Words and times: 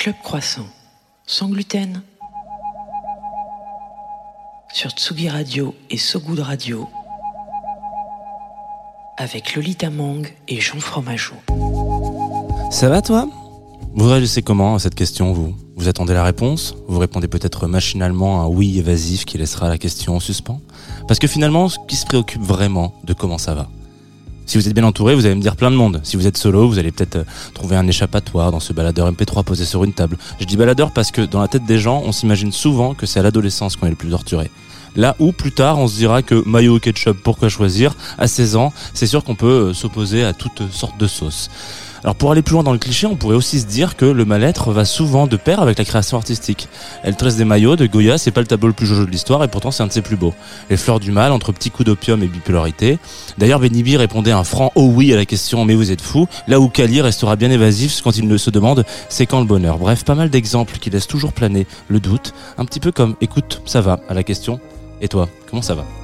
Club 0.00 0.16
Croissant, 0.22 0.64
sans 1.26 1.50
gluten. 1.50 2.00
Sur 4.72 4.92
Tsugi 4.92 5.28
Radio 5.28 5.74
et 5.90 5.98
So 5.98 6.20
Good 6.20 6.38
Radio. 6.38 6.88
Avec 9.18 9.54
Lolita 9.54 9.90
Mang 9.90 10.26
et 10.48 10.58
Jean 10.58 10.80
Fromageau. 10.80 11.34
Ça 12.70 12.88
va 12.88 13.02
toi? 13.02 13.28
Vous 13.94 14.08
réagissez 14.08 14.40
comment 14.40 14.76
à 14.76 14.78
cette 14.78 14.94
question, 14.94 15.34
vous? 15.34 15.54
Vous 15.76 15.86
attendez 15.86 16.14
la 16.14 16.24
réponse? 16.24 16.74
Vous 16.88 16.98
répondez 16.98 17.28
peut-être 17.28 17.66
machinalement 17.66 18.40
un 18.40 18.46
oui 18.46 18.78
évasif 18.78 19.26
qui 19.26 19.36
laissera 19.36 19.68
la 19.68 19.76
question 19.76 20.16
en 20.16 20.20
suspens? 20.20 20.62
Parce 21.08 21.20
que 21.20 21.26
finalement, 21.26 21.68
qui 21.88 21.96
se 21.96 22.06
préoccupe 22.06 22.40
vraiment 22.40 22.94
de 23.04 23.12
comment 23.12 23.36
ça 23.36 23.52
va? 23.52 23.68
Si 24.46 24.58
vous 24.58 24.66
êtes 24.66 24.74
bien 24.74 24.84
entouré, 24.84 25.14
vous 25.14 25.26
allez 25.26 25.34
me 25.34 25.40
dire 25.40 25.56
plein 25.56 25.70
de 25.70 25.76
monde. 25.76 26.00
Si 26.02 26.16
vous 26.16 26.26
êtes 26.26 26.36
solo, 26.36 26.68
vous 26.68 26.78
allez 26.78 26.90
peut-être 26.90 27.16
euh, 27.16 27.24
trouver 27.54 27.76
un 27.76 27.86
échappatoire 27.86 28.50
dans 28.50 28.60
ce 28.60 28.72
baladeur 28.72 29.10
MP3 29.10 29.44
posé 29.44 29.64
sur 29.64 29.84
une 29.84 29.92
table. 29.92 30.16
Je 30.40 30.44
dis 30.44 30.56
baladeur 30.56 30.92
parce 30.92 31.10
que 31.10 31.22
dans 31.22 31.40
la 31.40 31.48
tête 31.48 31.64
des 31.64 31.78
gens, 31.78 32.02
on 32.04 32.12
s'imagine 32.12 32.52
souvent 32.52 32.94
que 32.94 33.06
c'est 33.06 33.20
à 33.20 33.22
l'adolescence 33.22 33.76
qu'on 33.76 33.86
est 33.86 33.90
le 33.90 33.96
plus 33.96 34.10
torturé. 34.10 34.50
Là 34.96 35.14
où 35.20 35.30
plus 35.30 35.52
tard 35.52 35.78
on 35.78 35.86
se 35.86 35.96
dira 35.96 36.22
que 36.22 36.34
ou 36.34 36.78
ketchup, 36.80 37.16
pourquoi 37.22 37.48
choisir? 37.48 37.94
À 38.18 38.26
16 38.26 38.56
ans, 38.56 38.72
c'est 38.92 39.06
sûr 39.06 39.22
qu'on 39.22 39.36
peut 39.36 39.68
euh, 39.70 39.72
s'opposer 39.72 40.24
à 40.24 40.32
toutes 40.32 40.70
sortes 40.72 40.98
de 40.98 41.06
sauces. 41.06 41.48
Alors 42.02 42.14
pour 42.14 42.32
aller 42.32 42.42
plus 42.42 42.54
loin 42.54 42.62
dans 42.62 42.72
le 42.72 42.78
cliché, 42.78 43.06
on 43.06 43.16
pourrait 43.16 43.36
aussi 43.36 43.60
se 43.60 43.66
dire 43.66 43.96
que 43.96 44.06
le 44.06 44.24
mal-être 44.24 44.72
va 44.72 44.84
souvent 44.84 45.26
de 45.26 45.36
pair 45.36 45.60
avec 45.60 45.78
la 45.78 45.84
création 45.84 46.16
artistique. 46.16 46.68
Elle 47.02 47.14
tresse 47.16 47.36
des 47.36 47.44
maillots 47.44 47.76
de 47.76 47.86
Goya, 47.86 48.16
c'est 48.16 48.30
pas 48.30 48.40
le 48.40 48.46
tableau 48.46 48.68
le 48.68 48.72
plus 48.72 48.86
jojo 48.86 49.04
de 49.04 49.10
l'histoire 49.10 49.44
et 49.44 49.48
pourtant 49.48 49.70
c'est 49.70 49.82
un 49.82 49.86
de 49.86 49.92
ses 49.92 50.00
plus 50.00 50.16
beaux. 50.16 50.32
Les 50.70 50.76
fleurs 50.76 50.98
du 50.98 51.12
mal 51.12 51.30
entre 51.32 51.52
petits 51.52 51.70
coups 51.70 51.86
d'opium 51.86 52.22
et 52.22 52.26
bipolarité. 52.26 52.98
D'ailleurs 53.36 53.60
Benibi 53.60 53.96
répondait 53.96 54.32
un 54.32 54.44
franc 54.44 54.72
oh 54.76 54.90
oui 54.94 55.12
à 55.12 55.16
la 55.16 55.26
question 55.26 55.64
mais 55.64 55.74
vous 55.74 55.90
êtes 55.90 56.00
fou, 56.00 56.26
là 56.46 56.58
où 56.58 56.68
Kali 56.68 57.02
restera 57.02 57.36
bien 57.36 57.50
évasif 57.50 58.00
quand 58.02 58.16
il 58.16 58.26
ne 58.26 58.36
se 58.38 58.50
demande 58.50 58.84
c'est 59.08 59.26
quand 59.26 59.40
le 59.40 59.46
bonheur. 59.46 59.78
Bref, 59.78 60.04
pas 60.04 60.14
mal 60.14 60.30
d'exemples 60.30 60.78
qui 60.78 60.88
laissent 60.88 61.06
toujours 61.06 61.32
planer 61.32 61.66
le 61.88 62.00
doute, 62.00 62.32
un 62.56 62.64
petit 62.64 62.80
peu 62.80 62.92
comme 62.92 63.14
écoute, 63.20 63.60
ça 63.66 63.82
va 63.82 64.00
à 64.08 64.14
la 64.14 64.22
question 64.22 64.58
et 65.02 65.08
toi, 65.08 65.28
comment 65.50 65.62
ça 65.62 65.74
va? 65.74 65.99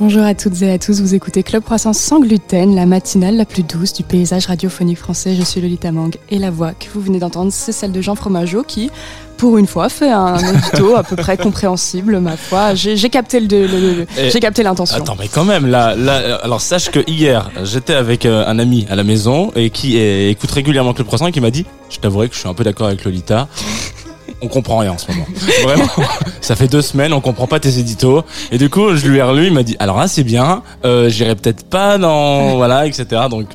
Bonjour 0.00 0.22
à 0.22 0.34
toutes 0.34 0.62
et 0.62 0.72
à 0.72 0.78
tous, 0.78 1.00
vous 1.00 1.14
écoutez 1.14 1.42
Club 1.42 1.62
Croissance 1.62 1.98
sans 1.98 2.18
gluten, 2.18 2.74
la 2.74 2.86
matinale 2.86 3.36
la 3.36 3.44
plus 3.44 3.62
douce 3.62 3.92
du 3.92 4.02
paysage 4.02 4.46
radiophonique 4.46 4.98
français. 4.98 5.36
Je 5.36 5.42
suis 5.42 5.60
Lolita 5.60 5.92
Mang 5.92 6.10
et 6.30 6.38
la 6.38 6.50
voix 6.50 6.72
que 6.72 6.86
vous 6.92 7.00
venez 7.00 7.18
d'entendre, 7.18 7.52
c'est 7.52 7.72
celle 7.72 7.92
de 7.92 8.00
Jean 8.00 8.14
Fromageau 8.14 8.64
qui, 8.64 8.90
pour 9.36 9.58
une 9.58 9.66
fois, 9.66 9.88
fait 9.90 10.10
un 10.10 10.38
édito 10.54 10.96
à 10.96 11.04
peu 11.04 11.14
près 11.14 11.36
compréhensible, 11.36 12.18
ma 12.20 12.36
foi. 12.36 12.74
J'ai 12.74 12.96
capté 13.10 13.38
le, 13.38 14.06
j'ai 14.16 14.40
capté 14.40 14.62
l'intention. 14.62 14.96
Attends, 14.96 15.16
mais 15.18 15.28
quand 15.28 15.44
même, 15.44 15.66
là, 15.66 15.94
là, 15.94 16.36
alors 16.42 16.62
sache 16.62 16.90
que 16.90 17.00
hier, 17.06 17.50
j'étais 17.62 17.94
avec 17.94 18.26
euh, 18.26 18.44
un 18.46 18.58
ami 18.58 18.86
à 18.90 18.96
la 18.96 19.04
maison 19.04 19.52
et 19.54 19.70
qui 19.70 19.98
écoute 19.98 20.50
régulièrement 20.50 20.94
Club 20.94 21.06
Croissant 21.06 21.26
et 21.26 21.32
qui 21.32 21.40
m'a 21.40 21.50
dit, 21.50 21.66
je 21.90 21.98
t'avouerai 21.98 22.28
que 22.28 22.34
je 22.34 22.40
suis 22.40 22.48
un 22.48 22.54
peu 22.54 22.64
d'accord 22.64 22.88
avec 22.88 23.04
Lolita 23.04 23.46
on 24.42 24.48
comprend 24.48 24.78
rien 24.78 24.92
en 24.92 24.98
ce 24.98 25.10
moment. 25.10 25.26
Vraiment, 25.62 25.88
ça 26.40 26.56
fait 26.56 26.68
deux 26.68 26.82
semaines, 26.82 27.12
on 27.12 27.20
comprend 27.20 27.46
pas 27.46 27.60
tes 27.60 27.78
éditos. 27.78 28.24
Et 28.50 28.58
du 28.58 28.68
coup, 28.68 28.94
je 28.94 29.06
lui 29.06 29.18
ai 29.18 29.22
relu, 29.22 29.46
il 29.46 29.52
m'a 29.52 29.62
dit, 29.62 29.76
alors 29.78 29.98
là, 29.98 30.08
c'est 30.08 30.24
bien, 30.24 30.62
euh, 30.84 31.08
j'irai 31.08 31.34
peut-être 31.34 31.64
pas 31.64 31.98
dans, 31.98 32.56
voilà, 32.56 32.86
etc. 32.86 33.22
Donc, 33.30 33.46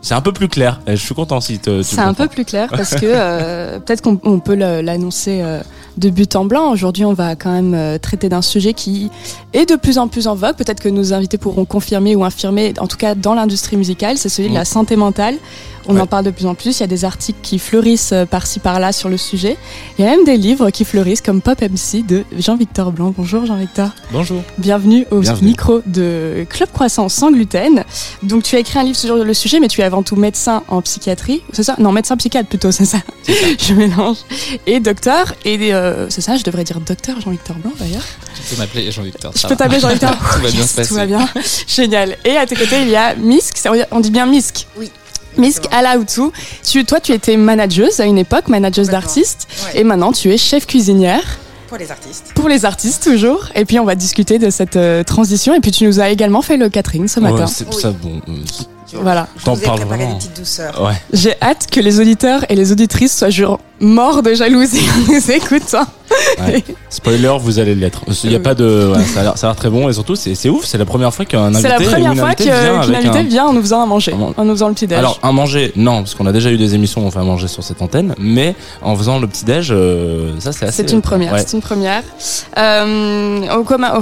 c'est 0.00 0.14
un 0.14 0.20
peu 0.20 0.32
plus 0.32 0.48
clair. 0.48 0.80
je 0.86 0.94
suis 0.94 1.14
content 1.14 1.40
si 1.40 1.58
tu 1.58 1.82
C'est 1.82 2.00
un 2.00 2.14
peu 2.14 2.28
plus 2.28 2.44
clair 2.44 2.68
parce 2.70 2.94
que 2.94 3.04
euh, 3.04 3.78
peut-être 3.80 4.02
qu'on 4.02 4.40
peut 4.40 4.54
l'annoncer 4.54 5.40
euh, 5.42 5.60
de 5.96 6.10
but 6.10 6.36
en 6.36 6.44
blanc. 6.44 6.70
Aujourd'hui, 6.70 7.04
on 7.04 7.12
va 7.12 7.34
quand 7.34 7.52
même 7.52 7.74
euh, 7.74 7.98
traiter 7.98 8.28
d'un 8.28 8.42
sujet 8.42 8.74
qui 8.74 9.10
est 9.52 9.68
de 9.68 9.76
plus 9.76 9.98
en 9.98 10.08
plus 10.08 10.28
en 10.28 10.34
vogue. 10.34 10.54
Peut-être 10.54 10.80
que 10.80 10.88
nos 10.88 11.12
invités 11.12 11.36
pourront 11.36 11.64
confirmer 11.64 12.14
ou 12.14 12.24
infirmer, 12.24 12.74
en 12.78 12.86
tout 12.86 12.96
cas 12.96 13.14
dans 13.14 13.34
l'industrie 13.34 13.76
musicale, 13.76 14.16
c'est 14.18 14.28
celui 14.28 14.50
de 14.50 14.54
la 14.54 14.62
mm. 14.62 14.66
santé 14.66 14.96
mentale. 14.96 15.34
On 15.88 15.98
en 15.98 16.06
parle 16.06 16.24
de 16.24 16.30
plus 16.30 16.46
en 16.46 16.54
plus. 16.54 16.78
Il 16.78 16.80
y 16.80 16.84
a 16.84 16.86
des 16.86 17.06
articles 17.06 17.38
qui 17.42 17.58
fleurissent 17.58 18.12
euh, 18.12 18.26
par-ci 18.26 18.60
par-là 18.60 18.92
sur 18.92 19.08
le 19.08 19.16
sujet. 19.16 19.56
Il 19.98 20.04
y 20.04 20.08
a 20.08 20.10
même 20.10 20.24
des 20.24 20.36
livres 20.36 20.68
qui 20.70 20.84
fleurissent, 20.84 21.22
comme 21.22 21.40
Pop 21.40 21.60
MC 21.62 22.04
de 22.06 22.24
Jean-Victor 22.38 22.92
Blanc. 22.92 23.14
Bonjour 23.16 23.46
Jean-Victor. 23.46 23.88
Bonjour. 24.12 24.42
Bienvenue 24.58 25.06
au 25.10 25.22
micro 25.40 25.80
de 25.86 26.46
Club 26.50 26.70
Croissant 26.72 27.08
sans 27.08 27.32
gluten. 27.32 27.84
Donc 28.22 28.42
tu 28.42 28.56
as 28.56 28.58
écrit 28.58 28.78
un 28.78 28.84
livre 28.84 28.98
sur 28.98 29.16
le 29.16 29.34
sujet, 29.34 29.60
mais 29.60 29.68
tu 29.68 29.80
es 29.80 29.84
avant 29.84 30.02
tout 30.02 30.16
médecin 30.16 30.62
en 30.68 30.82
psychiatrie. 30.82 31.42
C'est 31.52 31.62
ça? 31.62 31.74
Non, 31.78 31.90
médecin 31.90 32.16
psychiatre 32.18 32.48
plutôt, 32.48 32.70
c'est 32.70 32.84
ça. 32.84 32.98
Je 33.26 33.72
mélange. 33.72 34.18
Et 34.66 34.80
docteur. 34.80 35.34
Et 35.46 35.72
euh, 35.72 36.10
c'est 36.10 36.20
ça, 36.20 36.36
je 36.36 36.44
devrais 36.44 36.64
dire 36.64 36.80
docteur 36.80 37.20
Jean-Victor 37.20 37.56
Blanc 37.56 37.72
d'ailleurs. 37.78 38.04
Tu 38.34 38.54
peux 38.54 38.60
m'appeler 38.60 38.90
Jean-Victor. 38.92 39.32
Je 39.34 39.46
peux 39.46 39.56
t'appeler 39.56 39.80
Jean-Victor. 39.80 40.10
tout 40.34 40.42
va 40.42 40.50
bien 40.50 40.66
se 40.66 40.76
passer. 40.76 40.88
Tout 40.88 40.94
va 40.94 41.06
bien. 41.06 41.28
Génial. 41.66 42.16
Et 42.24 42.36
à 42.36 42.46
tes 42.46 42.56
côtés, 42.56 42.82
il 42.82 42.88
y 42.90 42.96
a 42.96 43.14
Misk. 43.14 43.58
On 43.90 44.00
dit 44.00 44.10
bien 44.10 44.26
Misk. 44.26 44.66
Oui. 44.76 44.90
Misk 45.38 45.64
Alaoutou, 45.70 46.32
tu, 46.64 46.84
toi 46.84 47.00
tu 47.00 47.12
étais 47.12 47.36
manageuse 47.36 48.00
à 48.00 48.04
une 48.04 48.18
époque, 48.18 48.48
manageuse 48.48 48.88
d'artistes, 48.88 49.48
et 49.74 49.84
maintenant 49.84 50.12
tu 50.12 50.32
es 50.32 50.38
chef 50.38 50.66
cuisinière. 50.66 51.38
Pour 51.68 51.76
les 51.76 51.90
artistes. 51.90 52.32
Pour 52.34 52.48
les 52.48 52.64
artistes, 52.64 53.04
toujours. 53.04 53.44
Et 53.54 53.66
puis, 53.66 53.78
on 53.78 53.84
va 53.84 53.94
discuter 53.94 54.38
de 54.38 54.48
cette 54.48 54.76
euh, 54.76 55.04
transition. 55.04 55.54
Et 55.54 55.60
puis, 55.60 55.70
tu 55.70 55.84
nous 55.84 56.00
as 56.00 56.08
également 56.08 56.40
fait 56.40 56.56
le 56.56 56.70
catering 56.70 57.06
ce 57.08 57.20
matin. 57.20 57.46
c'est 57.46 57.70
ça, 57.74 57.90
bon. 57.90 58.22
Euh, 58.26 58.32
voilà. 58.94 59.28
Je 59.36 59.50
vous 59.50 59.58
ai 59.58 59.66
préparé 59.66 60.06
des 60.06 60.14
petites 60.14 60.36
douceurs. 60.36 60.82
Ouais. 60.82 60.94
J'ai 61.12 61.34
hâte 61.42 61.66
que 61.70 61.80
les 61.80 62.00
auditeurs 62.00 62.50
et 62.50 62.54
les 62.54 62.72
auditrices 62.72 63.14
soient 63.16 63.28
genre 63.28 63.60
morts 63.80 64.22
de 64.22 64.32
jalousie 64.32 64.80
en 65.08 65.12
nous 65.12 65.30
écoutant. 65.30 65.84
Spoiler, 66.90 67.36
vous 67.40 67.58
allez 67.58 67.74
l'être. 67.74 68.02
Il 68.24 68.32
y 68.32 68.36
a 68.36 68.40
pas 68.40 68.54
de, 68.54 68.92
ça 69.14 69.20
a 69.20 69.22
l'air 69.24 69.56
très 69.56 69.70
bon 69.70 69.88
et 69.88 69.92
surtout 69.92 70.16
c'est 70.16 70.48
ouf. 70.48 70.64
C'est 70.64 70.78
la 70.78 70.84
première 70.84 71.12
fois 71.14 71.24
qu'un 71.24 71.54
invité, 71.54 71.62
c'est 71.62 71.68
la 71.68 71.80
première 71.80 72.16
fois 72.16 72.34
qu'une 72.34 73.28
vient 73.28 73.46
en 73.46 73.52
nous 73.52 73.60
faisant 73.60 73.82
à 73.82 73.86
manger, 73.86 74.14
en 74.36 74.44
nous 74.44 74.52
faisant 74.52 74.68
le 74.68 74.74
petit 74.74 74.86
déj. 74.86 74.98
Alors 74.98 75.18
un 75.22 75.32
manger, 75.32 75.72
non, 75.76 75.98
parce 75.98 76.14
qu'on 76.14 76.26
a 76.26 76.32
déjà 76.32 76.50
eu 76.50 76.56
des 76.56 76.74
émissions 76.74 77.02
où 77.02 77.06
on 77.06 77.10
fait 77.10 77.18
à 77.18 77.24
manger 77.24 77.48
sur 77.48 77.62
cette 77.62 77.82
antenne, 77.82 78.14
mais 78.18 78.54
en 78.82 78.96
faisant 78.96 79.18
le 79.18 79.26
petit 79.26 79.44
déj, 79.44 79.68
euh, 79.70 80.32
ça 80.38 80.52
c'est 80.52 80.66
assez. 80.66 80.82
C'est 80.82 80.92
une 80.92 81.02
première. 81.02 81.38
C'est 81.38 81.52
une 81.52 81.62
première. 81.62 82.02
Euh, 82.56 83.46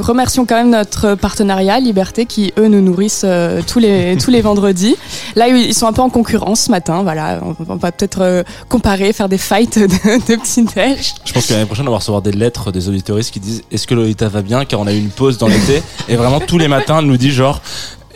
remercions 0.02 0.46
quand 0.46 0.56
même 0.56 0.70
notre 0.70 1.14
partenariat 1.14 1.80
Liberté 1.80 2.26
qui 2.26 2.52
eux 2.58 2.68
nous 2.68 2.80
nourrissent 2.80 3.24
euh, 3.24 3.60
tous 3.66 3.78
les 3.78 4.16
tous 4.22 4.30
les 4.30 4.40
vendredis. 4.40 4.96
Là 5.34 5.48
ils 5.48 5.74
sont 5.74 5.86
un 5.86 5.92
peu 5.92 6.02
en 6.02 6.10
concurrence 6.10 6.62
ce 6.62 6.70
matin. 6.70 7.02
Voilà, 7.02 7.40
on, 7.68 7.76
va 7.76 7.92
peut-être 7.92 8.22
euh, 8.22 8.42
comparer, 8.68 9.12
faire 9.12 9.28
des 9.28 9.38
fights 9.38 9.78
de, 9.78 9.86
de 9.86 10.40
petit 10.40 10.64
déj. 10.64 11.14
Je 11.24 11.32
pense 11.32 11.46
que 11.46 11.52
l'année 11.52 11.66
prochaine 11.66 11.88
on 11.88 11.92
va 11.92 11.95
recevoir 11.98 12.22
des 12.22 12.32
lettres 12.32 12.72
des 12.72 12.88
auditoristes 12.88 13.32
qui 13.32 13.40
disent 13.40 13.62
est-ce 13.70 13.86
que 13.86 13.94
Lolita 13.94 14.28
va 14.28 14.42
bien? 14.42 14.64
Car 14.64 14.80
on 14.80 14.86
a 14.86 14.92
eu 14.92 14.98
une 14.98 15.10
pause 15.10 15.38
dans 15.38 15.48
l'été. 15.48 15.82
Et 16.08 16.16
vraiment 16.16 16.40
tous 16.40 16.58
les 16.58 16.68
matins 16.68 16.98
elle 17.00 17.06
nous 17.06 17.16
dit 17.16 17.30
genre 17.30 17.60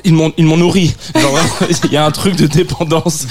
ils 0.04 0.14
m'ont 0.14 0.32
ils 0.36 0.44
m'ont 0.44 0.56
nourri 0.56 0.94
genre 1.14 1.38
il 1.84 1.92
y 1.92 1.96
a 1.96 2.04
un 2.04 2.10
truc 2.10 2.36
de 2.36 2.46
dépendance. 2.46 3.26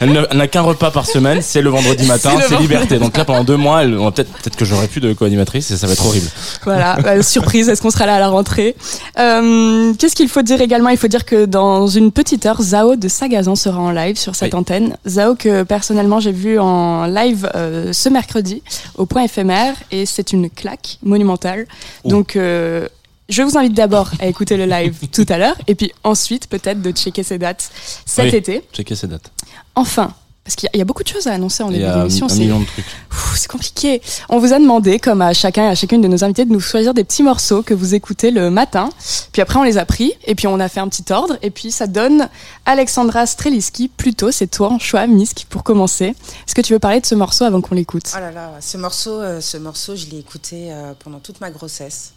Elle 0.00 0.28
n'a 0.32 0.48
qu'un 0.48 0.62
repas 0.62 0.90
par 0.90 1.06
semaine 1.06 1.40
c'est 1.42 1.62
le 1.62 1.70
vendredi 1.70 2.06
matin 2.06 2.32
c'est 2.48 2.58
liberté. 2.58 2.98
Donc 2.98 3.16
là 3.16 3.24
pendant 3.24 3.44
deux 3.44 3.56
mois 3.56 3.82
elle, 3.82 3.96
peut-être 3.96 4.30
peut-être 4.32 4.56
que 4.56 4.64
j'aurai 4.64 4.88
plus 4.88 5.00
de 5.00 5.12
co-animatrice 5.12 5.70
et 5.70 5.76
ça 5.76 5.86
va 5.86 5.92
être 5.92 6.06
horrible. 6.06 6.28
Voilà 6.64 6.96
bah, 7.02 7.22
surprise 7.22 7.68
est-ce 7.68 7.82
qu'on 7.82 7.90
sera 7.90 8.06
là 8.06 8.16
à 8.16 8.20
la 8.20 8.28
rentrée? 8.28 8.76
Euh, 9.18 9.92
qu'est-ce 9.98 10.14
qu'il 10.14 10.28
faut 10.28 10.42
dire 10.42 10.60
également? 10.60 10.90
Il 10.90 10.98
faut 10.98 11.08
dire 11.08 11.24
que 11.24 11.44
dans 11.44 11.86
une 11.86 12.12
petite 12.12 12.46
heure 12.46 12.60
Zao 12.62 12.96
de 12.96 13.08
Sagazan 13.08 13.54
sera 13.54 13.78
en 13.80 13.90
live 13.90 14.16
sur 14.16 14.34
cette 14.34 14.54
antenne. 14.54 14.96
Zao 15.06 15.34
que 15.34 15.62
personnellement 15.62 16.20
j'ai 16.20 16.32
vu 16.32 16.58
en 16.58 17.06
live 17.06 17.50
euh, 17.54 17.92
ce 17.92 18.08
mercredi 18.08 18.62
au 18.96 19.06
point 19.06 19.22
éphémère 19.22 19.74
et 19.90 20.06
c'est 20.06 20.32
une 20.32 20.50
claque 20.50 20.98
monumentale. 21.02 21.66
Donc 22.04 22.36
euh, 22.36 22.88
je 23.28 23.42
vous 23.42 23.58
invite 23.58 23.74
d'abord 23.74 24.10
à 24.20 24.26
écouter 24.26 24.56
le 24.56 24.66
live 24.66 24.96
tout 25.12 25.26
à 25.28 25.38
l'heure 25.38 25.56
et 25.66 25.74
puis 25.74 25.92
ensuite 26.04 26.48
peut-être 26.48 26.80
de 26.80 26.90
checker 26.92 27.22
ses 27.22 27.38
dates 27.38 27.70
cet 28.06 28.34
été. 28.34 28.64
Checker 28.72 28.94
ses 28.94 29.06
dates. 29.06 29.30
Enfin, 29.74 30.12
parce 30.48 30.56
qu'il 30.56 30.70
y, 30.72 30.80
a 30.80 30.84
beaucoup 30.86 31.02
de 31.02 31.08
choses 31.08 31.26
à 31.26 31.34
annoncer 31.34 31.62
en 31.62 31.70
début 31.70 31.84
d'émission. 31.84 32.26
C'est 32.26 33.48
compliqué. 33.48 34.00
On 34.30 34.38
vous 34.38 34.54
a 34.54 34.58
demandé, 34.58 34.98
comme 34.98 35.20
à 35.20 35.34
chacun 35.34 35.64
et 35.64 35.66
à 35.66 35.74
chacune 35.74 36.00
de 36.00 36.08
nos 36.08 36.24
invités, 36.24 36.46
de 36.46 36.50
nous 36.50 36.58
choisir 36.58 36.94
des 36.94 37.04
petits 37.04 37.22
morceaux 37.22 37.62
que 37.62 37.74
vous 37.74 37.94
écoutez 37.94 38.30
le 38.30 38.48
matin. 38.48 38.88
Puis 39.32 39.42
après, 39.42 39.58
on 39.58 39.62
les 39.62 39.76
a 39.76 39.84
pris 39.84 40.14
et 40.24 40.34
puis 40.34 40.46
on 40.46 40.58
a 40.58 40.70
fait 40.70 40.80
un 40.80 40.88
petit 40.88 41.04
ordre. 41.12 41.36
Et 41.42 41.50
puis 41.50 41.70
ça 41.70 41.86
donne 41.86 42.30
Alexandra 42.64 43.26
Streliski. 43.26 43.88
Plutôt, 43.88 44.30
c'est 44.30 44.46
toi 44.46 44.72
en 44.72 44.78
choix, 44.78 45.06
Misk, 45.06 45.44
pour 45.50 45.64
commencer. 45.64 46.06
Est-ce 46.46 46.54
que 46.54 46.62
tu 46.62 46.72
veux 46.72 46.78
parler 46.78 47.00
de 47.00 47.06
ce 47.06 47.14
morceau 47.14 47.44
avant 47.44 47.60
qu'on 47.60 47.74
l'écoute? 47.74 48.10
Oh 48.16 48.18
là 48.18 48.30
là, 48.30 48.52
ce 48.62 48.78
morceau, 48.78 49.20
euh, 49.20 49.42
ce 49.42 49.58
morceau, 49.58 49.96
je 49.96 50.06
l'ai 50.06 50.18
écouté 50.18 50.72
euh, 50.72 50.94
pendant 50.98 51.18
toute 51.18 51.42
ma 51.42 51.50
grossesse. 51.50 52.14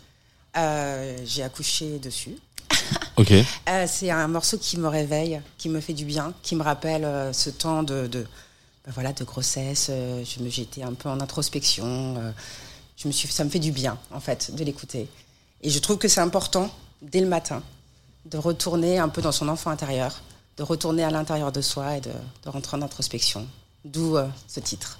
Euh, 0.58 1.18
j'ai 1.26 1.44
accouché 1.44 2.00
dessus. 2.00 2.38
Ok. 3.18 3.32
Euh, 3.32 3.86
c'est 3.88 4.10
un 4.10 4.28
morceau 4.28 4.58
qui 4.58 4.78
me 4.80 4.88
réveille, 4.88 5.42
qui 5.58 5.70
me 5.70 5.80
fait 5.80 5.94
du 5.94 6.06
bien, 6.06 6.34
qui 6.42 6.56
me 6.56 6.64
rappelle 6.64 7.04
euh, 7.04 7.34
ce 7.34 7.50
temps 7.50 7.84
de, 7.84 8.08
de 8.08 8.26
ben 8.86 8.92
voilà, 8.94 9.12
de 9.14 9.24
grossesse. 9.24 9.92
je 9.92 10.42
me 10.42 10.50
j'étais 10.50 10.82
un 10.82 10.94
peu 10.94 11.10
en 11.10 11.20
introspection. 11.20 12.16
je 12.98 13.08
me 13.08 13.14
suis, 13.14 13.28
ça 13.28 13.44
me 13.44 13.50
fait 13.50 13.60
du 13.60 13.72
bien 13.72 14.00
en 14.12 14.20
fait 14.20 14.56
de 14.56 14.64
l'écouter. 14.64 15.08
Et 15.62 15.70
je 15.70 15.78
trouve 15.80 15.98
que 15.98 16.08
c'est 16.08 16.22
important 16.22 16.74
dès 17.02 17.20
le 17.20 17.28
matin 17.28 17.62
de 18.26 18.38
retourner 18.38 18.98
un 18.98 19.10
peu 19.10 19.22
dans 19.22 19.34
son 19.34 19.50
enfant 19.50 19.70
intérieur, 19.70 20.22
de 20.58 20.64
retourner 20.64 21.04
à 21.04 21.12
l'intérieur 21.12 21.52
de 21.52 21.62
soi 21.62 21.98
et 21.98 22.02
de, 22.02 22.12
de 22.44 22.50
rentrer 22.50 22.78
en 22.78 22.82
introspection. 22.82 23.46
D'où 23.86 24.18
ce 24.48 24.60
titre. 24.62 25.00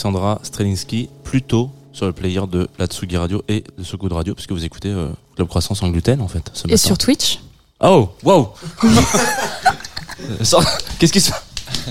Alexandra 0.00 0.40
Strelinski 0.42 1.10
plus 1.24 1.42
tôt 1.42 1.68
sur 1.92 2.06
le 2.06 2.12
player 2.12 2.40
de 2.50 2.68
la 2.78 2.86
Tsugi 2.86 3.18
Radio 3.18 3.42
et 3.48 3.62
de 3.76 3.84
ce 3.84 3.96
de 3.96 4.14
radio, 4.14 4.34
puisque 4.34 4.52
vous 4.52 4.64
écoutez 4.64 4.88
euh, 4.88 5.08
Club 5.36 5.46
Croissance 5.46 5.80
sans 5.80 5.90
gluten 5.90 6.22
en 6.22 6.28
fait. 6.28 6.50
Ce 6.54 6.66
Et 6.66 6.70
matin. 6.70 6.86
sur 6.86 6.96
Twitch 6.96 7.40
Oh, 7.82 8.08
wow 8.24 8.48
Qu'est-ce 10.98 11.12
qui 11.12 11.20
se 11.20 11.30
passe? 11.32 11.44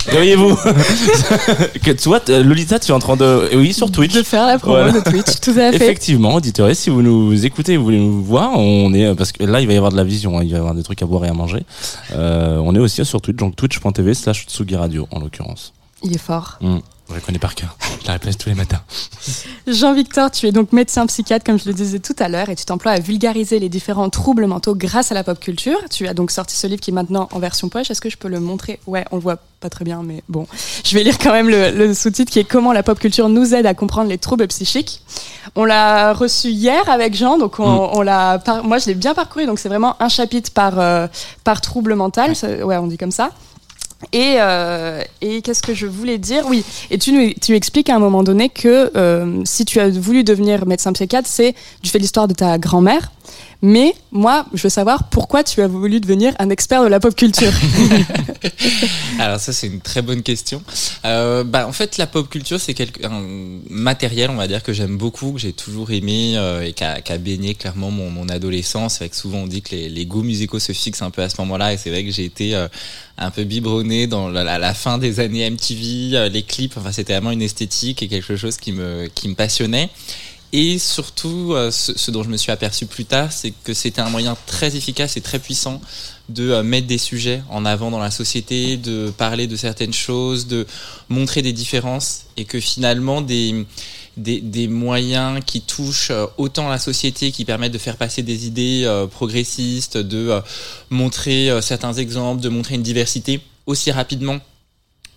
Réveillez-vous 0.08 0.56
Que 1.84 1.96
Soit, 2.02 2.28
euh, 2.32 2.44
Lolita, 2.44 2.80
tu 2.80 2.90
es 2.92 2.96
en 2.96 3.00
train 3.00 3.16
de... 3.16 3.48
Oui, 3.56 3.74
sur 3.74 3.92
Twitch. 3.92 4.14
De 4.16 4.24
faire 4.24 4.48
la 4.48 4.58
promo 4.58 4.74
Voilà. 4.76 4.92
de 4.92 5.02
Twitch, 5.02 5.40
tout 5.40 5.52
à 5.52 5.72
fait. 5.72 5.76
Effectivement, 5.76 6.34
auditeurs, 6.34 6.76
si 6.76 6.90
vous 6.90 7.04
nous 7.04 7.46
écoutez, 7.46 7.78
vous 7.78 7.84
voulez 7.84 8.00
nous 8.00 8.24
voir, 8.24 8.58
on 8.58 8.92
est 8.96 9.14
parce 9.14 9.32
que 9.32 9.44
là 9.44 9.62
il 9.62 9.68
va 9.68 9.74
y 9.74 9.78
avoir 9.78 9.92
de 9.92 9.98
la 9.98 10.04
vision, 10.04 10.40
hein, 10.40 10.44
il 10.44 10.50
va 10.50 10.58
y 10.58 10.60
avoir 10.60 10.74
des 10.74 10.82
trucs 10.84 11.04
à 11.04 11.06
boire 11.06 11.26
et 11.26 11.30
à 11.30 11.34
manger. 11.34 11.64
Euh, 12.14 12.58
on 12.58 12.74
est 12.74 12.80
aussi 12.80 13.06
sur 13.06 13.22
Twitch, 13.22 13.38
donc 13.38 13.56
twitch.tv 13.56 14.16
slash 14.16 14.48
Tsugi 14.48 14.76
Radio 14.76 15.08
en 15.12 15.20
l'occurrence. 15.20 15.74
Il 16.02 16.16
est 16.16 16.18
fort. 16.18 16.58
Hum, 16.64 16.82
Je 17.10 17.16
le 17.16 17.22
connais 17.22 17.40
par 17.40 17.56
cœur. 17.56 17.76
Je 18.02 18.08
la 18.08 18.14
répète 18.14 18.38
tous 18.38 18.50
les 18.50 18.56
matins. 18.56 18.82
Jean-Victor, 19.68 20.30
tu 20.30 20.46
es 20.48 20.52
donc 20.52 20.72
médecin 20.74 21.06
psychiatre, 21.08 21.44
comme 21.44 21.58
je 21.60 21.66
le 21.66 21.74
disais 21.74 21.98
tout 22.00 22.16
à 22.20 22.30
l'heure, 22.30 22.50
et 22.50 22.56
tu 22.56 22.66
t'emploies 22.66 22.92
à 22.92 23.00
vulgariser 23.00 23.58
les 23.60 23.68
différents 23.70 24.10
troubles 24.10 24.46
mentaux 24.46 24.76
grâce 24.76 25.12
à 25.12 25.16
la 25.16 25.24
pop 25.24 25.40
culture. 25.40 25.78
Tu 25.90 26.08
as 26.08 26.14
donc 26.14 26.30
sorti 26.30 26.56
ce 26.56 26.68
livre 26.68 26.80
qui 26.82 26.92
est 26.92 26.94
maintenant 26.94 27.28
en 27.32 27.40
version 27.40 27.68
poche. 27.70 27.90
Est-ce 27.90 28.02
que 28.02 28.10
je 28.12 28.18
peux 28.18 28.28
le 28.28 28.40
montrer? 28.40 28.80
Ouais, 28.86 29.06
on 29.12 29.16
le 29.16 29.22
voit 29.24 29.38
pas 29.60 29.70
très 29.70 29.84
bien, 29.86 30.04
mais 30.04 30.24
bon. 30.30 30.48
Je 30.86 30.96
vais 30.96 31.04
lire 31.04 31.18
quand 31.18 31.32
même 31.32 31.50
le, 31.50 31.72
le 31.72 31.94
sous-titre 31.96 32.32
qui 32.32 32.40
est 32.40 32.44
Comment 32.44 32.74
la 32.74 32.84
pop 32.84 33.00
culture 33.00 33.28
nous 33.28 33.56
aide 33.56 33.66
à 33.66 33.74
comprendre 33.74 34.10
les 34.10 34.18
troubles 34.20 34.48
psychiques. 34.48 35.02
On 35.56 35.66
l'a 35.66 36.14
reçu 36.14 36.50
hier 36.50 36.88
avec 36.90 37.16
Jean, 37.16 37.38
donc 37.40 37.60
on, 37.60 37.70
Mm. 37.88 37.90
on 37.94 38.02
l'a. 38.02 38.40
par- 38.40 38.64
Moi, 38.64 38.78
je 38.78 38.86
l'ai 38.86 38.94
bien 38.96 39.14
parcouru, 39.16 39.46
donc 39.48 39.58
c'est 39.60 39.70
vraiment 39.70 39.96
un 40.02 40.10
chapitre 40.10 40.52
par 40.52 40.80
euh, 40.80 41.08
par 41.44 41.60
trouble 41.62 41.96
mental. 41.96 42.34
Ouais, 42.64 42.78
on 42.78 42.88
dit 42.88 42.98
comme 42.98 43.12
ça. 43.12 43.32
Et, 44.14 44.36
euh, 44.40 45.02
et 45.22 45.42
qu'est-ce 45.42 45.62
que 45.62 45.74
je 45.74 45.86
voulais 45.86 46.18
dire? 46.18 46.46
Oui, 46.48 46.64
et 46.90 46.98
tu, 46.98 47.12
nous- 47.12 47.34
tu 47.42 47.56
expliques 47.56 47.90
à 47.90 47.96
un 47.96 48.00
moment 48.00 48.24
donné 48.24 48.48
que 48.50 48.92
euh, 48.96 49.42
si 49.46 49.66
tu 49.66 49.80
as 49.80 49.90
voulu 49.90 50.24
devenir 50.24 50.66
médecin 50.66 50.94
psychiatre, 50.94 51.28
c'est 51.30 51.54
du 51.84 51.90
fait 51.90 51.98
de 51.98 52.04
l'histoire 52.04 52.28
de 52.28 52.34
ta 52.34 52.58
grand-mère. 52.58 53.12
Mais 53.62 53.94
moi, 54.12 54.46
je 54.54 54.64
veux 54.64 54.70
savoir 54.70 55.10
pourquoi 55.10 55.44
tu 55.44 55.62
as 55.62 55.68
voulu 55.68 56.00
devenir 56.00 56.34
un 56.40 56.50
expert 56.50 56.82
de 56.82 56.88
la 56.88 57.02
pop 57.02 57.14
culture. 57.14 57.52
Alors 59.20 59.40
ça 59.40 59.52
c'est 59.52 59.68
une 59.68 59.82
très 59.82 60.02
bonne 60.02 60.24
question. 60.24 60.64
Euh, 61.04 61.44
bah 61.44 61.68
en 61.68 61.74
fait 61.74 61.98
la 61.98 62.08
pop 62.08 62.30
culture 62.30 62.60
c'est 62.60 62.76
un 63.04 63.24
matériel 63.70 64.30
on 64.30 64.36
va 64.36 64.48
dire 64.48 64.64
que 64.64 64.72
j'aime 64.72 64.98
beaucoup, 64.98 65.34
que 65.34 65.40
j'ai 65.40 65.52
toujours 65.52 65.92
aimé 65.92 66.38
euh, 66.38 66.62
et 66.62 66.72
qui 66.72 66.84
a, 66.86 67.18
baigné 67.18 67.54
clairement 67.54 67.92
mon, 67.92 68.30
adolescence. 68.30 68.94
C'est 68.94 69.00
vrai 69.00 69.10
que 69.10 69.18
souvent 69.18 69.40
on 69.40 69.48
dit 69.48 69.62
que 69.62 69.76
les, 69.76 69.90
les 69.90 70.06
goûts 70.06 70.24
musicaux 70.24 70.60
se 70.60 70.72
fixent 70.72 71.02
un 71.02 71.12
peu 71.12 71.22
à 71.22 71.28
ce 71.28 71.36
moment-là 71.42 71.74
et 71.74 71.78
c'est 71.78 71.90
vrai 71.90 72.06
que 72.06 72.12
j'ai 72.12 72.26
été 72.26 72.56
euh, 72.56 72.70
un 73.18 73.32
peu 73.32 73.44
biberonné 73.44 74.08
dans 74.08 74.30
la, 74.30 74.74
fin 74.74 74.98
des 74.98 75.20
années 75.20 75.50
MTV, 75.50 76.30
les 76.30 76.44
clips. 76.44 76.78
Enfin 76.78 76.94
c'était 76.94 77.14
vraiment 77.14 77.32
une 77.32 77.42
esthétique 77.42 78.02
et 78.04 78.08
quelque 78.08 78.38
chose 78.38 78.56
qui 78.56 78.72
me 78.72 79.34
passionnait. 79.36 79.90
Et 80.52 80.80
surtout, 80.80 81.54
euh, 81.54 81.70
ce, 81.70 82.10
dont 82.10 82.24
je 82.24 82.30
me 82.30 82.38
suis 82.38 82.52
aperçu 82.52 82.88
plus 82.88 83.06
tard, 83.06 83.32
c'est 83.32 83.54
que 83.64 83.74
c'était 83.76 84.02
un 84.02 84.10
moyen 84.10 84.36
très 84.48 84.76
efficace 84.76 85.16
et 85.16 85.22
très 85.22 85.38
puissant 85.38 85.80
de 86.28 86.50
euh, 86.50 86.64
mettre 86.64 86.88
des 86.88 86.98
sujets 86.98 87.44
en 87.50 87.66
avant 87.66 87.92
dans 87.92 88.00
la 88.00 88.10
société, 88.10 88.76
de 88.78 89.14
parler 89.16 89.46
de 89.46 89.56
certaines 89.56 89.94
choses, 89.94 90.48
de 90.48 90.66
montrer 91.08 91.44
des 91.44 91.54
différences, 91.54 92.26
et 92.36 92.46
que 92.46 92.60
finalement 92.60 93.22
des, 93.22 93.64
des, 94.18 94.42
des 94.42 94.68
moyens 94.68 95.40
qui 95.46 95.62
touchent 95.62 96.10
euh, 96.10 96.26
autant 96.38 96.68
la 96.68 96.80
société, 96.80 97.32
qui 97.32 97.46
permettent 97.46 97.74
de 97.74 97.78
faire 97.78 97.98
passer 97.98 98.24
des 98.24 98.48
idées 98.48 99.08
progressistes, 99.12 99.98
de 99.98 100.42
montrer 100.90 101.52
certains 101.62 101.94
exemples, 101.94 102.42
de 102.42 102.50
montrer 102.50 102.76
une 102.76 102.84
diversité 102.84 103.40
aussi 103.68 103.92
rapidement 103.92 104.40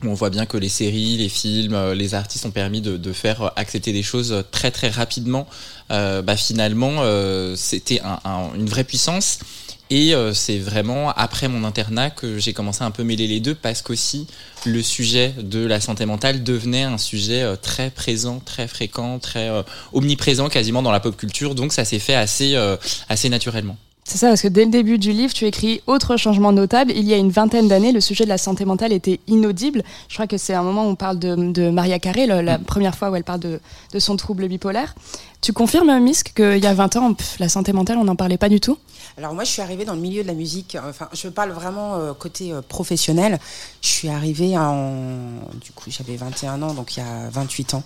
on 0.05 0.15
voit 0.15 0.31
bien 0.31 0.47
que 0.47 0.57
les 0.57 0.69
séries, 0.69 1.17
les 1.17 1.29
films, 1.29 1.75
euh, 1.75 1.95
les 1.95 2.15
artistes 2.15 2.45
ont 2.47 2.51
permis 2.51 2.81
de, 2.81 3.13
faire 3.13 3.43
euh, 3.43 3.49
accepter 3.57 3.93
des 3.93 4.03
choses 4.03 4.33
euh, 4.33 4.43
très 4.51 4.71
très 4.71 4.89
rapidement. 4.89 5.47
Euh, 5.91 6.23
bah, 6.23 6.37
finalement, 6.37 7.03
c'était 7.57 8.01
un- 8.01 8.19
un- 8.25 8.55
une 8.55 8.67
vraie 8.69 8.85
puissance. 8.85 9.39
Et 9.91 10.15
c'est 10.33 10.57
vraiment 10.59 11.11
après 11.11 11.49
mon 11.49 11.65
internat 11.65 12.09
que 12.09 12.39
j'ai 12.39 12.55
commencé 12.55 12.83
à 12.83 12.87
un 12.87 12.91
peu 12.91 13.05
mêler 13.05 13.27
les 13.27 13.41
deux 13.41 13.55
parce 13.55 13.83
qu'aussi 13.83 14.27
le 14.65 14.83
sujet 14.83 15.35
de 15.39 15.67
la 15.67 15.83
santé 15.83 16.07
mentale 16.07 16.43
devenait 16.43 16.85
un 16.85 16.97
sujet 16.97 17.45
très 17.61 17.91
présent, 17.91 18.41
très 18.43 18.69
fréquent, 18.69 19.19
très 19.19 19.51
omniprésent 19.93 20.49
quasiment 20.49 20.81
dans 20.81 20.93
la 20.93 21.01
pop 21.01 21.15
culture. 21.15 21.55
Donc 21.55 21.75
ça 21.75 21.85
s'est 21.85 21.99
fait 21.99 22.15
assez, 22.15 22.57
assez 23.11 23.29
naturellement. 23.29 23.77
C'est 24.05 24.19
ça, 24.19 24.29
parce 24.29 24.43
que 24.43 24.49
dès 24.49 24.65
le 24.65 24.71
début 24.71 24.99
du 24.99 25.13
livre, 25.13 25.33
tu 25.33 25.47
écris 25.47 25.81
Autre 25.87 26.17
changement 26.17 26.53
notable. 26.53 26.93
Il 26.95 27.05
y 27.05 27.15
a 27.15 27.17
une 27.17 27.31
vingtaine 27.31 27.69
d'années, 27.69 27.93
le 27.93 28.01
sujet 28.01 28.25
de 28.25 28.29
la 28.29 28.39
santé 28.39 28.65
mentale 28.65 28.93
était 28.93 29.21
inaudible. 29.29 29.85
Je 30.09 30.15
crois 30.15 30.27
que 30.27 30.37
c'est 30.39 30.55
un 30.55 30.65
moment 30.65 30.87
où 30.87 30.89
on 30.89 30.97
parle 30.97 31.21
de, 31.21 31.71
Maria 31.71 32.01
Carré, 32.01 32.27
la 32.27 32.59
première 32.59 32.97
fois 32.97 33.11
où 33.11 33.17
elle 33.17 33.23
parle 33.23 33.41
de, 33.41 33.61
son 33.99 34.17
trouble 34.17 34.49
bipolaire. 34.49 34.95
Tu 35.41 35.53
confirmes, 35.53 35.97
Misk, 36.01 36.35
qu'il 36.35 36.59
y 36.59 36.67
a 36.67 36.75
20 36.75 36.97
ans, 36.97 37.17
la 37.39 37.49
santé 37.49 37.73
mentale, 37.73 37.97
on 37.99 38.05
n'en 38.05 38.17
parlait 38.17 38.39
pas 38.39 38.49
du 38.49 38.61
tout? 38.61 38.77
Alors 39.17 39.35
moi, 39.35 39.45
je 39.45 39.51
suis 39.51 39.63
arrivée 39.63 39.85
dans 39.85 39.95
le 39.95 40.01
milieu 40.01 40.23
de 40.23 40.29
la 40.29 40.35
musique. 40.35 40.75
euh, 40.75 40.91
Enfin, 40.91 41.09
je 41.13 41.29
parle 41.29 41.51
vraiment 41.51 41.97
euh, 41.97 42.13
côté 42.13 42.53
euh, 42.53 42.63
professionnel. 42.63 43.39
Je 43.83 43.89
suis 43.89 44.09
arrivée 44.09 44.57
en, 44.57 45.21
du 45.61 45.71
coup, 45.73 45.91
j'avais 45.91 46.17
21 46.17 46.63
ans, 46.63 46.75
donc 46.75 46.97
il 46.97 47.01
y 47.01 47.03
a 47.03 47.29
28 47.31 47.75
ans. 47.75 47.83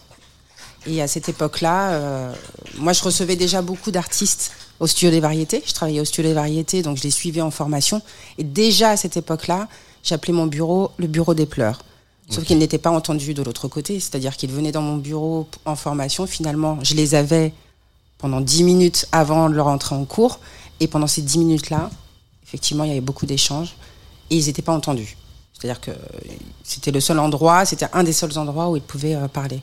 Et 0.87 1.03
à 1.03 1.09
cette 1.09 1.29
époque-là, 1.29 2.31
moi, 2.79 2.93
je 2.93 3.03
recevais 3.03 3.35
déjà 3.35 3.61
beaucoup 3.61 3.91
d'artistes 3.91 4.53
au 4.81 4.87
studio 4.87 5.11
des 5.11 5.21
variétés. 5.21 5.63
Je 5.67 5.73
travaillais 5.73 6.01
au 6.01 6.05
studio 6.05 6.31
des 6.31 6.35
variétés, 6.35 6.83
donc 6.83 6.97
je 6.97 7.03
les 7.03 7.11
suivais 7.11 7.41
en 7.41 7.51
formation. 7.51 8.03
Et 8.39 8.45
déjà 8.45 8.91
à 8.91 8.97
cette 8.97 9.17
époque-là, 9.17 9.69
j'appelais 10.03 10.33
mon 10.33 10.47
bureau 10.47 10.91
le 10.97 11.07
bureau 11.07 11.35
des 11.35 11.47
pleurs. 11.47 11.83
Sauf 12.29 12.45
qu'ils 12.45 12.59
n'étaient 12.59 12.79
pas 12.79 12.91
entendus 12.91 13.35
de 13.35 13.43
l'autre 13.43 13.69
côté, 13.69 14.01
c'est-à-dire 14.01 14.37
qu'ils 14.37 14.51
venaient 14.51 14.73
dans 14.73 14.83
mon 14.83 14.97
bureau 14.97 15.47
en 15.65 15.77
formation. 15.77 16.27
Finalement, 16.27 16.79
je 16.83 16.95
les 16.95 17.15
avais 17.15 17.53
pendant 18.19 18.41
10 18.41 18.65
minutes 18.65 19.07
avant 19.13 19.49
de 19.49 19.55
leur 19.55 19.69
entrer 19.69 19.95
en 19.95 20.05
cours. 20.05 20.41
Et 20.81 20.89
pendant 20.89 21.07
ces 21.07 21.23
10 21.23 21.39
minutes-là, 21.39 21.89
effectivement, 22.45 22.83
il 22.83 22.89
y 22.89 22.91
avait 22.91 23.01
beaucoup 23.01 23.27
d'échanges 23.27 23.77
et 24.31 24.37
ils 24.37 24.47
n'étaient 24.47 24.63
pas 24.63 24.73
entendus. 24.73 25.17
C'est-à-dire 25.53 25.81
que 25.81 25.93
c'était 26.63 26.91
le 26.91 27.01
seul 27.01 27.19
endroit, 27.19 27.65
c'était 27.65 27.87
un 27.93 28.03
des 28.03 28.13
seuls 28.13 28.37
endroits 28.37 28.71
où 28.71 28.77
ils 28.77 28.83
pouvaient 28.83 29.15
euh, 29.15 29.29
parler. 29.29 29.63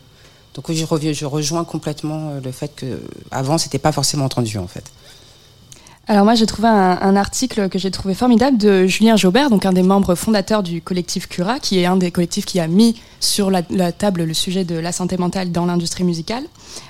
Donc 0.56 0.72
je, 0.72 0.86
reviens, 0.86 1.14
je 1.14 1.26
rejoins 1.26 1.64
complètement 1.66 2.30
euh, 2.30 2.40
le 2.42 2.52
fait 2.52 2.76
que 2.76 3.02
avant 3.32 3.58
c'était 3.58 3.80
pas 3.80 3.92
forcément 3.92 4.26
entendu 4.26 4.58
en 4.58 4.68
fait. 4.68 4.92
Alors 6.06 6.26
moi 6.26 6.36
j'ai 6.36 6.46
trouvé 6.46 6.68
un, 6.68 7.16
article 7.16 7.70
que 7.70 7.80
j'ai 7.80 7.90
trouvé 7.90 8.14
formidable 8.14 8.58
de 8.58 8.86
Julien 8.88 9.16
Jaubert, 9.16 9.50
donc 9.50 9.66
un 9.66 9.72
des 9.72 9.84
membres 9.84 10.16
fondateurs 10.16 10.62
du 10.62 10.82
collectif 10.82 11.30
Cura, 11.30 11.60
qui 11.60 11.80
est 11.80 11.86
un 11.86 11.96
des 11.96 12.12
collectifs 12.12 12.44
qui 12.44 12.60
a 12.60 12.68
mis 12.68 13.00
sur 13.22 13.50
la, 13.50 13.62
table 13.94 14.24
le 14.26 14.34
sujet 14.34 14.66
de 14.66 14.76
la 14.76 14.92
santé 14.92 15.16
mentale 15.16 15.54
dans 15.54 15.66
l'industrie 15.66 16.04
musicale. 16.04 16.44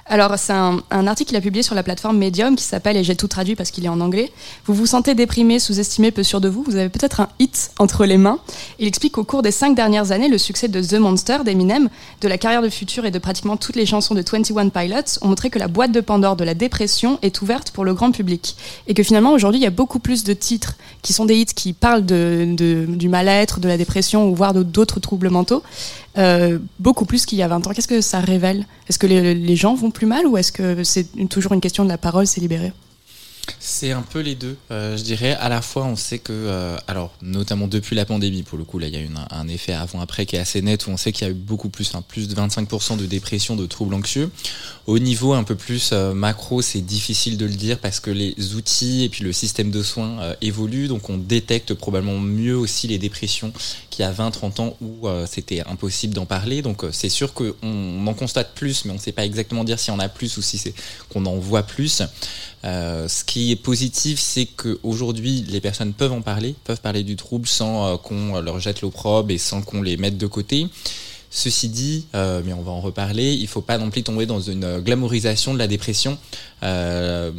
Alors 0.07 0.33
c'est 0.39 0.53
un, 0.53 0.81
un 0.89 1.05
article 1.05 1.29
qu'il 1.29 1.37
a 1.37 1.41
publié 1.41 1.61
sur 1.61 1.75
la 1.75 1.83
plateforme 1.83 2.17
Medium 2.17 2.55
qui 2.55 2.63
s'appelle, 2.63 2.97
et 2.97 3.03
j'ai 3.03 3.15
tout 3.15 3.27
traduit 3.27 3.55
parce 3.55 3.69
qu'il 3.69 3.85
est 3.85 3.89
en 3.89 4.01
anglais, 4.01 4.31
Vous 4.65 4.73
vous 4.73 4.87
sentez 4.87 5.13
déprimé, 5.13 5.59
sous-estimé, 5.59 6.09
peu 6.09 6.23
sûr 6.23 6.41
de 6.41 6.49
vous, 6.49 6.63
vous 6.63 6.75
avez 6.75 6.89
peut-être 6.89 7.19
un 7.21 7.29
hit 7.37 7.69
entre 7.77 8.05
les 8.05 8.17
mains. 8.17 8.39
Il 8.79 8.87
explique 8.87 9.13
qu'au 9.13 9.23
cours 9.23 9.43
des 9.43 9.51
cinq 9.51 9.75
dernières 9.75 10.11
années, 10.11 10.27
le 10.27 10.39
succès 10.39 10.69
de 10.69 10.81
The 10.81 10.95
Monster 10.95 11.37
d'Eminem, 11.45 11.87
de 12.21 12.27
la 12.27 12.39
carrière 12.39 12.63
de 12.63 12.69
futur 12.69 13.05
et 13.05 13.11
de 13.11 13.19
pratiquement 13.19 13.57
toutes 13.57 13.75
les 13.75 13.85
chansons 13.85 14.15
de 14.15 14.23
21 14.27 14.69
Pilots 14.69 15.19
ont 15.21 15.27
montré 15.27 15.51
que 15.51 15.59
la 15.59 15.67
boîte 15.67 15.91
de 15.91 16.01
Pandore 16.01 16.35
de 16.35 16.43
la 16.43 16.55
dépression 16.55 17.19
est 17.21 17.43
ouverte 17.43 17.69
pour 17.69 17.85
le 17.85 17.93
grand 17.93 18.11
public. 18.11 18.55
Et 18.87 18.95
que 18.95 19.02
finalement, 19.03 19.33
aujourd'hui, 19.33 19.59
il 19.59 19.63
y 19.63 19.67
a 19.67 19.71
beaucoup 19.71 19.99
plus 19.99 20.23
de 20.23 20.33
titres 20.33 20.75
qui 21.01 21.13
sont 21.13 21.25
des 21.25 21.35
hits 21.35 21.45
qui 21.45 21.73
parlent 21.73 22.05
du 22.05 23.09
mal-être, 23.09 23.59
de 23.59 23.67
la 23.67 23.77
dépression 23.77 24.29
ou 24.29 24.35
voire 24.35 24.53
d'autres 24.53 24.99
troubles 24.99 25.29
mentaux, 25.29 25.63
euh, 26.17 26.59
beaucoup 26.79 27.05
plus 27.05 27.25
qu'il 27.25 27.37
y 27.37 27.43
a 27.43 27.47
20 27.47 27.67
ans. 27.67 27.71
Qu'est-ce 27.71 27.87
que 27.87 28.01
ça 28.01 28.19
révèle? 28.19 28.65
Est-ce 28.87 28.99
que 28.99 29.07
les, 29.07 29.33
les 29.33 29.55
gens 29.55 29.75
vont 29.75 29.91
plus 29.91 30.05
mal 30.05 30.27
ou 30.27 30.37
est-ce 30.37 30.51
que 30.51 30.83
c'est 30.83 31.07
toujours 31.29 31.53
une 31.53 31.61
question 31.61 31.83
de 31.83 31.89
la 31.89 31.97
parole, 31.97 32.27
c'est 32.27 32.41
libéré? 32.41 32.71
C'est 33.59 33.91
un 33.91 34.01
peu 34.01 34.19
les 34.19 34.35
deux, 34.35 34.55
euh, 34.71 34.95
je 34.97 35.03
dirais. 35.03 35.33
À 35.33 35.49
la 35.49 35.61
fois, 35.61 35.85
on 35.85 35.95
sait 35.95 36.19
que, 36.19 36.31
euh, 36.31 36.77
alors, 36.87 37.13
notamment 37.21 37.67
depuis 37.67 37.95
la 37.95 38.05
pandémie, 38.05 38.43
pour 38.43 38.57
le 38.57 38.63
coup, 38.63 38.79
là, 38.79 38.87
il 38.87 38.93
y 38.93 38.97
a 38.97 39.01
eu 39.01 39.09
un 39.29 39.47
effet 39.47 39.73
avant-après 39.73 40.25
qui 40.25 40.35
est 40.35 40.39
assez 40.39 40.61
net, 40.61 40.87
où 40.87 40.91
on 40.91 40.97
sait 40.97 41.11
qu'il 41.11 41.27
y 41.27 41.29
a 41.29 41.31
eu 41.31 41.35
beaucoup 41.35 41.69
plus, 41.69 41.89
enfin, 41.89 42.01
plus 42.05 42.27
de 42.27 42.35
25% 42.35 42.97
de 42.97 43.05
dépression, 43.05 43.55
de 43.55 43.65
troubles 43.65 43.95
anxieux. 43.95 44.31
Au 44.85 44.99
niveau 44.99 45.33
un 45.33 45.43
peu 45.43 45.55
plus 45.55 45.91
euh, 45.91 46.13
macro, 46.13 46.61
c'est 46.61 46.81
difficile 46.81 47.37
de 47.37 47.45
le 47.45 47.53
dire 47.53 47.79
parce 47.79 47.99
que 47.99 48.11
les 48.11 48.55
outils 48.55 49.03
et 49.03 49.09
puis 49.09 49.23
le 49.23 49.33
système 49.33 49.71
de 49.71 49.81
soins 49.81 50.35
évoluent, 50.41 50.87
donc 50.87 51.09
on 51.09 51.17
détecte 51.17 51.73
probablement 51.73 52.19
mieux 52.19 52.57
aussi 52.57 52.87
les 52.87 52.97
dépressions 52.97 53.53
qu'il 53.93 54.03
y 54.03 54.07
a 54.07 54.11
20-30 54.11 54.61
ans 54.61 54.77
où 54.81 55.07
euh, 55.07 55.25
c'était 55.29 55.61
impossible 55.67 56.13
d'en 56.13 56.25
parler. 56.25 56.61
Donc 56.61 56.83
euh, 56.83 56.89
c'est 56.91 57.09
sûr 57.09 57.33
qu'on 57.33 57.53
on 57.61 58.07
en 58.07 58.13
constate 58.13 58.53
plus, 58.55 58.85
mais 58.85 58.91
on 58.91 58.95
ne 58.95 58.99
sait 58.99 59.11
pas 59.11 59.25
exactement 59.25 59.63
dire 59.63 59.79
si 59.79 59.91
on 59.91 59.99
a 59.99 60.09
plus 60.09 60.37
ou 60.37 60.41
si 60.41 60.57
c'est 60.57 60.73
qu'on 61.09 61.25
en 61.25 61.35
voit 61.35 61.63
plus. 61.63 62.01
Euh, 62.65 63.07
ce 63.09 63.23
qui 63.23 63.51
est 63.51 63.57
positif, 63.57 64.19
c'est 64.19 64.45
qu'aujourd'hui, 64.45 65.45
les 65.49 65.59
personnes 65.59 65.93
peuvent 65.93 66.13
en 66.13 66.21
parler, 66.21 66.55
peuvent 66.63 66.79
parler 66.79 67.03
du 67.03 67.15
trouble 67.15 67.47
sans 67.47 67.85
euh, 67.85 67.97
qu'on 67.97 68.39
leur 68.39 68.59
jette 68.59 68.81
l'opprobre 68.81 69.31
et 69.31 69.37
sans 69.37 69.61
qu'on 69.61 69.81
les 69.81 69.97
mette 69.97 70.17
de 70.17 70.27
côté. 70.27 70.67
Ceci 71.35 71.67
dit, 71.67 72.05
euh, 72.13 72.43
mais 72.45 72.53
on 72.53 72.61
va 72.61 72.71
en 72.71 72.79
reparler, 72.79 73.33
il 73.33 73.47
faut 73.47 73.63
pas 73.63 73.79
non 73.79 73.89
plus 73.89 74.03
tomber 74.03 74.27
dans 74.27 74.39
une 74.39 74.79
glamourisation 74.81 75.51
de 75.51 75.57
la 75.57 75.65
dépression, 75.65 76.19
euh, 76.61 77.31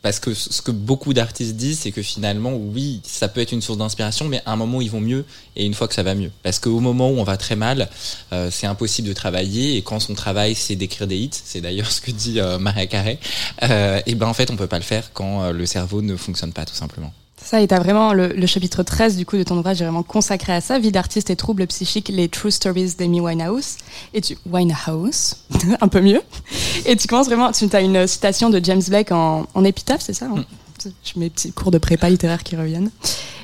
parce 0.00 0.18
que 0.18 0.32
ce 0.32 0.62
que 0.62 0.70
beaucoup 0.70 1.12
d'artistes 1.12 1.54
disent, 1.54 1.80
c'est 1.80 1.92
que 1.92 2.00
finalement, 2.00 2.54
oui, 2.54 3.02
ça 3.04 3.28
peut 3.28 3.42
être 3.42 3.52
une 3.52 3.60
source 3.60 3.76
d'inspiration, 3.76 4.26
mais 4.28 4.40
à 4.46 4.52
un 4.52 4.56
moment 4.56 4.80
ils 4.80 4.90
vont 4.90 5.02
mieux, 5.02 5.26
et 5.56 5.66
une 5.66 5.74
fois 5.74 5.88
que 5.88 5.94
ça 5.94 6.02
va 6.02 6.14
mieux, 6.14 6.30
parce 6.42 6.58
qu'au 6.58 6.80
moment 6.80 7.10
où 7.10 7.18
on 7.18 7.24
va 7.24 7.36
très 7.36 7.54
mal, 7.54 7.90
euh, 8.32 8.48
c'est 8.50 8.66
impossible 8.66 9.08
de 9.08 9.12
travailler, 9.12 9.76
et 9.76 9.82
quand 9.82 10.00
son 10.00 10.14
travail 10.14 10.54
c'est 10.54 10.74
d'écrire 10.74 11.06
des 11.06 11.18
hits, 11.18 11.30
c'est 11.32 11.60
d'ailleurs 11.60 11.90
ce 11.90 12.00
que 12.00 12.12
dit 12.12 12.40
Maria 12.58 12.86
Carré, 12.86 13.18
et 13.60 14.14
ben 14.14 14.26
en 14.26 14.32
fait 14.32 14.50
on 14.50 14.56
peut 14.56 14.68
pas 14.68 14.78
le 14.78 14.84
faire 14.84 15.12
quand 15.12 15.52
le 15.52 15.66
cerveau 15.66 16.00
ne 16.00 16.16
fonctionne 16.16 16.54
pas 16.54 16.64
tout 16.64 16.74
simplement. 16.74 17.12
Ça, 17.44 17.60
et 17.60 17.68
t'as 17.68 17.78
vraiment 17.78 18.14
le, 18.14 18.28
le 18.28 18.46
chapitre 18.46 18.82
13 18.82 19.18
du 19.18 19.26
coup 19.26 19.36
de 19.36 19.42
ton 19.42 19.58
ouvrage 19.58 19.82
est 19.82 19.84
vraiment 19.84 20.02
consacré 20.02 20.54
à 20.54 20.62
ça, 20.62 20.78
vie 20.78 20.90
d'artiste 20.90 21.28
et 21.28 21.36
troubles 21.36 21.66
psychiques, 21.66 22.08
les 22.08 22.30
true 22.30 22.50
stories 22.50 22.94
d'Amy 22.98 23.20
Winehouse. 23.20 23.76
Et 24.14 24.22
tu 24.22 24.38
Winehouse, 24.50 25.36
un 25.82 25.88
peu 25.88 26.00
mieux. 26.00 26.22
Et 26.86 26.96
tu 26.96 27.06
commences 27.06 27.26
vraiment, 27.26 27.52
tu 27.52 27.68
as 27.70 27.80
une 27.82 28.06
citation 28.06 28.48
de 28.48 28.64
James 28.64 28.80
Blake 28.88 29.12
en, 29.12 29.46
en 29.52 29.64
épitaphe, 29.64 30.00
c'est 30.00 30.14
ça 30.14 30.26
hein? 30.26 30.44
Je 31.04 31.18
mets 31.18 31.30
petits 31.30 31.52
cours 31.52 31.70
de 31.70 31.78
prépa 31.78 32.10
littéraire 32.10 32.42
qui 32.42 32.56
reviennent. 32.56 32.90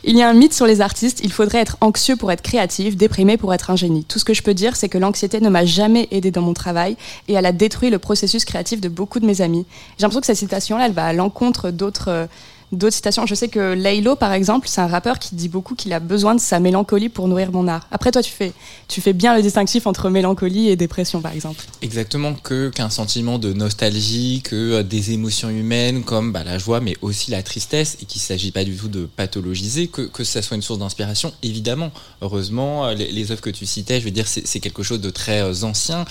Il 0.04 0.16
y 0.16 0.23
a 0.23 0.28
un 0.28 0.35
mythe 0.35 0.52
sur 0.52 0.66
les 0.66 0.80
artistes, 0.80 1.21
il 1.23 1.33
faudrait 1.33 1.59
être 1.59 1.76
anxieux 1.80 2.16
pour 2.16 2.33
être 2.33 2.42
créatif, 2.42 2.97
déprimé 2.97 3.37
pour 3.37 3.52
être 3.54 3.71
un 3.71 3.76
génie. 3.76 4.04
Tout 4.04 4.19
ce 4.19 4.25
que 4.25 4.35
je 4.35 4.42
peux 4.42 4.54
dire, 4.54 4.76
c'est 4.76 4.88
que 4.88 4.99
l'anxiété 4.99 5.40
ne 5.40 5.49
m'a 5.49 5.64
jamais 5.64 6.09
aidé 6.11 6.30
dans 6.30 6.42
mon 6.42 6.54
travail 6.54 6.97
et 7.28 7.35
elle 7.35 7.47
a 7.47 7.52
détruit 7.52 7.90
le 7.90 7.99
processus 7.99 8.45
créatif 8.45 8.80
de 8.80 8.88
beaucoup 8.88 9.21
de 9.21 9.26
mes 9.26 9.40
amis. 9.42 9.66
J'ai 9.99 10.02
l'impression 10.02 10.21
que 10.21 10.26
cette 10.26 10.37
citation-là, 10.37 10.87
elle 10.87 10.92
va 10.92 11.07
à 11.07 11.12
l'encontre 11.12 11.71
d'autres 11.71 12.09
euh, 12.09 12.26
d'autres 12.73 12.95
citations. 12.95 13.27
Je 13.27 13.35
sais 13.35 13.49
que 13.49 13.75
Laylo, 13.75 14.17
par 14.17 14.33
exemple, 14.33 14.69
c'est 14.69 14.81
un 14.81 14.87
rappeur 14.87 15.19
qui 15.19 15.35
dit 15.35 15.49
beaucoup 15.49 15.75
qu'il 15.75 15.93
a 15.93 16.00
besoin 16.00 16.35
de 16.35 16.41
sa 16.41 16.61
mélancolie 16.61 17.09
pour 17.09 17.29
nourrir 17.29 17.53
mon 17.53 17.69
art. 17.69 17.87
Après, 17.91 18.11
toi, 18.11 18.23
tu 18.23 18.33
fais, 18.33 18.53
tu 18.89 19.00
fais 19.00 19.12
bien 19.12 19.35
le 19.35 19.43
distinctif 19.43 19.87
entre 19.87 20.11
mélancolie 20.11 20.69
et 20.69 20.77
dépression, 20.77 21.21
par 21.21 21.33
exemple. 21.33 21.65
Exactement, 21.83 22.35
que 22.35 22.69
qu'un 22.69 22.91
sentiment 22.91 23.39
de 23.39 23.53
nostalgie, 23.53 24.43
que 24.45 24.57
euh, 24.57 24.83
des 24.83 25.12
émotions 25.12 25.50
humaines 25.50 26.05
comme 26.05 26.33
bah, 26.33 26.45
la 26.45 26.59
joie, 26.59 26.81
mais 26.81 26.97
aussi 27.03 27.31
la 27.31 27.43
tristesse, 27.43 27.97
et 28.03 28.05
qu'il 28.05 28.21
ne 28.21 28.25
s'agit 28.25 28.53
pas 28.53 28.65
du 28.65 28.77
tout 28.77 28.89
de 28.89 29.07
pathologiser, 29.07 29.89
que, 29.89 30.03
que 30.03 30.25
ça 30.25 30.43
soit 30.43 30.57
une 30.57 30.62
source 30.62 30.79
d'inspiration, 30.79 31.33
évidemment. 31.43 31.91
Heureusement, 32.23 32.87
euh, 32.87 32.95
les, 32.95 33.11
les 33.11 33.33
œuvres 33.33 33.41
que 33.41 33.50
tu 33.50 33.67
citais, 33.67 34.00
je 34.00 34.05
veux 34.05 34.11
dire, 34.11 34.27
c'est 34.27 34.61
quelque 34.61 34.83
chose 34.83 35.00
de 35.00 35.11
très 35.11 35.41
euh, 35.41 35.65
ancien. 35.65 36.05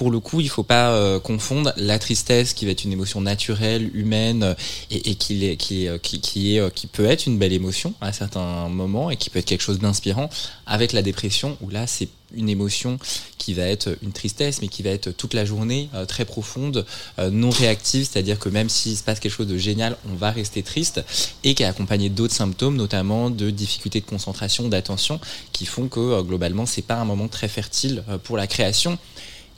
Pour 0.00 0.10
le 0.10 0.18
coup, 0.18 0.40
il 0.40 0.48
faut 0.48 0.62
pas 0.62 0.92
euh, 0.92 1.20
confondre 1.20 1.74
la 1.76 1.98
tristesse, 1.98 2.54
qui 2.54 2.64
va 2.64 2.70
être 2.70 2.84
une 2.84 2.92
émotion 2.92 3.20
naturelle, 3.20 3.90
humaine, 3.92 4.42
euh, 4.42 4.54
et, 4.90 5.14
qui, 5.16 5.44
est, 5.44 5.58
qui, 5.58 5.84
est, 5.84 6.00
qui, 6.00 6.58
euh, 6.58 6.70
peut 6.90 7.04
être 7.04 7.26
une 7.26 7.36
belle 7.36 7.52
émotion 7.52 7.92
à 8.00 8.10
certains 8.10 8.70
moments, 8.70 9.10
et 9.10 9.18
qui 9.18 9.28
peut 9.28 9.40
être 9.40 9.44
quelque 9.44 9.60
chose 9.60 9.78
d'inspirant, 9.78 10.30
avec 10.64 10.94
la 10.94 11.02
dépression, 11.02 11.58
où 11.60 11.68
là, 11.68 11.86
c'est 11.86 12.08
une 12.34 12.48
émotion 12.48 12.98
qui 13.38 13.54
va 13.54 13.64
être 13.64 13.96
une 14.02 14.12
tristesse, 14.12 14.60
mais 14.60 14.68
qui 14.68 14.82
va 14.82 14.90
être 14.90 15.10
toute 15.10 15.34
la 15.34 15.44
journée 15.44 15.88
euh, 15.94 16.04
très 16.04 16.24
profonde, 16.24 16.84
euh, 17.18 17.30
non 17.30 17.50
réactive, 17.50 18.08
c'est-à-dire 18.10 18.38
que 18.38 18.48
même 18.48 18.68
s'il 18.68 18.96
se 18.96 19.02
passe 19.02 19.20
quelque 19.20 19.32
chose 19.32 19.46
de 19.46 19.58
génial, 19.58 19.96
on 20.10 20.14
va 20.14 20.30
rester 20.30 20.62
triste, 20.62 21.02
et 21.44 21.54
qui 21.54 21.62
est 21.62 21.66
accompagné 21.66 22.08
d'autres 22.08 22.34
symptômes, 22.34 22.76
notamment 22.76 23.30
de 23.30 23.50
difficultés 23.50 24.00
de 24.00 24.06
concentration, 24.06 24.68
d'attention, 24.68 25.20
qui 25.52 25.66
font 25.66 25.88
que 25.88 26.00
euh, 26.00 26.22
globalement, 26.22 26.66
c'est 26.66 26.82
pas 26.82 26.96
un 26.96 27.04
moment 27.04 27.28
très 27.28 27.48
fertile 27.48 28.02
euh, 28.08 28.18
pour 28.18 28.36
la 28.36 28.46
création. 28.46 28.98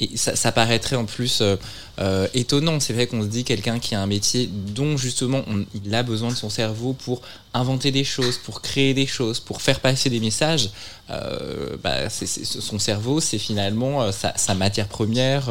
Et 0.03 0.17
ça, 0.17 0.51
paraîtrait 0.51 0.97
en 0.97 1.05
plus 1.05 1.41
euh, 1.41 1.57
euh, 2.01 2.27
étonnant. 2.35 2.81
C'est 2.81 2.93
vrai 2.93 3.07
qu'on 3.07 3.23
se 3.23 3.29
dit 3.29 3.45
quelqu'un 3.45 3.79
qui 3.79 3.95
a 3.95 4.03
un 4.03 4.07
métier 4.07 4.51
dont 4.51 4.97
justement 4.97 5.45
il 5.75 5.95
a 5.95 6.03
besoin 6.03 6.31
de 6.31 6.35
son 6.35 6.51
cerveau 6.51 6.93
pour 6.93 7.23
inventer 7.55 7.91
des 7.91 8.05
choses, 8.05 8.39
pour 8.39 8.63
créer 8.63 8.95
des 8.95 9.07
choses, 9.07 9.39
pour 9.41 9.61
faire 9.63 9.81
passer 9.81 10.09
des 10.11 10.21
messages. 10.21 10.71
Euh, 11.11 11.77
bah, 11.83 12.09
son 12.09 12.79
cerveau, 12.79 13.21
c'est 13.21 13.37
finalement 13.37 14.03
euh, 14.03 14.13
sa, 14.13 14.33
sa 14.37 14.55
matière 14.55 14.87
première. 14.89 15.51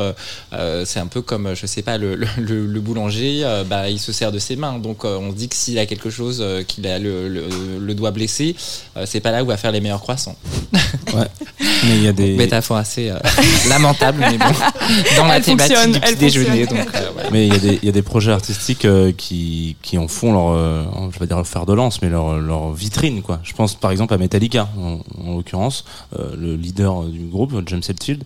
euh, 0.53 0.85
c'est 0.85 0.99
un 0.99 1.05
peu 1.07 1.21
comme, 1.21 1.53
je 1.53 1.65
sais 1.67 1.83
pas, 1.83 1.97
le, 1.99 2.15
le- 2.15 2.79
boulanger. 2.79 3.41
euh, 3.43 3.63
bah, 3.63 3.89
il 3.89 3.99
se 3.99 4.11
sert 4.11 4.31
de 4.31 4.39
ses 4.39 4.55
mains. 4.55 4.79
Donc 4.79 5.05
euh, 5.05 5.17
on 5.19 5.29
se 5.31 5.35
dit 5.35 5.49
que 5.49 5.55
s'il 5.55 5.77
a 5.77 5.85
quelque 5.85 6.09
chose, 6.09 6.39
euh, 6.41 6.63
qu'il 6.63 6.87
a 6.87 6.97
le, 6.97 7.27
le- 7.29 7.47
le 7.79 7.93
doigt 7.93 8.09
blessé, 8.11 8.55
euh, 8.97 9.03
c'est 9.05 9.19
pas 9.19 9.29
là 9.31 9.43
où 9.43 9.47
va 9.47 9.57
faire 9.57 9.71
les 9.71 9.81
meilleurs 9.81 10.01
croissants. 10.01 10.35
Mais 11.13 11.97
il 11.97 12.03
y 12.03 12.07
a 12.07 12.13
des. 12.13 12.35
Métaphore 12.35 12.77
assez 12.77 13.09
euh, 13.09 13.17
lamentable, 13.69 14.19
mais 14.19 14.37
bon, 14.37 14.45
dans 15.17 15.25
la 15.25 15.41
thématique 15.41 15.75
du 15.91 15.99
petit 15.99 16.15
déjeuner. 16.15 16.65
Donc, 16.65 16.79
euh. 16.95 17.11
Mais 17.31 17.47
il 17.47 17.53
y, 17.53 17.55
a 17.55 17.59
des- 17.59 17.79
il 17.81 17.85
y 17.85 17.89
a 17.89 17.91
des 17.91 18.01
projets 18.01 18.31
artistiques 18.31 18.85
euh, 18.85 19.11
qui, 19.11 19.75
qui 19.81 19.97
en 19.97 20.07
font 20.07 20.31
leur, 20.33 20.51
euh, 20.51 20.83
je 21.13 21.19
vais 21.19 21.27
dire 21.27 21.35
leur 21.37 21.47
fer 21.47 21.65
de 21.65 21.73
lance, 21.73 21.90
mais 22.01 22.09
leur, 22.09 22.37
leur 22.39 22.71
vitrine, 22.71 23.21
quoi. 23.21 23.39
Je 23.43 23.53
pense 23.53 23.75
par 23.75 23.91
exemple 23.91 24.13
à 24.13 24.17
Metallica, 24.17 24.69
en, 24.77 24.99
en 25.23 25.35
l'occurrence, 25.35 25.83
euh, 26.17 26.35
le 26.37 26.55
leader 26.55 27.03
du 27.03 27.19
groupe, 27.25 27.53
James 27.67 27.81
Hetfield. 27.87 28.23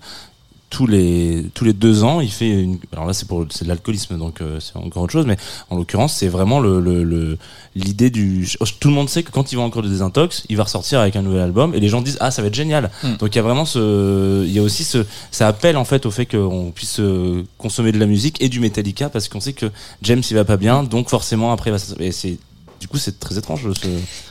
Tous 0.71 0.87
les 0.87 1.45
tous 1.53 1.63
les 1.63 1.73
deux 1.73 2.03
ans, 2.03 2.19
il 2.19 2.31
fait 2.31 2.49
une. 2.49 2.79
Alors 2.91 3.05
là, 3.05 3.13
c'est 3.13 3.27
pour 3.27 3.45
c'est 3.49 3.63
de 3.63 3.69
l'alcoolisme, 3.69 4.17
donc 4.17 4.41
euh, 4.41 4.59
c'est 4.59 4.75
encore 4.75 5.03
autre 5.03 5.13
chose. 5.13 5.27
Mais 5.27 5.37
en 5.69 5.77
l'occurrence, 5.77 6.13
c'est 6.15 6.27
vraiment 6.27 6.59
le 6.59 6.81
le- 6.81 7.03
le- 7.03 7.37
l'idée 7.75 8.09
du. 8.09 8.49
Tout 8.79 8.87
le 8.89 8.93
monde 8.93 9.07
sait 9.07 9.23
que 9.23 9.31
quand 9.31 9.51
il 9.53 9.55
va 9.57 9.61
encore 9.61 9.83
de 9.83 9.87
désintox, 9.87 10.43
il 10.49 10.57
va 10.57 10.63
ressortir 10.63 10.99
avec 10.99 11.15
un 11.15 11.21
nouvel 11.21 11.41
album, 11.41 11.75
et 11.75 11.79
les 11.79 11.87
gens 11.87 12.01
disent 12.01 12.17
ah 12.19 12.29
ça 12.31 12.41
va 12.41 12.49
être 12.49 12.55
génial. 12.55 12.89
Mm. 13.03 13.15
Donc 13.17 13.33
il 13.33 13.35
y 13.37 13.39
a 13.39 13.43
vraiment 13.43 13.63
ce, 13.63 14.43
il 14.43 14.51
y 14.51 14.59
a 14.59 14.63
aussi 14.63 14.83
ce, 14.83 15.05
ça 15.31 15.47
appelle 15.47 15.77
en 15.77 15.85
fait 15.85 16.05
au 16.07 16.11
fait 16.11 16.25
qu'on 16.25 16.71
puisse 16.75 16.99
euh, 16.99 17.43
consommer 17.59 17.91
de 17.93 17.99
la 17.99 18.07
musique 18.07 18.41
et 18.41 18.49
du 18.49 18.59
Metallica 18.59 19.07
parce 19.09 19.29
qu'on 19.29 19.39
sait 19.39 19.53
que 19.53 19.67
James 20.01 20.23
il 20.29 20.35
va 20.35 20.45
pas 20.45 20.57
bien, 20.57 20.83
donc 20.83 21.09
forcément 21.09 21.53
après 21.53 21.69
il 21.69 21.73
va. 21.73 21.79
Et 22.03 22.11
c'est 22.11 22.37
du 22.79 22.87
coup 22.87 22.97
c'est 22.97 23.19
très 23.19 23.37
étrange. 23.37 23.61
Ce... 23.73 23.87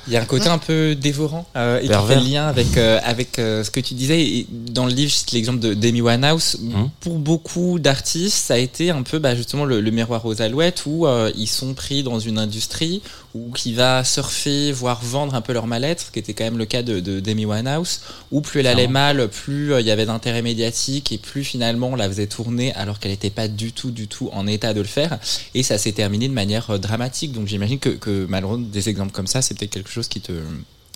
Il 0.06 0.12
y 0.12 0.16
a 0.16 0.22
un 0.22 0.24
côté 0.26 0.48
un 0.48 0.58
peu 0.58 0.94
dévorant 0.94 1.46
euh, 1.56 1.78
et 1.78 1.82
qui 1.82 1.88
Pervers. 1.88 2.18
fait 2.18 2.24
le 2.24 2.30
lien 2.30 2.46
avec 2.46 2.76
euh, 2.76 3.00
avec 3.02 3.38
euh, 3.38 3.64
ce 3.64 3.70
que 3.70 3.80
tu 3.80 3.94
disais. 3.94 4.20
Et 4.22 4.46
dans 4.50 4.86
le 4.86 4.92
livre, 4.92 5.10
je 5.10 5.16
cite 5.16 5.32
l'exemple 5.32 5.60
de 5.60 5.74
Demi 5.74 6.00
Winehouse. 6.00 6.58
Mhm. 6.60 6.90
Pour 7.00 7.18
beaucoup 7.18 7.78
d'artistes, 7.78 8.36
ça 8.36 8.54
a 8.54 8.58
été 8.58 8.90
un 8.90 9.02
peu 9.02 9.18
bah, 9.18 9.34
justement 9.34 9.64
le, 9.64 9.80
le 9.80 9.90
miroir 9.90 10.24
aux 10.26 10.42
alouettes 10.42 10.82
où 10.86 11.06
euh, 11.06 11.30
ils 11.36 11.46
sont 11.48 11.74
pris 11.74 12.02
dans 12.02 12.18
une 12.18 12.38
industrie 12.38 13.02
où 13.34 13.50
qui 13.50 13.74
va 13.74 14.04
surfer, 14.04 14.70
voire 14.70 15.02
vendre 15.02 15.34
un 15.34 15.40
peu 15.40 15.52
leur 15.52 15.66
mal-être, 15.66 16.06
ce 16.06 16.10
qui 16.12 16.20
était 16.20 16.34
quand 16.34 16.44
même 16.44 16.56
le 16.56 16.66
cas 16.66 16.82
de, 16.82 17.00
de 17.00 17.18
Demi 17.18 17.44
Winehouse. 17.44 18.00
Où 18.30 18.40
plus 18.40 18.60
elle 18.60 18.68
allait 18.68 18.86
mal, 18.86 19.28
plus 19.28 19.72
euh, 19.72 19.80
il 19.80 19.86
y 19.86 19.90
avait 19.90 20.06
d'intérêt 20.06 20.40
médiatique 20.40 21.10
et 21.10 21.18
plus 21.18 21.42
finalement 21.42 21.88
on 21.88 21.96
la 21.96 22.08
faisait 22.08 22.28
tourner 22.28 22.72
alors 22.74 23.00
qu'elle 23.00 23.10
n'était 23.10 23.30
pas 23.30 23.48
du 23.48 23.72
tout 23.72 23.90
du 23.90 24.06
tout 24.06 24.30
en 24.32 24.46
état 24.46 24.72
de 24.72 24.80
le 24.80 24.86
faire. 24.86 25.18
Et 25.54 25.64
ça 25.64 25.78
s'est 25.78 25.92
terminé 25.92 26.28
de 26.28 26.32
manière 26.32 26.70
euh, 26.70 26.78
dramatique. 26.78 27.32
Donc 27.32 27.48
j'imagine 27.48 27.80
que, 27.80 27.90
que 27.90 28.24
malheureusement 28.28 28.66
des 28.70 28.88
exemples 28.88 29.12
comme 29.12 29.26
ça, 29.26 29.42
c'est 29.42 29.58
peut-être 29.58 29.72
quelque 29.72 29.90
chose 29.90 30.06
qui 30.06 30.20
te 30.20 30.32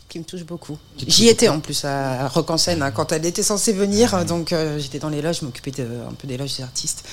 qui 0.08 0.18
me 0.18 0.24
touche 0.24 0.44
beaucoup. 0.44 0.78
J'y 1.06 1.28
étais 1.28 1.48
en 1.48 1.60
plus 1.60 1.84
à 1.84 2.28
Rock 2.28 2.50
en 2.50 2.56
scène 2.56 2.82
hein, 2.82 2.90
quand 2.90 3.12
elle 3.12 3.26
était 3.26 3.42
censée 3.42 3.74
venir, 3.74 4.24
donc 4.24 4.52
euh, 4.52 4.78
j'étais 4.78 4.98
dans 4.98 5.10
les 5.10 5.20
loges, 5.20 5.40
je 5.40 5.44
m'occupais 5.44 5.72
un 5.82 6.14
peu 6.14 6.26
des 6.26 6.38
loges 6.38 6.56
des 6.56 6.62
artistes. 6.62 7.04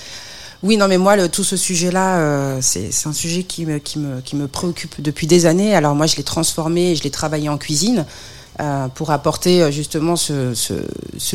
Oui, 0.63 0.77
non, 0.77 0.87
mais 0.87 0.97
moi, 0.97 1.27
tout 1.27 1.43
ce 1.43 1.57
sujet-là, 1.57 2.17
euh, 2.17 2.57
c'est 2.61 2.89
un 3.05 3.13
sujet 3.13 3.43
qui 3.43 3.65
me, 3.65 4.47
préoccupe 4.47 5.01
depuis 5.01 5.27
des 5.27 5.45
années. 5.45 5.75
Alors 5.75 5.95
moi, 5.95 6.07
je 6.07 6.15
l'ai 6.15 6.23
transformé, 6.23 6.91
et 6.91 6.95
je 6.95 7.03
l'ai 7.03 7.11
travaillé 7.11 7.49
en 7.49 7.57
cuisine 7.57 8.05
euh, 8.61 8.87
pour 8.87 9.11
apporter 9.11 9.61
euh, 9.61 9.71
justement 9.71 10.15
ce, 10.15 10.55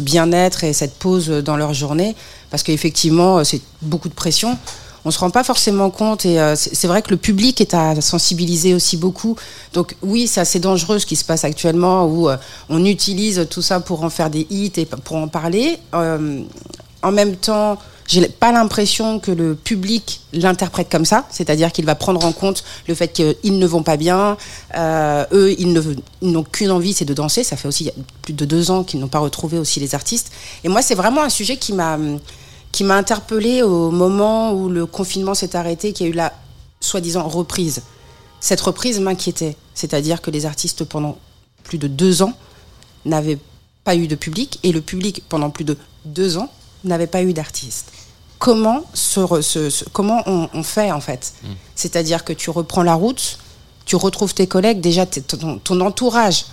bien-être 0.00 0.64
et 0.64 0.72
cette 0.72 0.94
pause 0.94 1.28
dans 1.28 1.56
leur 1.56 1.74
journée, 1.74 2.16
parce 2.50 2.62
qu'effectivement, 2.62 3.44
c'est 3.44 3.60
beaucoup 3.82 4.08
de 4.08 4.14
pression. 4.14 4.56
On 5.04 5.10
se 5.10 5.18
rend 5.18 5.30
pas 5.30 5.44
forcément 5.44 5.88
compte 5.88 6.26
et 6.26 6.38
c'est 6.56 6.86
vrai 6.86 7.00
que 7.00 7.08
le 7.08 7.16
public 7.16 7.62
est 7.62 7.72
à 7.72 7.98
sensibiliser 8.02 8.74
aussi 8.74 8.98
beaucoup. 8.98 9.34
Donc 9.72 9.96
oui, 10.02 10.26
c'est 10.26 10.40
assez 10.42 10.60
dangereux 10.60 10.98
ce 10.98 11.06
qui 11.06 11.16
se 11.16 11.24
passe 11.24 11.42
actuellement 11.42 12.04
où 12.04 12.28
on 12.68 12.84
utilise 12.84 13.46
tout 13.48 13.62
ça 13.62 13.80
pour 13.80 14.04
en 14.04 14.10
faire 14.10 14.28
des 14.28 14.46
hits 14.50 14.72
et 14.76 14.84
pour 14.84 15.16
en 15.16 15.26
parler. 15.28 15.78
En 15.94 17.12
même 17.12 17.36
temps, 17.36 17.78
j'ai 18.10 18.26
pas 18.26 18.50
l'impression 18.50 19.20
que 19.20 19.30
le 19.30 19.54
public 19.54 20.20
l'interprète 20.32 20.90
comme 20.90 21.04
ça, 21.04 21.26
c'est-à-dire 21.30 21.70
qu'il 21.70 21.84
va 21.84 21.94
prendre 21.94 22.24
en 22.24 22.32
compte 22.32 22.64
le 22.88 22.94
fait 22.96 23.12
qu'ils 23.12 23.56
ne 23.56 23.66
vont 23.68 23.84
pas 23.84 23.96
bien, 23.96 24.36
euh, 24.74 25.24
eux, 25.30 25.54
ils 25.60 25.72
n'ont 26.20 26.42
qu'une 26.42 26.72
envie, 26.72 26.92
c'est 26.92 27.04
de 27.04 27.14
danser. 27.14 27.44
Ça 27.44 27.56
fait 27.56 27.68
aussi 27.68 27.92
plus 28.22 28.32
de 28.32 28.44
deux 28.44 28.72
ans 28.72 28.82
qu'ils 28.82 28.98
n'ont 28.98 29.06
pas 29.06 29.20
retrouvé 29.20 29.58
aussi 29.58 29.78
les 29.78 29.94
artistes. 29.94 30.32
Et 30.64 30.68
moi, 30.68 30.82
c'est 30.82 30.96
vraiment 30.96 31.22
un 31.22 31.28
sujet 31.28 31.56
qui 31.56 31.72
m'a 31.72 31.98
qui 32.72 32.82
m'a 32.82 32.96
interpellée 32.96 33.62
au 33.62 33.92
moment 33.92 34.54
où 34.54 34.68
le 34.68 34.86
confinement 34.86 35.34
s'est 35.34 35.54
arrêté, 35.54 35.92
qu'il 35.92 36.06
y 36.06 36.08
a 36.08 36.12
eu 36.12 36.16
la 36.16 36.32
soi-disant 36.80 37.28
reprise. 37.28 37.82
Cette 38.40 38.60
reprise 38.60 38.98
m'inquiétait, 38.98 39.56
c'est-à-dire 39.74 40.20
que 40.20 40.32
les 40.32 40.46
artistes 40.46 40.82
pendant 40.82 41.16
plus 41.62 41.78
de 41.78 41.86
deux 41.86 42.22
ans 42.22 42.32
n'avaient 43.04 43.38
pas 43.84 43.94
eu 43.94 44.08
de 44.08 44.16
public 44.16 44.58
et 44.64 44.72
le 44.72 44.80
public 44.80 45.22
pendant 45.28 45.50
plus 45.50 45.64
de 45.64 45.76
deux 46.04 46.38
ans 46.38 46.50
n'avait 46.84 47.06
pas 47.06 47.22
eu 47.22 47.32
d'artiste. 47.32 47.92
Comment, 48.40 48.82
se 48.94 49.20
re- 49.20 49.42
se- 49.42 49.68
se- 49.70 49.84
comment 49.92 50.22
on, 50.26 50.48
on 50.54 50.62
fait 50.62 50.90
en 50.90 51.00
fait 51.00 51.34
C'est-à-dire 51.76 52.24
que 52.24 52.32
tu 52.32 52.48
reprends 52.50 52.82
la 52.82 52.94
route, 52.94 53.38
tu 53.84 53.96
retrouves 53.96 54.32
tes 54.34 54.46
collègues, 54.46 54.80
déjà 54.80 55.04
ton, 55.06 55.58
ton 55.58 55.80
entourage 55.82 56.46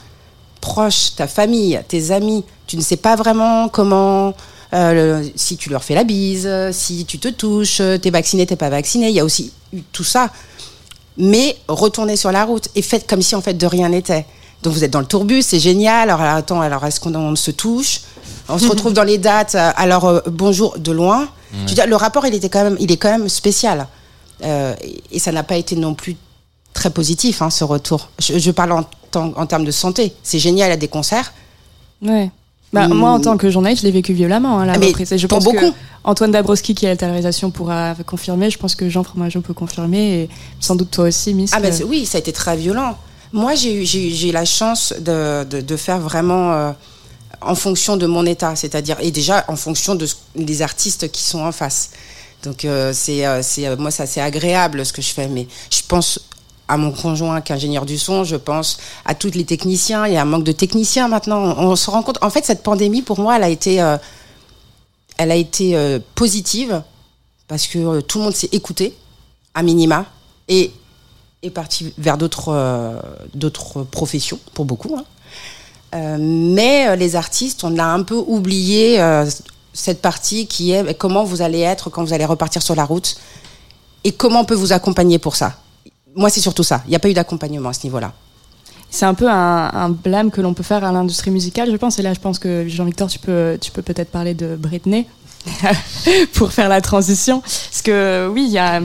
proche, 0.62 1.16
ta 1.16 1.28
famille, 1.28 1.80
tes 1.88 2.12
amis, 2.12 2.44
tu 2.68 2.76
ne 2.78 2.82
sais 2.82 2.98
pas 2.98 3.16
vraiment 3.16 3.70
comment, 3.70 4.34
euh, 4.74 5.22
le- 5.22 5.32
si 5.38 5.56
tu 5.56 5.70
leur 5.70 5.82
fais 5.84 5.96
la 5.96 6.04
bise, 6.04 6.50
si 6.74 7.06
tu 7.06 7.20
te 7.20 7.30
touches, 7.30 7.82
t'es 8.02 8.10
vacciné, 8.12 8.46
t'es 8.46 8.58
pas 8.58 8.70
vacciné, 8.70 9.08
il 9.10 9.16
y 9.16 9.20
a 9.22 9.26
aussi 9.26 9.54
tout 9.94 10.04
ça. 10.04 10.30
Mais 11.18 11.56
retournez 11.70 12.18
sur 12.18 12.32
la 12.34 12.44
route 12.44 12.68
et 12.76 12.82
faites 12.82 13.08
comme 13.10 13.22
si 13.22 13.34
en 13.34 13.42
fait 13.42 13.54
de 13.54 13.66
rien 13.66 13.90
n'était. 13.90 14.26
Donc 14.62 14.74
vous 14.74 14.84
êtes 14.84 14.92
dans 14.92 15.00
le 15.00 15.06
tourbus, 15.06 15.42
c'est 15.44 15.60
génial. 15.60 16.10
Alors 16.10 16.22
attends, 16.22 16.60
alors 16.60 16.86
est-ce 16.86 17.00
qu'on 17.00 17.16
on 17.16 17.36
se 17.38 17.52
touche? 17.52 18.02
On 18.50 18.58
se 18.60 18.66
retrouve 18.68 18.94
dans 18.94 19.04
les 19.04 19.18
dates. 19.18 19.56
Alors 19.56 20.06
euh, 20.06 20.20
bonjour 20.28 20.78
de 20.78 20.92
loin. 20.92 21.30
Je 21.54 21.70
veux 21.70 21.76
dire, 21.76 21.88
le 21.88 21.96
rapport, 21.96 22.26
il 22.26 22.34
était 22.34 22.50
quand 22.50 22.64
même, 22.64 22.78
il 22.80 22.92
est 22.92 22.98
quand 22.98 23.10
même 23.12 23.30
spécial. 23.30 23.88
Euh, 24.44 24.76
et, 25.12 25.20
ça 25.20 25.32
n'a 25.32 25.44
pas 25.44 25.56
été 25.58 25.76
non 25.76 25.94
plus 25.94 26.16
très 26.74 26.90
positif, 26.90 27.42
hein, 27.42 27.50
ce 27.50 27.64
retour. 27.64 28.10
Je, 28.20 28.38
je 28.38 28.52
parle 28.52 28.72
en, 28.74 28.84
tant- 29.12 29.34
en 29.36 29.46
termes 29.48 29.66
de 29.66 29.72
santé. 29.72 30.14
C'est 30.24 30.40
génial 30.40 30.72
à 30.72 30.78
des 30.78 30.88
concerts. 30.88 31.34
Ouais. 32.02 32.30
Bah, 32.74 32.88
Mm. 32.88 32.94
Moi, 32.94 33.10
en 33.12 33.20
tant 33.22 33.38
que 33.38 33.50
journaliste, 33.50 33.82
je 33.84 33.88
l'ai 33.88 33.94
vécu 33.94 34.14
violemment, 34.14 34.60
hein, 34.60 34.66
la 34.66 34.74
Ah, 34.74 34.78
mais 34.78 34.88
reprise. 34.88 35.12
Et 35.14 35.18
je 35.18 35.26
pense 35.26 35.44
beaucoup. 35.46 35.58
que 35.58 35.72
Antoine 36.04 36.32
Dabrowski, 36.32 36.76
qui 36.76 36.86
est 36.86 37.02
à 37.02 37.06
la 37.08 37.14
réalisation, 37.14 37.50
pourra 37.50 37.96
confirmer. 38.06 38.50
Je 38.50 38.58
pense 38.60 38.76
que 38.76 38.90
Jean 38.90 39.04
Fromageau 39.04 39.40
peut 39.42 39.54
confirmer. 39.54 40.24
Et 40.24 40.30
sans 40.60 40.76
doute 40.76 40.92
toi 40.92 41.06
aussi, 41.06 41.34
Miss. 41.34 41.52
Ah 41.54 41.60
ben 41.62 41.72
c'est- 41.72 41.84
oui, 41.86 42.06
ça 42.06 42.18
a 42.18 42.20
été 42.20 42.34
très 42.34 42.58
violent. 42.58 42.98
Moi, 43.34 43.56
j'ai 43.56 43.74
eu, 43.82 43.86
j'ai 43.86 44.10
eu- 44.10 44.14
j'ai 44.14 44.30
eu 44.30 44.32
la 44.34 44.46
chance 44.46 44.94
de, 45.00 45.44
de, 45.46 45.62
de 45.62 45.76
faire 45.78 46.00
vraiment 46.00 46.52
euh, 46.54 46.72
en 47.42 47.56
fonction 47.56 47.98
de 47.98 48.06
mon 48.06 48.26
état, 48.26 48.56
c'est-à-dire 48.56 48.98
et 49.00 49.12
déjà 49.12 49.46
en 49.48 49.56
fonction 49.56 49.98
des 50.36 50.62
artistes 50.62 51.12
qui 51.12 51.24
sont 51.24 51.40
en 51.40 51.52
face. 51.52 51.92
Donc 52.44 52.66
euh, 52.66 52.92
c'est 52.94 53.26
euh, 53.26 53.42
c'est 53.42 53.68
euh, 53.68 53.76
moi 53.78 53.92
ça 53.92 54.06
c'est 54.06 54.22
agréable 54.22 54.86
ce 54.86 54.94
que 54.94 55.02
je 55.02 55.10
fais, 55.10 55.28
mais 55.28 55.48
je 55.72 55.82
pense 55.88 56.20
à 56.68 56.78
mon 56.78 56.92
conjoint 56.92 57.42
qui 57.42 57.52
est 57.52 57.56
ingénieur 57.56 57.86
du 57.86 57.98
son, 57.98 58.24
je 58.24 58.36
pense 58.36 58.78
à 59.06 59.16
tous 59.16 59.32
les 59.32 59.46
techniciens. 59.46 60.06
Il 60.06 60.14
y 60.14 60.18
a 60.18 60.22
un 60.22 60.26
manque 60.26 60.44
de 60.44 60.52
techniciens 60.52 61.08
maintenant. 61.08 61.56
On, 61.58 61.76
se 61.76 61.90
rend 61.90 62.04
compte. 62.04 62.18
En 62.22 62.30
fait, 62.30 62.46
cette 62.46 62.62
pandémie 62.62 63.02
pour 63.02 63.20
moi, 63.20 63.38
elle 63.38 63.44
a 63.44 63.50
été 63.50 63.76
elle 65.18 65.32
a 65.32 65.36
été 65.36 65.98
positive 66.14 66.84
parce 67.48 67.68
que 67.68 68.02
tout 68.02 68.18
le 68.18 68.26
monde 68.26 68.36
s'est 68.36 68.50
écouté 68.52 68.98
à 69.54 69.64
minima 69.64 70.06
et 70.50 70.74
est 71.42 71.52
parti 71.52 71.94
vers 71.98 72.18
d'autres 72.18 73.02
d'autres 73.34 73.84
professions 73.84 74.40
pour 74.54 74.66
beaucoup. 74.66 74.94
hein. 74.98 75.06
Euh, 75.96 76.18
mais 76.20 76.88
euh, 76.88 76.96
les 76.96 77.16
artistes, 77.16 77.64
on 77.64 77.78
a 77.78 77.86
un 77.86 78.04
peu 78.04 78.16
oublié 78.16 79.00
euh, 79.00 79.26
cette 79.74 80.02
partie 80.02 80.48
qui 80.48 80.72
est 80.72 80.98
comment 80.98 81.24
vous 81.24 81.42
allez 81.42 81.60
être 81.60 81.90
quand 81.90 82.04
vous 82.04 82.14
allez 82.14 82.26
repartir 82.26 82.62
sur 82.62 82.76
la 82.76 82.84
route 82.84 83.16
et 84.04 84.12
comment 84.12 84.42
on 84.42 84.46
peut 84.46 84.56
vous 84.56 84.74
accompagner 84.74 85.20
pour 85.20 85.36
ça. 85.36 85.54
Moi, 86.16 86.30
c'est 86.30 86.42
surtout 86.42 86.64
ça. 86.64 86.82
Il 86.86 86.90
n'y 86.90 86.96
a 86.96 87.00
pas 87.00 87.10
eu 87.10 87.14
d'accompagnement 87.14 87.70
à 87.70 87.74
ce 87.74 87.84
niveau-là. 87.86 88.12
C'est 88.90 89.06
un 89.06 89.14
peu 89.14 89.30
un, 89.30 89.70
un 89.74 89.90
blâme 89.90 90.32
que 90.32 90.42
l'on 90.42 90.54
peut 90.54 90.64
faire 90.64 90.84
à 90.84 90.92
l'industrie 90.92 91.32
musicale, 91.32 91.70
je 91.72 91.76
pense. 91.76 92.00
Et 92.00 92.02
là, 92.02 92.14
je 92.14 92.20
pense 92.20 92.40
que 92.40 92.68
Jean-Victor, 92.68 93.10
tu 93.10 93.20
peux, 93.20 93.58
tu 93.60 93.72
peux 93.72 93.82
peut-être 93.82 94.10
parler 94.10 94.34
de 94.34 94.56
Britney 94.56 95.06
pour 96.34 96.52
faire 96.52 96.70
la 96.70 96.82
transition. 96.82 97.42
Parce 97.42 97.82
que 97.82 98.30
oui, 98.32 98.46
il 98.48 98.52
y 98.52 98.58
a, 98.58 98.82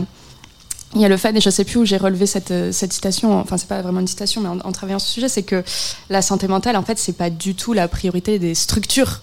il 0.94 1.00
y 1.00 1.04
a 1.04 1.08
le 1.08 1.16
fait, 1.16 1.34
et 1.36 1.40
je 1.40 1.50
sais 1.50 1.64
plus 1.64 1.78
où 1.78 1.84
j'ai 1.84 1.96
relevé 1.96 2.26
cette, 2.26 2.50
euh, 2.50 2.72
cette 2.72 2.92
citation, 2.92 3.38
enfin, 3.38 3.56
c'est 3.56 3.68
pas 3.68 3.80
vraiment 3.82 4.00
une 4.00 4.06
citation, 4.06 4.40
mais 4.40 4.48
en, 4.48 4.60
en 4.60 4.72
travaillant 4.72 4.98
sur 4.98 5.08
ce 5.08 5.14
sujet, 5.14 5.28
c'est 5.28 5.42
que 5.42 5.64
la 6.10 6.22
santé 6.22 6.48
mentale, 6.48 6.76
en 6.76 6.82
fait, 6.82 6.98
c'est 6.98 7.16
pas 7.16 7.30
du 7.30 7.54
tout 7.54 7.72
la 7.72 7.88
priorité 7.88 8.38
des 8.38 8.54
structures 8.54 9.20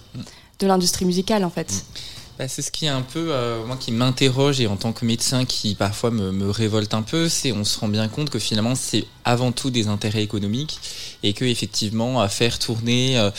de 0.58 0.66
l'industrie 0.66 1.04
musicale, 1.04 1.44
en 1.44 1.50
fait. 1.50 1.84
Bah, 2.40 2.48
c'est 2.48 2.62
ce 2.62 2.70
qui 2.70 2.86
est 2.86 2.88
un 2.88 3.02
peu, 3.02 3.28
euh, 3.32 3.66
moi 3.66 3.76
qui 3.78 3.92
m'interroge 3.92 4.62
et 4.62 4.66
en 4.66 4.76
tant 4.76 4.94
que 4.94 5.04
médecin 5.04 5.44
qui 5.44 5.74
parfois 5.74 6.10
me, 6.10 6.32
me 6.32 6.48
révolte 6.48 6.94
un 6.94 7.02
peu, 7.02 7.28
c'est 7.28 7.52
on 7.52 7.64
se 7.64 7.78
rend 7.78 7.88
bien 7.88 8.08
compte 8.08 8.30
que 8.30 8.38
finalement 8.38 8.74
c'est 8.74 9.04
avant 9.24 9.52
tout 9.52 9.70
des 9.70 9.88
intérêts 9.88 10.22
économiques 10.22 10.78
et 11.22 11.32
que 11.32 11.44
effectivement 11.44 12.26
faire 12.28 12.58
tourner 12.58 13.18
euh, 13.18 13.30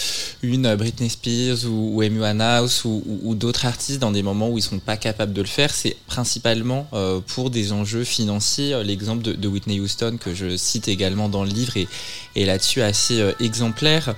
une 0.44 0.76
Britney 0.76 1.10
Spears 1.10 1.66
ou, 1.66 1.96
ou 1.96 2.02
Amy 2.02 2.20
Winehouse 2.20 2.84
ou, 2.86 3.36
d'autres 3.36 3.66
artistes 3.66 4.00
dans 4.00 4.12
des 4.12 4.24
moments 4.24 4.50
où 4.50 4.58
ils 4.58 4.64
sont 4.64 4.80
pas 4.80 4.98
capables 4.98 5.34
de 5.34 5.42
le 5.42 5.48
faire, 5.48 5.74
c'est 5.74 5.96
principalement 6.06 6.88
euh, 6.94 7.20
pour 7.26 7.50
des 7.50 7.72
enjeux 7.72 8.04
financiers. 8.04 8.84
L'exemple 8.84 9.24
de, 9.24 9.48
Whitney 9.48 9.80
Houston 9.80 10.18
que 10.20 10.34
je 10.34 10.58
cite 10.58 10.88
également 10.88 11.30
dans 11.30 11.44
le 11.44 11.50
livre 11.50 11.78
est, 11.78 11.88
est 12.36 12.46
là-dessus 12.46 12.82
assez 12.82 13.20
euh, 13.20 13.34
exemplaire. 13.40 14.16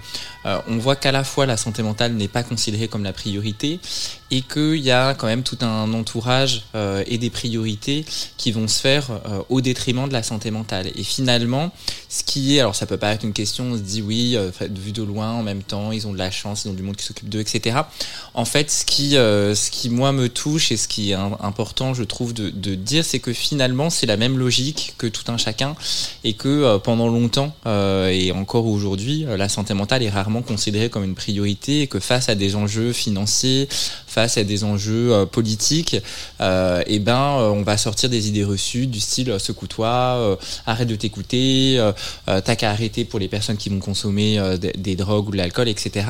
On 0.68 0.78
voit 0.78 0.98
qu'à 0.98 1.14
la 1.14 1.24
fois 1.24 1.46
la 1.46 1.56
santé 1.56 1.84
mentale 1.84 2.16
n'est 2.16 2.28
pas 2.28 2.44
considérée 2.44 2.90
comme 2.90 3.06
la 3.06 3.14
priorité 3.14 3.80
et 4.30 4.42
qu'il 4.42 4.76
y 4.76 4.92
a 4.92 5.14
quand 5.14 5.28
même 5.28 5.44
tout 5.44 5.58
un 5.62 5.94
entourage 5.94 6.66
et 7.08 7.18
des 7.18 7.30
priorités 7.30 8.04
qui 8.36 8.52
vont 8.52 8.68
se 8.68 8.82
faire 8.82 9.06
au 9.48 9.62
détriment 9.62 10.06
de 10.06 10.12
la 10.12 10.22
santé 10.22 10.52
mentale. 10.52 10.92
Et 10.98 11.04
finalement, 11.04 11.53
ce 12.10 12.24
qui 12.24 12.56
est, 12.56 12.60
alors 12.60 12.76
ça 12.76 12.86
peut 12.86 12.98
paraître 12.98 13.26
une 13.26 13.34
question, 13.34 13.66
on 13.72 13.78
se 13.78 13.82
dit 13.82 14.02
oui, 14.02 14.34
euh, 14.36 14.52
vu 14.70 14.92
de 14.92 15.04
loin, 15.04 15.32
en 15.32 15.44
même 15.44 15.64
temps, 15.64 15.92
ils 15.92 16.08
ont 16.08 16.14
de 16.14 16.18
la 16.18 16.32
chance, 16.32 16.66
ils 16.66 16.70
ont 16.70 16.74
du 16.74 16.84
monde 16.84 16.96
qui 16.96 17.06
s'occupe 17.06 17.30
d'eux, 17.30 17.40
etc. 17.40 17.78
En 18.34 18.46
fait, 18.46 18.70
ce 18.70 18.86
qui, 18.86 19.18
euh, 19.18 19.56
ce 19.56 19.72
qui 19.72 19.90
moi 19.90 20.12
me 20.12 20.30
touche 20.30 20.72
et 20.72 20.78
ce 20.78 20.88
qui 20.88 21.12
est 21.12 21.16
important, 21.16 21.94
je 21.94 22.04
trouve, 22.04 22.34
de, 22.34 22.76
dire, 22.76 23.06
c'est 23.06 23.20
que 23.20 23.34
finalement, 23.34 23.90
c'est 23.90 24.06
la 24.06 24.18
même 24.18 24.38
logique 24.38 24.94
que 24.98 25.08
tout 25.08 25.32
un 25.32 25.38
chacun 25.38 25.76
et 26.24 26.34
que 26.34 26.48
euh, 26.48 26.78
pendant 26.80 27.08
longtemps 27.08 27.54
et 27.66 28.32
encore 28.32 28.68
aujourd'hui, 28.68 29.26
la 29.28 29.50
santé 29.50 29.74
mentale 29.74 30.04
est 30.04 30.10
rarement 30.10 30.42
considérée 30.42 30.90
comme 30.90 31.04
une 31.04 31.16
priorité 31.16 31.82
et 31.82 31.88
que 31.88 32.00
face 32.00 32.30
à 32.30 32.36
des 32.36 32.56
enjeux 32.56 32.94
financiers, 32.94 33.68
face 34.14 34.38
à 34.38 34.44
des 34.44 34.64
enjeux 34.64 35.12
euh, 35.12 35.26
politiques, 35.26 35.98
euh, 36.40 36.84
et 36.86 37.00
ben 37.00 37.40
euh, 37.40 37.50
on 37.50 37.64
va 37.64 37.78
sortir 37.78 38.10
des 38.10 38.28
idées 38.28 38.44
reçues 38.44 38.86
du 38.86 39.00
style 39.00 39.36
secoue-toi, 39.40 40.38
arrête 40.66 40.88
de 40.88 40.96
t'écouter, 40.96 41.80
t'as 42.26 42.56
qu'à 42.56 42.70
arrêter 42.70 43.06
pour 43.06 43.20
les 43.20 43.28
personnes 43.28 43.58
qui 43.58 43.70
vont 43.70 43.80
consommer 43.80 44.40
des, 44.58 44.96
drogues 44.96 45.30
ou 45.30 45.32
de 45.32 45.38
l'alcool, 45.38 45.68
etc. 45.68 46.06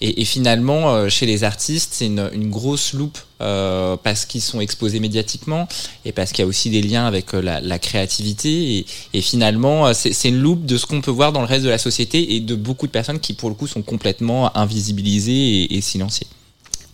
Et, 0.00 0.24
finalement, 0.24 1.08
chez 1.08 1.26
les 1.26 1.44
artistes, 1.44 1.92
c'est 1.94 2.06
une, 2.06 2.50
grosse 2.50 2.92
loupe 2.92 3.18
euh, 3.40 3.96
parce 4.02 4.24
qu'ils 4.24 4.40
sont 4.40 4.60
exposés 4.60 5.00
médiatiquement 5.00 5.68
et 6.04 6.12
parce 6.12 6.32
qu'il 6.32 6.42
y 6.42 6.46
a 6.46 6.48
aussi 6.48 6.70
des 6.70 6.82
liens 6.82 7.06
avec 7.06 7.32
la, 7.32 7.78
créativité. 7.78 8.84
Et, 9.12 9.20
finalement, 9.20 9.92
c'est 9.94 10.12
c'est 10.12 10.30
une 10.30 10.40
loupe 10.40 10.64
de 10.64 10.76
ce 10.78 10.86
qu'on 10.86 11.00
peut 11.00 11.10
voir 11.10 11.32
dans 11.32 11.40
le 11.40 11.46
reste 11.46 11.64
de 11.64 11.70
la 11.70 11.78
société 11.78 12.34
et 12.34 12.40
de 12.40 12.54
beaucoup 12.54 12.86
de 12.86 12.92
personnes 12.92 13.20
qui, 13.20 13.34
pour 13.34 13.50
le 13.50 13.54
coup, 13.54 13.66
sont 13.66 13.82
complètement 13.82 14.56
invisibilisées 14.56 15.62
et, 15.62 15.76
et 15.76 15.80
silenciées. 15.80 16.26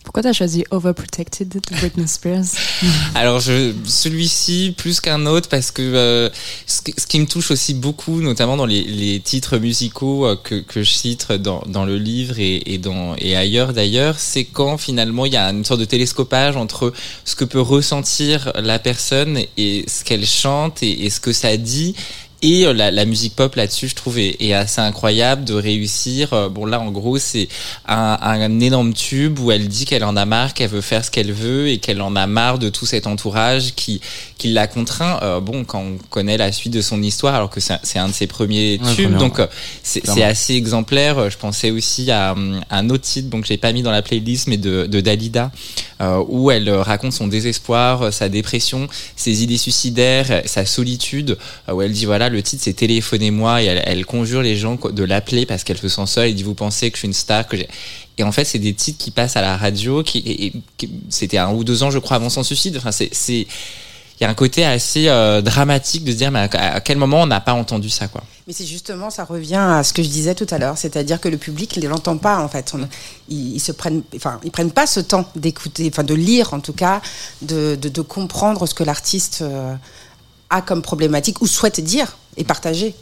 Pourquoi 0.03 0.23
t'as 0.23 0.33
choisi 0.33 0.65
Overprotected 0.71 1.47
de 1.47 1.75
Britney 1.75 2.07
Spears? 2.07 2.45
Alors 3.15 3.41
celui-ci 3.41 4.73
plus 4.75 4.99
qu'un 4.99 5.25
autre 5.27 5.47
parce 5.47 5.69
que 5.69 5.81
euh, 5.81 6.29
ce, 6.65 6.81
qui- 6.81 7.19
me 7.19 7.27
touche 7.27 7.51
aussi 7.51 7.75
beaucoup, 7.75 8.19
notamment 8.21 8.57
dans 8.57 8.65
les, 8.65 9.21
titres 9.23 9.57
musicaux 9.57 10.25
euh, 10.25 10.35
que, 10.35 10.63
je 10.75 10.89
cite 10.89 11.31
dans, 11.31 11.85
le 11.85 11.97
livre 11.97 12.39
et, 12.39 12.63
et, 12.73 13.35
ailleurs 13.35 13.73
d'ailleurs, 13.73 14.17
c'est 14.17 14.45
quand 14.45 14.77
finalement 14.77 15.25
il 15.25 15.33
y 15.33 15.37
a 15.37 15.47
une 15.49 15.63
sorte 15.63 15.79
de 15.79 15.85
télescopage 15.85 16.57
entre 16.57 16.93
ce 17.23 17.35
que 17.35 17.45
peut 17.45 17.61
ressentir 17.61 18.51
la 18.55 18.79
personne 18.79 19.39
et 19.57 19.85
ce 19.87 20.03
qu'elle 20.03 20.25
chante 20.25 20.81
et 20.81 21.09
ce 21.09 21.19
que 21.19 21.31
ça 21.31 21.55
dit. 21.57 21.95
Et 22.43 22.65
euh, 22.65 22.73
la, 22.73 22.89
la 22.89 23.05
musique 23.05 23.35
pop 23.35 23.53
là-dessus, 23.55 23.87
je 23.87 23.95
trouve, 23.95 24.17
est, 24.17 24.35
est 24.41 24.53
assez 24.53 24.81
incroyable 24.81 25.43
de 25.45 25.53
réussir. 25.53 26.33
Euh, 26.33 26.49
Bon 26.49 26.65
là, 26.65 26.79
en 26.79 26.89
gros, 26.89 27.19
c'est 27.19 27.47
un, 27.87 28.17
un 28.19 28.59
énorme 28.59 28.93
tube 28.93 29.37
où 29.39 29.51
elle 29.51 29.67
dit 29.67 29.85
qu'elle 29.85 30.03
en 30.03 30.15
a 30.15 30.25
marre, 30.25 30.53
qu'elle 30.55 30.69
veut 30.69 30.81
faire 30.81 31.05
ce 31.05 31.11
qu'elle 31.11 31.31
veut 31.31 31.67
et 31.69 31.77
qu'elle 31.77 32.01
en 32.01 32.15
a 32.15 32.25
marre 32.25 32.57
de 32.57 32.69
tout 32.69 32.85
cet 32.87 33.05
entourage 33.05 33.73
qui, 33.75 34.01
qui 34.39 34.51
la 34.53 34.65
contraint. 34.67 35.19
Euh, 35.21 35.39
bon, 35.39 35.63
quand 35.65 35.81
on 35.81 35.97
connaît 36.09 36.37
la 36.37 36.51
suite 36.51 36.73
de 36.73 36.81
son 36.81 37.01
histoire, 37.03 37.35
alors 37.35 37.49
que 37.51 37.59
c'est 37.59 37.73
un- 37.73 37.79
c'est 37.83 37.99
un 37.99 38.07
de 38.07 38.13
ses 38.13 38.27
premiers 38.27 38.79
Ouais, 38.83 38.95
tubes, 38.95 39.17
donc 39.17 39.39
euh, 39.39 39.45
c'est 39.83 40.23
assez 40.23 40.55
exemplaire. 40.55 41.29
Je 41.29 41.37
pensais 41.37 41.69
aussi 41.69 42.09
à 42.09 42.31
hum, 42.33 42.59
un 42.71 42.89
autre 42.89 43.03
titre, 43.03 43.29
donc 43.29 43.45
j'ai 43.45 43.57
pas 43.57 43.71
mis 43.71 43.83
dans 43.83 43.91
la 43.91 44.01
playlist, 44.01 44.47
mais 44.47 44.57
de, 44.57 44.87
de 44.87 44.99
Dalida, 44.99 45.51
euh, 46.01 46.23
où 46.27 46.51
elle 46.51 46.67
euh, 46.67 46.81
raconte 46.81 47.13
son 47.13 47.27
désespoir, 47.27 48.01
euh, 48.01 48.11
sa 48.11 48.27
dépression, 48.27 48.87
ses 49.15 49.43
idées 49.43 49.57
suicidaires, 49.57 50.41
sa 50.45 50.65
solitude, 50.65 51.37
où 51.71 51.81
elle 51.81 51.91
dit 51.91 52.05
voilà, 52.05 52.29
le 52.29 52.41
titre 52.41 52.63
c'est 52.63 52.73
Téléphonez-moi, 52.73 53.61
et 53.61 53.65
elle, 53.67 54.05
conjure 54.05 54.41
les 54.41 54.55
gens 54.57 54.77
de 54.91 55.03
l'appeler 55.03 55.45
parce 55.45 55.63
qu'elle 55.63 55.77
se 55.77 55.87
sent 55.89 56.07
seule, 56.07 56.29
et 56.29 56.33
dit 56.33 56.43
vous 56.43 56.55
pensez 56.55 56.89
que 56.89 56.97
je 56.97 57.01
suis 57.01 57.07
une 57.07 57.13
star, 57.13 57.47
que 57.47 57.55
j'ai. 57.55 57.67
Et 58.17 58.23
en 58.23 58.31
fait, 58.31 58.45
c'est 58.45 58.59
des 58.59 58.73
titres 58.73 58.97
qui 58.97 59.11
passent 59.11 59.37
à 59.37 59.41
la 59.41 59.57
radio, 59.57 60.03
qui, 60.03 60.19
et- 60.19 60.53
qui- 60.77 60.89
c'était 61.09 61.37
un 61.37 61.51
ou 61.53 61.63
deux 61.63 61.83
ans, 61.83 61.91
je 61.91 61.99
crois, 61.99 62.17
avant 62.17 62.29
son 62.29 62.43
suicide. 62.43 62.75
Enfin, 62.77 62.91
c'est, 62.91 63.09
il 64.21 64.25
y 64.25 64.27
a 64.27 64.29
un 64.29 64.35
côté 64.35 64.63
assez 64.63 65.07
euh, 65.07 65.41
dramatique 65.41 66.03
de 66.03 66.11
se 66.11 66.15
dire, 66.17 66.29
mais 66.29 66.47
à, 66.53 66.79
quel 66.79 66.99
moment 66.99 67.23
on 67.23 67.25
n'a 67.25 67.41
pas 67.41 67.53
entendu 67.53 67.89
ça, 67.89 68.07
quoi. 68.07 68.21
Mais 68.45 68.53
c'est 68.53 68.67
justement, 68.67 69.09
ça 69.09 69.23
revient 69.23 69.55
à 69.55 69.83
ce 69.83 69.93
que 69.93 70.03
je 70.03 70.09
disais 70.09 70.35
tout 70.35 70.45
à 70.51 70.59
l'heure, 70.59 70.77
c'est-à-dire 70.77 71.19
que 71.19 71.27
le 71.27 71.37
public 71.37 71.75
ne 71.77 71.87
l'entend 71.87 72.17
pas 72.17 72.37
en 72.39 72.47
fait. 72.47 72.71
On- 72.75 72.87
ils, 73.29 73.55
ils 73.55 73.59
se 73.59 73.71
prennent, 73.71 74.03
enfin, 74.15 74.39
ils 74.43 74.51
prennent 74.51 74.71
pas 74.71 74.85
ce 74.85 74.99
temps 74.99 75.25
d'écouter, 75.35 75.89
enfin 75.91 76.03
de 76.03 76.13
lire 76.13 76.53
en 76.53 76.59
tout 76.59 76.73
cas, 76.73 77.01
de, 77.41 77.75
de, 77.81 77.89
de 77.89 78.01
comprendre 78.01 78.67
ce 78.67 78.75
que 78.75 78.83
l'artiste 78.83 79.39
euh, 79.41 79.73
a 80.51 80.61
comme 80.61 80.83
problématique 80.83 81.41
ou 81.41 81.47
souhaite 81.47 81.79
dire 81.81 82.15
et 82.37 82.43
partager. 82.43 82.93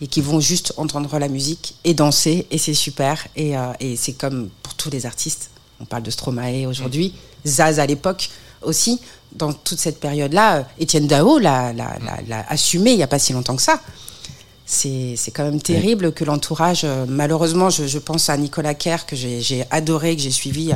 Et 0.00 0.06
qui 0.06 0.22
vont 0.22 0.40
juste 0.40 0.72
entendre 0.78 1.18
la 1.18 1.28
musique 1.28 1.74
et 1.84 1.92
danser, 1.92 2.46
et 2.52 2.56
c'est 2.56 2.72
super. 2.72 3.26
Et, 3.36 3.58
euh, 3.58 3.72
et 3.80 3.96
c'est 3.96 4.12
comme 4.14 4.48
pour 4.62 4.72
tous 4.74 4.88
les 4.90 5.04
artistes. 5.04 5.50
On 5.80 5.84
parle 5.84 6.04
de 6.04 6.10
Stromae 6.10 6.66
aujourd'hui, 6.66 7.12
Zaz 7.44 7.80
à 7.80 7.84
l'époque 7.84 8.30
aussi. 8.62 9.00
Dans 9.38 9.52
toute 9.52 9.78
cette 9.78 10.00
période-là, 10.00 10.56
euh, 10.56 10.62
Étienne 10.80 11.06
Dao 11.06 11.38
l'a, 11.38 11.72
l'a, 11.72 11.96
l'a- 12.04 12.18
l'a 12.28 12.44
assumé 12.48 12.90
il 12.92 12.96
n'y 12.96 13.02
a 13.02 13.06
pas 13.06 13.18
si 13.20 13.32
longtemps 13.32 13.56
que 13.56 13.62
ça 13.62 13.80
c'est 14.70 15.14
c'est 15.16 15.30
quand 15.30 15.44
même 15.44 15.62
terrible 15.62 16.12
que 16.12 16.24
l'entourage, 16.24 16.82
euh, 16.84 17.06
malheureusement, 17.08 17.70
je, 17.70 17.86
je 17.86 17.98
pense 17.98 18.28
à 18.28 18.36
Nicolas 18.36 18.74
Kerr, 18.74 19.06
que 19.06 19.16
j'ai 19.16 19.40
j'ai 19.40 19.64
adoré, 19.70 20.14
que 20.14 20.20
j'ai 20.20 20.30
suivi 20.30 20.74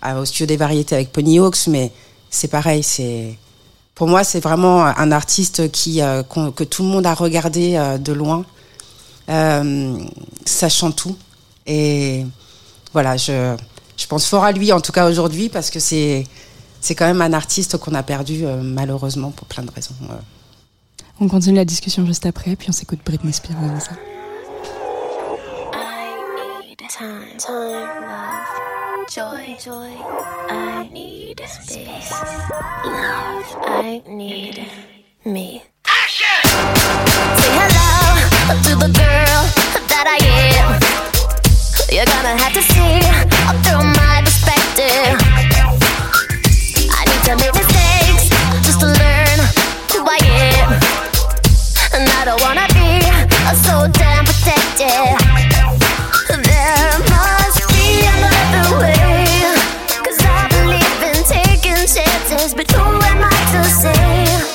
à- 0.00 0.18
au 0.18 0.24
studio 0.24 0.46
des 0.46 0.56
variétés 0.56 0.94
avec 0.94 1.12
Pony 1.12 1.38
Hawks, 1.40 1.66
mais 1.66 1.90
c'est 2.30 2.48
pareil, 2.48 2.82
c'est. 2.82 3.36
Pour 3.94 4.06
moi, 4.08 4.24
c'est 4.24 4.40
vraiment 4.40 4.84
un 4.86 5.12
artiste 5.12 5.70
qui, 5.70 6.00
euh, 6.00 6.22
que 6.56 6.64
tout 6.64 6.82
le 6.84 6.88
monde 6.88 7.06
a 7.06 7.12
regardé 7.14 7.76
euh, 7.76 7.98
de 7.98 8.12
loin, 8.14 8.44
euh, 9.28 9.98
sachant 10.46 10.90
tout. 10.90 11.16
Et 11.66 12.24
voilà, 12.94 13.16
je, 13.18 13.54
je 13.96 14.06
pense 14.06 14.26
fort 14.26 14.44
à 14.44 14.52
lui, 14.52 14.72
en 14.72 14.80
tout 14.80 14.90
cas 14.92 15.08
aujourd'hui, 15.08 15.48
parce 15.50 15.68
que 15.70 15.80
c'est 15.80 16.24
c'est 16.84 16.94
quand 16.94 17.06
même 17.06 17.22
un 17.22 17.32
artiste 17.32 17.78
qu'on 17.78 17.94
a 17.94 18.02
perdu 18.02 18.44
euh, 18.44 18.60
malheureusement 18.62 19.30
pour 19.30 19.46
plein 19.46 19.62
de 19.64 19.70
raisons. 19.70 19.94
euh. 20.10 20.14
On 21.18 21.28
continue 21.28 21.56
la 21.56 21.64
discussion 21.64 22.04
juste 22.04 22.26
après, 22.26 22.56
puis 22.56 22.68
on 22.68 22.72
s'écoute 22.72 22.98
Britney 23.06 23.32
Spears 23.32 23.56
avant 23.56 23.80
ça. 23.80 23.92
I 25.72 26.66
need 26.68 26.78
time, 26.90 27.38
time, 27.38 27.88
love, 28.02 29.08
joy, 29.10 29.56
joy. 29.64 29.92
I 30.50 30.86
need 30.92 31.40
space, 31.48 32.10
love. 32.84 33.56
I 33.66 34.02
need 34.06 34.60
me. 35.24 35.62
Say 37.38 37.50
hello 37.60 38.60
to 38.62 38.74
the 38.76 38.92
girl 38.92 39.42
that 39.88 40.06
I 40.06 40.18
am. 40.58 40.78
You're 41.90 42.04
gonna 42.04 42.36
have 42.42 42.52
to 42.52 42.60
see 42.60 43.00
through 43.62 43.84
my 43.84 44.20
perspective. 44.22 45.43
I 47.26 47.34
make 47.36 47.54
mistakes 47.54 48.28
just 48.66 48.80
to 48.80 48.86
learn 48.86 49.38
who 49.92 50.04
I 50.04 50.20
am. 50.60 50.72
And 51.94 52.04
I 52.20 52.24
don't 52.26 52.40
wanna 52.42 52.66
be 52.76 53.00
so 53.64 53.88
damn 53.92 54.24
protected. 54.24 55.16
There 56.28 56.98
must 57.08 57.64
be 57.72 58.04
another 58.04 58.78
way. 58.78 59.24
Cause 60.04 60.20
I 60.20 60.48
believe 60.52 61.00
in 61.08 61.24
taking 61.24 61.86
chances. 61.88 62.52
But 62.52 62.70
who 62.70 62.82
am 62.82 63.24
I 63.24 63.36
to 63.52 63.64
say 63.64 64.53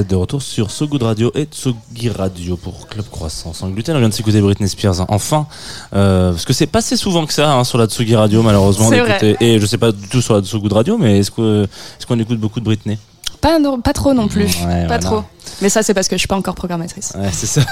êtes 0.00 0.08
de 0.10 0.16
retour 0.16 0.42
sur 0.42 0.70
So 0.70 0.86
Good 0.86 1.02
Radio 1.02 1.30
et 1.34 1.44
Tsugi 1.44 2.08
Radio 2.08 2.56
pour 2.56 2.88
Club 2.88 3.04
Croissant 3.10 3.52
sans 3.52 3.68
gluten. 3.68 3.94
On 3.94 3.98
vient 3.98 4.08
de 4.08 4.14
s'écouter 4.14 4.40
Britney 4.40 4.68
Spears. 4.68 5.04
Enfin, 5.08 5.46
euh, 5.94 6.32
parce 6.32 6.44
que 6.44 6.52
c'est 6.52 6.66
pas 6.66 6.78
assez 6.78 6.96
souvent 6.96 7.26
que 7.26 7.32
ça 7.32 7.52
hein, 7.52 7.64
sur 7.64 7.76
la 7.78 7.86
Tsugi 7.86 8.16
Radio 8.16 8.42
malheureusement 8.42 8.90
d'écouter. 8.90 9.36
Et 9.40 9.58
je 9.60 9.66
sais 9.66 9.78
pas 9.78 9.92
du 9.92 10.08
tout 10.08 10.22
sur 10.22 10.34
la 10.34 10.42
So 10.42 10.58
Good 10.58 10.72
Radio, 10.72 10.96
mais 10.98 11.18
est-ce 11.18 11.30
que 11.30 11.64
est-ce 11.64 12.06
qu'on 12.06 12.18
écoute 12.18 12.38
beaucoup 12.40 12.60
de 12.60 12.64
Britney? 12.64 12.98
Pas, 13.40 13.58
non- 13.58 13.80
pas 13.80 13.92
trop 13.92 14.12
non 14.14 14.28
plus. 14.28 14.44
Ouais, 14.44 14.86
pas 14.86 14.98
voilà. 14.98 14.98
trop. 14.98 15.22
Mais 15.62 15.68
ça, 15.68 15.82
c'est 15.82 15.94
parce 15.94 16.08
que 16.08 16.16
je 16.16 16.20
suis 16.20 16.28
pas 16.28 16.36
encore 16.36 16.54
programmatrice. 16.54 17.12
Ouais, 17.16 17.28
c'est 17.32 17.46
ça. 17.46 17.62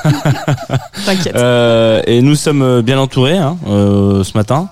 T'inquiète. 1.06 1.36
Euh, 1.36 2.02
et 2.06 2.22
nous 2.22 2.34
sommes 2.34 2.80
bien 2.82 2.98
entourés 2.98 3.36
hein, 3.36 3.56
euh, 3.66 4.24
ce 4.24 4.36
matin. 4.36 4.68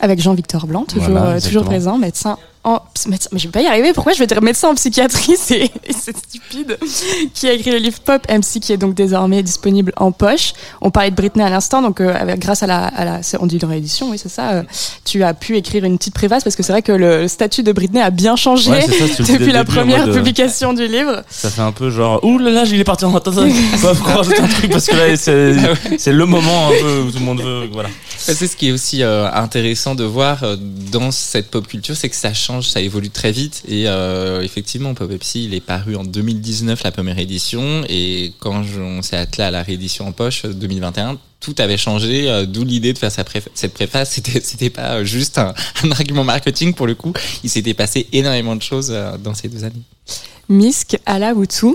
Avec 0.00 0.20
Jean-Victor 0.20 0.66
Blanc, 0.66 0.84
toujours, 0.84 1.08
Voilà, 1.10 1.26
euh, 1.36 1.40
toujours 1.40 1.64
présent, 1.64 1.98
médecin 1.98 2.36
en. 2.64 2.80
Médecin, 3.06 3.28
mais 3.32 3.38
je 3.38 3.48
vais 3.48 3.52
pas 3.52 3.60
y 3.60 3.66
arriver, 3.66 3.92
pourquoi 3.92 4.12
je 4.14 4.18
vais 4.18 4.26
dire 4.26 4.40
médecin 4.40 4.68
en 4.70 4.74
psychiatrie? 4.74 5.34
C'est 5.38 5.70
stupide. 6.16 6.78
Qui 7.34 7.48
a 7.48 7.52
écrit 7.52 7.70
le 7.70 7.76
livre 7.78 7.98
Pop 8.00 8.26
MC, 8.30 8.60
qui 8.60 8.72
est 8.72 8.76
donc 8.78 8.94
désormais 8.94 9.42
disponible 9.42 9.92
en 9.96 10.10
poche. 10.12 10.54
On 10.80 10.90
parlait 10.90 11.10
de 11.10 11.16
Britney 11.16 11.44
à 11.44 11.50
l'instant, 11.50 11.82
donc 11.82 12.00
euh, 12.00 12.14
avec, 12.18 12.38
grâce 12.40 12.62
à 12.62 12.66
la. 12.66 12.84
À 12.86 13.04
la 13.04 13.22
c'est- 13.22 13.36
on 13.40 13.46
dit 13.46 13.56
une 13.58 13.68
réédition, 13.68 14.10
oui, 14.10 14.18
c'est 14.18 14.28
ça. 14.30 14.50
euh, 14.52 14.62
tu 15.04 15.22
as 15.22 15.34
pu 15.34 15.56
écrire 15.56 15.84
une 15.84 15.98
petite 15.98 16.14
préface 16.14 16.42
parce 16.44 16.56
que 16.56 16.62
c'est 16.62 16.72
vrai 16.72 16.82
que 16.82 16.92
le 16.92 17.28
statut 17.28 17.62
de 17.62 17.72
Britney 17.72 18.00
a 18.00 18.10
bien 18.10 18.36
changé 18.36 18.70
Ouais, 18.70 18.80
ça, 18.86 19.22
depuis 19.32 19.52
la 19.52 19.64
début, 19.64 19.76
première 19.76 20.10
publication 20.10 20.72
du 20.72 20.86
livre. 20.88 21.22
Ça 21.28 21.50
fait 21.50 21.60
un 21.62 21.72
peu 21.72 21.90
genre 21.90 22.24
ouh 22.24 22.38
là 22.38 22.50
là, 22.50 22.64
il 22.64 22.80
est 22.80 22.84
parti 22.84 23.04
en 23.04 23.14
attends, 23.14 23.32
attends, 23.36 24.20
un 24.20 24.48
truc 24.48 24.70
parce 24.70 24.86
que 24.86 24.96
là 24.96 25.16
c'est 25.16 25.54
c'est 25.98 26.12
le 26.12 26.24
moment 26.26 26.68
un 26.68 26.80
peu 26.80 27.00
où 27.00 27.10
tout 27.10 27.18
le 27.18 27.24
monde 27.24 27.42
veut 27.42 27.68
voilà. 27.72 27.90
C'est 28.16 28.46
ce 28.46 28.56
qui 28.56 28.68
est 28.68 28.72
aussi 28.72 29.02
euh, 29.02 29.30
intéressant 29.30 29.94
de 29.94 30.04
voir 30.04 30.42
dans 30.90 31.10
cette 31.10 31.50
pop 31.50 31.66
culture, 31.66 31.94
c'est 31.96 32.08
que 32.08 32.16
ça 32.16 32.32
change, 32.32 32.53
ça 32.62 32.80
évolue 32.80 33.10
très 33.10 33.32
vite. 33.32 33.62
Et 33.68 33.88
euh, 33.88 34.42
effectivement, 34.42 34.94
Pop 34.94 35.08
Pepsi, 35.08 35.44
il 35.44 35.54
est 35.54 35.60
paru 35.60 35.96
en 35.96 36.04
2019, 36.04 36.82
la 36.82 36.92
première 36.92 37.18
édition. 37.18 37.84
Et 37.88 38.32
quand 38.40 38.62
on 38.78 39.02
s'est 39.02 39.16
attelé 39.16 39.44
à 39.44 39.50
la 39.50 39.62
réédition 39.62 40.06
en 40.06 40.12
poche 40.12 40.44
euh, 40.44 40.52
2021, 40.52 41.18
tout 41.44 41.54
avait 41.58 41.76
changé. 41.76 42.28
euh, 42.30 42.46
D'où 42.46 42.64
l'idée 42.64 42.92
de 42.92 42.98
faire 42.98 43.12
cette 43.12 43.74
préface. 43.74 44.20
C'était, 44.42 44.70
pas 44.70 44.96
euh, 44.96 45.04
juste 45.04 45.38
un, 45.38 45.52
argument 45.90 46.24
marketing 46.24 46.74
pour 46.74 46.86
le 46.86 46.94
coup. 46.94 47.12
Il 47.42 47.50
s'était 47.50 47.74
passé 47.74 48.08
énormément 48.12 48.56
de 48.56 48.62
choses 48.62 48.90
euh, 48.90 49.16
dans 49.18 49.34
ces 49.34 49.48
deux 49.48 49.62
années. 49.64 49.82
Misk 50.48 50.98
à 51.06 51.18
la 51.18 51.32
Wutu. 51.34 51.74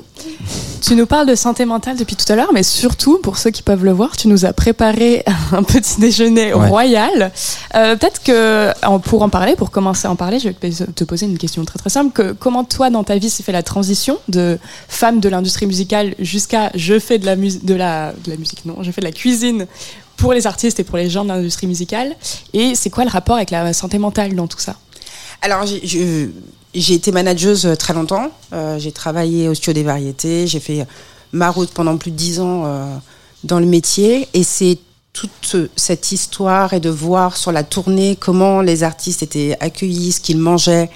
Tu 0.82 0.96
nous 0.96 1.06
parles 1.06 1.28
de 1.28 1.36
santé 1.36 1.66
mentale 1.66 1.98
depuis 1.98 2.16
tout 2.16 2.32
à 2.32 2.36
l'heure, 2.36 2.52
mais 2.54 2.64
surtout, 2.64 3.18
pour 3.20 3.38
ceux 3.38 3.50
qui 3.50 3.64
peuvent 3.64 3.84
le 3.84 3.92
voir, 3.92 4.16
tu 4.16 4.28
nous 4.28 4.46
as 4.46 4.54
préparé 4.54 5.24
un 5.52 5.64
petit 5.64 6.00
déjeuner 6.00 6.54
Ouais. 6.54 6.68
royal. 6.70 7.32
Euh, 7.76 7.96
Peut-être 7.98 8.24
que, 8.24 8.72
en- 8.86 9.00
pour 9.00 9.22
en 9.24 9.30
parler, 9.30 9.56
pour 9.56 9.72
commencer 9.72 10.08
à 10.08 10.12
en 10.12 10.16
parler, 10.16 10.40
je 10.40 10.50
vais 10.50 10.54
te 10.96 11.04
poser 11.04 11.26
une 11.26 11.38
question 11.38 11.66
très 11.66 11.80
très 11.80 11.90
simple. 11.90 12.12
Que, 12.14 12.32
comment 12.32 12.64
toi, 12.64 12.90
dans 12.90 13.04
ta 13.04 13.18
vie, 13.18 13.30
s'est 13.30 13.44
fait 13.44 13.52
la 13.52 13.64
transition 13.64 14.18
de 14.30 14.58
femme 14.88 15.20
de 15.20 15.28
l'industrie 15.30 15.66
musicale 15.66 16.16
jusqu'à 16.20 16.72
je 16.76 16.98
fais 17.00 17.18
de 17.18 17.26
la, 17.26 17.36
de, 17.36 17.74
la, 17.76 18.14
de 18.24 18.32
la 18.32 18.38
musique, 18.38 18.66
non, 18.66 18.78
je 18.84 18.92
fais 18.92 19.02
de 19.02 19.06
la 19.08 19.12
cuisine 19.12 19.68
pour 20.16 20.34
les 20.34 20.48
artistes 20.48 20.80
et 20.80 20.84
pour 20.84 20.98
les 20.98 21.10
gens 21.10 21.24
de 21.24 21.30
l'industrie 21.30 21.68
musicale? 21.68 22.16
Et 22.54 22.76
c'est 22.76 22.90
quoi 22.90 23.04
le 23.04 23.10
rapport 23.10 23.36
avec 23.38 23.52
la 23.52 23.74
santé 23.74 23.98
mentale 23.98 24.36
dans 24.36 24.48
tout 24.48 24.60
ça? 24.60 24.76
Alors, 25.42 25.66
je- 25.66 26.28
j'ai 26.74 26.94
été 26.94 27.12
manageuse 27.12 27.66
euh, 27.66 27.76
très 27.76 27.94
longtemps. 27.94 28.32
Euh, 28.54 28.78
j'ai 28.80 28.92
travaillé 28.92 29.48
au 29.48 29.54
studio 29.54 29.74
des 29.74 29.84
variétés. 29.84 30.48
J'ai 30.48 30.60
fait 30.60 30.86
ma 31.32 31.50
route 31.50 31.72
pendant 31.72 31.98
plus 31.98 32.12
de 32.12 32.16
dix 32.16 32.40
ans 32.40 32.64
euh, 32.66 32.96
dans 33.44 33.60
le 33.60 33.66
métier. 33.66 34.28
Et 34.34 34.44
c'est 34.44 34.78
toute 35.14 35.56
euh, 35.56 35.70
cette 35.76 36.12
histoire 36.12 36.74
et 36.74 36.80
de 36.80 36.90
voir 36.90 37.38
sur 37.38 37.52
la 37.52 37.64
tournée 37.64 38.16
comment 38.16 38.62
les 38.62 38.84
artistes 38.84 39.24
étaient 39.24 39.58
accueillis, 39.60 40.12
ce 40.14 40.20
qu'ils 40.20 40.38
mangeaient. 40.38 40.90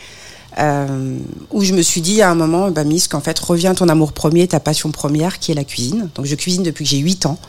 euh, 0.59 1.17
où 1.49 1.63
je 1.63 1.73
me 1.73 1.81
suis 1.81 2.01
dit 2.01 2.21
à 2.21 2.29
un 2.29 2.35
moment, 2.35 2.69
bah, 2.69 2.83
Miss, 2.83 3.07
qu'en 3.07 3.21
fait, 3.21 3.37
reviens 3.39 3.73
ton 3.73 3.89
amour 3.89 4.13
premier, 4.13 4.47
ta 4.47 4.59
passion 4.59 4.91
première, 4.91 5.39
qui 5.39 5.51
est 5.51 5.55
la 5.55 5.63
cuisine. 5.63 6.09
Donc, 6.13 6.25
je 6.25 6.35
cuisine 6.35 6.61
depuis 6.61 6.83
que 6.85 6.89
j'ai 6.91 6.99
8 6.99 7.25
ans. 7.25 7.39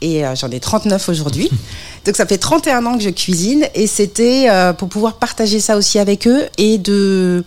Et 0.00 0.26
euh, 0.26 0.34
j'en 0.34 0.50
ai 0.50 0.58
39 0.60 1.08
aujourd'hui. 1.08 1.48
Donc 2.04 2.16
ça 2.16 2.26
fait 2.26 2.38
31 2.38 2.84
ans 2.86 2.96
que 2.96 3.02
je 3.02 3.10
cuisine 3.10 3.66
et 3.74 3.86
c'était 3.86 4.48
euh, 4.50 4.72
pour 4.72 4.88
pouvoir 4.88 5.14
partager 5.14 5.58
ça 5.58 5.76
aussi 5.76 5.98
avec 5.98 6.26
eux 6.26 6.46
et 6.58 6.78
de 6.78 7.44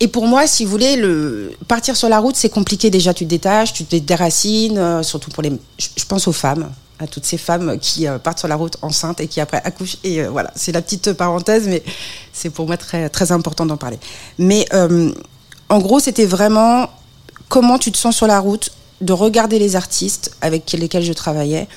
et 0.00 0.08
pour 0.08 0.26
moi, 0.26 0.46
si 0.46 0.64
vous 0.64 0.70
voulez, 0.70 0.96
le 0.96 1.52
partir 1.68 1.96
sur 1.96 2.08
la 2.08 2.18
route, 2.18 2.34
c'est 2.36 2.48
compliqué 2.48 2.90
déjà. 2.90 3.14
Tu 3.14 3.24
te 3.24 3.30
détaches, 3.30 3.72
tu 3.72 3.84
te 3.84 3.96
déracines, 3.96 4.76
euh, 4.76 5.02
surtout 5.02 5.30
pour 5.30 5.42
les. 5.42 5.52
Je, 5.78 6.04
pense 6.06 6.26
aux 6.26 6.32
femmes, 6.32 6.70
à 6.98 7.06
toutes 7.06 7.24
ces 7.24 7.38
femmes 7.38 7.78
qui 7.78 8.06
euh, 8.08 8.18
partent 8.18 8.40
sur 8.40 8.48
la 8.48 8.56
route 8.56 8.76
enceintes 8.82 9.20
et 9.20 9.28
qui 9.28 9.40
après 9.40 9.62
accouchent. 9.64 9.98
Et 10.02 10.24
voilà, 10.24 10.50
c'est 10.56 10.72
la 10.72 10.82
petite 10.82 11.12
parenthèse, 11.12 11.68
mais 11.68 11.82
c'est 12.32 12.50
pour 12.50 12.66
moi 12.66 12.76
très 12.76 13.08
très 13.08 13.30
important 13.30 13.66
d'en 13.66 13.76
parler. 13.76 13.98
Mais 14.36 14.66
en 15.68 15.78
gros, 15.78 16.00
c'était 16.00 16.26
vraiment 16.26 16.90
comment 17.48 17.78
tu 17.78 17.92
te 17.92 17.96
sens 17.96 18.16
sur 18.16 18.26
la 18.26 18.40
route, 18.40 18.72
de 19.00 19.12
regarder 19.12 19.58
les 19.58 19.76
artistes 19.76 20.36
avec 20.40 20.72
lesquels 20.72 21.04
je 21.04 21.12
travaillais. 21.12 21.68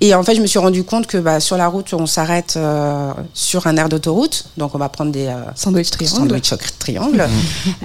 Et 0.00 0.14
en 0.14 0.22
fait, 0.22 0.36
je 0.36 0.40
me 0.40 0.46
suis 0.46 0.60
rendu 0.60 0.84
compte 0.84 1.08
que 1.08 1.18
bah, 1.18 1.40
sur 1.40 1.56
la 1.56 1.66
route, 1.66 1.92
on 1.92 2.06
s'arrête 2.06 2.54
euh, 2.56 3.10
sur 3.34 3.66
un 3.66 3.76
aire 3.76 3.88
d'autoroute. 3.88 4.44
Donc, 4.56 4.74
on 4.74 4.78
va 4.78 4.88
prendre 4.88 5.10
des 5.10 5.26
euh, 5.26 5.34
Sandwich 5.56 5.90
triangle 5.90 6.16
sandwich 6.16 6.52
au 6.52 6.56
triangle. 6.78 7.28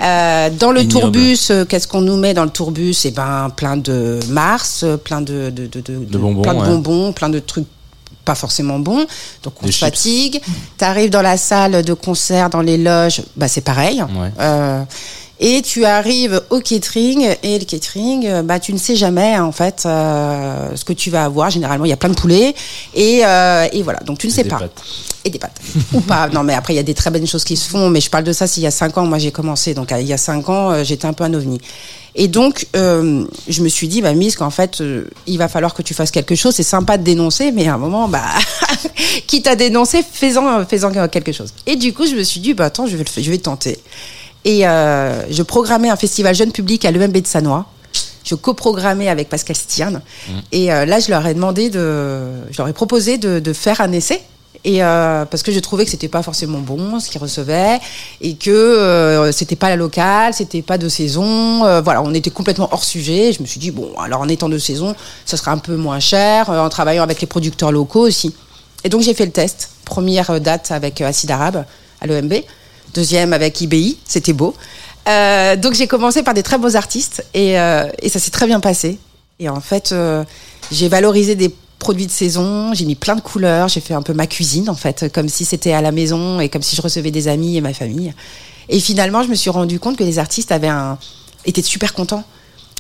Euh, 0.04 0.50
dans 0.52 0.72
le 0.72 0.82
Ignoble. 0.82 1.02
tourbus, 1.02 1.38
euh, 1.50 1.66
qu'est-ce 1.66 1.88
qu'on 1.88 2.02
nous 2.02 2.18
met 2.18 2.34
dans 2.34 2.44
le 2.44 2.50
tourbus? 2.52 2.96
Eh 3.06 3.12
ben, 3.12 3.50
plein 3.56 3.78
de 3.78 4.20
Mars, 4.30 4.82
euh, 4.84 4.98
plein 4.98 5.22
de, 5.22 5.50
de, 5.50 5.66
de, 5.68 5.82
de- 5.82 6.18
bonbons, 6.18 6.42
plein 6.42 6.54
de 6.54 6.60
ouais. 6.60 6.68
bonbons, 6.68 7.14
plein 7.14 7.30
de 7.30 7.40
trucs 7.40 7.66
pas 8.26 8.36
forcément 8.36 8.80
bons. 8.80 9.06
Donc, 9.44 9.54
on 9.62 9.66
Des 9.66 9.72
se 9.72 9.78
chips. 9.80 9.86
fatigue. 9.90 10.42
Tu 10.78 10.84
arrives 10.86 11.10
dans 11.10 11.22
la 11.22 11.38
salle 11.38 11.84
de 11.84 11.94
concert, 11.94 12.50
dans 12.50 12.62
les 12.62 12.78
loges, 12.78 13.22
bah, 13.36 13.48
c'est 13.48 13.62
pareil. 13.62 14.02
Ouais. 14.02 14.32
Et 15.46 15.62
tu 15.62 15.84
arrives 15.84 16.42
au 16.52 16.62
catering 16.62 17.36
et 17.44 17.60
le 17.60 17.66
catering, 17.66 18.26
euh, 18.28 18.42
bah 18.44 18.62
tu 18.62 18.72
ne 18.72 18.78
sais 18.78 18.96
jamais 18.96 19.38
en 19.38 19.52
fait 19.52 19.84
euh, 19.86 20.74
ce 20.74 20.86
que 20.86 20.94
tu 20.94 21.10
vas 21.10 21.26
avoir. 21.26 21.50
Généralement, 21.50 21.84
il 21.84 21.90
y 21.90 21.94
a 21.94 21.98
plein 21.98 22.08
de 22.08 22.16
poulets 22.16 22.56
et, 22.94 23.26
euh, 23.26 23.68
et 23.74 23.84
voilà. 23.84 24.00
Donc 24.06 24.20
tu 24.20 24.28
ne 24.28 24.32
sais 24.32 24.46
pas. 24.46 24.58
pâtes. 24.58 24.82
Et 25.26 25.30
des 25.30 25.40
pâtes 25.40 25.60
ou 25.92 26.00
pas. 26.00 26.30
Non, 26.30 26.44
mais 26.44 26.54
après 26.54 26.72
il 26.72 26.78
y 26.78 26.80
a 26.80 26.84
des 26.84 26.94
très 26.94 27.12
bonnes 27.12 27.28
choses 27.28 27.44
qui 27.44 27.58
se 27.58 27.70
font. 27.70 27.90
Mais 27.90 28.00
je 28.00 28.10
parle 28.10 28.24
de 28.24 28.32
ça 28.32 28.48
s'il 28.48 28.64
y 28.64 28.68
a 28.68 28.72
cinq 28.72 28.98
ans. 28.98 29.06
Moi, 29.06 29.18
j'ai 29.18 29.34
commencé. 29.34 29.74
Donc 29.74 29.94
il 30.00 30.08
y 30.08 30.14
a 30.14 30.18
cinq 30.18 30.48
ans, 30.48 30.82
j'étais 30.82 31.08
un 31.08 31.14
peu 31.14 31.26
un 31.26 31.34
ovni. 31.34 31.60
Et 32.16 32.28
donc, 32.28 32.68
euh, 32.76 33.26
je 33.48 33.64
me 33.64 33.68
suis 33.68 33.88
dit, 33.88 34.02
bah, 34.02 34.14
Miss, 34.14 34.36
qu'en 34.36 34.52
fait, 34.52 34.82
euh, 34.82 35.06
il 35.26 35.38
va 35.38 35.48
falloir 35.48 35.74
que 35.74 35.82
tu 35.82 35.94
fasses 35.94 36.12
quelque 36.12 36.36
chose. 36.36 36.54
C'est 36.54 36.64
sympa 36.64 36.98
de 36.98 37.04
dénoncer, 37.04 37.52
mais 37.52 37.68
à 37.68 37.74
un 37.74 37.78
moment, 37.78 38.08
bah, 38.08 38.22
quitte 39.28 39.48
à 39.48 39.56
dénoncer, 39.56 40.04
fais-en, 40.10 40.66
fais-en 40.66 41.08
quelque 41.08 41.32
chose. 41.32 41.54
Et 41.66 41.76
du 41.76 41.92
coup, 41.94 42.06
je 42.06 42.16
me 42.16 42.24
suis 42.24 42.40
dit, 42.40 42.54
bah, 42.54 42.66
attends, 42.66 42.86
je 42.86 42.96
vais, 42.96 43.04
le 43.04 43.24
je 43.24 43.32
vais 43.32 43.38
tenter. 43.40 43.80
Et 44.46 44.68
euh, 44.68 45.30
je 45.32 45.44
programmais 45.44 45.90
un 45.90 45.96
festival 45.96 46.36
jeune 46.36 46.52
public 46.52 46.86
à 46.86 46.92
l'EMB 46.92 47.18
de 47.18 47.28
Sanois. 47.28 47.66
Je 48.26 48.36
coprogrammais 48.36 49.10
avec 49.10 49.30
Pascal 49.30 49.56
Stirn. 49.56 50.02
Et 50.52 50.72
euh, 50.72 50.86
là, 50.86 51.00
je 51.00 51.10
leur 51.10 51.26
ai 51.26 51.34
demandé 51.34 51.70
de, 51.70 52.30
je 52.52 52.58
leur 52.58 52.68
ai 52.68 52.74
proposé 52.74 53.18
de, 53.18 53.40
de 53.40 53.54
faire 53.54 53.82
un 53.82 53.92
essai. 53.92 54.22
Et 54.66 54.82
euh, 54.82 55.26
parce 55.26 55.44
que 55.44 55.52
je 55.52 55.60
trouvais 55.60 55.84
que 55.84 55.92
c'était 55.92 56.08
pas 56.08 56.24
forcément 56.24 56.60
bon 56.60 57.02
ce 57.02 57.10
qu'ils 57.10 57.20
recevaient 57.20 57.80
et 58.22 58.36
que 58.36 58.50
euh, 58.50 59.32
c'était 59.34 59.58
pas 59.58 59.68
la 59.68 59.76
locale, 59.76 60.34
c'était 60.34 60.62
pas 60.62 60.78
de 60.78 60.88
saison. 60.88 61.66
euh, 61.66 61.82
voilà, 61.82 62.02
on 62.02 62.14
était 62.14 62.30
complètement 62.30 62.70
hors 62.72 62.86
sujet. 62.86 63.34
Je 63.34 63.42
me 63.42 63.46
suis 63.46 63.60
dit 63.60 63.72
bon, 63.72 63.90
alors 64.00 64.22
en 64.22 64.30
étant 64.30 64.48
de 64.48 64.58
saison, 64.58 64.96
ça 65.26 65.36
sera 65.36 65.52
un 65.52 65.58
peu 65.58 65.76
moins 65.76 66.00
cher 66.00 66.50
euh, 66.50 66.60
en 66.62 66.70
travaillant 66.70 67.04
avec 67.04 67.20
les 67.20 67.28
producteurs 67.28 67.74
locaux 67.74 68.08
aussi. 68.08 68.34
Et 68.86 68.90
donc 68.90 69.02
j'ai 69.02 69.14
fait 69.14 69.26
le 69.26 69.34
test. 69.34 69.72
Première 69.84 70.40
date 70.40 70.72
avec 70.72 71.02
Acide 71.02 71.32
Arabe 71.32 71.66
à 72.00 72.08
l'OMB, 72.08 72.34
deuxième 72.94 73.34
avec 73.34 73.60
IBI, 73.62 73.98
c'était 74.06 74.34
beau. 74.34 74.56
Euh, 75.08 75.56
donc 75.56 75.74
j'ai 75.74 75.88
commencé 75.88 76.24
par 76.24 76.34
des 76.34 76.44
très 76.44 76.58
beaux 76.58 76.76
artistes 76.76 77.26
et, 77.34 77.60
euh, 77.60 77.90
ça 78.08 78.20
s'est 78.20 78.32
très 78.32 78.48
bien 78.48 78.60
passé. 78.60 78.98
Et 79.40 79.50
en 79.50 79.60
fait, 79.60 79.92
euh, 79.92 80.24
j'ai 80.72 80.88
valorisé 80.88 81.36
des 81.36 81.54
produits 81.80 82.06
de 82.06 82.12
saison, 82.12 82.74
j'ai 82.74 82.86
mis 82.86 82.96
plein 82.96 83.16
de 83.16 83.22
couleurs, 83.22 83.68
j'ai 83.68 83.82
fait 83.82 83.94
un 83.94 84.02
peu 84.02 84.14
ma 84.14 84.28
cuisine 84.28 84.70
en 84.70 84.76
fait, 84.76 85.12
comme 85.12 85.28
si 85.28 85.44
c'était 85.44 85.74
à 85.74 85.82
la 85.82 85.92
maison 85.92 86.40
et 86.40 86.48
comme 86.48 86.62
si 86.62 86.76
je 86.76 86.82
recevais 86.82 87.12
des 87.12 87.28
amis 87.28 87.58
et 87.58 87.62
ma 87.62 87.74
famille. 87.74 88.14
Et 88.70 88.80
finalement, 88.80 89.24
je 89.24 89.28
me 89.28 89.36
suis 89.36 89.50
rendu 89.50 89.80
compte 89.80 89.98
que 89.98 90.06
les 90.06 90.20
artistes 90.20 90.54
avaient 90.54 90.72
étaient 91.46 91.62
super 91.62 91.94
contents, 91.94 92.24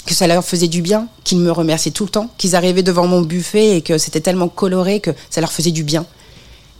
que 0.05 0.13
ça 0.13 0.27
leur 0.27 0.45
faisait 0.45 0.69
du 0.69 0.81
bien, 0.81 1.07
qu'ils 1.25 1.39
me 1.39 1.51
remerciaient 1.51 1.91
tout 1.91 2.05
le 2.05 2.09
temps, 2.09 2.29
qu'ils 2.37 2.55
arrivaient 2.55 2.83
devant 2.83 3.07
mon 3.07 3.21
buffet 3.21 3.77
et 3.77 3.81
que 3.81 3.97
c'était 3.97 4.21
tellement 4.21 4.47
coloré 4.47 5.01
que 5.01 5.11
ça 5.29 5.41
leur 5.41 5.51
faisait 5.51 5.71
du 5.71 5.83
bien. 5.83 6.05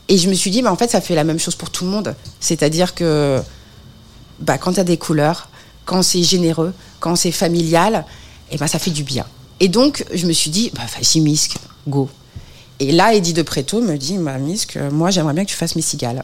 Et 0.10 0.18
je 0.18 0.30
me 0.30 0.34
suis 0.34 0.52
dit, 0.52 0.62
mais 0.62 0.70
en 0.70 0.76
fait, 0.76 0.92
ça 0.92 1.02
fait 1.02 1.16
la 1.16 1.24
même 1.24 1.40
chose 1.40 1.56
pour 1.56 1.70
tout 1.70 1.86
le 1.86 1.92
monde. 1.92 2.16
C'est-à-dire 2.40 2.94
que 2.94 3.42
bah, 4.40 4.58
quand 4.58 4.74
tu 4.74 4.80
as 4.80 4.84
des 4.84 4.98
couleurs, 4.98 5.50
quand 5.86 6.04
c'est 6.04 6.24
généreux, 6.24 6.74
quand 7.00 7.16
c'est 7.16 7.32
familial, 7.32 8.06
et 8.52 8.58
ben 8.58 8.68
ça 8.68 8.80
fait 8.80 8.92
du 8.92 9.04
bien. 9.04 9.26
Et 9.60 9.68
donc, 9.68 10.06
je 10.14 10.26
me 10.26 10.34
suis 10.34 10.50
dit, 10.50 10.72
bah, 10.76 10.82
vas-y, 10.96 11.22
Misk, 11.22 11.56
go. 11.88 12.10
Et 12.80 12.92
là, 12.92 13.14
Eddie 13.14 13.34
de 13.34 13.42
Préto 13.42 13.82
me 13.82 13.98
dit, 13.98 14.18
bah, 14.18 14.38
Misk, 14.38 14.78
moi, 14.92 15.10
j'aimerais 15.12 15.34
bien 15.34 15.46
que 15.46 15.50
tu 15.50 15.56
fasses 15.56 15.76
mes 15.76 15.82
cigales. 15.82 16.24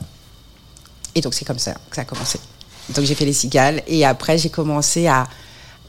Et 1.16 1.22
donc, 1.22 1.34
c'est 1.34 1.46
comme 1.46 1.60
ça 1.60 1.74
que 1.90 1.96
ça 1.96 2.02
a 2.02 2.06
commencé. 2.06 2.40
Donc, 2.96 3.06
j'ai 3.06 3.16
fait 3.16 3.26
les 3.26 3.34
cigales, 3.34 3.82
et 3.88 4.06
après, 4.06 4.38
j'ai 4.38 4.50
commencé 4.50 5.08
à, 5.08 5.28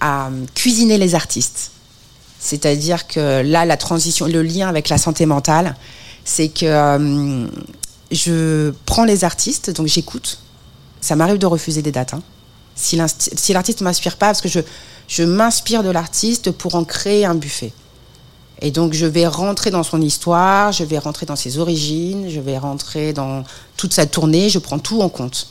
à 0.00 0.28
euh, 0.28 0.46
cuisiner 0.54 0.98
les 0.98 1.14
artistes. 1.14 1.72
C'est-à-dire 2.38 3.06
que 3.06 3.42
là, 3.42 3.64
la 3.64 3.76
transition, 3.76 4.26
le 4.26 4.42
lien 4.42 4.68
avec 4.68 4.88
la 4.88 4.98
santé 4.98 5.26
mentale, 5.26 5.76
c'est 6.30 6.48
que 6.48 6.64
euh, 6.64 7.48
je 8.12 8.72
prends 8.86 9.04
les 9.04 9.24
artistes, 9.24 9.70
donc 9.70 9.88
j'écoute. 9.88 10.38
Ça 11.00 11.16
m'arrive 11.16 11.38
de 11.38 11.46
refuser 11.46 11.82
des 11.82 11.90
dates. 11.90 12.14
hein. 12.14 12.22
Si 12.76 12.94
l'artiste 12.96 13.80
ne 13.80 13.84
m'inspire 13.84 14.16
pas, 14.16 14.26
parce 14.26 14.40
que 14.40 14.48
je 15.08 15.22
m'inspire 15.24 15.82
de 15.82 15.90
l'artiste 15.90 16.52
pour 16.52 16.76
en 16.76 16.84
créer 16.84 17.24
un 17.24 17.34
buffet. 17.34 17.72
Et 18.62 18.70
donc, 18.70 18.92
je 18.92 19.06
vais 19.06 19.26
rentrer 19.26 19.70
dans 19.72 19.82
son 19.82 20.00
histoire, 20.00 20.70
je 20.70 20.84
vais 20.84 20.98
rentrer 20.98 21.26
dans 21.26 21.34
ses 21.34 21.58
origines, 21.58 22.30
je 22.30 22.38
vais 22.38 22.58
rentrer 22.58 23.12
dans 23.12 23.42
toute 23.76 23.92
sa 23.92 24.06
tournée, 24.06 24.50
je 24.50 24.60
prends 24.60 24.78
tout 24.78 25.02
en 25.02 25.08
compte. 25.08 25.48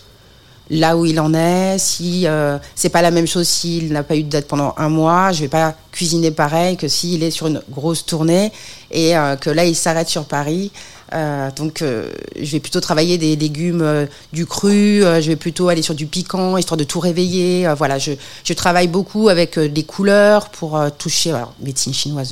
Là 0.71 0.97
où 0.97 1.05
il 1.05 1.19
en 1.19 1.33
est, 1.33 1.79
si 1.79 2.27
euh, 2.27 2.59
c'est 2.75 2.89
pas 2.89 3.01
la 3.01 3.09
même 3.09 3.25
chose 3.25 3.47
s'il 3.47 3.91
n'a 3.91 4.03
pas 4.03 4.15
eu 4.15 4.21
de 4.23 4.29
date 4.29 4.47
pendant 4.47 4.75
un 4.77 4.89
mois, 4.89 5.31
je 5.31 5.41
vais 5.41 5.47
pas 5.47 5.73
cuisiner 5.91 6.29
pareil 6.29 6.77
que 6.77 6.87
s'il 6.87 7.23
est 7.23 7.31
sur 7.31 7.47
une 7.47 7.63
grosse 7.71 8.05
tournée 8.05 8.51
et 8.91 9.17
euh, 9.17 9.35
que 9.35 9.49
là 9.49 9.65
il 9.65 9.75
s'arrête 9.75 10.09
sur 10.09 10.25
Paris. 10.25 10.71
Euh, 11.13 11.49
donc, 11.55 11.81
euh, 11.81 12.11
je 12.39 12.51
vais 12.51 12.59
plutôt 12.59 12.81
travailler 12.81 13.17
des 13.17 13.35
légumes 13.35 13.81
euh, 13.81 14.05
du 14.31 14.45
cru. 14.45 15.03
euh, 15.03 15.21
je 15.21 15.29
vais 15.29 15.35
plutôt 15.35 15.69
aller 15.69 15.81
sur 15.81 15.95
du 15.95 16.05
piquant, 16.05 16.55
histoire 16.57 16.77
de 16.77 16.83
tout 16.83 16.99
réveiller. 16.99 17.73
voilà, 17.75 17.97
je, 17.97 18.11
je 18.43 18.53
travaille 18.53 18.87
beaucoup 18.87 19.29
avec 19.29 19.57
des 19.57 19.83
couleurs 19.83 20.49
pour 20.49 20.79
toucher. 20.97 21.31
Alors, 21.31 21.53
médecine 21.61 21.93
chinoise 21.93 22.31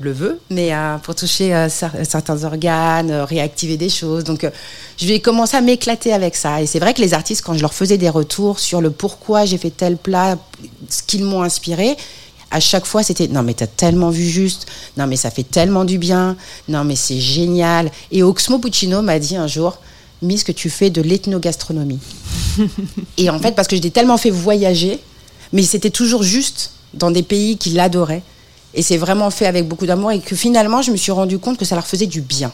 le 0.00 0.12
veut, 0.12 0.40
mais 0.50 0.74
euh, 0.74 0.96
pour 0.98 1.14
toucher 1.14 1.54
euh, 1.54 1.68
cer- 1.68 2.04
certains 2.04 2.42
organes, 2.44 3.10
euh, 3.10 3.24
réactiver 3.24 3.76
des 3.76 3.88
choses. 3.88 4.24
Donc, 4.24 4.44
je 4.98 5.06
vais 5.06 5.20
commencer 5.20 5.56
à 5.56 5.60
m'éclater 5.60 6.12
avec 6.12 6.34
ça. 6.34 6.60
Et 6.60 6.66
c'est 6.66 6.80
vrai 6.80 6.94
que 6.94 7.00
les 7.00 7.14
artistes, 7.14 7.42
quand 7.44 7.54
je 7.54 7.60
leur 7.60 7.72
faisais 7.74 7.96
des 7.96 8.08
retours 8.08 8.58
sur 8.58 8.80
le 8.80 8.90
pourquoi 8.90 9.44
j'ai 9.44 9.56
fait 9.58 9.70
tel 9.70 9.96
plat, 9.96 10.36
ce 10.88 11.02
qu'ils 11.04 11.24
m'ont 11.24 11.42
inspiré, 11.42 11.96
à 12.50 12.60
chaque 12.60 12.86
fois, 12.86 13.02
c'était 13.02 13.28
non, 13.28 13.42
mais 13.42 13.54
t'as 13.54 13.66
tellement 13.68 14.10
vu 14.10 14.24
juste, 14.28 14.66
non, 14.96 15.06
mais 15.06 15.16
ça 15.16 15.30
fait 15.30 15.42
tellement 15.42 15.84
du 15.84 15.98
bien, 15.98 16.36
non, 16.68 16.84
mais 16.84 16.96
c'est 16.96 17.18
génial. 17.20 17.90
Et 18.12 18.22
Oxmo 18.22 18.58
Puccino 18.58 19.00
m'a 19.02 19.18
dit 19.18 19.36
un 19.36 19.46
jour, 19.46 19.78
Miss, 20.22 20.42
que 20.44 20.52
tu 20.52 20.70
fais 20.70 20.90
de 20.90 21.02
l'ethnogastronomie. 21.02 21.98
Et 23.18 23.30
en 23.30 23.38
fait, 23.38 23.52
parce 23.52 23.68
que 23.68 23.76
je 23.76 23.80
l'ai 23.82 23.90
tellement 23.90 24.16
fait 24.18 24.30
voyager, 24.30 24.98
mais 25.52 25.62
c'était 25.62 25.90
toujours 25.90 26.22
juste 26.22 26.70
dans 26.94 27.10
des 27.10 27.22
pays 27.22 27.58
qui 27.58 27.70
l'adoraient. 27.70 28.22
Et 28.74 28.82
c'est 28.82 28.96
vraiment 28.96 29.30
fait 29.30 29.46
avec 29.46 29.68
beaucoup 29.68 29.86
d'amour 29.86 30.12
et 30.12 30.20
que 30.20 30.34
finalement, 30.34 30.82
je 30.82 30.90
me 30.90 30.96
suis 30.96 31.12
rendu 31.12 31.38
compte 31.38 31.56
que 31.56 31.64
ça 31.64 31.74
leur 31.74 31.86
faisait 31.86 32.06
du 32.06 32.20
bien. 32.20 32.52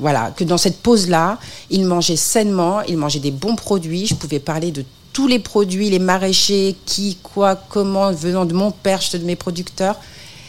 Voilà, 0.00 0.32
que 0.36 0.42
dans 0.42 0.58
cette 0.58 0.78
pause-là, 0.78 1.38
ils 1.70 1.84
mangeaient 1.84 2.16
sainement, 2.16 2.82
ils 2.82 2.96
mangeaient 2.96 3.20
des 3.20 3.30
bons 3.30 3.54
produits, 3.54 4.06
je 4.06 4.14
pouvais 4.14 4.40
parler 4.40 4.72
de 4.72 4.84
tous 5.12 5.28
les 5.28 5.38
produits, 5.38 5.88
les 5.90 6.00
maraîchers, 6.00 6.74
qui, 6.84 7.16
quoi, 7.22 7.54
comment, 7.54 8.10
venant 8.12 8.44
de 8.44 8.52
mon 8.52 8.72
perche, 8.72 9.12
de 9.12 9.24
mes 9.24 9.36
producteurs. 9.36 9.96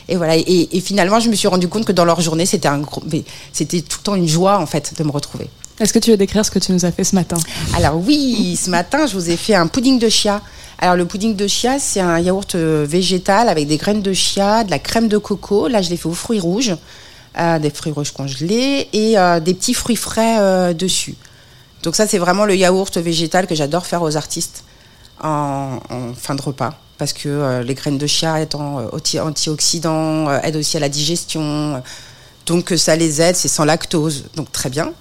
Et 0.08 0.16
voilà. 0.16 0.36
Et, 0.36 0.70
et 0.76 0.82
finalement, 0.82 1.20
je 1.20 1.30
me 1.30 1.36
suis 1.36 1.48
rendu 1.48 1.68
compte 1.68 1.86
que 1.86 1.92
dans 1.92 2.06
leur 2.06 2.20
journée, 2.22 2.48
c'était 2.48 2.68
un 2.68 2.80
gros, 2.80 3.04
c'était 3.54 3.82
tout 3.82 4.00
le 4.00 4.04
temps 4.04 4.16
une 4.16 4.28
joie 4.28 4.58
en 4.58 4.66
fait 4.66 4.94
de 4.98 5.04
me 5.04 5.12
retrouver. 5.12 5.48
Est-ce 5.80 5.94
que 5.94 6.00
tu 6.00 6.10
veux 6.10 6.18
décrire 6.18 6.44
ce 6.46 6.52
que 6.52 6.60
tu 6.60 6.72
nous 6.72 6.86
as 6.86 6.92
fait 6.92 7.04
ce 7.04 7.16
matin? 7.16 7.38
Alors 7.76 7.96
oui, 7.98 8.58
ce 8.60 8.70
matin, 8.70 9.06
je 9.08 9.14
vous 9.14 9.30
ai 9.30 9.38
fait 9.38 9.56
un 9.56 9.68
pudding 9.68 10.00
de 10.00 10.10
chia. 10.10 10.42
Alors 10.80 10.96
le 10.96 11.06
pudding 11.06 11.36
de 11.36 11.48
chia, 11.48 11.80
c'est 11.80 12.02
un 12.02 12.20
yaourt 12.20 12.54
euh, 12.56 12.86
végétal 12.88 13.50
avec 13.50 13.68
des 13.68 13.78
graines 13.78 14.02
de 14.02 14.14
chia, 14.14 14.64
de 14.64 14.72
la 14.72 14.80
crème 14.80 15.08
de 15.08 15.18
coco. 15.18 15.68
Là, 15.68 15.82
je 15.82 15.90
l'ai 15.90 15.98
fait 15.98 16.08
aux 16.08 16.14
fruits 16.14 16.40
rouges, 16.40 16.76
euh, 17.40 17.60
des 17.60 17.70
fruits 17.70 17.94
rouges 17.94 18.12
congelés 18.12 18.90
et 18.92 19.18
euh, 19.18 19.40
des 19.40 19.54
petits 19.54 19.74
fruits 19.74 19.96
frais 19.96 20.74
dessus. 20.74 21.16
Donc 21.84 21.96
ça, 21.96 22.08
c'est 22.08 22.18
vraiment 22.18 22.46
le 22.46 22.56
yaourt 22.56 22.98
végétal 22.98 23.48
que 23.48 23.56
j'adore 23.56 23.86
faire 23.86 24.02
aux 24.02 24.18
artistes 24.18 24.64
en, 25.24 25.80
en 25.90 26.14
fin 26.14 26.36
de 26.36 26.42
repas. 26.42 26.74
Parce 26.98 27.14
que 27.14 27.62
les 27.62 27.74
graines 27.74 27.98
de 27.98 28.08
chia 28.08 28.42
étant 28.42 28.90
anti- 28.94 29.20
antioxydants, 29.20 30.32
aident 30.42 30.56
aussi 30.56 30.78
à 30.78 30.80
la 30.80 30.90
digestion. 30.90 31.84
donc 32.46 32.74
ça 32.78 32.96
les 32.96 33.22
aide, 33.22 33.36
c'est 33.36 33.50
sans 33.50 33.66
lactose. 33.66 34.26
Donc 34.36 34.52
très 34.52 34.70
bien. 34.70 34.94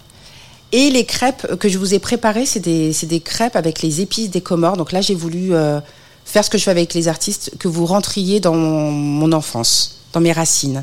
Et 0.77 0.91
les 0.91 1.05
crêpes 1.07 1.55
que 1.61 1.69
je 1.69 1.79
vous 1.79 1.95
ai 1.95 2.01
préparées, 2.01 2.47
c'est 2.47 2.59
des, 2.59 3.21
crêpes 3.21 3.55
avec 3.55 3.81
les 3.81 4.01
épices 4.01 4.29
des 4.29 4.41
Comores. 4.41 4.77
Donc 4.77 4.91
là, 4.91 5.01
j'ai 5.01 5.15
voulu 5.15 5.55
euh, 5.55 5.79
faire 6.25 6.45
ce 6.45 6.51
que 6.51 6.59
je 6.59 6.65
fais 6.65 6.73
avec 6.73 6.95
les 6.95 7.07
artistes, 7.07 7.53
que 7.61 7.69
vous 7.69 7.87
rentriez 7.87 8.41
dans 8.41 8.55
mon, 8.57 8.91
mon 8.91 9.31
enfance, 9.31 10.01
dans 10.13 10.21
mes 10.21 10.33
racines, 10.33 10.83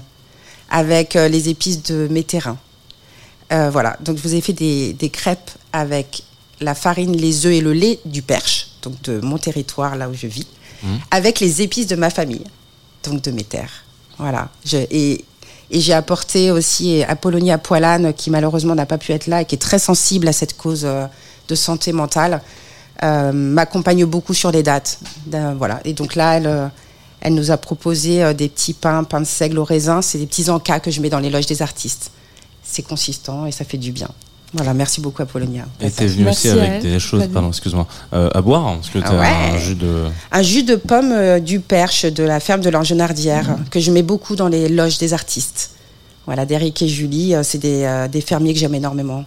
avec 0.70 1.18
euh, 1.18 1.28
les 1.28 1.50
épices 1.50 1.84
de 1.84 2.08
mes 2.10 2.24
terrains. 2.24 2.58
Euh, 3.52 3.70
voilà, 3.70 3.98
donc 4.00 4.16
je 4.16 4.22
vous 4.24 4.34
ai 4.34 4.40
fait 4.40 4.54
des, 4.54 4.94
des 4.94 5.10
crêpes 5.10 5.52
avec 5.74 6.24
la 6.62 6.74
farine, 6.74 7.12
les 7.12 7.46
œufs 7.46 7.52
et 7.52 7.60
le 7.60 7.74
lait 7.74 8.00
du 8.06 8.22
Perche, 8.22 8.68
donc 8.84 9.02
de 9.02 9.20
mon 9.20 9.38
territoire, 9.38 9.98
là 9.98 10.08
où 10.08 10.14
je 10.14 10.28
vis, 10.28 10.48
avec 11.12 11.42
les 11.42 11.62
épices 11.62 11.88
de 11.88 11.98
ma 11.98 12.10
famille, 12.10 12.46
donc 13.04 13.22
de 13.24 13.32
mes 13.32 13.44
terres. 13.44 13.84
Voilà. 14.18 14.48
Je- 14.64 14.78
et 14.90 15.26
et 15.72 15.80
j'ai 15.80 15.94
apporté 15.94 16.52
aussi 16.52 17.02
Apollonia 17.04 17.58
Poilane, 17.58 18.14
qui 18.14 18.30
malheureusement 18.30 18.76
n'a 18.76 18.86
pas 18.86 18.98
pu 18.98 19.14
être 19.14 19.28
là 19.28 19.42
et 19.42 19.46
qui 19.46 19.56
est 19.56 19.58
très 19.58 19.80
sensible 19.80 20.28
à 20.28 20.34
cette 20.34 20.58
cause 20.58 20.84
euh, 20.84 21.06
de 21.48 21.56
santé 21.56 21.94
mentale, 21.94 22.42
euh, 23.04 23.32
m'accompagne 23.32 24.06
beaucoup 24.06 24.34
sur 24.34 24.52
les 24.52 24.64
dates. 24.64 25.00
voilà. 25.58 25.80
Et 25.86 25.94
donc 25.94 26.16
là, 26.16 26.36
elle, 26.36 26.48
euh, 26.48 26.68
elle 27.22 27.36
nous 27.36 27.52
a 27.52 27.58
proposé 27.58 28.34
des 28.34 28.50
petits 28.50 28.74
pains, 28.74 29.06
pains 29.06 29.22
de 29.22 29.26
seigle 29.26 29.60
au 29.60 29.64
raisin. 29.64 30.02
C'est 30.02 30.18
des 30.18 30.28
petits 30.28 30.50
encas 30.50 30.82
que 30.82 30.92
je 30.92 31.00
mets 31.00 31.10
dans 31.10 31.20
les 31.20 31.30
loges 31.30 31.48
des 31.48 31.62
artistes. 31.62 32.12
C'est 32.64 32.84
consistant 32.84 33.46
et 33.46 33.52
ça 33.52 33.64
fait 33.64 33.78
du 33.78 33.94
bien. 33.94 34.10
Voilà, 34.54 34.74
merci 34.74 35.00
beaucoup 35.00 35.22
Apollonia. 35.22 35.66
Et 35.80 35.90
t'es 35.90 36.08
venu 36.08 36.28
aussi 36.30 36.50
avec 36.50 36.70
elle. 36.70 36.82
des 36.82 37.00
choses, 37.00 37.26
pardon, 37.32 37.48
excuse-moi, 37.50 37.88
euh, 38.14 38.30
à 38.34 38.42
boire, 38.42 38.76
parce 38.76 38.90
que 38.90 39.00
Ah 39.02 39.08
t'as 39.10 39.20
ouais. 39.20 39.56
un 39.56 39.58
jus 39.58 39.76
de. 39.76 40.04
Un 40.32 40.42
jus 40.42 40.64
de 40.64 40.76
pomme 40.76 41.12
euh, 41.14 41.40
du 41.40 41.62
Perche 41.62 42.06
de 42.06 42.24
la 42.24 42.40
ferme 42.42 42.60
de 42.62 42.70
l'Angenardière 42.70 43.56
que 43.70 43.80
je 43.80 43.92
mets 43.92 44.04
beaucoup 44.04 44.36
dans 44.36 44.50
les 44.50 44.68
loges 44.68 44.98
des 44.98 45.14
artistes. 45.14 45.72
Voilà, 46.26 46.46
d'Eric 46.46 46.82
et 46.82 46.88
Julie, 46.90 47.34
euh, 47.34 47.44
c'est 47.44 47.58
des, 47.60 47.84
euh, 47.84 48.08
des 48.10 48.20
fermiers 48.22 48.54
que 48.54 48.60
j'aime 48.60 48.76
énormément. 48.76 49.24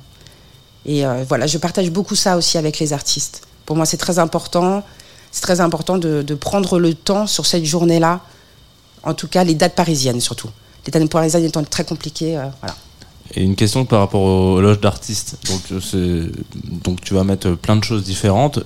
Et 0.87 1.07
euh, 1.07 1.25
voilà, 1.27 1.47
je 1.47 1.57
partage 1.59 1.91
beaucoup 1.91 2.15
ça 2.15 2.37
aussi 2.37 2.59
avec 2.59 2.79
les 2.79 2.93
artistes. 2.93 3.43
Pour 3.65 3.77
moi, 3.77 3.87
c'est 3.87 3.97
très 3.97 4.19
important. 4.19 4.83
C'est 5.33 5.41
très 5.41 5.61
important 5.61 5.97
de, 5.99 6.23
de 6.23 6.35
prendre 6.35 6.79
le 6.79 6.93
temps 6.95 7.27
sur 7.27 7.47
cette 7.47 7.65
journée-là. 7.65 8.21
En 9.03 9.15
tout 9.15 9.27
cas, 9.27 9.43
les 9.43 9.55
dates 9.55 9.75
parisiennes 9.75 10.21
surtout. 10.21 10.51
Les 10.87 10.91
dates 10.93 11.09
parisiennes 11.11 11.45
étant 11.45 11.65
très 11.65 11.85
compliquées, 11.85 12.37
euh, 12.37 12.45
voilà. 12.61 12.77
Et 13.37 13.42
une 13.42 13.57
question 13.57 13.85
par 13.85 14.01
rapport 14.01 14.20
aux 14.23 14.61
loges 14.61 14.81
d'artistes. 14.81 15.38
Donc, 15.49 15.83
euh, 15.94 16.31
donc 16.85 17.01
tu 17.01 17.14
vas 17.14 17.25
mettre 17.25 17.51
plein 17.53 17.75
de 17.77 17.83
choses 17.83 18.05
différentes. 18.05 18.61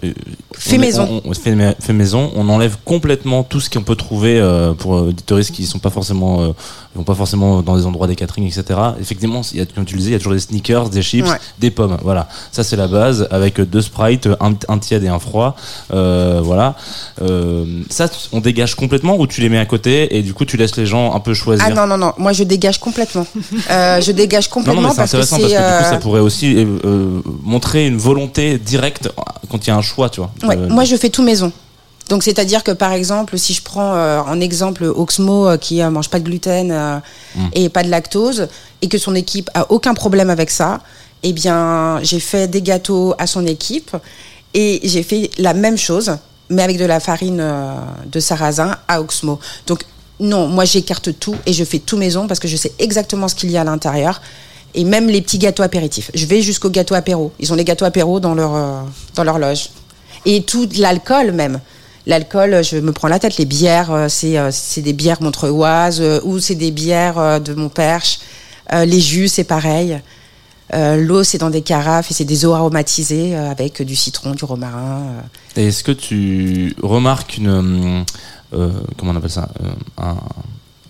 Fait 0.54 0.77
on- 0.77 0.81
maison. 0.81 1.23
On, 1.25 1.31
on- 1.31 1.35
fait, 1.35 1.54
ma- 1.54 1.75
fait 1.75 1.92
maison. 1.94 2.31
On 2.35 2.48
enlève 2.50 2.77
complètement 2.85 3.44
tout 3.44 3.60
ce 3.60 3.71
qu'on 3.71 3.83
peut 3.83 3.96
trouver 3.96 4.38
euh, 4.38 4.75
pour 4.75 4.96
euh, 4.98 5.12
des 5.12 5.23
touristes 5.23 5.52
qui 5.52 5.64
sont 5.64 5.79
pas 5.79 5.90
forcément, 5.90 6.54
pas 7.05 7.15
forcément 7.15 7.63
dans 7.63 7.77
des 7.77 7.87
endroits 7.87 8.07
des 8.07 8.17
catering, 8.17 8.46
etc. 8.46 8.79
Effectivement, 9.01 9.42
il 9.53 9.59
y 9.59 9.63
a, 9.63 9.67
comme 9.67 9.85
tu 9.85 9.94
le 9.94 9.99
disais, 9.99 10.11
il 10.11 10.15
y 10.15 10.17
a 10.17 10.19
toujours 10.19 10.33
des 10.35 10.40
sneakers, 10.40 10.88
des 10.90 11.03
chips, 11.03 11.27
Ouais. 11.29 11.37
des 11.59 11.71
pommes. 11.71 11.96
Voilà, 12.03 12.29
ça 12.53 12.63
c'est 12.65 12.77
la 12.77 12.88
base 12.88 13.29
avec 13.31 13.61
deux 13.61 13.83
sprites, 13.83 14.29
un, 14.40 14.53
un 14.69 14.79
tiède 14.79 15.05
et 15.05 15.09
un 15.09 15.19
froid. 15.19 15.57
Euh, 15.92 16.40
voilà. 16.42 16.75
Euh, 17.23 17.65
ça, 17.90 18.09
on 18.33 18.40
dégage 18.40 18.75
complètement 18.75 19.19
ou 19.19 19.27
tu 19.27 19.40
les 19.40 19.49
mets 19.49 19.59
à 19.59 19.67
côté 19.67 20.17
et 20.17 20.23
du 20.23 20.35
coup 20.35 20.44
tu 20.44 20.57
laisses 20.57 20.77
les 20.77 20.87
gens 20.87 21.15
un 21.15 21.21
peu 21.21 21.35
choisir? 21.35 21.65
Ah 21.69 21.75
non, 21.75 21.87
non, 21.87 21.99
non, 21.99 22.13
moi 22.19 22.33
je 22.33 22.44
dégage 22.44 22.79
complètement. 22.79 23.27
Euh, 23.71 24.01
je 24.01 24.13
dégage 24.13 24.46
Non, 24.49 24.55
complètement 24.55 24.83
non, 24.83 24.88
mais 24.88 24.94
c'est 24.94 25.17
parce 25.19 25.31
que 25.31 25.35
intéressant 25.35 25.37
c'est. 25.37 25.55
parce 25.55 25.55
que 25.55 25.79
du 25.79 25.85
coup, 25.85 25.90
ça 25.94 25.99
pourrait 26.01 26.21
aussi 26.21 26.67
montrer 27.42 27.87
une 27.87 27.96
volonté 27.99 28.59
directe 28.59 29.11
quand 29.51 29.67
il 29.67 29.69
y 29.69 29.73
a 29.73 29.77
un 29.77 29.83
choix, 29.83 30.09
tu 30.09 30.21
vois. 30.21 30.31
Ouais, 30.42 30.57
moi 30.57 30.85
je 30.85 30.96
fais 30.96 31.11
tout 31.11 31.23
maison. 31.23 31.53
Donc 32.09 32.23
c'est-à-dire 32.23 32.65
que 32.65 32.71
par 32.71 32.92
exemple, 32.92 33.38
si 33.38 33.52
je 33.54 33.63
prends 33.63 33.94
euh, 33.94 34.21
en 34.21 34.40
exemple 34.40 34.85
Oxmo 34.85 35.48
euh, 35.48 35.56
qui 35.56 35.83
euh, 35.83 35.90
mange 35.90 36.09
pas 36.09 36.19
de 36.19 36.25
gluten 36.25 36.71
euh, 36.73 36.98
et 37.52 37.69
pas 37.69 37.83
de 37.83 37.90
lactose 37.90 38.48
et 38.81 38.88
que 38.88 38.98
son 38.98 39.15
équipe 39.15 39.50
a 39.54 39.71
aucun 39.71 39.94
problème 39.94 40.31
avec 40.31 40.50
ça, 40.50 40.81
eh 41.23 41.33
bien 41.33 42.00
j'ai 42.02 42.21
fait 42.21 42.48
des 42.48 42.63
gâteaux 42.63 43.15
à 43.19 43.27
son 43.27 43.46
équipe 43.46 43.96
et 44.54 44.81
j'ai 44.85 45.02
fait 45.02 45.31
la 45.38 45.52
même 45.52 45.77
chose 45.77 46.17
mais 46.50 46.63
avec 46.63 46.79
de 46.79 46.85
la 46.85 47.00
farine 47.00 47.40
euh, 47.40 47.75
de 48.06 48.21
sarrasin 48.21 48.77
à 48.88 49.00
Oxmo. 49.00 49.38
Donc 49.67 49.85
non, 50.21 50.48
moi 50.48 50.65
j'écarte 50.65 51.19
tout 51.19 51.37
et 51.46 51.52
je 51.52 51.65
fais 51.65 51.79
tout 51.79 51.96
maison 51.96 52.27
parce 52.27 52.40
que 52.40 52.48
je 52.48 52.56
sais 52.56 52.73
exactement 52.79 53.29
ce 53.29 53.35
qu'il 53.35 53.50
y 53.50 53.56
a 53.56 53.61
à 53.61 53.65
l'intérieur. 53.65 54.21
Et 54.75 54.85
même 54.85 55.09
les 55.09 55.23
petits 55.23 55.38
gâteaux 55.38 55.63
apéritifs. 55.63 56.11
Je 56.15 56.27
vais 56.27 56.42
jusqu'aux 56.42 56.69
gâteaux 56.71 56.94
apéro. 56.94 57.33
Ils 57.38 57.52
ont 57.52 57.56
les 57.56 57.65
gâteaux 57.65 57.87
apéro 57.87 58.21
dans 58.21 58.35
leur, 58.35 58.54
euh, 58.54 58.81
dans 59.15 59.25
leur 59.25 59.38
loge. 59.38 59.71
Et 60.27 60.42
tout 60.42 60.69
l'alcool 60.77 61.33
même. 61.33 61.61
L'alcool, 62.09 62.65
je 62.65 62.79
me 62.79 62.92
prends 62.92 63.09
la 63.09 63.19
tête. 63.19 63.37
Les 63.37 63.44
bières, 63.44 63.92
euh, 63.92 64.09
c'est 64.09 64.38
euh, 64.38 64.48
c'est 64.50 64.81
des 64.81 64.94
bières 64.94 65.23
montreuilloises 65.23 66.00
euh, 66.00 66.21
ou 66.25 66.38
c'est 66.38 66.54
des 66.54 66.71
bières 66.71 67.38
de 67.38 67.52
mon 67.52 67.69
perche. 67.69 68.21
Euh, 68.73 68.87
les 68.87 68.98
jus, 69.00 69.29
c'est 69.29 69.44
pareil. 69.44 70.00
L'eau, 70.73 71.25
c'est 71.25 71.38
dans 71.38 71.48
des 71.48 71.63
carafes 71.63 72.11
et 72.11 72.15
c'est 72.15 72.27
des 72.27 72.44
eaux 72.44 72.52
aromatisées 72.52 73.35
avec 73.35 73.81
du 73.81 73.96
citron, 73.96 74.33
du 74.33 74.44
romarin. 74.44 75.02
est-ce 75.56 75.83
que 75.83 75.92
tu 75.92 76.77
remarques 76.83 77.38
une. 77.38 78.04
comment 78.50 79.13
on 79.13 79.17
appelle 79.17 79.31
ça 79.31 79.48
un, 79.96 80.17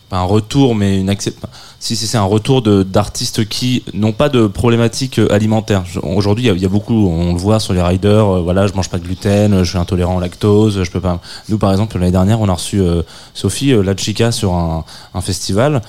pas 0.09 0.16
un 0.16 0.25
retour, 0.25 0.75
mais 0.75 0.99
une 0.99 1.09
accept. 1.09 1.39
Si, 1.81 1.95
c'est 1.95 2.18
un 2.18 2.24
retour 2.24 2.61
d'artistes 2.61 3.49
qui 3.49 3.85
n'ont 3.95 4.12
pas 4.12 4.29
de 4.29 4.49
problématiques 4.49 5.20
euh, 5.20 5.33
alimentaires. 5.33 5.85
Aujourd'hui, 6.03 6.47
il 6.47 6.59
y 6.59 6.61
y, 6.61 6.66
a 6.66 6.68
beaucoup, 6.68 7.09
on 7.09 7.33
le 7.35 7.39
voit 7.39 7.61
sur 7.61 7.72
les 7.72 7.81
riders, 7.81 8.26
euh, 8.26 8.41
voilà, 8.41 8.66
je 8.66 8.72
mange 8.72 8.91
pas 8.91 8.99
de 8.99 9.05
gluten, 9.05 9.53
euh, 9.53 9.62
je 9.62 9.70
suis 9.70 9.79
intolérant 9.79 10.16
au 10.16 10.20
lactose, 10.20 10.83
je 10.83 10.91
peux 10.91 11.01
pas. 11.01 11.20
Nous, 11.49 11.57
par 11.57 11.70
exemple, 11.70 11.97
l'année 11.97 12.11
dernière, 12.11 12.41
on 12.41 12.49
a 12.49 12.55
reçu 12.55 12.81
euh, 12.81 13.03
Sophie 13.33 13.72
euh, 13.72 13.83
La 13.83 13.97
Chica 13.97 14.33
sur 14.33 14.55
un, 14.55 14.85
un 15.14 15.20
festival 15.20 15.81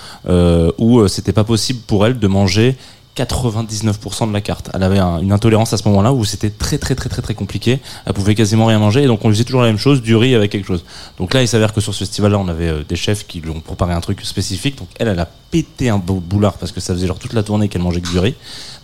où 0.78 1.08
c'était 1.08 1.34
pas 1.34 1.44
possible 1.44 1.80
pour 1.88 2.06
elle 2.06 2.20
de 2.20 2.28
manger 2.28 2.78
99% 3.16 4.28
de 4.28 4.34
la 4.34 4.42
carte. 4.42 4.70
Elle 4.74 4.84
avait 4.84 5.00
un- 5.00 5.20
une 5.20 5.32
intolérance 5.32 5.74
à 5.74 5.78
ce 5.78 5.88
moment-là 5.90 6.14
où 6.14 6.24
c'était 6.26 6.50
très 6.50 6.78
très 6.78 6.96
très 6.96 7.10
très 7.10 7.22
très 7.22 7.34
compliqué. 7.34 7.80
Elle 8.06 8.14
pouvait 8.14 8.36
quasiment 8.36 8.66
rien 8.68 8.80
manger 8.80 9.04
et 9.04 9.08
donc 9.08 9.26
on 9.26 9.30
faisait 9.30 9.44
toujours 9.44 9.62
la 9.62 9.68
même 9.68 9.78
chose, 9.78 10.02
du 10.02 10.16
riz 10.16 10.36
avec 10.36 10.52
quelque 10.52 10.68
chose. 10.68 10.86
Donc 11.18 11.34
là, 11.34 11.42
il 11.42 11.48
s'avère 11.48 11.74
que 11.74 11.82
sur 11.82 11.94
ce 11.94 12.00
festival-là, 12.00 12.38
on 12.40 12.48
avait 12.48 12.70
euh, 12.70 12.84
des 12.88 12.96
chefs 12.96 13.28
qui 13.28 13.42
lui 13.42 13.50
ont 13.50 13.60
préparé 13.60 13.94
un 13.94 14.02
truc 14.02 14.22
spécifique. 14.26 14.78
Donc 14.78 14.88
elle, 15.00 15.08
elle 15.10 15.20
a 15.20 15.28
pété 15.52 15.90
un 15.90 15.98
boulard 15.98 16.54
parce 16.54 16.72
que 16.72 16.80
ça 16.80 16.94
faisait 16.94 17.08
genre 17.08 17.18
toute 17.20 17.34
la 17.34 17.44
tournée 17.44 17.68
qu'elle 17.70 17.82
mangeait 17.82 18.02
que 18.02 18.10
du 18.10 18.20
riz. 18.20 18.36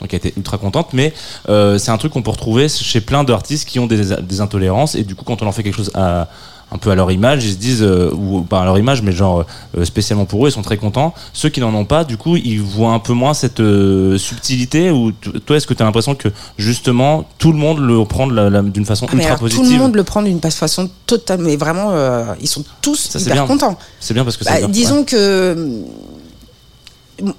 Donc 0.01 0.13
elle 0.13 0.17
était 0.17 0.33
ultra 0.35 0.57
contente. 0.57 0.93
Mais 0.93 1.13
euh, 1.49 1.77
c'est 1.77 1.91
un 1.91 1.97
truc 1.97 2.11
qu'on 2.11 2.21
peut 2.23 2.31
retrouver 2.31 2.67
chez 2.67 3.01
plein 3.01 3.23
d'artistes 3.23 3.67
qui 3.67 3.79
ont 3.79 3.87
des, 3.87 4.01
des 4.21 4.41
intolérances 4.41 4.95
et 4.95 5.03
du 5.03 5.15
coup, 5.15 5.23
quand 5.23 5.41
on 5.41 5.45
leur 5.45 5.53
fait 5.53 5.63
quelque 5.63 5.77
chose 5.77 5.91
à 5.93 6.27
un 6.71 6.77
peu 6.77 6.89
à 6.89 6.95
leur 6.95 7.11
image, 7.11 7.45
ils 7.45 7.51
se 7.53 7.57
disent, 7.57 7.83
euh, 7.83 8.09
ou 8.11 8.41
pas 8.41 8.61
à 8.61 8.65
leur 8.65 8.77
image, 8.77 9.01
mais 9.01 9.11
genre 9.11 9.45
euh, 9.77 9.85
spécialement 9.85 10.25
pour 10.25 10.45
eux, 10.45 10.49
ils 10.49 10.51
sont 10.51 10.63
très 10.63 10.77
contents. 10.77 11.13
Ceux 11.31 11.49
qui 11.49 11.59
n'en 11.61 11.73
ont 11.73 11.85
pas, 11.85 12.03
du 12.03 12.17
coup, 12.17 12.35
ils 12.37 12.59
voient 12.61 12.91
un 12.91 12.99
peu 12.99 13.13
moins 13.13 13.33
cette 13.33 13.59
euh, 13.59 14.17
subtilité. 14.17 14.89
Ou 14.91 15.11
toi, 15.45 15.55
est-ce 15.57 15.67
que 15.67 15.73
tu 15.73 15.83
as 15.83 15.85
l'impression 15.85 16.15
que 16.15 16.27
justement 16.57 17.25
tout 17.37 17.51
le 17.51 17.57
monde 17.59 17.79
le 17.79 18.03
prend 18.05 18.27
d'une 18.27 18.85
façon 18.85 19.05
Ah, 19.09 19.13
ultra 19.13 19.27
alors, 19.29 19.39
positive 19.39 19.63
tout 19.65 19.71
le 19.71 19.77
monde 19.77 19.95
le 19.95 20.03
prend 20.03 20.21
d'une 20.23 20.41
façon 20.41 20.89
totale, 21.05 21.39
mais 21.41 21.55
vraiment, 21.55 21.93
ils 22.41 22.47
sont 22.47 22.63
tous 22.81 23.09
Ça, 23.11 23.19
hyper 23.19 23.33
bien. 23.33 23.45
contents. 23.47 23.77
C'est 23.99 24.13
bien 24.13 24.23
parce 24.23 24.35
que 24.37 24.43
ça 24.43 24.51
Bah, 24.53 24.57
dire- 24.59 24.69
disons 24.69 25.03
que 25.05 25.81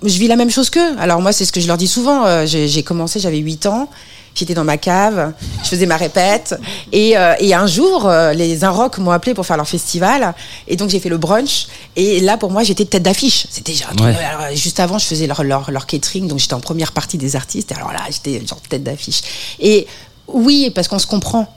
je 0.02 0.18
vis 0.18 0.28
la 0.28 0.36
même 0.36 0.50
chose 0.50 0.70
qu'eux. 0.70 0.96
Alors 0.98 1.20
moi, 1.20 1.32
c'est 1.32 1.44
ce 1.44 1.52
que 1.52 1.60
je 1.60 1.66
leur 1.66 1.76
dis 1.76 1.88
souvent. 1.88 2.46
J'ai 2.46 2.68
j'ai 2.68 2.82
commencé, 2.82 3.20
j'avais 3.20 3.38
8 3.38 3.66
ans. 3.66 3.88
J'étais 4.36 4.52
dans 4.54 4.64
ma 4.64 4.76
cave, 4.76 5.32
je 5.64 5.68
faisais 5.68 5.86
ma 5.86 5.96
répète. 5.96 6.54
Et, 6.92 7.16
euh, 7.16 7.34
et 7.40 7.54
un 7.54 7.66
jour, 7.66 8.06
euh, 8.06 8.34
les 8.34 8.64
Inrocks 8.64 8.98
m'ont 8.98 9.10
appelé 9.10 9.32
pour 9.32 9.46
faire 9.46 9.56
leur 9.56 9.66
festival. 9.66 10.34
Et 10.68 10.76
donc, 10.76 10.90
j'ai 10.90 11.00
fait 11.00 11.08
le 11.08 11.16
brunch. 11.16 11.66
Et 11.96 12.20
là, 12.20 12.36
pour 12.36 12.50
moi, 12.50 12.62
j'étais 12.62 12.84
tête 12.84 13.02
d'affiche. 13.02 13.46
C'était 13.50 13.72
genre, 13.72 13.90
Ouais. 14.00 14.14
alors, 14.14 14.54
juste 14.54 14.78
avant, 14.78 14.98
je 14.98 15.06
faisais 15.06 15.26
leur, 15.26 15.42
leur, 15.42 15.70
leur 15.70 15.86
catering. 15.86 16.28
Donc, 16.28 16.38
j'étais 16.38 16.52
en 16.54 16.60
première 16.60 16.92
partie 16.92 17.16
des 17.16 17.34
artistes. 17.34 17.72
Et 17.72 17.74
alors 17.74 17.92
là, 17.92 18.00
j'étais 18.10 18.46
genre 18.46 18.60
tête 18.68 18.84
d'affiche. 18.84 19.22
Et 19.58 19.86
oui, 20.28 20.70
parce 20.74 20.86
qu'on 20.88 20.98
se 20.98 21.06
comprend. 21.06 21.50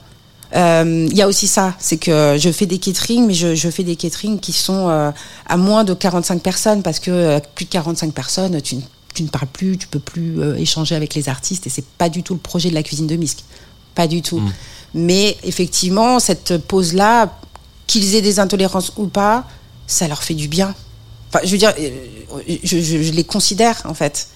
Euh, 0.56 1.06
Il 1.12 1.18
y 1.18 1.22
a 1.22 1.28
aussi 1.28 1.48
ça, 1.48 1.74
c'est 1.80 1.98
que 1.98 2.38
je 2.40 2.50
fais 2.52 2.66
des 2.66 2.80
caterings, 2.80 3.28
mais 3.28 3.34
je, 3.34 3.56
je 3.56 3.70
fais 3.70 3.84
des 3.84 3.96
caterings 3.98 4.40
qui 4.40 4.54
sont 4.54 4.90
euh, 4.90 5.12
à 5.48 5.58
moins 5.58 5.84
de 5.84 5.94
45 5.94 6.42
personnes, 6.42 6.82
parce 6.82 7.00
que 7.00 7.12
euh, 7.12 7.40
plus 7.56 7.66
de 7.66 7.70
45 7.70 8.14
personnes, 8.14 8.60
tu, 8.62 8.78
ne- 8.78 8.82
tu 9.14 9.24
ne 9.24 9.28
parles 9.30 9.48
plus, 9.52 9.78
tu 9.78 9.88
peux 9.88 10.00
plus 10.00 10.40
euh, 10.42 10.56
échanger 10.56 10.96
avec 10.96 11.16
les 11.16 11.30
artistes, 11.30 11.68
et 11.68 11.70
c'est 11.70 11.86
pas 11.86 12.10
du 12.10 12.24
tout 12.24 12.34
le 12.34 12.40
projet 12.40 12.70
de 12.70 12.76
la 12.76 12.84
cuisine 12.84 13.08
de 13.08 13.16
Misc. 13.16 13.40
Pas 13.96 14.08
du 14.08 14.22
tout. 14.22 14.42
Mais 14.94 15.38
effectivement, 15.44 16.20
cette 16.20 16.58
pause-là, 16.58 17.38
qu'ils 17.88 18.16
aient 18.16 18.22
des 18.22 18.40
intolérances 18.40 18.92
ou 18.98 19.08
pas, 19.08 19.46
ça 19.88 20.08
leur 20.08 20.24
fait 20.24 20.36
du 20.36 20.48
bien. 20.48 20.74
Enfin, 21.30 21.40
je 21.46 21.52
veux 21.52 21.58
dire, 21.58 21.74
euh, 21.80 21.90
je, 22.64 22.80
je- 22.80 23.02
je 23.04 23.12
les 23.12 23.24
considère 23.24 23.82
en 23.86 23.94
fait. 23.94 24.28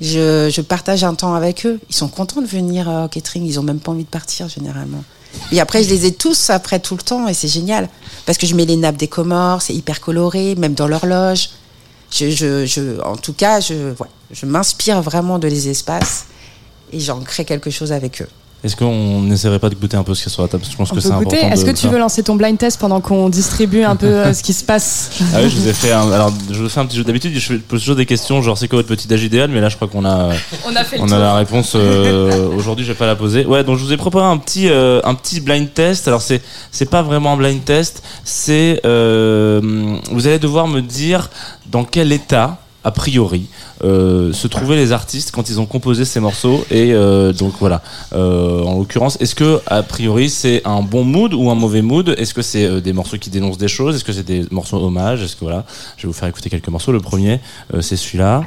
Je, 0.00 0.50
je 0.52 0.60
partage 0.60 1.04
un 1.04 1.14
temps 1.14 1.34
avec 1.34 1.66
eux. 1.66 1.78
Ils 1.88 1.94
sont 1.94 2.08
contents 2.08 2.42
de 2.42 2.46
venir 2.46 2.88
euh, 2.88 3.04
au 3.04 3.08
catering. 3.08 3.44
Ils 3.46 3.60
ont 3.60 3.62
même 3.62 3.78
pas 3.78 3.92
envie 3.92 4.02
de 4.04 4.08
partir 4.08 4.48
généralement. 4.48 5.04
Et 5.52 5.60
après, 5.60 5.82
je 5.84 5.88
les 5.90 6.06
ai 6.06 6.12
tous 6.14 6.50
après 6.50 6.80
tout 6.80 6.96
le 6.96 7.02
temps 7.02 7.26
et 7.28 7.34
c'est 7.34 7.48
génial 7.48 7.88
parce 8.26 8.38
que 8.38 8.46
je 8.46 8.54
mets 8.54 8.64
les 8.66 8.76
nappes 8.76 8.96
des 8.96 9.08
Comores, 9.08 9.62
c'est 9.62 9.74
hyper 9.74 10.00
coloré, 10.00 10.54
même 10.56 10.74
dans 10.74 10.86
l'horloge. 10.88 11.50
Je, 12.16 12.30
je, 12.30 12.64
je, 12.64 13.00
en 13.02 13.16
tout 13.16 13.32
cas, 13.32 13.58
je, 13.58 13.90
ouais, 13.90 14.08
je 14.30 14.46
m'inspire 14.46 15.02
vraiment 15.02 15.40
de 15.40 15.48
les 15.48 15.68
espaces 15.68 16.26
et 16.92 17.00
j'en 17.00 17.20
crée 17.20 17.44
quelque 17.44 17.70
chose 17.70 17.90
avec 17.92 18.22
eux. 18.22 18.28
Est-ce 18.64 18.76
qu'on 18.76 19.20
n'essaierait 19.20 19.58
pas 19.58 19.68
de 19.68 19.74
goûter 19.74 19.96
un 19.98 20.02
peu 20.02 20.14
ce 20.14 20.22
qu'il 20.22 20.30
y 20.30 20.32
a 20.32 20.34
sur 20.34 20.42
la 20.42 20.48
table? 20.48 20.64
Je 20.68 20.74
pense 20.74 20.90
On 20.90 20.94
que 20.94 21.00
c'est 21.02 21.10
important. 21.10 21.36
Est-ce 21.50 21.64
que 21.66 21.70
tu 21.70 21.82
faire. 21.82 21.90
veux 21.92 21.98
lancer 21.98 22.22
ton 22.22 22.34
blind 22.34 22.56
test 22.56 22.80
pendant 22.80 23.00
qu'on 23.02 23.28
distribue 23.28 23.82
un 23.82 23.94
peu 23.94 24.06
euh, 24.06 24.32
ce 24.32 24.42
qui 24.42 24.54
se 24.54 24.64
passe? 24.64 25.10
Ah 25.34 25.38
oui, 25.42 25.50
je 25.50 25.56
vous 25.56 25.68
ai 25.68 25.72
fait 25.74 25.92
un. 25.92 26.10
Alors, 26.10 26.32
je 26.50 26.62
vous 26.62 26.68
fais 26.70 26.80
un 26.80 26.86
petit 26.86 26.96
jeu. 26.96 27.04
D'habitude, 27.04 27.36
je 27.38 27.54
pose 27.56 27.80
toujours 27.80 27.96
des 27.96 28.06
questions, 28.06 28.40
genre 28.40 28.56
c'est 28.56 28.66
quoi 28.68 28.78
votre 28.78 28.88
petit 28.88 29.12
âge 29.12 29.22
idéal 29.22 29.50
Mais 29.50 29.60
là, 29.60 29.68
je 29.68 29.76
crois 29.76 29.88
qu'on 29.88 30.04
a, 30.06 30.30
On 30.66 30.74
a 30.74 30.82
fait 30.84 30.96
le 30.96 31.02
on 31.02 31.12
a 31.12 31.18
la 31.18 31.34
réponse. 31.34 31.72
euh, 31.74 32.48
Aujourd'hui, 32.56 32.84
je 32.86 32.92
vais 32.92 32.98
pas 32.98 33.06
la 33.06 33.16
poser. 33.16 33.44
Ouais, 33.44 33.64
donc 33.64 33.76
je 33.78 33.84
vous 33.84 33.92
ai 33.92 33.96
préparé 33.98 34.24
un 34.24 34.38
petit, 34.38 34.68
euh, 34.70 35.00
un 35.04 35.14
petit 35.14 35.40
blind 35.40 35.72
test. 35.74 36.08
Alors, 36.08 36.22
c'est, 36.22 36.40
c'est 36.70 36.88
pas 36.88 37.02
vraiment 37.02 37.34
un 37.34 37.36
blind 37.36 37.62
test. 37.64 38.02
C'est, 38.24 38.80
euh, 38.86 39.60
vous 40.10 40.26
allez 40.26 40.38
devoir 40.38 40.68
me 40.68 40.80
dire 40.80 41.28
dans 41.70 41.84
quel 41.84 42.12
état, 42.12 42.58
a 42.84 42.90
priori, 42.90 43.46
euh, 43.82 44.32
se 44.32 44.46
trouvaient 44.46 44.76
les 44.76 44.92
artistes 44.92 45.30
quand 45.30 45.48
ils 45.48 45.58
ont 45.58 45.66
composé 45.66 46.04
ces 46.04 46.20
morceaux. 46.20 46.64
Et 46.70 46.92
euh, 46.92 47.32
donc 47.32 47.54
voilà. 47.58 47.82
Euh, 48.12 48.62
en 48.62 48.78
l'occurrence, 48.78 49.16
est-ce 49.20 49.34
que 49.34 49.60
a 49.66 49.82
priori 49.82 50.28
c'est 50.28 50.62
un 50.66 50.82
bon 50.82 51.04
mood 51.04 51.32
ou 51.32 51.50
un 51.50 51.54
mauvais 51.54 51.82
mood? 51.82 52.14
Est-ce 52.18 52.34
que 52.34 52.42
c'est 52.42 52.80
des 52.80 52.92
morceaux 52.92 53.16
qui 53.16 53.30
dénoncent 53.30 53.58
des 53.58 53.68
choses? 53.68 53.96
Est-ce 53.96 54.04
que 54.04 54.12
c'est 54.12 54.26
des 54.26 54.44
morceaux 54.50 54.76
hommages? 54.76 55.22
Est-ce 55.22 55.34
que 55.34 55.44
voilà 55.44 55.64
Je 55.96 56.02
vais 56.02 56.08
vous 56.08 56.18
faire 56.18 56.28
écouter 56.28 56.50
quelques 56.50 56.68
morceaux. 56.68 56.92
Le 56.92 57.00
premier, 57.00 57.40
c'est 57.80 57.96
celui-là. 57.96 58.42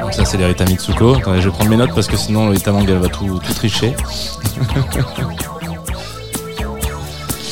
Donc 0.00 0.12
ça 0.12 0.24
c'est 0.26 0.36
l'Erita 0.36 0.66
Mitsuko. 0.66 1.14
Attendez, 1.14 1.40
je 1.40 1.48
vais 1.48 1.54
prendre 1.54 1.70
mes 1.70 1.76
notes 1.76 1.94
parce 1.94 2.06
que 2.06 2.16
sinon 2.16 2.46
Lolita 2.46 2.70
Mang 2.72 2.84
elle 2.86 2.98
va 2.98 3.08
tout, 3.08 3.38
tout 3.38 3.54
tricher. 3.54 3.94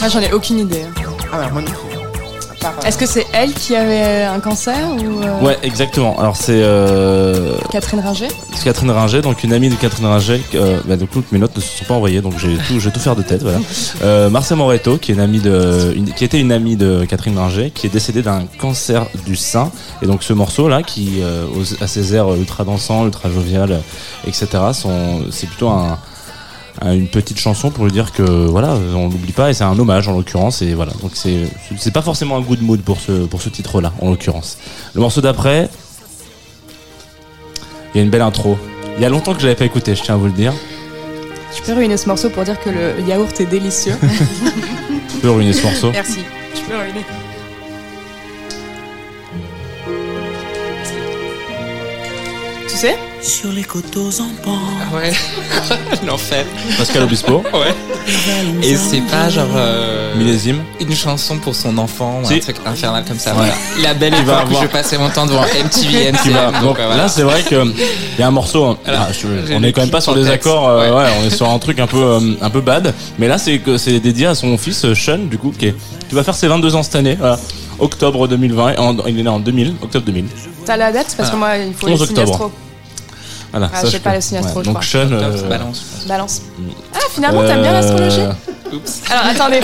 Moi, 0.00 0.08
j'en 0.10 0.20
ai 0.20 0.32
aucune 0.32 0.58
idée. 0.58 0.84
Ah 1.33 1.49
moi 1.53 1.61
non 1.62 1.66
plus. 1.70 1.97
Euh, 2.64 2.68
Est-ce 2.89 2.99
que 2.99 3.07
c'est 3.07 3.27
elle 3.33 3.53
qui 3.53 3.77
avait 3.77 4.24
un 4.24 4.41
cancer 4.41 4.74
ou 4.91 5.22
euh, 5.22 5.41
Ouais, 5.41 5.57
exactement. 5.62 6.18
Alors 6.18 6.35
c'est 6.37 6.61
euh, 6.62 7.55
Catherine 7.70 8.01
Ringer 8.01 8.27
c'est 8.55 8.64
Catherine 8.64 8.91
Ringer, 8.91 9.20
donc 9.20 9.45
une 9.45 9.53
amie 9.53 9.68
de 9.68 9.77
Catherine 9.77 10.07
Ringer. 10.07 10.43
Euh, 10.57 10.81
bah, 10.85 10.97
donc 10.97 11.11
mes 11.31 11.39
notes 11.39 11.55
ne 11.55 11.61
se 11.61 11.79
sont 11.79 11.85
pas 11.85 11.95
envoyées, 11.95 12.22
donc 12.22 12.39
j'ai 12.39 12.57
tout, 12.57 12.81
je 12.81 12.87
vais 12.89 12.91
tout 12.91 12.99
faire 13.01 13.14
de 13.14 13.22
tête. 13.22 13.43
Voilà. 13.43 13.59
Euh, 14.03 14.31
Marcia 14.31 14.57
Moretto, 14.57 14.99
qui 14.99 15.11
est 15.12 15.14
une 15.14 15.20
amie 15.20 15.39
de, 15.39 15.93
une- 15.97 16.12
qui 16.12 16.24
était 16.24 16.39
une 16.41 16.53
amie 16.53 16.77
de 16.77 17.05
Catherine 17.07 17.39
Ringer, 17.39 17.70
qui 17.70 17.87
est 17.87 17.91
décédée 17.91 18.22
d'un 18.22 18.45
cancer 18.59 19.07
du 19.24 19.37
sein. 19.37 19.70
Et 20.03 20.07
donc 20.07 20.22
ce 20.22 20.33
morceau 20.33 20.68
là, 20.68 20.83
qui 20.83 21.20
euh, 21.22 21.45
aux- 21.47 21.83
à 21.83 21.87
ses 21.87 22.14
airs 22.14 22.33
ultra 22.35 22.64
dansants, 22.64 23.05
ultra 23.07 23.31
jovial, 23.31 23.72
euh, 23.72 23.79
etc. 24.27 24.47
Sont, 24.72 25.22
c'est 25.31 25.47
plutôt 25.47 25.68
un 25.68 25.93
un- 25.93 25.99
une 26.83 27.09
petite 27.09 27.39
chanson 27.39 27.70
pour 27.70 27.85
lui 27.85 27.93
dire 27.93 28.12
que 28.12 28.22
voilà 28.22 28.74
on 28.95 29.09
l'oublie 29.09 29.33
pas 29.33 29.51
et 29.51 29.55
c'est 29.55 29.64
un 29.64 29.79
hommage 29.79 30.09
en 30.09 30.12
l'occurrence 30.12 30.62
et 30.62 30.74
voilà 30.74 30.93
donc 31.01 31.12
c'est 31.14 31.45
c'est 31.79 31.93
pas 31.93 32.03
forcément 32.03 32.37
un 32.37 32.43
good 32.43 32.61
mood 32.62 32.81
pour 32.83 33.01
ce 33.01 33.24
pour 33.27 33.41
ce 33.41 33.49
titre 33.49 33.81
là 33.81 33.93
en 34.01 34.11
l'occurrence 34.11 34.59
le 34.95 35.01
morceau 35.01 35.20
d'après 35.20 35.70
il 37.95 37.99
y 37.99 38.01
a 38.01 38.05
une 38.05 38.11
belle 38.11 38.22
intro 38.22 38.59
il 38.97 39.03
y 39.03 39.05
a 39.05 39.09
longtemps 39.09 39.35
que 39.35 39.41
je 39.41 39.47
l'avais 39.47 39.57
pas 39.57 39.64
écouté 39.64 39.95
je 39.95 40.03
tiens 40.03 40.14
à 40.14 40.18
vous 40.18 40.27
le 40.27 40.33
dire 40.33 40.53
Je 41.57 41.62
peux 41.62 41.72
ruiner 41.72 41.97
ce 41.97 42.09
morceau 42.09 42.31
pour 42.31 42.45
dire 42.45 42.59
que 42.61 42.70
le 42.70 43.01
yaourt 43.09 43.41
est 43.41 43.47
délicieux. 43.47 43.95
je 45.14 45.18
peux 45.20 45.31
ruiner 45.31 45.53
ce 45.53 45.62
morceau 45.62 45.91
Merci. 45.93 46.20
Je 46.55 46.61
peux 46.62 46.77
ruiner. 46.77 47.05
Tu 52.79 52.83
sais 52.83 52.99
Sur 53.22 53.53
les 53.53 53.62
coteaux 53.64 54.11
en 54.20 54.29
pan. 54.45 54.59
Ah 54.93 54.95
ouais, 54.97 55.11
l'enfer. 56.07 56.45
Pascal 56.77 57.05
Obispo 57.05 57.43
Ouais. 57.55 57.74
Et 58.62 58.77
c'est 58.77 59.01
pas 59.01 59.31
genre 59.31 59.47
euh, 59.57 60.14
millésime 60.14 60.62
une 60.79 60.95
chanson 60.95 61.39
pour 61.39 61.55
son 61.55 61.79
enfant 61.79 62.20
ou 62.22 62.27
Si. 62.27 62.35
un 62.35 62.39
truc 62.41 62.57
infernal 62.66 63.03
comme 63.09 63.18
ça. 63.18 63.33
Voilà. 63.33 63.55
La 63.83 63.95
belle 63.95 64.12
va 64.12 64.20
époque 64.20 64.35
où 64.35 64.41
avoir- 64.49 64.62
je 64.64 64.68
passais 64.68 64.99
mon 64.99 65.09
temps 65.09 65.24
devant 65.24 65.43
MTV, 65.45 66.11
va 66.33 66.61
donc 66.61 66.79
euh, 66.79 66.87
voilà. 66.87 66.97
là 67.05 67.09
c'est 67.09 67.22
vrai 67.22 67.43
que 67.43 67.64
il 67.64 68.20
y 68.20 68.22
a 68.22 68.27
un 68.29 68.31
morceau 68.31 68.64
hein. 68.66 68.79
Ah, 68.87 69.09
je- 69.11 69.55
on 69.55 69.62
est 69.62 69.72
quand 69.72 69.81
même 69.81 69.91
pas 69.91 70.03
sur 70.03 70.14
des 70.14 70.29
accords 70.29 70.68
euh, 70.68 70.91
Ouais. 70.91 70.97
ouais. 71.05 71.11
on 71.22 71.27
est 71.27 71.31
sur 71.35 71.49
un 71.49 71.59
truc 71.59 71.81
un 71.81 71.87
peu 71.87 71.97
euh, 71.97 72.20
un 72.43 72.51
peu 72.51 72.61
bad 72.61 72.93
mais 73.18 73.27
là 73.27 73.39
c'est 73.39 73.59
que 73.59 73.79
c'est 73.79 74.01
dédié 74.01 74.27
à 74.27 74.35
son 74.35 74.59
fils 74.59 74.93
Sean 74.93 75.18
du 75.31 75.39
coup 75.39 75.53
qui, 75.59 75.68
est- 75.68 75.74
qui 76.11 76.14
va 76.14 76.22
faire 76.22 76.35
ses 76.35 76.47
22 76.49 76.74
ans 76.77 76.83
cette 76.83 76.97
année 76.97 77.16
voilà. 77.18 77.39
octobre 77.79 78.29
2020 78.29 78.77
en- 78.79 78.97
il 79.07 79.18
est 79.18 79.22
né 79.22 79.29
en 79.31 79.41
2000 79.41 79.74
octobre 79.83 80.05
2000 80.05 80.27
T'as 80.66 80.77
la 80.77 80.91
date? 80.91 81.14
Parce 81.16 81.31
que 81.31 81.37
Ah. 81.37 81.39
moi, 81.39 81.57
il 81.59 81.72
faut 81.74 81.87
11 81.89 82.01
les 82.01 82.09
octobre. 82.20 82.51
Voilà 83.53 83.70
Ah, 83.72 83.80
ça, 83.80 83.86
j'ai 83.88 83.99
je 83.99 84.03
pas 84.03 84.11
peux. 84.11 84.16
le 84.16 84.20
signe 84.22 84.38
astro, 84.38 84.61
je 84.61 84.64
donc 84.66 84.74
crois. 84.74 84.86
Sean 84.86 85.11
euh, 85.12 85.49
balance. 85.49 85.82
Balance. 86.07 86.42
Ah, 86.94 86.99
finalement, 87.14 87.42
t'aimes 87.47 87.62
bien 87.62 87.70
euh, 87.70 87.80
l'astrologie 87.80 88.20
Oups. 88.72 89.01
Alors, 89.11 89.24
attendez. 89.26 89.61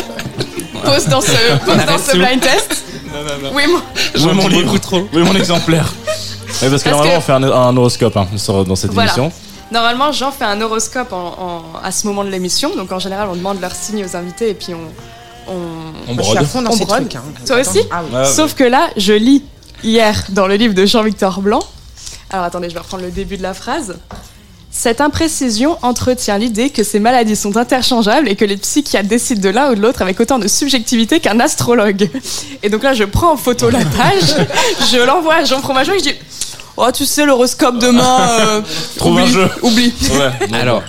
Pause 0.85 1.07
dans 1.09 1.21
ce, 1.21 1.31
pause 1.65 1.87
dans 1.87 1.99
ce 1.99 2.17
blind 2.17 2.41
test. 2.41 2.83
Non, 3.13 3.19
non, 3.21 3.49
non. 3.51 3.51
Oui, 3.55 4.33
mon 4.35 4.49
livre 4.49 4.65
beaucoup 4.65 4.79
trop. 4.79 4.99
Est 4.99 5.19
mon 5.19 5.35
exemplaire 5.35 5.93
Ouais, 6.63 6.69
parce 6.71 6.71
que 6.71 6.71
Parce 6.71 6.85
normalement 6.87 7.13
que- 7.13 7.19
on 7.19 7.21
fait 7.21 7.33
un, 7.33 7.43
un 7.45 7.77
horoscope 7.77 8.17
hein, 8.17 8.27
sur- 8.37 8.65
dans 8.65 8.77
cette 8.77 8.93
Voilà. 8.93 9.11
émission. 9.13 9.33
Normalement, 9.73 10.13
Jean 10.13 10.31
fait 10.31 10.45
un 10.45 10.61
horoscope 10.61 11.13
en- 11.13 11.35
en- 11.39 11.63
à 11.83 11.91
ce 11.93 12.07
moment 12.07 12.25
de 12.25 12.29
l'émission. 12.31 12.75
Donc, 12.77 12.93
en 12.93 12.99
général, 12.99 13.29
on 13.31 13.37
demande 13.37 13.61
leur 13.61 13.73
signe 13.75 14.05
aux 14.05 14.17
invités 14.17 14.51
et 14.51 14.55
puis 14.55 14.75
on. 14.75 15.53
on... 15.53 15.55
On 16.09 16.15
Moi, 16.15 16.23
je 16.23 16.29
suis 16.29 16.39
à 16.39 16.41
brode. 16.43 16.47
fond 16.51 16.63
dans 16.63 16.71
On 16.71 16.77
ces 16.77 16.85
brode. 16.85 17.01
trucs. 17.09 17.17
hein. 17.17 17.23
Toi 17.47 17.61
aussi 17.61 17.81
Ah 17.91 18.03
oui. 18.09 18.15
Ouais, 18.17 18.25
Sauf 18.27 18.55
que 18.55 18.65
là, 18.65 18.89
je 18.97 19.13
lis 19.15 19.43
hier 19.83 20.25
dans 20.31 20.47
le 20.47 20.55
livre 20.57 20.75
de 20.75 20.85
Jean-Victor 20.87 21.41
Blanc. 21.41 21.63
Alors 22.33 22.45
attendez, 22.47 22.69
je 22.69 22.75
vais 22.75 22.81
reprendre 22.81 23.03
le 23.05 23.11
début 23.11 23.37
de 23.37 23.43
la 23.43 23.55
phrase. 23.55 23.97
Cette 24.71 25.03
imprécision 25.03 25.77
entretient 25.83 26.39
l'idée 26.39 26.71
que 26.71 26.83
ces 26.83 26.99
maladies 26.99 27.37
sont 27.37 27.59
interchangeables 27.59 28.27
et 28.27 28.37
que 28.37 28.45
les 28.47 28.57
psychiatres 28.57 29.09
décident 29.09 29.41
de 29.43 29.51
l'un 29.51 29.71
ou 29.71 29.75
de 29.75 29.81
l'autre 29.83 30.01
avec 30.01 30.19
autant 30.19 30.39
de 30.39 30.49
subjectivité 30.49 31.21
qu'un 31.21 31.41
astrologue. 31.41 32.09
Et 32.63 32.71
donc 32.71 32.83
là, 32.83 32.95
je 32.95 33.05
prends 33.05 33.33
en 33.33 33.37
photo 33.37 33.69
la 33.69 33.81
page, 33.85 34.47
je 34.91 34.97
l'envoie 35.05 35.35
à 35.37 35.45
Jean 35.45 35.61
Fromageau 35.61 35.93
et 35.93 35.99
je 35.99 36.05
dis 36.05 36.15
Oh, 36.79 36.87
tu 36.91 37.05
sais, 37.05 37.27
l'horoscope 37.27 37.79
demain. 37.79 38.21
euh, 38.41 38.63
Trouve 38.97 39.19
un 39.19 39.23
oublie, 39.25 39.33
jeu. 39.33 39.49
Oublie. 39.63 39.95
Ouais, 40.13 40.57
Alors, 40.59 40.83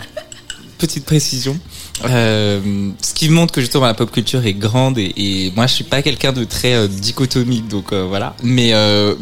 petite 0.78 1.04
précision. 1.04 1.58
Euh, 2.06 2.90
ce 3.02 3.14
qui 3.14 3.30
montre 3.30 3.54
que 3.54 3.62
justement 3.62 3.86
la 3.86 3.94
pop 3.94 4.12
culture 4.12 4.46
est 4.46 4.54
grande 4.54 4.98
et, 4.98 5.54
moi 5.56 5.68
je 5.68 5.74
suis 5.74 5.84
pas 5.84 6.02
quelqu'un 6.02 6.34
de 6.34 6.44
très 6.44 6.74
euh, 6.74 6.88
dichotomique 6.88 7.68
donc 7.68 7.94
euh, 7.94 8.06
voilà. 8.08 8.36
Mais 8.44 8.74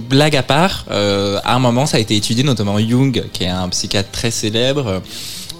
blague 0.09 0.35
à 0.35 0.43
part 0.43 0.85
à 0.89 1.55
un 1.55 1.59
moment 1.59 1.85
ça 1.85 1.97
a 1.97 1.99
été 1.99 2.15
étudié 2.15 2.43
notamment 2.43 2.79
Jung 2.79 3.23
qui 3.33 3.43
est 3.43 3.49
un 3.49 3.67
psychiatre 3.69 4.11
très 4.11 4.31
célèbre 4.31 5.01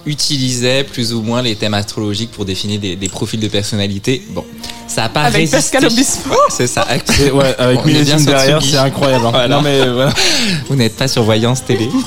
utilisait 0.06 0.84
plus 0.84 1.12
ou 1.14 1.22
moins 1.22 1.42
les 1.42 1.54
thèmes 1.56 1.74
astrologiques 1.74 2.30
pour 2.32 2.44
définir 2.44 2.80
des, 2.80 2.96
des 2.96 3.08
profils 3.08 3.38
de 3.40 3.48
personnalité 3.48 4.22
bon 4.30 4.44
ça 4.88 5.04
a 5.04 5.08
pas 5.08 5.22
Avec 5.22 5.48
résisté 5.48 5.56
Pascal 5.56 5.86
Obispo. 5.86 6.28
Ouais, 6.30 6.36
c'est 6.50 6.66
ça 6.66 6.86
ouais, 6.86 7.54
avec 7.58 7.80
On 7.80 7.88
est 7.88 7.92
bien 7.92 8.02
millésime 8.02 8.24
derrière, 8.26 8.62
c'est 8.62 8.76
incroyable. 8.76 9.24
hein. 9.26 9.30
Voilà. 9.30 9.56
Non 9.56 9.62
mais 9.62 9.80
euh, 9.80 9.94
voilà. 9.94 10.12
Vous 10.68 10.76
n'êtes 10.76 10.96
pas 10.96 11.08
sur 11.08 11.22
Voyance 11.22 11.64
Télé. 11.64 11.88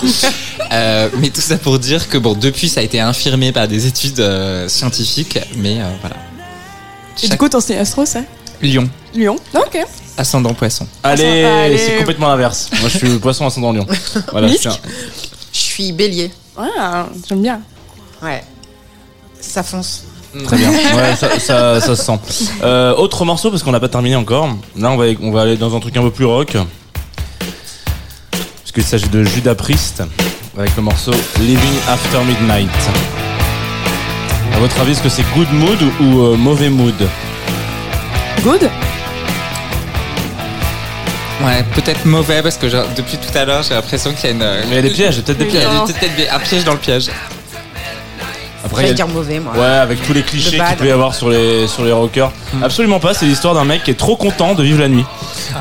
Euh, 0.72 1.10
mais 1.20 1.30
tout 1.30 1.42
ça 1.42 1.58
pour 1.58 1.78
dire 1.78 2.10
que 2.10 2.18
bon, 2.18 2.34
depuis, 2.34 2.70
ça 2.70 2.80
a 2.80 2.84
été 2.84 3.00
infirmé 3.00 3.52
par 3.52 3.68
des 3.68 3.86
études 3.86 4.20
euh, 4.20 4.68
scientifiques, 4.68 5.38
mais 5.58 5.80
euh, 5.80 5.86
voilà. 6.02 6.16
Et 7.22 7.28
du 7.30 7.38
coup, 7.38 7.48
ton 7.48 7.60
signe 7.62 7.78
astro, 7.78 8.04
c'est 8.06 8.24
Lion, 8.64 8.90
Lyon. 9.14 9.36
Ok. 9.54 9.78
ascendant 10.18 10.54
poisson. 10.56 10.88
Allez, 11.04 11.44
Allez. 11.44 11.78
c'est 11.78 11.98
complètement 11.98 12.30
l'inverse. 12.30 12.70
Moi, 12.82 12.90
je 12.90 12.98
suis 12.98 13.20
poisson 13.20 13.46
ascendant 13.46 13.72
lion. 13.74 13.86
Voilà, 14.32 14.48
je 14.48 14.56
tiens. 14.56 14.76
Je 15.54 15.60
suis 15.60 15.92
bélier. 15.92 16.32
Ah, 16.58 17.08
j'aime 17.30 17.44
bien. 17.44 17.62
Ouais. 18.22 18.44
Ça 19.40 19.64
fonce. 19.64 20.06
Très 20.46 20.58
bien. 20.58 20.70
Ouais, 20.70 21.16
ça, 21.16 21.40
ça, 21.40 21.80
ça 21.80 21.96
se 21.96 22.04
sent. 22.04 22.20
Euh, 22.62 22.94
autre 22.96 23.24
morceau 23.24 23.50
parce 23.52 23.64
qu'on 23.64 23.72
n'a 23.72 23.80
pas 23.80 23.88
terminé 23.88 24.16
encore. 24.16 24.48
Là, 24.78 24.90
on 24.92 24.98
va, 24.98 25.06
on 25.22 25.32
va 25.32 25.42
aller 25.44 25.56
dans 25.56 25.74
un 25.76 25.80
truc 25.80 25.96
un 25.96 26.02
peu 26.02 26.12
plus 26.12 26.26
rock. 26.26 26.58
Parce 28.32 28.72
qu'il 28.74 28.84
s'agit 28.84 29.08
de 29.08 29.24
Judas 29.24 29.56
Priest 29.56 30.04
avec 30.58 30.76
le 30.76 30.82
morceau 30.82 31.14
Living 31.40 31.74
After 31.88 32.20
Midnight. 32.26 32.70
À 34.54 34.60
votre 34.60 34.78
avis, 34.82 34.92
est-ce 34.92 35.02
que 35.02 35.10
c'est 35.10 35.26
good 35.36 35.52
mood 35.54 35.82
ou, 36.02 36.22
euh, 36.22 36.36
mauvais 36.38 36.70
mood? 36.70 36.94
Good? 38.44 38.70
Ouais, 41.44 41.64
peut-être 41.76 42.06
mauvais 42.06 42.42
parce 42.42 42.58
que 42.58 42.66
depuis 42.96 43.18
tout 43.18 43.38
à 43.38 43.46
l'heure, 43.46 43.62
j'ai 43.64 43.74
l'impression 43.76 44.14
qu'il 44.14 44.26
y 44.26 44.28
a 44.28 44.32
une. 44.32 44.40
Mais 44.70 44.72
il 44.72 44.76
y 44.76 44.78
a 44.78 44.82
des 44.82 44.90
pièges, 44.90 45.22
peut-être 45.22 45.38
des 45.38 45.46
pièges. 45.46 45.64
Il 45.70 45.74
y 45.74 45.76
a 45.76 45.80
Non. 45.80 45.86
peut-être 45.86 46.34
un 46.34 46.40
piège 46.40 46.64
dans 46.64 46.74
le 46.74 46.80
piège. 46.80 47.10
Après, 48.66 48.94
dire 48.94 49.08
mauvais, 49.08 49.40
moi. 49.40 49.54
Ouais, 49.54 49.64
avec 49.64 50.02
tous 50.02 50.14
les 50.14 50.24
clichés 50.24 50.58
qu'il 50.58 50.78
peut 50.78 50.88
y 50.88 50.92
avoir 50.92 51.14
sur 51.14 51.30
les 51.30 51.68
sur 51.68 51.84
les 51.86 51.92
rockers. 51.92 52.32
Absolument 52.64 53.00
pas. 53.00 53.14
C'est 53.14 53.26
l'histoire 53.26 53.54
d'un 53.54 53.64
mec 53.66 53.84
qui 53.84 53.92
est 53.92 53.96
trop 53.96 54.16
content 54.16 54.54
de 54.56 54.64
vivre 54.64 54.80
la 54.80 54.88
nuit. 54.90 55.06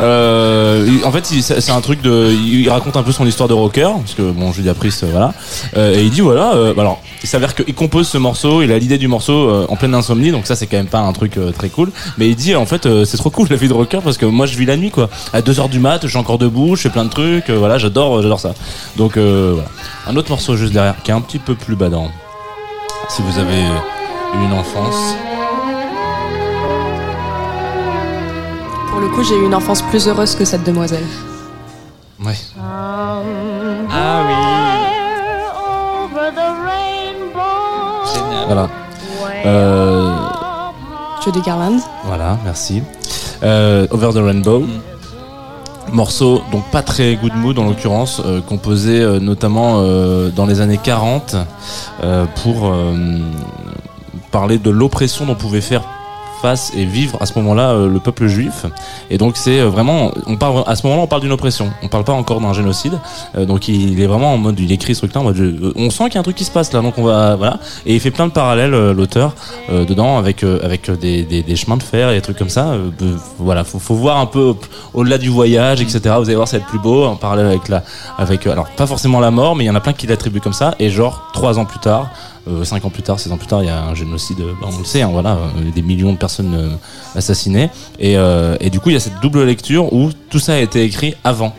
Euh, 0.00 0.86
en 1.04 1.12
fait, 1.12 1.24
c'est 1.26 1.70
un 1.70 1.80
truc 1.80 2.00
de. 2.02 2.32
Il 2.32 2.68
raconte 2.68 2.96
un 2.96 3.02
peu 3.02 3.12
son 3.12 3.26
histoire 3.26 3.48
de 3.48 3.54
rocker 3.54 3.88
parce 3.98 4.14
que 4.14 4.22
bon, 4.22 4.52
Julia 4.52 4.74
Priest, 4.74 5.02
euh, 5.04 5.08
voilà. 5.12 5.34
Euh, 5.76 5.94
et 5.98 6.02
il 6.02 6.10
dit 6.10 6.20
voilà. 6.20 6.54
euh, 6.54 6.74
alors, 6.78 7.00
il 7.22 7.28
s'avère 7.28 7.54
qu'il 7.54 7.74
compose 7.74 8.08
ce 8.08 8.18
morceau. 8.18 8.62
Il 8.62 8.72
a 8.72 8.78
l'idée 8.78 8.98
du 8.98 9.08
morceau 9.08 9.48
euh, 9.48 9.66
en 9.68 9.76
pleine 9.76 9.94
insomnie. 9.94 10.30
Donc 10.30 10.46
ça, 10.46 10.56
c'est 10.56 10.66
quand 10.66 10.76
même 10.76 10.86
pas 10.86 11.00
un 11.00 11.12
truc 11.12 11.36
euh, 11.36 11.52
très 11.52 11.68
cool. 11.68 11.90
Mais 12.18 12.28
il 12.28 12.36
dit 12.36 12.54
en 12.56 12.66
fait, 12.66 12.86
euh, 12.86 13.04
c'est 13.04 13.16
trop 13.16 13.30
cool 13.30 13.48
la 13.50 13.56
vie 13.56 13.68
de 13.68 13.74
rocker 13.74 14.00
parce 14.02 14.16
que 14.18 14.26
moi, 14.26 14.46
je 14.46 14.56
vis 14.56 14.66
la 14.66 14.76
nuit 14.76 14.90
quoi. 14.90 15.08
À 15.32 15.42
2 15.42 15.60
heures 15.60 15.68
du 15.68 15.78
mat, 15.78 16.00
je 16.02 16.08
suis 16.08 16.18
encore 16.18 16.38
debout, 16.38 16.76
je 16.76 16.82
fais 16.82 16.90
plein 16.90 17.04
de 17.04 17.10
trucs. 17.10 17.50
euh, 17.50 17.58
voilà, 17.58 17.78
j'adore, 17.78 18.22
j'adore 18.22 18.40
ça. 18.40 18.54
Donc 18.96 19.16
euh, 19.16 19.52
voilà. 19.54 19.68
Un 20.08 20.16
autre 20.16 20.30
morceau 20.30 20.56
juste 20.56 20.72
derrière 20.72 20.94
qui 21.02 21.10
est 21.10 21.14
un 21.14 21.20
petit 21.20 21.38
peu 21.38 21.54
plus 21.54 21.76
badant. 21.76 22.10
Si 23.08 23.22
vous 23.22 23.38
avez 23.38 23.60
eu 23.60 24.44
une 24.44 24.52
enfance. 24.52 25.14
Pour 28.90 29.00
le 29.00 29.08
coup, 29.08 29.22
j'ai 29.22 29.36
eu 29.36 29.44
une 29.44 29.54
enfance 29.54 29.82
plus 29.82 30.08
heureuse 30.08 30.34
que 30.34 30.44
cette 30.44 30.64
demoiselle. 30.64 31.04
Ouais. 32.24 32.34
Ah 32.60 33.18
Over 36.04 36.30
the 36.30 36.48
rainbow. 36.66 37.40
oui, 38.04 38.12
génial. 38.14 38.46
Voilà. 38.46 38.68
Euh, 39.46 40.10
Judy 41.22 41.40
Garland. 41.42 41.78
voilà, 42.04 42.38
merci. 42.44 42.82
Euh, 43.42 43.86
Over 43.90 44.12
the 44.12 44.22
Rainbow. 44.24 44.64
Morceau, 45.92 46.42
donc 46.50 46.64
pas 46.70 46.82
très 46.82 47.16
good 47.16 47.34
mood 47.34 47.58
en 47.58 47.64
l'occurrence, 47.68 48.20
euh, 48.24 48.40
composé 48.40 49.00
euh, 49.00 49.20
notamment 49.20 49.76
euh, 49.78 50.30
dans 50.30 50.46
les 50.46 50.60
années 50.60 50.80
40 50.82 51.36
euh, 52.02 52.24
pour 52.42 52.74
parler 54.30 54.58
de 54.58 54.70
l'oppression 54.70 55.26
dont 55.26 55.34
pouvait 55.34 55.60
faire 55.60 55.82
et 56.76 56.84
vivre 56.84 57.16
à 57.20 57.26
ce 57.26 57.38
moment-là 57.38 57.70
euh, 57.70 57.88
le 57.88 57.98
peuple 58.00 58.26
juif. 58.26 58.66
Et 59.10 59.18
donc 59.18 59.36
c'est 59.36 59.60
euh, 59.60 59.68
vraiment, 59.68 60.12
on 60.26 60.36
parle 60.36 60.62
à 60.66 60.76
ce 60.76 60.86
moment-là 60.86 61.02
on 61.04 61.06
parle 61.06 61.22
d'une 61.22 61.32
oppression, 61.32 61.70
on 61.82 61.88
parle 61.88 62.04
pas 62.04 62.12
encore 62.12 62.40
d'un 62.40 62.52
génocide. 62.52 62.98
Euh, 63.36 63.46
donc 63.46 63.68
il 63.68 64.00
est 64.00 64.06
vraiment 64.06 64.34
en 64.34 64.38
mode, 64.38 64.60
il 64.60 64.70
écrit 64.72 64.94
ce 64.94 65.00
truc-là 65.00 65.22
en 65.22 65.24
mode, 65.24 65.72
on 65.76 65.90
sent 65.90 66.04
qu'il 66.04 66.14
y 66.14 66.16
a 66.18 66.20
un 66.20 66.22
truc 66.24 66.36
qui 66.36 66.44
se 66.44 66.50
passe 66.50 66.72
là, 66.72 66.80
donc 66.82 66.98
on 66.98 67.04
va 67.04 67.36
voilà. 67.36 67.58
Et 67.86 67.94
il 67.94 68.00
fait 68.00 68.10
plein 68.10 68.26
de 68.26 68.32
parallèles 68.32 68.70
l'auteur 68.92 69.34
dedans 69.70 70.18
avec 70.18 70.44
avec 70.44 70.90
des, 70.90 71.56
chemins 71.56 71.76
de 71.76 71.82
fer 71.82 72.10
et 72.10 72.14
des 72.14 72.20
trucs 72.20 72.38
comme 72.38 72.48
ça. 72.50 72.74
Voilà, 73.38 73.64
faut, 73.64 73.78
faut 73.78 73.94
voir 73.94 74.18
un 74.18 74.26
peu 74.26 74.40
au- 74.40 74.58
au-delà 74.92 75.18
du 75.18 75.28
voyage, 75.28 75.80
etc. 75.80 76.00
Vous 76.18 76.24
allez 76.26 76.34
voir, 76.34 76.48
ça 76.48 76.58
va 76.58 76.62
être 76.62 76.68
plus 76.68 76.78
beau 76.78 77.04
en 77.04 77.16
parallèle 77.16 77.46
avec 77.46 77.68
la 77.68 77.82
avec 78.18 78.46
alors 78.46 78.68
pas 78.76 78.86
forcément 78.86 79.20
la 79.20 79.30
mort, 79.30 79.56
mais 79.56 79.64
il 79.64 79.66
y 79.66 79.70
en 79.70 79.74
a 79.74 79.80
plein 79.80 79.92
qui 79.92 80.06
l'attribuent 80.06 80.40
comme 80.40 80.52
ça. 80.52 80.74
Et 80.78 80.90
genre 80.90 81.30
trois 81.32 81.58
ans 81.58 81.64
plus 81.64 81.78
tard. 81.80 82.10
Euh, 82.46 82.62
cinq 82.64 82.84
ans 82.84 82.90
plus 82.90 83.02
tard, 83.02 83.18
six 83.18 83.32
ans 83.32 83.38
plus 83.38 83.46
tard, 83.46 83.62
il 83.62 83.66
y 83.66 83.70
a 83.70 83.82
un 83.84 83.94
génocide, 83.94 84.40
euh, 84.40 84.52
bah, 84.60 84.68
on 84.70 84.78
le 84.78 84.84
sait, 84.84 85.00
hein, 85.00 85.08
voilà, 85.10 85.32
euh, 85.56 85.70
des 85.74 85.80
millions 85.82 86.12
de 86.12 86.18
personnes 86.18 86.76
assassinées. 87.14 87.70
Et, 87.98 88.16
et 88.60 88.70
du 88.70 88.80
coup, 88.80 88.90
il 88.90 88.94
y 88.94 88.96
a 88.96 89.00
cette 89.00 89.20
double 89.22 89.44
lecture 89.44 89.92
où 89.92 90.10
tout 90.30 90.38
ça 90.38 90.54
a 90.54 90.58
été 90.58 90.82
écrit 90.84 91.14
avant. 91.24 91.54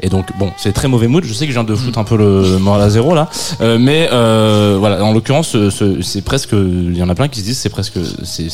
Et 0.00 0.10
donc, 0.10 0.26
bon, 0.38 0.50
c'est 0.58 0.72
très 0.74 0.88
mauvais 0.88 1.06
mood. 1.08 1.24
Je 1.24 1.32
sais 1.32 1.46
que 1.46 1.52
je 1.52 1.56
viens 1.58 1.64
de 1.64 1.74
foutre 1.74 1.98
un 1.98 2.04
peu 2.04 2.18
le, 2.18 2.58
moral 2.58 2.82
à 2.82 2.90
zéro 2.90 3.14
là, 3.14 3.30
Euh, 3.62 3.78
mais 3.80 4.10
euh, 4.12 4.76
voilà. 4.78 5.02
En 5.02 5.14
l'occurrence, 5.14 5.48
ce- 5.48 5.70
ce- 5.70 6.02
c'est 6.02 6.20
presque. 6.20 6.52
Il 6.52 6.94
y 6.96 7.02
en 7.02 7.08
a 7.08 7.14
plein 7.14 7.28
qui 7.28 7.40
se 7.40 7.44
disent, 7.46 7.58
c'est 7.58 7.70
presque. 7.70 7.94
C'est 8.24 8.50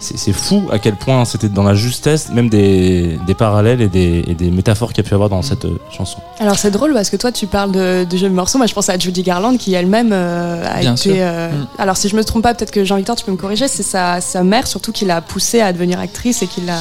c'est 0.00 0.32
fou 0.34 0.62
à 0.70 0.78
quel 0.78 0.96
point 0.96 1.24
c'était 1.24 1.48
dans 1.48 1.62
la 1.62 1.74
justesse, 1.74 2.28
même 2.30 2.48
des 2.50 3.18
des 3.26 3.34
parallèles 3.34 3.80
et 3.80 3.88
des 3.88 4.22
et 4.26 4.34
des 4.34 4.50
métaphores 4.50 4.92
qu'il 4.92 5.02
y 5.02 5.06
a 5.06 5.08
pu 5.08 5.12
y 5.12 5.14
avoir 5.14 5.30
dans 5.30 5.40
cette 5.42 5.64
euh, 5.64 5.78
chanson. 5.90 6.18
Alors 6.40 6.58
c'est 6.58 6.70
drôle 6.70 6.92
parce 6.92 7.08
que 7.10 7.16
toi 7.16 7.32
tu 7.32 7.46
parles 7.46 7.72
de, 7.72 8.04
de 8.04 8.16
jeux 8.16 8.28
de 8.28 8.34
morceaux, 8.34 8.58
moi 8.58 8.66
je 8.66 8.74
pense 8.74 8.88
à 8.90 8.98
Judy 8.98 9.22
Garland 9.22 9.56
qui 9.56 9.72
elle-même 9.72 10.10
euh, 10.12 10.62
a 10.68 10.80
Bien 10.80 10.92
été. 10.94 11.02
sûr. 11.02 11.14
euh, 11.16 11.50
Mm. 11.50 11.66
Alors 11.78 11.96
si 11.96 12.08
je 12.08 12.16
me 12.16 12.24
trompe 12.24 12.42
pas, 12.42 12.54
peut-être 12.54 12.70
que 12.70 12.84
Jean-Victor 12.84 13.16
tu 13.16 13.24
peux 13.24 13.32
me 13.32 13.36
corriger, 13.36 13.66
c'est 13.68 13.82
sa, 13.82 14.20
sa 14.20 14.42
mère 14.42 14.66
surtout 14.66 14.92
qui 14.92 15.04
l'a 15.04 15.20
poussée 15.22 15.60
à 15.60 15.72
devenir 15.72 15.98
actrice 16.00 16.42
et 16.42 16.46
qui 16.46 16.60
l'a. 16.62 16.78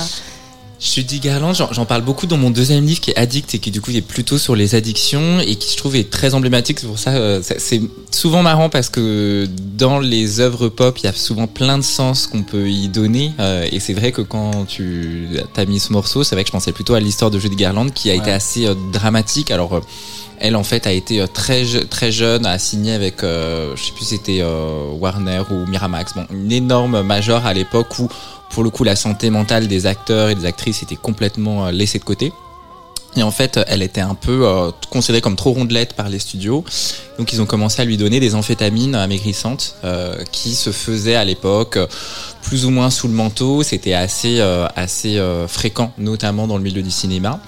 Judy 0.84 1.22
Garland, 1.22 1.54
j'en 1.54 1.86
parle 1.86 2.02
beaucoup 2.02 2.28
dans 2.28 2.36
mon 2.36 2.50
deuxième 2.50 2.86
livre 2.86 3.00
qui 3.00 3.12
est 3.12 3.18
Addict 3.18 3.56
et 3.56 3.60
qui 3.60 3.72
du 3.72 3.80
coup 3.80 3.92
est 3.92 4.02
plutôt 4.02 4.38
sur 4.38 4.54
les 4.54 4.76
addictions 4.76 5.40
et 5.40 5.56
qui 5.56 5.72
je 5.72 5.78
trouve 5.78 5.96
est 5.96 6.10
très 6.10 6.34
emblématique. 6.34 6.80
C'est 6.80 6.88
pour 6.88 7.00
ça, 7.00 7.12
euh, 7.12 7.42
ça- 7.42 7.56
c'est 7.58 7.82
souvent 8.12 8.44
marrant 8.44 8.68
parce 8.70 8.90
que 8.90 9.48
dans 9.78 10.00
les 10.00 10.42
œuvres 10.42 10.68
pop, 10.68 10.98
il 11.00 11.06
y 11.06 11.08
a 11.08 11.14
souvent 11.14 11.48
plein 11.48 11.78
de 11.78 11.84
sens 11.84 12.28
qu'on 12.28 12.44
peut 12.44 12.68
y 12.70 12.90
donner. 12.90 13.32
euh, 13.40 13.66
et 13.72 13.80
c'est 13.80 13.94
vrai 13.94 14.12
que 14.12 14.22
quand 14.22 14.66
tu 14.68 15.30
as 15.56 15.64
mis 15.66 15.80
ce 15.80 15.94
morceau, 15.94 16.26
c'est 16.26 16.36
vrai 16.36 16.44
que 16.44 16.50
je 16.50 16.52
pensais 16.52 16.74
plutôt 16.74 16.96
à 16.96 17.00
l'histoire 17.00 17.32
de 17.32 17.40
Judy 17.40 17.56
Garland 17.56 17.90
qui 17.90 18.12
a 18.12 18.14
été 18.16 18.32
assez 18.32 18.66
euh, 18.68 18.76
dramatique. 18.92 19.52
Alors 19.52 19.76
euh, 19.76 19.80
elle 20.40 20.58
en 20.58 20.64
fait 20.66 20.86
a 20.86 20.92
été 20.92 21.24
très 21.34 21.64
très 21.90 22.12
jeune, 22.12 22.46
a 22.46 22.60
signé 22.60 22.92
avec 22.92 23.24
euh, 23.24 23.74
je 23.78 23.84
sais 23.86 23.92
plus 23.94 24.04
si 24.04 24.18
c'était 24.18 24.40
euh, 24.42 24.90
Warner 25.00 25.44
ou 25.50 25.66
Miramax, 25.66 26.14
bon 26.14 26.26
une 26.34 26.52
énorme 26.52 27.04
major 27.04 27.46
à 27.46 27.54
l'époque 27.54 27.88
où 28.00 28.10
pour 28.54 28.64
le 28.64 28.70
coup 28.70 28.84
la 28.84 28.96
santé 28.96 29.30
mentale 29.30 29.68
des 29.68 29.86
acteurs 29.88 30.30
et 30.30 30.36
des 30.36 30.46
actrices 30.46 30.84
était 30.84 30.96
complètement 30.96 31.66
euh, 31.66 31.72
laissée 31.72 32.00
de 32.00 32.04
côté. 32.04 32.32
Et 33.16 33.22
en 33.22 33.30
fait, 33.30 33.60
elle 33.68 33.84
était 33.84 34.02
un 34.02 34.16
peu 34.16 34.48
euh, 34.48 34.72
considérée 34.90 35.22
comme 35.22 35.36
trop 35.36 35.52
rondelette 35.52 35.94
par 35.94 36.10
les 36.10 36.18
studios. 36.18 36.64
Donc 37.20 37.32
ils 37.32 37.42
ont 37.42 37.46
commencé 37.46 37.82
à 37.82 37.86
lui 37.86 37.98
donner 37.98 38.20
des 38.20 38.34
amphétamines 38.34 38.96
amaigrissantes 38.96 39.76
euh, 39.84 40.24
qui 40.32 40.56
se 40.56 40.72
faisaient 40.72 41.16
à 41.16 41.24
l'époque 41.24 41.78
plus 42.42 42.66
ou 42.66 42.72
moins 42.72 42.90
sous 42.90 43.08
le 43.08 43.14
manteau. 43.14 43.62
C'était 43.62 43.94
assez 43.94 44.42
fréquent, 45.48 45.94
notamment 46.00 46.48
dans 46.48 46.58
le 46.58 46.64
milieu 46.64 46.82
du 46.82 46.92
cinéma. 46.92 47.40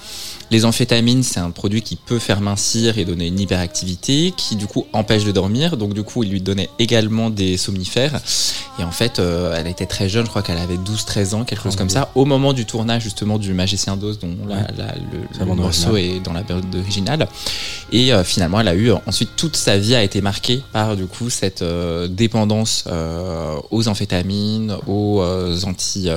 Les 0.50 0.64
amphétamines, 0.64 1.22
c'est 1.24 1.40
un 1.40 1.50
produit 1.50 1.82
qui 1.82 1.96
peut 1.96 2.18
faire 2.20 2.40
mincir 2.40 2.98
et 2.98 3.04
donner 3.04 3.26
une 3.26 3.40
hyperactivité, 3.40 4.32
qui 4.36 4.54
du 4.56 4.66
coup 4.66 4.86
empêche 4.92 5.24
de 5.24 5.32
dormir. 5.32 5.76
Donc 5.76 5.92
du 5.92 6.02
coup, 6.04 6.22
il 6.22 6.30
lui 6.30 6.40
donnait 6.40 6.70
également 6.78 7.30
des 7.30 7.56
somnifères. 7.56 8.20
Et 8.78 8.84
en 8.84 8.90
fait, 8.92 9.18
euh, 9.18 9.54
elle 9.56 9.66
était 9.66 9.86
très 9.86 10.08
jeune, 10.08 10.24
je 10.26 10.30
crois 10.30 10.42
qu'elle 10.42 10.58
avait 10.58 10.76
12-13 10.76 11.34
ans, 11.34 11.44
quelque 11.44 11.62
chose 11.62 11.76
comme 11.76 11.88
ça, 11.88 12.10
au 12.14 12.26
moment 12.26 12.52
du 12.52 12.66
tournage 12.66 13.02
justement 13.02 13.38
du 13.38 13.54
Magicien 13.54 13.96
d'Oz, 13.96 14.18
dont 14.18 14.36
la- 14.46 14.56
Ouais. 14.56 14.62
la- 14.76 14.94
le, 14.94 15.38
la 15.38 15.44
le 15.46 15.54
morceau 15.54 15.96
est 15.96 16.20
dans 16.22 16.32
la 16.34 16.42
période 16.42 16.66
originale. 16.74 17.26
Et 17.90 18.12
euh, 18.12 18.22
finalement, 18.22 18.60
elle 18.60 18.68
a 18.68 18.74
eu 18.74 18.90
ensuite 19.06 19.30
toute 19.36 19.56
sa 19.56 19.78
vie 19.78 19.94
a 19.94 20.02
été 20.02 20.20
marquée 20.20 20.62
par 20.72 20.94
du 20.94 21.06
coup 21.06 21.30
cette 21.30 21.62
euh, 21.62 22.06
dépendance 22.06 22.84
aux 23.70 23.88
amphétamines, 23.88 24.76
aux 24.86 25.22
anti, 25.64 26.08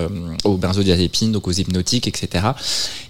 aux 0.44 0.58
benzodiazépines, 0.58 1.32
donc 1.32 1.48
aux 1.48 1.52
hypnotiques, 1.52 2.08
etc. 2.08 2.48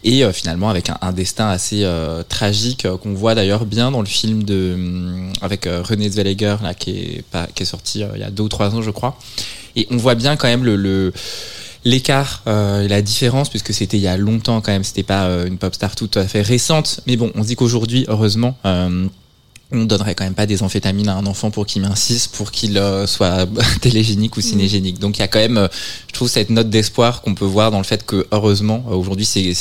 Et 0.04 0.24
finalement 0.32 0.70
avec 0.70 0.90
un, 0.90 0.98
un 1.02 1.09
destin 1.12 1.50
assez 1.50 1.84
euh, 1.84 2.24
tragique 2.28 2.86
euh, 2.86 2.98
qu'on 2.98 3.14
voit 3.14 3.36
d'ailleurs 3.36 3.66
bien 3.66 3.92
dans 3.92 4.02
le 4.02 4.08
film 4.08 4.44
de 4.44 4.74
hum, 4.74 5.34
avec 5.42 5.68
euh, 5.68 5.82
René 5.82 6.10
Zellweger 6.10 6.58
là 6.64 6.74
qui 6.74 6.92
est 6.92 7.24
pas, 7.32 7.48
qui 7.54 7.64
est 7.64 7.66
sorti 7.66 8.04
il 8.16 8.20
y 8.20 8.24
a 8.24 8.32
deux 8.32 8.44
ou 8.44 8.50
trois 8.50 8.74
ans 8.76 8.82
je 8.82 8.92
crois. 8.92 9.18
Et 9.76 9.88
on 9.92 9.98
voit 9.98 10.16
bien 10.16 10.36
quand 10.36 10.48
même 10.48 10.66
le, 10.66 11.14
l'écart 11.86 12.44
euh, 12.48 12.88
la 12.88 13.02
différence 13.02 13.50
puisque 13.50 13.74
c'était 13.74 13.98
il 13.98 14.04
y 14.04 14.08
a 14.08 14.18
longtemps 14.18 14.62
quand 14.62 14.72
même 14.72 14.84
c'était 14.84 15.04
pas 15.04 15.28
une 15.46 15.58
pop 15.58 15.74
star 15.74 15.96
tout 15.96 16.10
à 16.16 16.26
fait 16.26 16.42
récente 16.42 17.02
mais 17.08 17.16
bon 17.16 17.32
on 17.36 17.44
se 17.44 17.48
dit 17.48 17.56
qu'aujourd'hui 17.56 18.06
heureusement 18.08 18.58
on 19.72 19.86
donnerait 19.86 20.16
quand 20.16 20.24
même 20.24 20.34
pas 20.34 20.46
des 20.48 20.64
amphétamines 20.64 21.10
à 21.10 21.16
un 21.16 21.26
enfant 21.26 21.52
pour 21.52 21.66
qu'il 21.66 21.82
mincisse, 21.84 22.28
pour 22.28 22.52
qu'il 22.52 22.78
euh, 22.78 23.06
soit 23.06 23.48
télégénique 23.82 24.36
ou 24.38 24.42
cinégénique. 24.42 25.00
Donc 25.00 25.18
il 25.18 25.22
y 25.22 25.24
a 25.24 25.28
quand 25.28 25.40
même, 25.40 25.58
euh, 25.58 25.68
je 26.08 26.14
trouve, 26.14 26.28
cette 26.28 26.50
note 26.50 26.70
d'espoir 26.70 27.22
qu'on 27.22 27.36
peut 27.36 27.46
voir 27.46 27.70
dans 27.72 27.78
le 27.78 27.84
fait 27.84 28.06
que 28.06 28.26
heureusement 28.32 28.84
euh, 28.90 28.96
aujourd'hui, 28.96 29.26
c'est- 29.26 29.54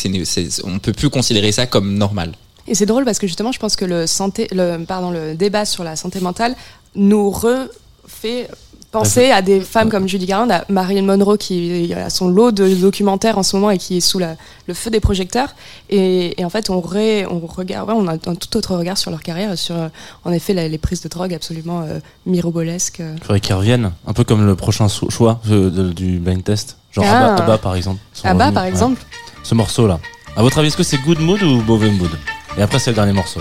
on 0.64 0.78
peut 0.78 0.92
plus 0.94 1.11
considérer 1.11 1.52
ça 1.52 1.66
comme 1.66 1.94
normal. 1.94 2.32
Et 2.66 2.74
c'est 2.74 2.86
drôle 2.86 3.04
parce 3.04 3.18
que 3.18 3.26
justement 3.26 3.52
je 3.52 3.59
pense 3.59 3.76
que 3.76 3.84
le 3.84 4.06
santé, 4.06 4.46
le 4.52 4.84
pardon, 4.84 5.11
le 5.11 5.34
débat 5.34 5.64
sur 5.64 5.84
la 5.84 5.96
santé 5.96 6.20
mentale 6.20 6.54
nous 6.94 7.30
refait 7.30 8.48
penser 8.91 9.30
à 9.30 9.43
des 9.43 9.61
femmes 9.61 9.91
comme 9.91 10.09
Judy 10.09 10.26
Garland, 10.26 10.51
à 10.51 10.64
Marilyn 10.68 11.03
Monroe 11.03 11.36
qui 11.36 11.93
a 11.95 12.09
son 12.11 12.28
lot 12.28 12.51
de 12.53 12.74
documentaires 12.74 13.36
en 13.39 13.43
ce 13.43 13.55
moment 13.57 13.70
et 13.70 13.78
qui 13.78 13.99
est 13.99 14.01
sous 14.01 14.18
la- 14.18 14.36
le 14.66 14.74
feu 14.74 14.91
des 14.91 15.01
projecteurs. 15.01 15.55
Et, 15.91 16.41
et 16.41 16.45
en 16.45 16.51
fait, 16.51 16.70
on, 16.70 16.80
ré- 16.80 17.26
on 17.26 17.41
regarde, 17.47 17.89
ouais, 17.89 17.95
on 17.97 18.07
a 18.09 18.12
un 18.14 18.34
tout 18.34 18.57
autre 18.57 18.74
regard 18.76 18.97
sur 18.97 19.11
leur 19.11 19.22
carrière, 19.22 19.53
et 19.53 19.57
sur 19.57 19.76
euh, 19.76 19.89
en 20.24 20.32
effet 20.32 20.55
la- 20.55 20.68
les 20.68 20.78
prises 20.78 21.03
de 21.03 21.09
drogue 21.09 21.34
absolument 21.34 21.82
euh, 21.82 21.99
mirobolesques. 22.26 23.01
Il 23.16 23.22
faudrait 23.22 23.41
qu'ils 23.41 23.55
reviennent, 23.55 23.93
un 24.07 24.12
peu 24.12 24.24
comme 24.24 24.47
le 24.47 24.55
prochain 24.57 24.86
choix 24.89 25.41
euh, 25.51 25.70
de- 25.70 25.93
du 25.93 26.18
blind 26.18 26.43
test. 26.43 26.76
Genre 26.93 27.05
Ah. 27.07 27.32
Abba, 27.34 27.43
Abba, 27.45 27.59
par 27.59 27.74
exemple. 27.74 28.01
revenus. 28.24 28.55
par 28.55 28.62
Ouais. 28.62 28.68
exemple. 28.70 29.03
Ce 29.43 29.55
morceau-là. 29.55 30.01
À 30.36 30.43
votre 30.43 30.59
avis, 30.59 30.68
est-ce 30.68 30.76
que 30.76 30.82
c'est 30.82 30.99
good 30.99 31.20
mood 31.20 31.43
ou 31.43 31.62
mauvais 31.62 31.91
mood? 31.91 32.11
Et 32.57 32.62
après, 32.62 32.78
c'est 32.78 32.91
le 32.91 32.97
dernier 32.97 33.12
morceau. 33.12 33.41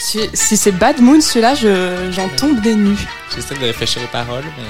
Si, 0.00 0.20
si 0.32 0.56
c'est 0.56 0.72
Bad 0.72 1.00
Moon, 1.00 1.20
celui-là, 1.20 1.54
je- 1.54 2.10
j'en 2.12 2.28
tombe 2.28 2.60
des 2.60 2.74
nues. 2.74 2.96
J'essaie 3.34 3.54
de 3.56 3.64
réfléchir 3.64 4.00
aux 4.02 4.06
paroles, 4.12 4.44
mais. 4.56 4.64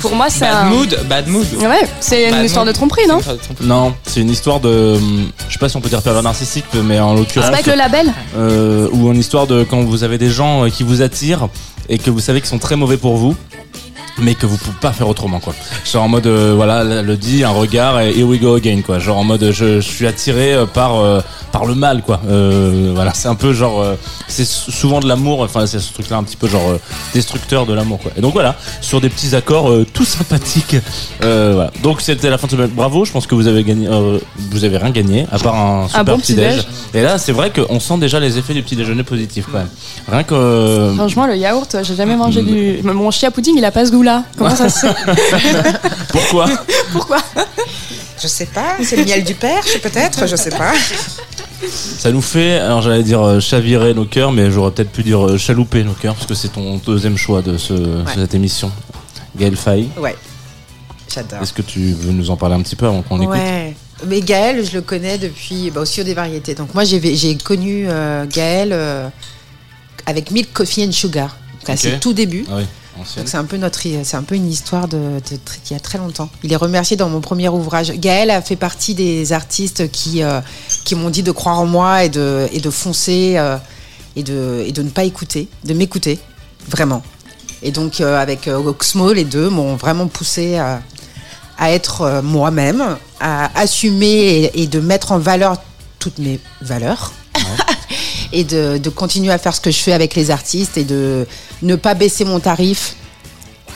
Pour 0.00 0.14
moi, 0.14 0.26
c'est 0.30 0.40
Bad 0.40 0.54
un- 0.54 0.64
mood, 0.70 0.98
bad 1.08 1.26
mood. 1.26 1.46
Ouais, 1.58 1.88
c'est 2.00 2.28
une 2.30 2.44
histoire 2.44 2.64
mood. 2.64 2.72
de 2.74 2.76
tromperie, 2.78 3.06
non 3.08 3.20
C'est. 3.22 3.60
Non, 3.64 3.94
c'est 4.06 4.20
une 4.20 4.30
histoire 4.30 4.60
de. 4.60 4.98
Je 5.48 5.52
sais 5.52 5.58
pas 5.58 5.68
si 5.68 5.76
on 5.76 5.80
peut 5.80 5.88
dire 5.88 6.02
pervers 6.02 6.22
narcissique, 6.22 6.64
mais 6.84 7.00
en 7.00 7.12
C'est 7.14 7.18
l'occurrence. 7.20 7.48
pas 7.50 7.54
avec 7.54 7.66
le 7.66 7.74
label 7.74 8.12
euh, 8.36 8.88
ou 8.92 9.10
une 9.12 9.18
histoire 9.18 9.46
de 9.46 9.64
quand 9.64 9.82
vous 9.82 10.04
avez 10.04 10.18
des 10.18 10.30
gens 10.30 10.64
euh, 10.64 10.70
qui 10.70 10.82
vous 10.84 11.02
attirent 11.02 11.48
et 11.88 11.98
que 11.98 12.10
vous 12.10 12.20
savez 12.20 12.40
qu'ils 12.40 12.50
sont 12.50 12.58
très 12.58 12.76
mauvais 12.76 12.96
pour 12.98 13.16
vous 13.16 13.34
mais 14.18 14.34
que 14.34 14.46
vous 14.46 14.56
pouvez 14.56 14.76
pas 14.80 14.92
faire 14.92 15.08
autrement 15.08 15.40
quoi. 15.40 15.54
Genre 15.84 16.02
en 16.02 16.08
mode 16.08 16.26
euh, 16.26 16.52
voilà 16.56 16.84
le 17.02 17.16
dit 17.16 17.44
un 17.44 17.50
regard 17.50 18.00
et 18.00 18.10
here 18.16 18.24
we 18.26 18.40
go 18.40 18.54
again 18.54 18.80
quoi. 18.84 18.98
Genre 18.98 19.16
en 19.18 19.24
mode 19.24 19.50
je, 19.52 19.80
je 19.80 19.80
suis 19.80 20.06
attiré 20.06 20.54
euh, 20.54 20.66
par 20.66 20.96
euh, 20.96 21.20
par 21.52 21.66
le 21.66 21.74
mal 21.74 22.02
quoi. 22.02 22.20
Euh, 22.28 22.92
voilà 22.94 23.12
c'est 23.14 23.28
un 23.28 23.34
peu 23.34 23.52
genre 23.52 23.80
euh, 23.80 23.94
c'est 24.28 24.46
souvent 24.46 25.00
de 25.00 25.08
l'amour. 25.08 25.40
Enfin 25.40 25.66
c'est 25.66 25.78
ce 25.78 25.92
truc 25.92 26.08
là 26.10 26.16
un 26.16 26.22
petit 26.24 26.36
peu 26.36 26.48
genre 26.48 26.68
euh, 26.70 26.78
destructeur 27.14 27.66
de 27.66 27.72
l'amour 27.74 27.98
quoi. 27.98 28.12
Et 28.16 28.20
donc 28.20 28.32
voilà 28.32 28.56
sur 28.80 29.00
des 29.00 29.08
petits 29.08 29.34
accords 29.34 29.70
euh, 29.70 29.86
tout 29.92 30.04
sympathiques. 30.04 30.76
Euh, 31.22 31.52
voilà. 31.54 31.70
Donc 31.82 32.00
c'était 32.00 32.30
la 32.30 32.38
fin 32.38 32.46
de 32.46 32.52
semaine. 32.52 32.70
Bravo. 32.74 33.04
Je 33.04 33.12
pense 33.12 33.26
que 33.26 33.34
vous 33.34 33.46
avez 33.46 33.64
gagné. 33.64 33.86
euh, 33.88 34.18
vous 34.50 34.64
avez 34.64 34.78
rien 34.78 34.90
gagné 34.90 35.26
à 35.30 35.38
part 35.38 35.54
un 35.54 35.88
super 35.88 36.04
bon 36.04 36.18
petit 36.18 36.34
déj. 36.34 36.66
Et 36.94 37.02
là 37.02 37.18
c'est 37.18 37.32
vrai 37.32 37.50
qu'on 37.52 37.80
sent 37.80 37.98
déjà 37.98 38.18
les 38.20 38.38
effets 38.38 38.54
du 38.54 38.62
petit 38.62 38.76
déjeuner 38.76 39.02
positif 39.02 39.46
quand 39.50 39.58
même. 39.58 39.68
Rien 40.10 40.22
que 40.22 40.34
euh, 40.34 40.94
Franchement, 40.94 41.26
le 41.26 41.36
yaourt, 41.36 41.76
j'ai 41.82 41.94
jamais 41.94 42.16
mangé 42.16 42.42
du. 42.42 42.80
Mon 42.82 43.10
chia 43.10 43.30
pudding, 43.30 43.54
il 43.56 43.64
a 43.64 43.70
pas 43.70 43.84
ce 43.86 43.90
Comment 44.36 44.54
ça 44.54 44.68
se 44.68 44.86
fait 44.86 45.80
pourquoi 46.10 46.46
Pourquoi 46.92 47.18
Je 48.22 48.26
sais 48.28 48.46
pas, 48.46 48.76
c'est 48.82 48.96
le 48.96 49.04
miel 49.04 49.24
du 49.24 49.34
perche 49.34 49.78
peut-être, 49.80 50.26
je 50.26 50.36
sais 50.36 50.50
pas. 50.50 50.72
Ça 51.68 52.10
nous 52.12 52.20
fait, 52.20 52.58
alors 52.58 52.82
j'allais 52.82 53.02
dire 53.02 53.22
euh, 53.22 53.40
chavirer 53.40 53.94
nos 53.94 54.04
cœurs, 54.04 54.30
mais 54.32 54.50
j'aurais 54.50 54.70
peut-être 54.72 54.90
pu 54.92 55.02
dire 55.02 55.24
euh, 55.26 55.38
chalouper 55.38 55.84
nos 55.84 55.92
cœurs, 55.94 56.14
parce 56.14 56.26
que 56.26 56.34
c'est 56.34 56.48
ton 56.48 56.76
deuxième 56.84 57.16
choix 57.16 57.40
de, 57.42 57.56
ce, 57.56 57.72
de 57.72 58.04
cette 58.14 58.34
émission. 58.34 58.70
Gaël 59.36 59.56
Faye, 59.56 59.88
Ouais, 59.98 60.16
j'adore. 61.12 61.42
est-ce 61.42 61.52
que 61.52 61.62
tu 61.62 61.92
veux 61.92 62.12
nous 62.12 62.30
en 62.30 62.36
parler 62.36 62.54
un 62.56 62.62
petit 62.62 62.76
peu 62.76 62.86
avant 62.86 63.02
qu'on 63.02 63.20
écoute 63.20 63.34
Ouais. 63.36 63.74
Mais 64.06 64.20
Gaël, 64.20 64.62
je 64.64 64.74
le 64.74 64.82
connais 64.82 65.16
depuis 65.16 65.70
bah, 65.70 65.80
aussi 65.80 66.02
au 66.02 66.04
des 66.04 66.12
variétés. 66.12 66.54
Donc 66.54 66.74
moi, 66.74 66.84
j'ai 66.84 67.36
connu 67.38 67.86
euh, 67.88 68.26
Gaël 68.26 68.68
euh, 68.72 69.08
avec 70.04 70.30
Milk 70.30 70.52
Coffee 70.52 70.86
and 70.86 70.92
Sugar. 70.92 71.34
Donc, 71.60 71.70
à 71.70 71.72
Ok. 71.72 71.78
ses 71.78 71.98
tout 71.98 72.12
débuts. 72.12 72.44
Ah 72.50 72.56
oui, 72.58 72.64
c'est 73.04 73.34
un 73.34 73.44
peu 74.22 74.34
une 74.34 74.48
histoire 74.48 74.88
de, 74.88 75.20
y 75.70 75.74
a 75.74 75.80
très 75.80 75.98
longtemps. 75.98 76.28
Il 76.42 76.52
est 76.52 76.56
remercié 76.56 76.96
dans 76.96 77.08
mon 77.08 77.20
premier 77.20 77.48
ouvrage. 77.48 77.92
Gaël 77.92 78.30
a 78.30 78.42
fait 78.42 78.56
partie 78.56 78.94
des 78.94 79.32
artistes 79.32 79.90
qui 79.90 80.22
euh, 80.22 80.40
qui 80.84 80.94
m'ont 80.94 81.10
dit 81.10 81.22
de 81.22 81.32
croire 81.32 81.58
en 81.58 81.66
moi 81.66 82.04
et 82.04 82.08
de 82.08 82.70
foncer 82.70 83.34
euh, 83.36 83.56
et 84.14 84.22
de 84.22 84.82
ne 84.82 84.88
pas 84.88 85.04
écouter, 85.04 85.48
de 85.64 85.74
m'écouter 85.74 86.18
vraiment. 86.68 87.02
Et 87.62 87.70
donc 87.70 88.00
euh, 88.00 88.18
avec 88.20 88.48
Oxmo, 88.48 89.12
les 89.12 89.24
deux 89.24 89.48
m'ont 89.48 89.76
vraiment 89.76 90.06
poussé 90.06 90.56
à, 90.56 90.80
être 91.70 92.20
moi-même, 92.22 92.96
à 93.18 93.58
assumer 93.58 94.50
et, 94.54 94.62
et 94.62 94.66
de 94.66 94.78
mettre 94.78 95.12
en 95.12 95.18
valeur 95.18 95.56
toutes 95.98 96.18
mes 96.18 96.38
valeurs. 96.60 97.12
Et 98.32 98.44
de, 98.44 98.78
de 98.78 98.90
continuer 98.90 99.32
à 99.32 99.38
faire 99.38 99.54
ce 99.54 99.60
que 99.60 99.70
je 99.70 99.78
fais 99.78 99.92
avec 99.92 100.14
les 100.14 100.30
artistes 100.30 100.76
et 100.76 100.84
de 100.84 101.26
ne 101.62 101.74
pas 101.76 101.94
baisser 101.94 102.24
mon 102.24 102.40
tarif. 102.40 102.96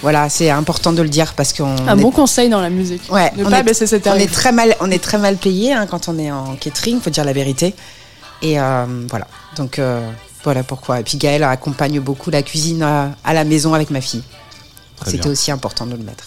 Voilà, 0.02 0.28
c'est 0.30 0.48
important 0.50 0.92
de 0.94 1.02
le 1.02 1.08
dire 1.10 1.34
parce 1.34 1.52
qu'on 1.52 1.76
Un 1.86 1.98
est- 1.98 2.00
bon 2.00 2.10
conseil 2.10 2.48
dans 2.48 2.60
la 2.60 2.70
musique. 2.70 3.02
ouais, 3.12 3.30
Ne 3.36 3.44
on 3.44 3.50
pas 3.50 3.60
est- 3.60 3.62
baisser 3.62 3.86
ses 3.86 3.96
on 3.96 4.00
tarifs. 4.00 4.22
est 4.22 4.32
très 4.32 4.50
mal, 4.52 4.74
on 4.80 4.90
est 4.90 5.02
très 5.02 5.18
mal 5.18 5.36
payé 5.36 5.72
hein, 5.74 5.86
quand 5.86 6.08
on 6.08 6.18
est 6.18 6.30
en 6.32 6.54
catering, 6.56 7.00
faut 7.00 7.10
dire 7.10 7.24
la 7.24 7.34
vérité. 7.34 7.74
Et 8.42 8.58
euh, 8.58 8.86
voilà, 9.10 9.26
donc 9.56 9.78
euh, 9.78 10.00
voilà 10.42 10.62
pourquoi. 10.62 11.00
Et 11.00 11.02
puis 11.02 11.18
Gaël 11.18 11.44
accompagne 11.44 12.00
beaucoup 12.00 12.30
la 12.30 12.42
cuisine 12.42 12.82
à, 12.82 13.10
à 13.24 13.34
la 13.34 13.44
maison 13.44 13.74
avec 13.74 13.90
ma 13.90 14.00
fille. 14.00 14.22
C'était 15.06 15.28
aussi 15.28 15.50
important 15.50 15.84
de 15.86 15.92
le 15.92 16.02
mettre. 16.02 16.24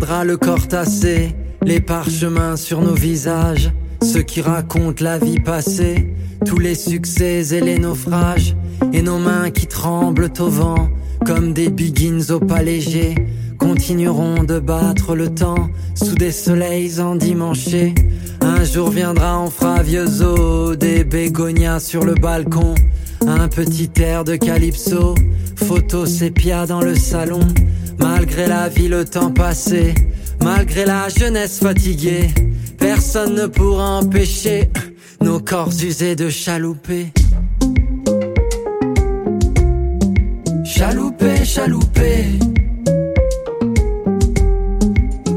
Le 0.00 0.36
corps 0.36 0.68
tassé, 0.68 1.34
les 1.64 1.80
parchemins 1.80 2.56
sur 2.56 2.80
nos 2.80 2.94
visages, 2.94 3.72
ceux 4.02 4.22
qui 4.22 4.40
racontent 4.40 5.04
la 5.04 5.18
vie 5.18 5.40
passée, 5.40 6.14
tous 6.46 6.58
les 6.58 6.74
succès 6.74 7.54
et 7.54 7.60
les 7.60 7.78
naufrages, 7.78 8.56
et 8.92 9.02
nos 9.02 9.18
mains 9.18 9.50
qui 9.50 9.66
tremblent 9.66 10.30
au 10.38 10.48
vent, 10.48 10.88
comme 11.26 11.52
des 11.52 11.68
biggins 11.68 12.30
au 12.30 12.38
pas 12.38 12.62
léger, 12.62 13.14
continueront 13.58 14.44
de 14.44 14.58
battre 14.60 15.14
le 15.14 15.28
temps 15.34 15.68
sous 15.94 16.14
des 16.14 16.32
soleils 16.32 17.00
endimanchés. 17.00 17.94
Un 18.40 18.64
jour 18.64 18.90
viendra, 18.90 19.40
on 19.40 19.50
fera 19.50 19.82
vieux 19.82 20.22
os, 20.22 20.78
des 20.78 21.04
bégonias 21.04 21.80
sur 21.80 22.04
le 22.04 22.14
balcon, 22.14 22.74
un 23.26 23.48
petit 23.48 23.90
air 24.00 24.24
de 24.24 24.36
calypso, 24.36 25.14
photo 25.56 26.06
sépia 26.06 26.66
dans 26.66 26.82
le 26.82 26.94
salon. 26.94 27.40
Malgré 27.98 28.46
la 28.46 28.68
vie, 28.68 28.88
le 28.88 29.04
temps 29.04 29.30
passé, 29.30 29.94
malgré 30.42 30.84
la 30.84 31.08
jeunesse 31.08 31.58
fatiguée, 31.58 32.28
personne 32.78 33.34
ne 33.34 33.46
pourra 33.46 33.98
empêcher 33.98 34.70
nos 35.20 35.40
corps 35.40 35.72
usés 35.82 36.16
de 36.16 36.28
chalouper. 36.28 37.12
Chalouper, 40.64 41.44
chalouper. 41.44 42.24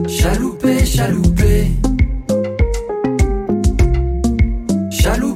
Chalouper, 0.07 0.85
chalouper. 0.85 1.71
Chalouper. 4.91 5.30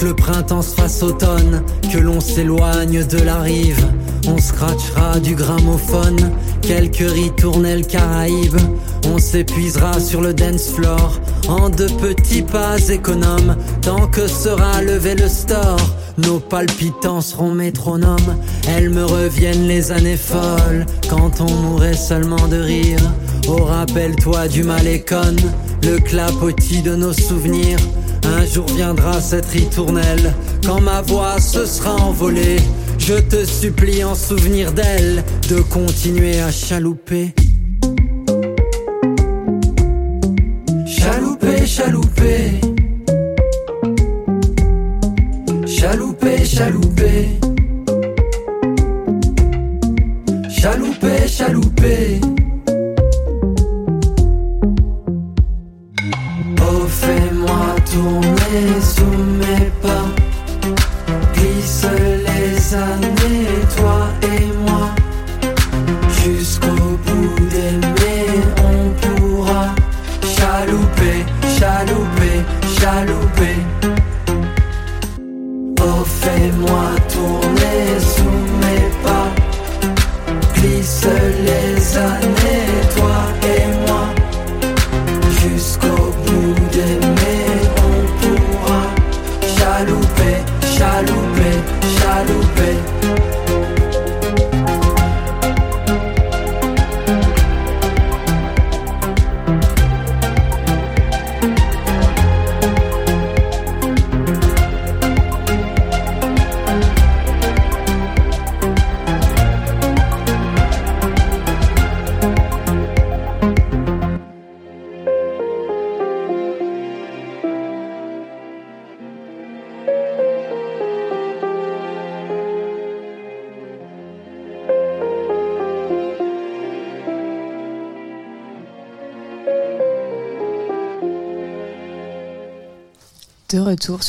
Que 0.00 0.06
le 0.06 0.14
printemps 0.14 0.62
se 0.62 0.74
fasse 0.74 1.02
automne, 1.02 1.62
que 1.92 1.98
l'on 1.98 2.20
s'éloigne 2.20 3.04
de 3.04 3.18
la 3.18 3.40
rive, 3.40 3.86
on 4.26 4.38
scratchera 4.38 5.18
du 5.20 5.34
gramophone, 5.34 6.32
quelques 6.62 7.10
ritournelles 7.10 7.86
caraïbes, 7.86 8.60
on 9.06 9.18
s'épuisera 9.18 10.00
sur 10.00 10.22
le 10.22 10.32
dance 10.32 10.70
floor, 10.70 11.20
en 11.48 11.68
de 11.68 11.86
petits 11.86 12.42
pas 12.42 12.78
économes, 12.88 13.56
tant 13.82 14.06
que 14.06 14.26
sera 14.26 14.80
levé 14.80 15.14
le 15.14 15.28
store, 15.28 15.80
nos 16.16 16.40
palpitants 16.40 17.20
seront 17.20 17.52
métronomes, 17.52 18.36
elles 18.68 18.90
me 18.90 19.04
reviennent 19.04 19.66
les 19.66 19.92
années 19.92 20.16
folles, 20.16 20.86
quand 21.10 21.42
on 21.42 21.52
mourrait 21.52 21.96
seulement 21.96 22.48
de 22.48 22.58
rire, 22.58 23.00
oh 23.48 23.64
rappelle-toi 23.64 24.48
du 24.48 24.62
malécon, 24.62 25.36
le 25.82 25.98
clapotis 25.98 26.80
de 26.80 26.96
nos 26.96 27.12
souvenirs, 27.12 27.80
un 28.24 28.44
jour 28.44 28.66
viendra 28.66 29.20
cette 29.20 29.46
ritournelle, 29.46 30.34
quand 30.64 30.80
ma 30.80 31.02
voix 31.02 31.40
se 31.40 31.66
sera 31.66 31.96
envolée. 31.96 32.58
Je 32.98 33.14
te 33.14 33.44
supplie 33.44 34.04
en 34.04 34.14
souvenir 34.14 34.72
d'elle, 34.72 35.24
de 35.48 35.60
continuer 35.60 36.40
à 36.40 36.50
chalouper. 36.50 37.34
Chalouper, 40.86 41.66
chalouper. 41.66 42.60
Chalouper, 45.66 46.44
chalouper. 46.44 47.28
Chalouper, 50.50 51.26
chalouper. 51.26 52.20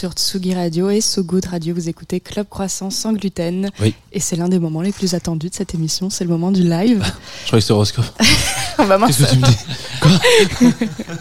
Sur 0.01 0.13
Tsugi 0.13 0.55
Radio 0.55 0.89
et 0.89 0.99
So 0.99 1.21
Good 1.21 1.45
Radio. 1.45 1.75
Vous 1.75 1.87
écoutez 1.87 2.19
Club 2.19 2.47
Croissant 2.49 2.89
sans 2.89 3.13
gluten. 3.13 3.69
Oui. 3.79 3.93
Et 4.11 4.19
c'est 4.19 4.35
l'un 4.35 4.49
des 4.49 4.57
moments 4.57 4.81
les 4.81 4.91
plus 4.91 5.13
attendus 5.13 5.49
de 5.49 5.53
cette 5.53 5.75
émission. 5.75 6.09
C'est 6.09 6.23
le 6.23 6.31
moment 6.31 6.51
du 6.51 6.63
live. 6.63 7.05
Je 7.43 7.47
crois 7.47 7.59
que 7.59 7.63
c'est 7.63 7.71
horoscope. 7.71 8.05
On 8.79 8.85
va 8.85 8.97
mince. 8.97 9.15
Qu'est-ce 9.15 9.29
que 9.29 9.35
tu 9.35 9.39
me 9.39 9.45
dis? 9.45 10.81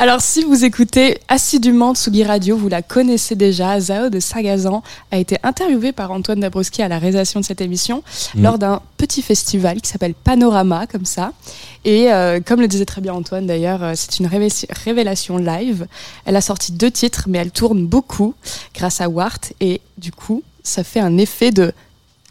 Alors, 0.00 0.20
si 0.20 0.44
vous 0.44 0.64
écoutez 0.64 1.18
assidûment 1.26 1.92
Tsugi 1.92 2.22
Radio, 2.22 2.56
vous 2.56 2.68
la 2.68 2.82
connaissez 2.82 3.34
déjà. 3.34 3.80
Zao 3.80 4.10
de 4.10 4.20
Sagazan 4.20 4.84
a 5.10 5.18
été 5.18 5.38
interviewé 5.42 5.90
par 5.90 6.12
Antoine 6.12 6.38
Dabrowski 6.38 6.82
à 6.82 6.88
la 6.88 7.00
réalisation 7.00 7.40
de 7.40 7.44
cette 7.44 7.60
émission 7.60 8.04
Mhm. 8.36 8.42
lors 8.44 8.58
d'un 8.58 8.80
petit 8.96 9.22
festival 9.22 9.80
qui 9.80 9.90
s'appelle 9.90 10.14
Panorama, 10.14 10.86
comme 10.86 11.04
ça. 11.04 11.32
Et 11.84 12.12
euh, 12.12 12.38
comme 12.40 12.60
le 12.60 12.68
disait 12.68 12.84
très 12.84 13.00
bien 13.00 13.12
Antoine 13.12 13.46
d'ailleurs, 13.48 13.82
euh, 13.82 13.92
c'est 13.96 14.20
une 14.20 14.28
révé- 14.28 14.66
révélation 14.84 15.36
live. 15.36 15.88
Elle 16.26 16.36
a 16.36 16.40
sorti 16.42 16.70
deux 16.70 16.92
titres, 16.92 17.24
mais 17.26 17.38
elle 17.38 17.50
tourne 17.50 17.84
beaucoup 17.84 18.34
grâce 18.76 19.00
à 19.00 19.08
Wart. 19.08 19.52
Et 19.60 19.80
du 19.96 20.12
coup, 20.12 20.44
ça 20.62 20.84
fait 20.84 21.00
un 21.00 21.18
effet 21.18 21.50
de. 21.50 21.72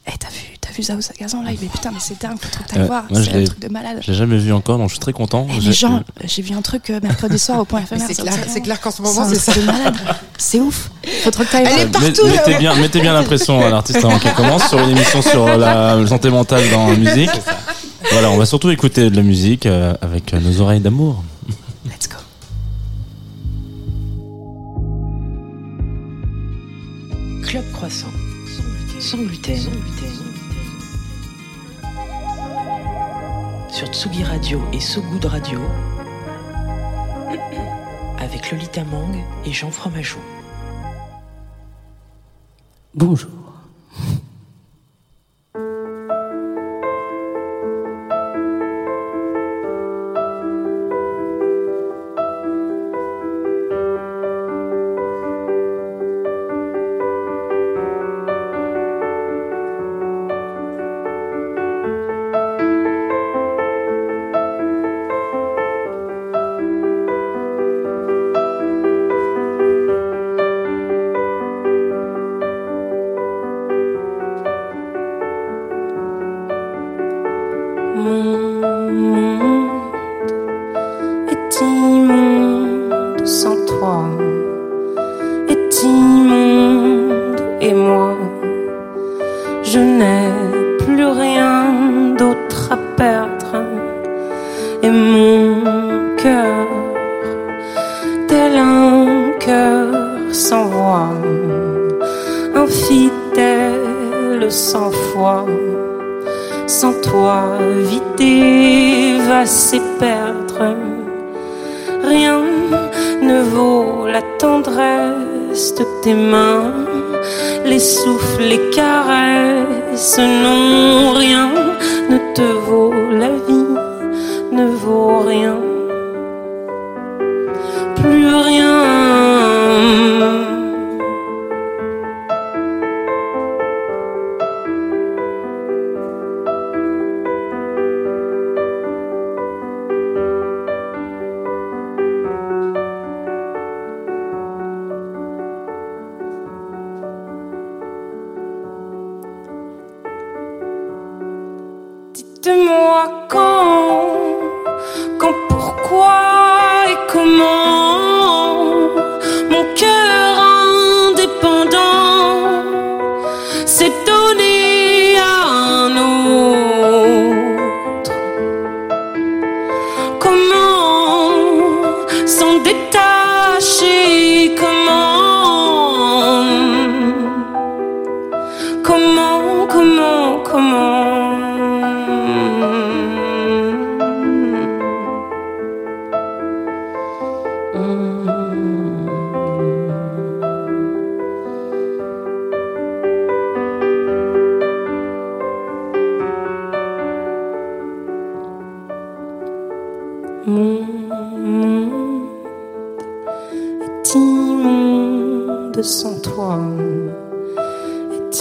Eh, 0.09 0.17
t'as 0.17 0.29
vu, 0.29 0.35
t'as 0.61 0.71
vu 0.71 0.83
Zao 0.83 1.01
Sagazan 1.01 1.43
live 1.43 1.59
Mais 1.61 1.67
putain, 1.67 1.91
mais 1.91 1.99
c'est 1.99 2.19
dingue, 2.21 2.37
faut 2.39 2.49
trop 2.49 2.63
que 2.63 2.69
t'ailles 2.69 2.81
Euh, 2.83 2.85
voir. 2.85 3.03
C'est 3.11 3.33
un 3.35 3.43
truc 3.43 3.59
de 3.59 3.67
malade. 3.67 3.99
Je 4.01 4.11
l'ai 4.11 4.17
jamais 4.17 4.37
vu 4.37 4.53
encore, 4.53 4.77
donc 4.77 4.87
je 4.87 4.93
suis 4.93 4.99
très 5.01 5.11
content. 5.11 5.45
Eh, 5.49 5.59
J'ai- 5.59 5.67
mais 5.67 5.73
Jean, 5.73 6.03
j'ai 6.23 6.41
vu 6.41 6.55
un 6.55 6.61
truc 6.61 6.89
euh, 6.89 6.99
mercredi 7.03 7.37
soir 7.37 7.59
au 7.59 7.65
point 7.65 7.81
Mais 7.91 7.97
éphémère. 7.97 8.07
C'est 8.15 8.21
clair, 8.21 8.33
c'est 8.47 8.61
clair 8.61 8.79
qu'en 8.79 8.91
ce 8.91 9.01
moment, 9.01 9.27
c'est 9.27 9.35
ça. 9.39 9.53
malade. 9.61 9.95
C'est 10.37 10.59
ouf. 10.61 10.89
Faut 11.23 11.31
trop 11.31 11.43
que 11.43 11.51
t'ailles 11.51 11.65
Elle 11.67 11.87
voir. 11.89 12.03
est 12.03 12.23
Met- 12.23 12.31
mettez 12.31 12.57
bien, 12.57 12.75
mettez 12.75 13.01
bien 13.01 13.13
l'impression 13.13 13.59
à 13.65 13.69
l'artiste 13.69 14.03
avant 14.03 14.17
qu'elle 14.19 14.33
commence 14.35 14.69
sur 14.69 14.79
une 14.79 14.91
émission 14.91 15.21
sur 15.21 15.45
la 15.57 16.05
santé 16.07 16.29
mentale 16.29 16.63
dans 16.71 16.87
la 16.87 16.95
musique. 16.95 17.31
Voilà, 18.13 18.29
on 18.31 18.37
va 18.37 18.45
surtout 18.45 18.69
écouter 18.69 19.09
de 19.09 19.15
la 19.15 19.23
musique 19.23 19.65
euh, 19.65 19.93
avec 20.01 20.33
euh, 20.33 20.39
nos 20.39 20.61
oreilles 20.61 20.79
d'amour. 20.79 21.21
Let's 21.85 22.07
go. 22.07 22.15
Club 27.43 27.63
Croissant. 27.73 28.07
Sans 28.99 29.17
gluten. 29.17 29.57
Sans 29.57 29.69
gluten. 29.71 29.96
Sur 33.69 33.87
Tsugi 33.87 34.23
Radio 34.23 34.61
et 34.73 34.79
So 34.79 35.01
Good 35.01 35.25
Radio. 35.25 35.59
Avec 38.17 38.51
Lolita 38.51 38.83
Mang 38.85 39.23
et 39.45 39.51
Jean 39.51 39.69
Fromageau. 39.71 40.19
Bonjour. 42.95 43.46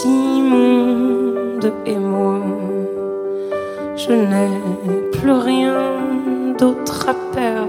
Est 0.04 0.08
immonde 0.08 1.72
et 1.86 1.96
moi, 1.96 2.40
je 3.96 4.12
n'ai 4.12 5.10
plus 5.12 5.30
rien 5.30 6.54
d'autre 6.58 7.08
à 7.08 7.14
perdre. 7.34 7.65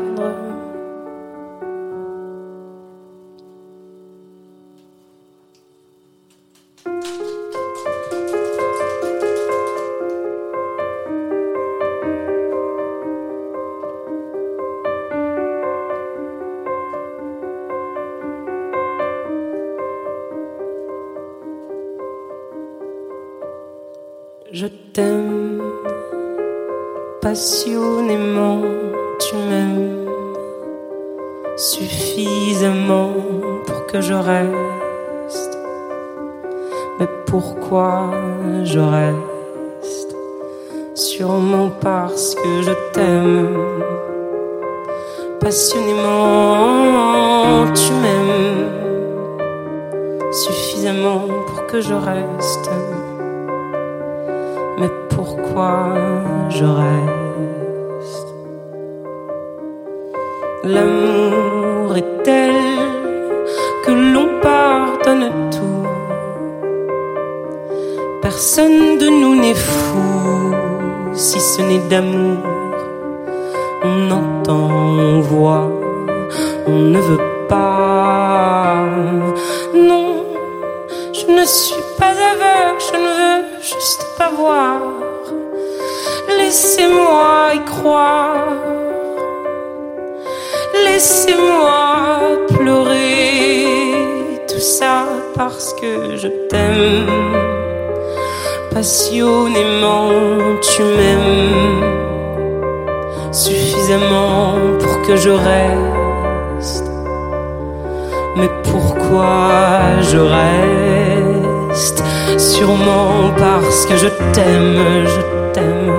Je 114.07 114.13
t'aime, 114.33 115.05
je 115.05 115.21
t'aime 115.53 115.91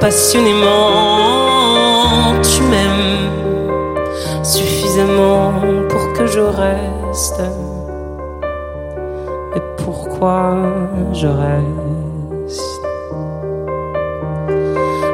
passionnément. 0.00 0.90
Tu 2.42 2.62
m'aimes 2.62 3.30
suffisamment 4.42 5.52
pour 5.88 6.12
que 6.12 6.26
je 6.26 6.40
reste. 6.40 7.42
Mais 9.54 9.62
pourquoi 9.78 10.54
je 11.12 11.26
reste? 11.26 12.60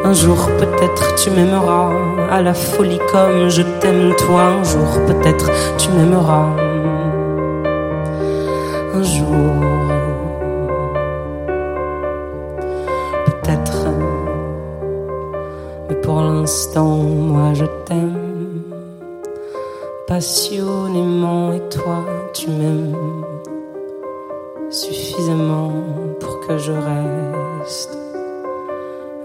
Un 0.05 0.13
jour 0.13 0.49
peut-être 0.59 1.15
tu 1.17 1.31
m'aimeras 1.31 1.91
à 2.31 2.43
la 2.43 2.55
folie 2.55 3.01
comme 3.13 3.49
je 3.49 3.63
t'aime 3.81 4.15
toi. 4.17 4.43
Un 4.61 4.65
jour 4.65 5.01
peut-être 5.07 5.51
tu 5.79 5.91
m'aimeras. 5.91 6.66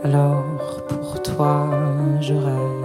Alors 0.03 0.43
pour 0.87 1.21
toi 1.21 1.69
je. 2.21 2.80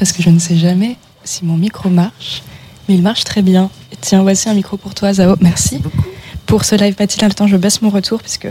Parce 0.00 0.12
que 0.12 0.22
je 0.22 0.30
ne 0.30 0.38
sais 0.38 0.56
jamais 0.56 0.96
si 1.24 1.44
mon 1.44 1.58
micro 1.58 1.90
marche, 1.90 2.42
mais 2.88 2.94
il 2.94 3.02
marche 3.02 3.22
très 3.24 3.42
bien. 3.42 3.70
Et 3.92 3.96
tiens, 4.00 4.22
voici 4.22 4.48
un 4.48 4.54
micro 4.54 4.78
pour 4.78 4.94
toi, 4.94 5.12
Zao. 5.12 5.36
Merci. 5.42 5.82
Pour 6.46 6.64
ce 6.64 6.74
live 6.74 6.96
matinal, 6.98 7.28
le 7.28 7.34
temps, 7.34 7.46
je 7.46 7.58
baisse 7.58 7.82
mon 7.82 7.90
retour 7.90 8.22
puisque 8.22 8.48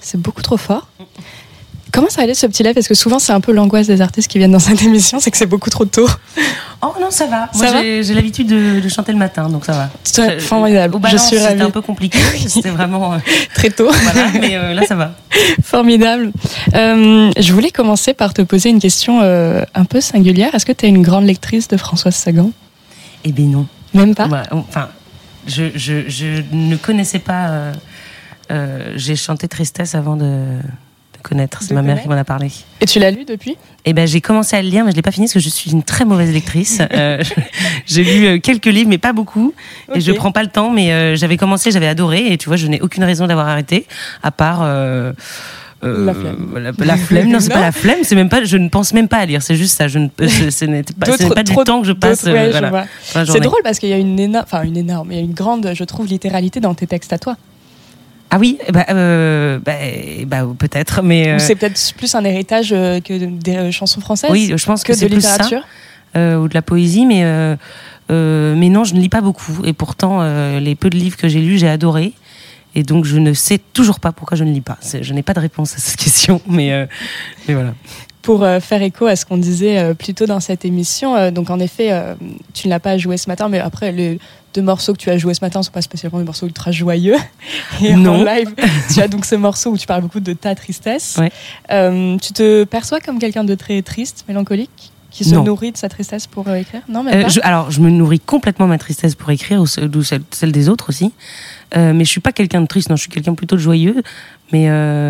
c'est 0.00 0.18
beaucoup 0.18 0.40
trop 0.40 0.56
fort. 0.56 0.88
Comment 1.92 2.08
ça 2.08 2.22
allait 2.22 2.32
ce 2.32 2.46
petit 2.46 2.62
live? 2.62 2.72
Parce 2.72 2.88
que 2.88 2.94
souvent, 2.94 3.18
c'est 3.18 3.34
un 3.34 3.42
peu 3.42 3.52
l'angoisse 3.52 3.88
des 3.88 4.00
artistes 4.00 4.30
qui 4.30 4.38
viennent 4.38 4.52
dans 4.52 4.58
cette 4.58 4.82
émission, 4.90 5.20
c'est 5.20 5.30
que 5.30 5.36
c'est 5.36 5.44
beaucoup 5.44 5.68
trop 5.68 5.84
tôt. 5.84 6.08
Non, 7.10 7.16
ça 7.16 7.26
va. 7.26 7.48
Ça 7.52 7.72
Moi, 7.72 7.82
j'ai 8.02 8.14
l'habitude 8.14 8.46
de, 8.46 8.80
de 8.80 8.88
chanter 8.88 9.10
le 9.12 9.18
matin, 9.18 9.48
donc 9.48 9.64
ça 9.64 9.72
va. 9.72 9.90
C'est 10.04 10.40
formidable. 10.40 10.94
Au 10.94 11.00
Je 11.08 11.16
suis. 11.16 11.38
C'était 11.38 11.60
un 11.60 11.70
peu 11.70 11.82
compliqué. 11.82 12.18
C'était 12.46 12.70
vraiment. 12.70 13.14
euh, 13.14 13.18
Très 13.54 13.70
tôt. 13.70 13.90
voilà, 13.90 14.28
mais 14.40 14.56
euh, 14.56 14.74
là, 14.74 14.82
ça 14.86 14.94
va. 14.94 15.14
Formidable. 15.62 16.30
Euh, 16.74 17.30
je 17.36 17.52
voulais 17.52 17.70
commencer 17.70 18.14
par 18.14 18.32
te 18.32 18.42
poser 18.42 18.70
une 18.70 18.78
question 18.80 19.20
un 19.20 19.84
peu 19.84 20.00
singulière. 20.00 20.54
Est-ce 20.54 20.66
que 20.66 20.72
tu 20.72 20.86
es 20.86 20.88
une 20.88 21.02
grande 21.02 21.24
lectrice 21.24 21.66
de 21.68 21.76
Françoise 21.76 22.14
Sagan? 22.14 22.52
Eh 23.24 23.32
bien, 23.32 23.46
non. 23.46 23.66
Même 23.92 24.14
pas? 24.14 24.28
Enfin, 24.52 24.88
je, 25.46 25.64
je, 25.74 26.08
je 26.08 26.42
ne 26.52 26.76
connaissais 26.76 27.18
pas. 27.18 27.72
j'ai 28.94 29.16
chanté 29.16 29.48
Tristesse 29.48 29.94
avant 29.96 30.16
de 30.16 30.44
connaître. 31.22 31.62
C'est 31.62 31.74
ma 31.74 31.82
mère 31.82 31.90
connaître 31.90 32.02
qui 32.02 32.08
m'en 32.08 32.16
a 32.16 32.24
parlé. 32.24 32.50
Et 32.80 32.86
tu 32.86 32.98
l'as 32.98 33.10
lu 33.10 33.24
depuis? 33.24 33.56
Eh 33.84 33.92
ben, 33.92 34.06
j'ai 34.06 34.20
commencé 34.20 34.56
à 34.56 34.62
le 34.62 34.68
lire, 34.68 34.84
mais 34.84 34.90
je 34.90 34.96
l'ai 34.96 35.02
pas 35.02 35.10
fini 35.10 35.26
parce 35.26 35.34
que 35.34 35.40
je 35.40 35.48
suis 35.48 35.70
une 35.70 35.82
très 35.82 36.04
mauvaise 36.04 36.32
lectrice. 36.32 36.80
Euh, 36.92 37.22
j'ai 37.86 38.04
lu 38.04 38.26
euh, 38.26 38.38
quelques 38.38 38.66
livres, 38.66 38.88
mais 38.90 38.98
pas 38.98 39.12
beaucoup. 39.12 39.54
Et 39.94 40.00
je 40.00 40.12
prends 40.12 40.32
pas 40.32 40.42
le 40.42 40.48
temps, 40.50 40.70
mais 40.70 40.92
euh, 40.92 41.16
j'avais 41.16 41.36
commencé, 41.36 41.70
j'avais 41.70 41.86
adoré, 41.86 42.32
et 42.32 42.36
tu 42.38 42.48
vois, 42.48 42.56
je 42.56 42.66
n'ai 42.66 42.80
aucune 42.80 43.04
raison 43.04 43.26
d'avoir 43.26 43.48
arrêté, 43.48 43.86
à 44.22 44.30
part. 44.30 44.60
euh, 44.62 45.12
La 45.82 46.12
flemme. 46.12 46.58
La, 46.58 46.84
la 46.84 46.96
flemme, 46.96 47.28
non, 47.30 47.40
c'est 47.40 47.52
pas 47.52 47.60
la 47.70 47.72
flemme, 47.72 48.00
c'est 48.02 48.14
même 48.16 48.28
pas, 48.28 48.44
je 48.44 48.56
ne 48.56 48.68
pense 48.68 48.92
même 48.92 49.08
pas 49.08 49.18
à 49.18 49.26
lire, 49.26 49.40
c'est 49.42 49.54
juste 49.56 49.76
ça, 49.78 49.88
je 49.88 49.98
ne, 49.98 50.08
ce, 50.18 50.64
n'est 50.66 50.82
pas, 50.82 51.42
du 51.42 51.54
temps 51.64 51.80
que 51.80 51.86
je 51.86 51.92
passe, 51.92 52.24
ouais, 52.24 52.50
voilà, 52.50 52.86
C'est 53.24 53.40
drôle 53.40 53.60
parce 53.62 53.78
qu'il 53.78 53.88
y 53.88 53.94
a 53.94 53.98
une 53.98 54.18
énorme, 54.18 54.44
enfin 54.46 54.62
une 54.62 54.76
énorme, 54.76 55.12
il 55.12 55.16
y 55.16 55.20
a 55.20 55.24
une 55.24 55.32
grande, 55.32 55.70
je 55.74 55.84
trouve, 55.84 56.06
littéralité 56.06 56.60
dans 56.60 56.74
tes 56.74 56.86
textes 56.86 57.12
à 57.12 57.18
toi. 57.18 57.36
Ah 58.30 58.38
oui, 58.38 58.58
ben, 58.72 58.84
euh, 58.90 59.58
bah, 60.26 60.46
peut-être, 60.58 61.02
mais. 61.02 61.28
euh, 61.28 61.38
c'est 61.38 61.56
peut-être 61.56 61.94
plus 61.96 62.14
un 62.14 62.24
héritage 62.24 62.70
euh, 62.72 63.00
que 63.00 63.12
des 63.14 63.56
euh, 63.56 63.70
chansons 63.72 64.00
françaises 64.00 64.30
oui, 64.30 64.52
je 64.56 64.64
pense 64.64 64.82
que, 64.84 64.92
que 64.92 64.98
c'est 64.98 65.08
de 65.08 65.14
plus 65.14 65.20
ça. 65.22 65.32
littérature. 65.32 65.66
euh, 66.16 66.36
ou 66.36 66.48
de 66.48 66.54
la 66.54 66.62
poésie, 66.62 67.06
mais, 67.06 67.24
euh, 67.24 67.56
euh, 68.10 68.54
mais 68.56 68.68
non, 68.68 68.84
je 68.84 68.94
ne 68.94 69.00
lis 69.00 69.08
pas 69.08 69.20
beaucoup. 69.20 69.64
Et 69.64 69.72
pourtant, 69.72 70.18
euh, 70.22 70.60
les 70.60 70.74
peu 70.76 70.90
de 70.90 70.96
livres 70.96 71.16
que 71.16 71.28
j'ai 71.28 71.40
lus, 71.40 71.58
j'ai 71.58 71.68
adoré. 71.68 72.12
Et 72.76 72.84
donc, 72.84 73.04
je 73.04 73.18
ne 73.18 73.32
sais 73.32 73.58
toujours 73.72 73.98
pas 73.98 74.12
pourquoi 74.12 74.36
je 74.36 74.44
ne 74.44 74.52
lis 74.52 74.60
pas. 74.60 74.78
Je 75.02 75.12
n'ai 75.12 75.24
pas 75.24 75.34
de 75.34 75.40
réponse 75.40 75.74
à 75.74 75.78
cette 75.78 75.96
question, 76.04 76.40
mais, 76.48 76.72
euh, 76.72 76.86
mais 77.48 77.54
voilà. 77.54 77.74
Pour 78.22 78.42
euh, 78.42 78.60
faire 78.60 78.82
écho 78.82 79.06
à 79.06 79.16
ce 79.16 79.24
qu'on 79.24 79.38
disait 79.38 79.78
euh, 79.78 79.94
plus 79.94 80.12
tôt 80.14 80.26
dans 80.26 80.40
cette 80.40 80.64
émission, 80.64 81.16
euh, 81.16 81.30
donc 81.30 81.48
en 81.50 81.58
effet, 81.58 81.90
tu 82.54 82.66
ne 82.68 82.70
l'as 82.70 82.80
pas 82.80 82.98
joué 82.98 83.16
ce 83.16 83.28
matin, 83.28 83.48
mais 83.48 83.58
après, 83.60 83.92
les 83.92 84.18
deux 84.52 84.62
morceaux 84.62 84.92
que 84.92 84.98
tu 84.98 85.10
as 85.10 85.16
joués 85.16 85.32
ce 85.34 85.44
matin 85.44 85.60
ne 85.60 85.64
sont 85.64 85.70
pas 85.70 85.80
spécialement 85.82 86.18
des 86.18 86.24
morceaux 86.24 86.46
ultra 86.46 86.70
joyeux. 86.72 87.16
Et 87.82 87.94
en 87.94 87.98
Non. 87.98 88.24
live, 88.24 88.52
tu 88.92 89.00
as 89.00 89.08
donc 89.08 89.24
ce 89.24 89.36
morceau 89.36 89.70
où 89.70 89.78
tu 89.78 89.86
parles 89.86 90.02
beaucoup 90.02 90.20
de 90.20 90.32
ta 90.32 90.54
tristesse. 90.54 91.16
Ouais. 91.18 91.30
Euh, 91.70 92.16
tu 92.18 92.32
te 92.32 92.64
perçois 92.64 93.00
comme 93.00 93.18
quelqu'un 93.18 93.44
de 93.44 93.54
très 93.54 93.80
triste, 93.82 94.24
mélancolique, 94.28 94.92
qui 95.10 95.24
se 95.24 95.34
Non. 95.34 95.44
nourrit 95.44 95.72
de 95.72 95.76
sa 95.76 95.88
tristesse 95.88 96.26
pour 96.26 96.48
écrire? 96.52 96.82
Non, 96.88 97.02
même 97.04 97.24
Euh, 97.26 97.28
alors, 97.42 97.70
je 97.70 97.80
me 97.80 97.90
nourris 97.90 98.20
complètement 98.20 98.66
de 98.66 98.70
ma 98.70 98.78
tristesse 98.78 99.14
pour 99.14 99.30
écrire, 99.30 99.60
ou 99.60 99.66
ce- 99.66 99.80
ou 99.80 100.02
celle, 100.02 100.22
celle 100.30 100.52
des 100.52 100.68
autres 100.68 100.88
aussi. 100.90 101.12
Euh, 101.76 101.92
mais 101.92 102.04
je 102.04 102.10
suis 102.10 102.20
pas 102.20 102.32
quelqu'un 102.32 102.60
de 102.60 102.66
triste, 102.66 102.90
non, 102.90 102.96
je 102.96 103.02
suis 103.02 103.10
quelqu'un 103.10 103.34
plutôt 103.34 103.56
de 103.56 103.60
joyeux. 103.60 104.02
Mais, 104.52 104.68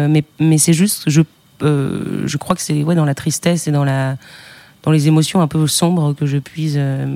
mais, 0.08 0.22
mais 0.38 0.58
c'est 0.58 0.74
juste, 0.74 1.04
je, 1.06 1.22
euh, 1.62 2.22
je 2.26 2.36
crois 2.36 2.56
que 2.56 2.62
c'est 2.62 2.82
ouais, 2.82 2.94
dans 2.94 3.04
la 3.04 3.14
tristesse 3.14 3.66
et 3.68 3.70
dans, 3.72 3.84
la, 3.84 4.16
dans 4.82 4.90
les 4.90 5.08
émotions 5.08 5.40
un 5.40 5.46
peu 5.48 5.66
sombres 5.66 6.14
que 6.14 6.26
je 6.26 6.38
puise. 6.38 6.74
euh, 6.78 7.06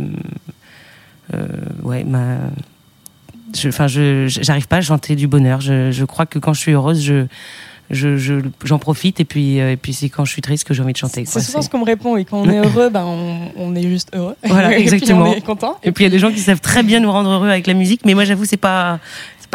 euh, 1.35 1.47
ouais, 1.83 2.05
ma. 2.05 2.37
Enfin, 3.67 3.87
je, 3.87 4.27
j'arrive 4.29 4.67
pas 4.67 4.79
à 4.79 4.81
chanter 4.81 5.15
du 5.17 5.27
bonheur. 5.29 5.61
Je, 5.61 5.91
je 5.93 6.05
crois 6.05 6.27
que 6.27 6.39
quand 6.39 6.53
je 6.53 6.61
suis 6.61 6.73
heureuse, 6.73 7.03
je. 7.03 7.27
Je, 7.91 8.17
je- 8.17 8.41
j'en 8.65 8.79
profite 8.79 9.21
et 9.21 9.27
puis, 9.27 9.61
euh, 9.61 9.73
et 9.73 9.77
puis 9.77 9.93
c'est 9.93 10.09
quand 10.09 10.25
je 10.25 10.33
suis 10.33 10.41
triste 10.41 10.65
que 10.67 10.73
j'ai 10.73 10.83
envie 10.83 10.95
de 10.95 10.99
chanter. 10.99 11.27
C'est 11.27 11.33
quoi. 11.33 11.43
souvent 11.43 11.59
C'est- 11.61 11.67
ce 11.67 11.71
qu'on 11.71 11.81
me 11.81 11.85
répond. 11.85 12.17
Et 12.17 12.25
quand 12.25 12.39
on 12.41 12.49
est 12.49 12.57
heureux, 12.65 12.89
ben, 12.89 13.05
on, 13.05 13.51
on 13.59 13.75
est 13.75 13.83
juste 13.83 14.09
heureux. 14.15 14.35
Voilà, 14.43 14.69
Et 14.73 14.77
puis 14.77 14.83
exactement. 14.85 15.25
on 15.29 15.35
est 15.35 15.43
content. 15.43 15.77
Et 15.83 15.93
puis 15.93 16.03
il 16.05 16.07
y 16.07 16.09
a 16.09 16.11
des 16.11 16.19
gens 16.19 16.33
qui 16.33 16.39
savent 16.41 16.63
très 16.63 16.83
bien 16.83 16.99
nous 17.01 17.13
rendre 17.13 17.29
heureux 17.29 17.51
avec 17.51 17.67
la 17.67 17.75
musique, 17.75 18.01
mais 18.07 18.15
moi 18.15 18.25
j'avoue 18.25 18.47
c'est 18.47 18.57
pas 18.57 19.01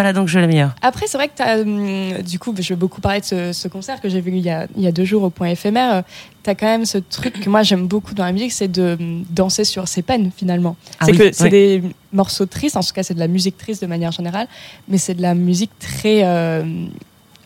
pas 0.04 0.14
que 0.14 0.28
je 0.28 0.40
la 0.40 0.48
meilleure. 0.48 0.76
Après, 0.82 1.08
c'est 1.08 1.18
vrai 1.18 1.28
que 1.28 1.36
tu 1.36 1.42
as, 1.44 2.22
du 2.22 2.40
coup, 2.40 2.54
je 2.58 2.70
vais 2.70 2.76
beaucoup 2.76 3.02
parler 3.02 3.20
de 3.20 3.26
ce, 3.26 3.54
ce 3.54 3.68
concert 3.68 4.00
que 4.02 4.10
j'ai 4.10 4.22
vu 4.22 4.32
il 4.32 4.40
y, 4.40 4.50
a, 4.50 4.68
il 4.76 4.84
y 4.84 4.88
a 4.88 4.92
deux 4.92 5.06
jours 5.06 5.24
au 5.24 5.30
point 5.30 5.48
éphémère. 5.48 6.04
Tu 6.44 6.50
as 6.50 6.56
quand 6.56 6.68
même 6.68 6.86
ce 6.86 6.98
truc 6.98 7.40
que 7.40 7.50
moi 7.50 7.64
j'aime 7.64 7.88
beaucoup 7.88 8.14
dans 8.14 8.24
la 8.24 8.32
musique, 8.32 8.52
c'est 8.52 8.70
de 8.70 8.98
hum, 9.00 9.26
danser 9.30 9.66
sur 9.66 9.88
ses 9.88 10.02
peines 10.02 10.32
finalement. 10.36 10.78
Ah 11.00 11.06
c'est 11.06 11.12
oui, 11.12 11.18
que 11.18 11.32
c'est 11.34 11.50
des 11.50 11.84
morceaux 12.14 12.46
tristes, 12.46 12.78
en 12.78 12.82
tout 12.82 12.94
cas 12.94 13.04
c'est 13.04 13.14
de 13.14 13.20
la 13.20 13.28
musique 13.28 13.58
triste 13.58 13.82
de 13.82 13.88
manière 13.88 14.12
générale, 14.12 14.48
mais 14.88 14.98
c'est 14.98 15.16
de 15.16 15.22
la 15.22 15.36
musique 15.36 15.72
très 15.80 16.24
euh, 16.24 16.86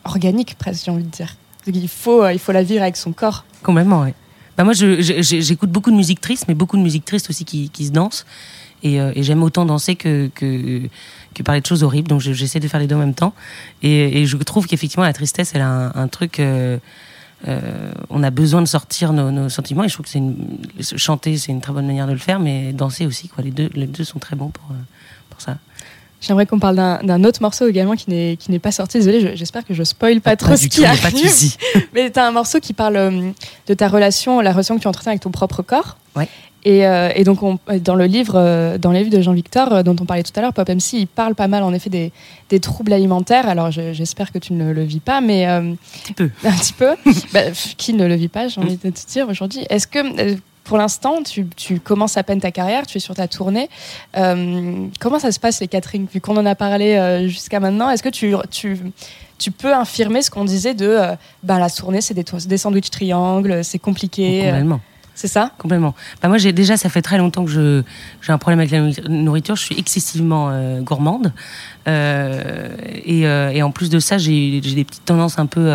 organique 0.04 0.54
presque, 0.56 0.84
j'ai 0.84 0.90
envie 0.90 1.04
de 1.04 1.10
dire. 1.10 1.36
Donc, 1.66 1.74
il, 1.74 1.88
faut, 1.88 2.22
euh, 2.22 2.32
il 2.32 2.38
faut 2.38 2.52
la 2.52 2.62
vivre 2.62 2.82
avec 2.82 2.96
son 2.96 3.12
corps. 3.12 3.44
Complètement, 3.62 4.02
ouais. 4.02 4.14
Bah 4.56 4.62
moi 4.62 4.72
j'écoute 4.72 5.70
beaucoup 5.70 5.90
de 5.90 5.96
musique 5.96 6.20
triste, 6.20 6.44
mais 6.46 6.54
beaucoup 6.54 6.76
de 6.76 6.82
musique 6.82 7.04
triste 7.04 7.28
aussi 7.28 7.44
qui, 7.44 7.70
qui 7.70 7.86
se 7.86 7.90
danse. 7.90 8.24
Et, 8.84 9.00
euh, 9.00 9.12
et 9.16 9.22
j'aime 9.22 9.42
autant 9.42 9.64
danser 9.64 9.96
que, 9.96 10.30
que, 10.34 10.82
que 11.34 11.42
parler 11.42 11.60
de 11.60 11.66
choses 11.66 11.82
horribles, 11.82 12.08
donc 12.08 12.20
je- 12.20 12.32
j'essaie 12.32 12.60
de 12.60 12.68
faire 12.68 12.80
les 12.80 12.86
deux 12.86 12.94
en 12.96 13.00
même 13.00 13.14
temps. 13.14 13.34
Et, 13.82 14.22
et 14.22 14.26
je 14.26 14.36
trouve 14.38 14.66
qu'effectivement 14.66 15.04
la 15.04 15.12
tristesse, 15.12 15.52
elle 15.54 15.60
a 15.62 15.68
un, 15.68 15.92
un 15.94 16.08
truc. 16.08 16.40
euh, 16.40 16.78
euh, 17.46 17.92
on 18.08 18.22
a 18.22 18.30
besoin 18.30 18.62
de 18.62 18.66
sortir 18.66 19.12
nos, 19.12 19.30
nos 19.30 19.50
sentiments 19.50 19.84
et 19.84 19.88
je 19.88 19.92
trouve 19.94 20.06
que 20.06 20.10
c'est 20.12 20.18
une, 20.18 20.36
chanter 20.96 21.36
c'est 21.36 21.52
une 21.52 21.60
très 21.60 21.74
bonne 21.74 21.86
manière 21.86 22.06
de 22.06 22.12
le 22.12 22.18
faire, 22.18 22.40
mais 22.40 22.72
danser 22.72 23.04
aussi 23.04 23.28
quoi. 23.28 23.44
Les 23.44 23.50
deux, 23.50 23.68
les 23.74 23.86
deux 23.86 24.04
sont 24.04 24.18
très 24.18 24.34
bons 24.34 24.48
pour, 24.48 24.64
euh, 24.70 24.74
pour 25.28 25.42
ça. 25.42 25.58
J'aimerais 26.22 26.46
qu'on 26.46 26.58
parle 26.58 26.76
d'un 26.76 27.22
autre 27.24 27.42
morceau 27.42 27.68
également 27.68 27.96
qui 27.96 28.08
n'est 28.08 28.38
qui 28.38 28.50
n'est 28.50 28.58
pas 28.58 28.72
sorti. 28.72 28.96
Désolée, 28.96 29.20
je- 29.20 29.36
j'espère 29.36 29.62
que 29.66 29.74
je 29.74 29.82
spoil 29.84 30.22
pas 30.22 30.36
trop 30.36 30.50
Pas 30.50 30.56
ce 30.56 30.62
du 30.62 30.68
qui 30.70 30.78
tout, 30.78 30.84
arrive. 30.86 31.02
pas 31.02 31.10
de. 31.10 31.84
Mais 31.92 32.08
t'as 32.08 32.26
un 32.26 32.30
morceau 32.30 32.60
qui 32.60 32.72
parle 32.72 33.34
de 33.66 33.74
ta 33.74 33.88
relation, 33.88 34.40
la 34.40 34.52
relation 34.52 34.76
que 34.76 34.80
tu 34.80 34.88
entretiens 34.88 35.12
avec 35.12 35.20
ton 35.20 35.30
propre 35.30 35.60
corps. 35.60 35.98
Ouais. 36.16 36.28
Et, 36.66 36.86
euh, 36.86 37.10
et 37.14 37.24
donc 37.24 37.42
on- 37.42 37.58
dans 37.82 37.94
le 37.94 38.06
livre, 38.06 38.34
euh, 38.36 38.78
dans 38.78 38.90
les 38.90 39.00
livres 39.04 39.14
de 39.14 39.20
Jean 39.20 39.32
Victor 39.34 39.72
euh, 39.72 39.82
dont 39.82 39.94
on 40.00 40.06
parlait 40.06 40.22
tout 40.22 40.32
à 40.36 40.40
l'heure, 40.40 40.52
Pop 40.54 40.68
MC, 40.68 40.94
il 40.94 41.06
parle 41.06 41.34
pas 41.34 41.46
mal 41.48 41.62
en 41.62 41.74
effet 41.74 41.90
des, 41.90 42.10
des 42.48 42.58
troubles 42.60 42.92
alimentaires. 42.94 43.48
Alors 43.48 43.70
je- 43.70 43.92
j'espère 43.92 44.32
que 44.32 44.38
tu 44.38 44.54
ne 44.54 44.72
le 44.72 44.82
vis 44.82 45.00
pas, 45.00 45.20
mais 45.20 45.44
Un 45.44 45.74
petit 46.04 46.12
peu. 46.14 46.30
un 46.44 46.52
petit 46.52 46.72
peu. 46.72 46.90
Bah, 47.34 47.40
qui 47.76 47.92
ne 47.92 48.06
le 48.06 48.14
vit 48.14 48.28
pas, 48.28 48.48
j'ai 48.48 48.60
envie 48.60 48.76
de 48.76 48.90
te 48.90 49.06
dire 49.06 49.28
aujourd'hui. 49.28 49.66
Est-ce 49.68 49.86
que 49.86 49.98
pour 50.64 50.78
l'instant, 50.78 51.22
tu, 51.22 51.46
tu 51.54 51.78
commences 51.78 52.16
à 52.16 52.22
peine 52.22 52.40
ta 52.40 52.50
carrière, 52.50 52.86
tu 52.86 52.96
es 52.96 53.00
sur 53.00 53.14
ta 53.14 53.28
tournée. 53.28 53.68
Comment 54.14 55.18
ça 55.18 55.30
se 55.32 55.38
passe 55.40 55.60
les 55.60 55.68
catering 55.68 56.06
Vu 56.12 56.20
qu'on 56.22 56.36
en 56.38 56.46
a 56.46 56.54
parlé 56.54 57.26
jusqu'à 57.28 57.60
maintenant, 57.60 57.90
est-ce 57.90 58.02
que 58.02 58.08
tu, 58.08 58.34
tu, 58.50 58.78
tu 59.38 59.50
peux 59.50 59.74
infirmer 59.74 60.22
ce 60.22 60.30
qu'on 60.30 60.44
disait 60.46 60.72
de 60.72 60.98
bah, 61.42 61.58
la 61.58 61.68
tournée, 61.68 62.00
c'est 62.00 62.14
des, 62.14 62.24
des 62.46 62.56
sandwichs 62.56 62.88
triangles, 62.90 63.62
c'est 63.62 63.78
compliqué 63.78 64.44
Complètement. 64.46 64.80
C'est 65.16 65.28
ça? 65.28 65.52
Complètement. 65.58 65.94
Bah 66.20 66.28
moi, 66.28 66.38
déjà, 66.38 66.76
ça 66.76 66.88
fait 66.88 67.00
très 67.02 67.18
longtemps 67.18 67.44
que 67.44 67.84
j'ai 68.20 68.32
un 68.32 68.38
problème 68.38 68.58
avec 68.58 68.72
la 68.72 68.80
nourri- 68.80 69.08
nourriture. 69.08 69.54
Je 69.56 69.62
suis 69.62 69.78
excessivement 69.78 70.48
euh, 70.50 70.80
gourmande 70.80 71.32
Euh, 71.86 72.68
et, 73.04 73.26
euh, 73.26 73.50
et 73.50 73.62
en 73.62 73.70
plus 73.70 73.90
de 73.90 73.98
ça, 73.98 74.16
j'ai 74.18 74.60
des 74.60 74.84
petites 74.84 75.04
tendances 75.04 75.38
un 75.38 75.46
peu 75.46 75.70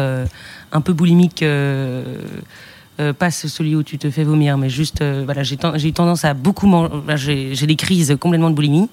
un 0.71 0.81
peu 0.81 0.93
boulimiques. 0.93 1.43
Pas 3.17 3.31
celui 3.31 3.75
où 3.75 3.83
tu 3.83 3.97
te 3.97 4.09
fais 4.11 4.25
vomir, 4.25 4.57
mais 4.57 4.69
juste, 4.69 5.01
voilà, 5.23 5.43
j'ai 5.43 5.55
eu 5.87 5.93
tendance 5.93 6.25
à 6.25 6.33
beaucoup 6.33 6.67
manger. 6.67 7.51
J'ai 7.53 7.65
des 7.67 7.77
crises 7.77 8.17
complètement 8.19 8.49
de 8.49 8.55
boulimie 8.55 8.89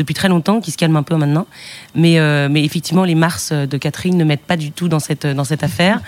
depuis 0.00 0.14
très 0.14 0.28
longtemps, 0.28 0.60
qui 0.60 0.70
se 0.70 0.78
calment 0.78 0.96
un 0.96 1.02
peu 1.02 1.16
maintenant. 1.16 1.46
Mais, 1.94 2.18
euh, 2.18 2.48
mais 2.50 2.64
effectivement, 2.64 3.04
les 3.04 3.14
mars 3.14 3.52
de 3.52 3.76
Catherine 3.76 4.16
ne 4.16 4.24
m'aident 4.24 4.40
pas 4.40 4.56
du 4.56 4.72
tout 4.72 4.88
dans 4.88 4.98
cette, 4.98 5.26
dans 5.26 5.44
cette 5.44 5.62
affaire. 5.62 6.00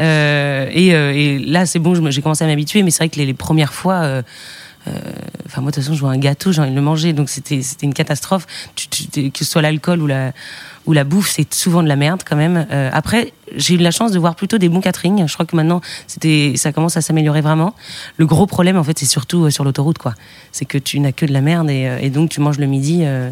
Euh, 0.00 0.68
et, 0.72 0.94
euh, 0.94 1.12
et 1.14 1.38
là, 1.38 1.66
c'est 1.66 1.78
bon, 1.78 2.10
j'ai 2.10 2.22
commencé 2.22 2.42
à 2.42 2.46
m'habituer, 2.46 2.82
mais 2.82 2.90
c'est 2.90 3.04
vrai 3.04 3.08
que 3.10 3.18
les, 3.18 3.26
les 3.26 3.34
premières 3.34 3.74
fois. 3.74 4.22
Enfin, 5.46 5.60
moi, 5.62 5.70
de 5.70 5.76
toute 5.76 5.84
façon, 5.84 5.94
je 5.94 6.00
vois 6.00 6.10
un 6.10 6.18
gâteau, 6.18 6.52
j'ai 6.52 6.60
envie 6.60 6.70
de 6.70 6.76
le 6.76 6.82
manger, 6.82 7.12
donc 7.12 7.30
c'était 7.30 7.60
une 7.82 7.94
catastrophe. 7.94 8.46
Que 8.74 9.38
ce 9.38 9.44
soit 9.44 9.62
l'alcool 9.62 10.02
ou 10.02 10.06
la, 10.06 10.32
ou 10.86 10.92
la 10.92 11.04
bouffe, 11.04 11.30
c'est 11.30 11.52
souvent 11.54 11.82
de 11.82 11.88
la 11.88 11.96
merde 11.96 12.22
quand 12.28 12.36
même. 12.36 12.66
Euh, 12.70 12.90
après, 12.92 13.32
j'ai 13.56 13.74
eu 13.74 13.78
la 13.78 13.90
chance 13.90 14.12
de 14.12 14.18
voir 14.18 14.34
plutôt 14.34 14.58
des 14.58 14.68
bons 14.68 14.80
catering. 14.80 15.26
Je 15.26 15.32
crois 15.32 15.46
que 15.46 15.56
maintenant, 15.56 15.80
c'était, 16.06 16.54
ça 16.56 16.72
commence 16.72 16.96
à 16.96 17.00
s'améliorer 17.00 17.40
vraiment. 17.40 17.74
Le 18.16 18.26
gros 18.26 18.46
problème, 18.46 18.76
en 18.76 18.84
fait, 18.84 18.98
c'est 18.98 19.06
surtout 19.06 19.44
euh, 19.44 19.50
sur 19.50 19.64
l'autoroute, 19.64 19.98
quoi. 19.98 20.14
C'est 20.52 20.64
que 20.64 20.78
tu 20.78 21.00
n'as 21.00 21.12
que 21.12 21.26
de 21.26 21.32
la 21.32 21.40
merde 21.40 21.70
et, 21.70 21.88
euh, 21.88 21.98
et 22.00 22.10
donc 22.10 22.30
tu 22.30 22.40
manges 22.40 22.58
le 22.58 22.66
midi. 22.66 23.02
euh, 23.04 23.30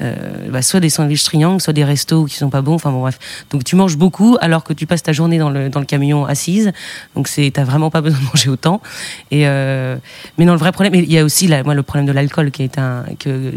euh, 0.00 0.50
bah, 0.50 0.62
soit 0.62 0.80
des 0.80 0.88
sandwichs 0.90 1.24
triangles, 1.24 1.60
soit 1.60 1.72
des 1.72 1.84
restos 1.84 2.24
qui 2.24 2.36
sont 2.36 2.50
pas 2.50 2.62
bons. 2.62 2.74
Enfin 2.74 2.90
bon, 2.90 3.00
bref. 3.00 3.18
Donc 3.50 3.64
tu 3.64 3.76
manges 3.76 3.96
beaucoup 3.96 4.36
alors 4.40 4.64
que 4.64 4.72
tu 4.72 4.86
passes 4.86 5.02
ta 5.02 5.12
journée 5.12 5.38
dans 5.38 5.50
le, 5.50 5.68
dans 5.68 5.80
le 5.80 5.86
camion 5.86 6.24
assise. 6.26 6.72
Donc 7.14 7.28
c'est, 7.28 7.50
t'as 7.52 7.64
vraiment 7.64 7.90
pas 7.90 8.00
besoin 8.02 8.20
de 8.20 8.24
manger 8.24 8.50
autant. 8.50 8.80
Et 9.30 9.46
euh, 9.46 9.96
mais 10.38 10.44
non, 10.44 10.52
le 10.52 10.58
vrai 10.58 10.72
problème, 10.72 10.94
il 10.94 11.12
y 11.12 11.18
a 11.18 11.24
aussi 11.24 11.46
la, 11.46 11.62
moi 11.62 11.74
le 11.74 11.82
problème 11.82 12.06
de 12.06 12.12
l'alcool 12.12 12.50
qui 12.50 12.62
est 12.62 12.78
un 12.78 13.04
que 13.18 13.52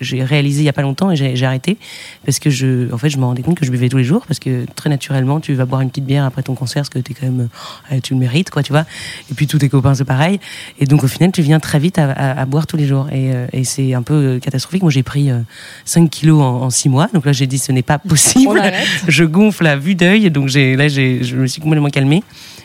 j'ai 0.00 0.22
réalisé 0.22 0.62
il 0.62 0.66
y 0.66 0.68
a 0.68 0.72
pas 0.72 0.82
longtemps 0.82 1.10
et 1.10 1.16
j'ai, 1.16 1.40
arrêté 1.44 1.78
parce 2.24 2.38
que 2.38 2.50
je, 2.50 2.92
en 2.92 2.98
fait, 2.98 3.08
je 3.08 3.18
me 3.18 3.24
rendais 3.24 3.42
compte 3.42 3.58
que 3.58 3.64
je 3.64 3.70
buvais 3.70 3.88
tous 3.88 3.96
les 3.96 4.04
jours 4.04 4.24
parce 4.26 4.38
que 4.38 4.66
très 4.76 4.90
naturellement, 4.90 5.40
tu 5.40 5.54
vas 5.54 5.64
boire 5.64 5.80
une 5.80 5.88
petite 5.88 6.04
bière 6.04 6.24
après 6.24 6.42
ton 6.42 6.54
concert 6.54 6.82
parce 6.82 6.90
que 6.90 6.98
t'es 6.98 7.14
quand 7.14 7.26
même, 7.26 7.48
euh, 7.92 8.00
tu 8.02 8.14
le 8.14 8.20
mérites, 8.20 8.50
quoi, 8.50 8.62
tu 8.62 8.72
vois. 8.72 8.84
Et 9.30 9.34
puis 9.34 9.46
tous 9.46 9.58
tes 9.58 9.68
copains 9.68 9.94
c'est 9.94 10.04
pareil. 10.04 10.38
Et 10.78 10.86
donc 10.86 11.02
au 11.02 11.08
final, 11.08 11.32
tu 11.32 11.42
viens 11.42 11.60
très 11.60 11.78
vite 11.78 11.98
à, 11.98 12.10
à- 12.10 12.44
boire 12.46 12.66
tous 12.66 12.76
les 12.76 12.86
jours 12.86 13.08
et, 13.10 13.32
euh, 13.32 13.46
et 13.52 13.64
c'est 13.64 13.94
un 13.94 14.02
peu 14.02 14.14
euh, 14.14 14.38
catastrophique. 14.38 14.82
Moi, 14.82 14.90
j'ai 14.90 15.02
pris 15.02 15.30
euh, 15.30 15.40
5 15.84 16.10
kilos 16.10 16.40
en, 16.40 16.62
en 16.62 16.70
6 16.70 16.88
mois, 16.88 17.08
donc 17.12 17.26
là 17.26 17.32
j'ai 17.32 17.46
dit 17.46 17.58
ce 17.58 17.72
n'est 17.72 17.82
pas 17.82 17.98
possible. 18.08 18.60
je 19.08 19.24
gonfle 19.24 19.66
à 19.66 19.76
vue 19.76 19.94
d'œil, 19.94 20.30
donc 20.30 20.52
là 20.52 20.88
je 20.88 21.36
me 21.36 21.46
suis 21.46 21.60
complètement 21.60 21.90
calmée. 21.90 22.22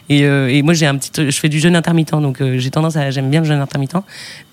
Et, 0.08 0.24
euh, 0.26 0.50
et 0.50 0.62
moi 0.62 0.74
j'ai 0.74 0.86
un 0.86 0.98
petit, 0.98 1.12
je 1.16 1.40
fais 1.40 1.50
du 1.50 1.60
jeûne 1.60 1.76
intermittent, 1.76 2.12
donc 2.12 2.40
euh, 2.42 2.60
j'ai 2.60 2.70
tendance 2.70 2.96
à, 2.96 3.10
j'aime 3.10 3.30
bien 3.30 3.42
le 3.42 3.48
jeûne 3.48 3.60
intermittent, 3.60 3.98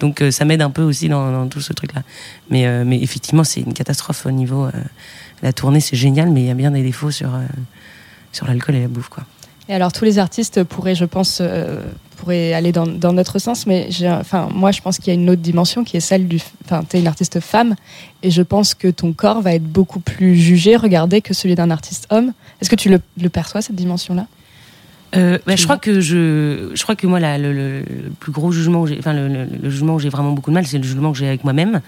donc 0.00 0.22
euh, 0.22 0.30
ça 0.30 0.46
m'aide 0.46 0.62
un 0.62 0.70
peu 0.70 0.82
aussi 0.82 1.08
dans, 1.08 1.30
dans 1.30 1.46
tout 1.46 1.60
ce 1.60 1.72
truc-là. 1.74 2.02
Mais, 2.50 2.84
mais 2.84 3.02
effectivement, 3.02 3.44
c'est 3.44 3.60
une 3.60 3.74
catastrophe 3.74 4.26
au 4.26 4.30
niveau. 4.30 4.68
la 5.42 5.52
tournée, 5.52 5.80
c'est 5.80 5.96
génial, 5.96 6.30
mais 6.30 6.42
il 6.42 6.46
y 6.46 6.50
a 6.50 6.54
bien 6.54 6.70
des 6.70 6.82
défauts 6.82 7.10
sur, 7.10 7.30
sur 8.32 8.46
l'alcool 8.46 8.76
et 8.76 8.82
la 8.82 8.88
bouffe, 8.88 9.08
quoi. 9.08 9.24
Et 9.68 9.74
alors 9.74 9.92
tous 9.92 10.04
les 10.04 10.18
artistes 10.18 10.64
pourraient, 10.64 10.94
je 10.94 11.04
pense, 11.04 11.38
euh, 11.40 11.80
pourraient 12.16 12.52
aller 12.52 12.72
dans, 12.72 12.86
dans 12.86 13.12
notre 13.12 13.38
sens, 13.38 13.66
mais 13.66 13.88
enfin, 14.06 14.48
moi 14.52 14.70
je 14.72 14.80
pense 14.80 14.98
qu'il 14.98 15.08
y 15.08 15.16
a 15.16 15.20
une 15.20 15.30
autre 15.30 15.40
dimension 15.42 15.84
qui 15.84 15.96
est 15.96 16.00
celle 16.00 16.26
du... 16.28 16.40
Enfin, 16.64 16.82
tu 16.88 16.96
es 16.96 17.00
une 17.00 17.06
artiste 17.06 17.40
femme, 17.40 17.74
et 18.22 18.30
je 18.30 18.42
pense 18.42 18.74
que 18.74 18.88
ton 18.88 19.12
corps 19.12 19.40
va 19.40 19.54
être 19.54 19.64
beaucoup 19.64 20.00
plus 20.00 20.36
jugé, 20.36 20.76
regardé 20.76 21.20
que 21.20 21.32
celui 21.32 21.54
d'un 21.54 21.70
artiste 21.70 22.06
homme. 22.10 22.32
Est-ce 22.60 22.70
que 22.70 22.76
tu 22.76 22.88
le, 22.90 23.00
le 23.20 23.28
perçois, 23.28 23.62
cette 23.62 23.76
dimension-là? 23.76 24.26
Euh, 25.14 25.38
bah, 25.46 25.56
je 25.56 25.64
crois 25.64 25.76
que 25.78 26.00
je, 26.00 26.70
je 26.74 26.82
crois 26.82 26.96
que 26.96 27.06
moi 27.06 27.20
la- 27.20 27.36
le, 27.38 27.52
le- 27.52 27.80
le 27.80 28.10
plus 28.18 28.32
gros 28.32 28.50
jugement, 28.50 28.86
enfin 28.98 29.12
le 29.12 29.70
jugement 29.70 29.94
où 29.96 29.98
j'ai 29.98 30.08
vraiment 30.08 30.32
beaucoup 30.32 30.50
de 30.50 30.54
mal, 30.54 30.66
c'est 30.66 30.78
le 30.78 30.84
jugement 30.84 31.12
que 31.12 31.18
j'ai 31.18 31.28
avec 31.28 31.44
moi-même, 31.44 31.82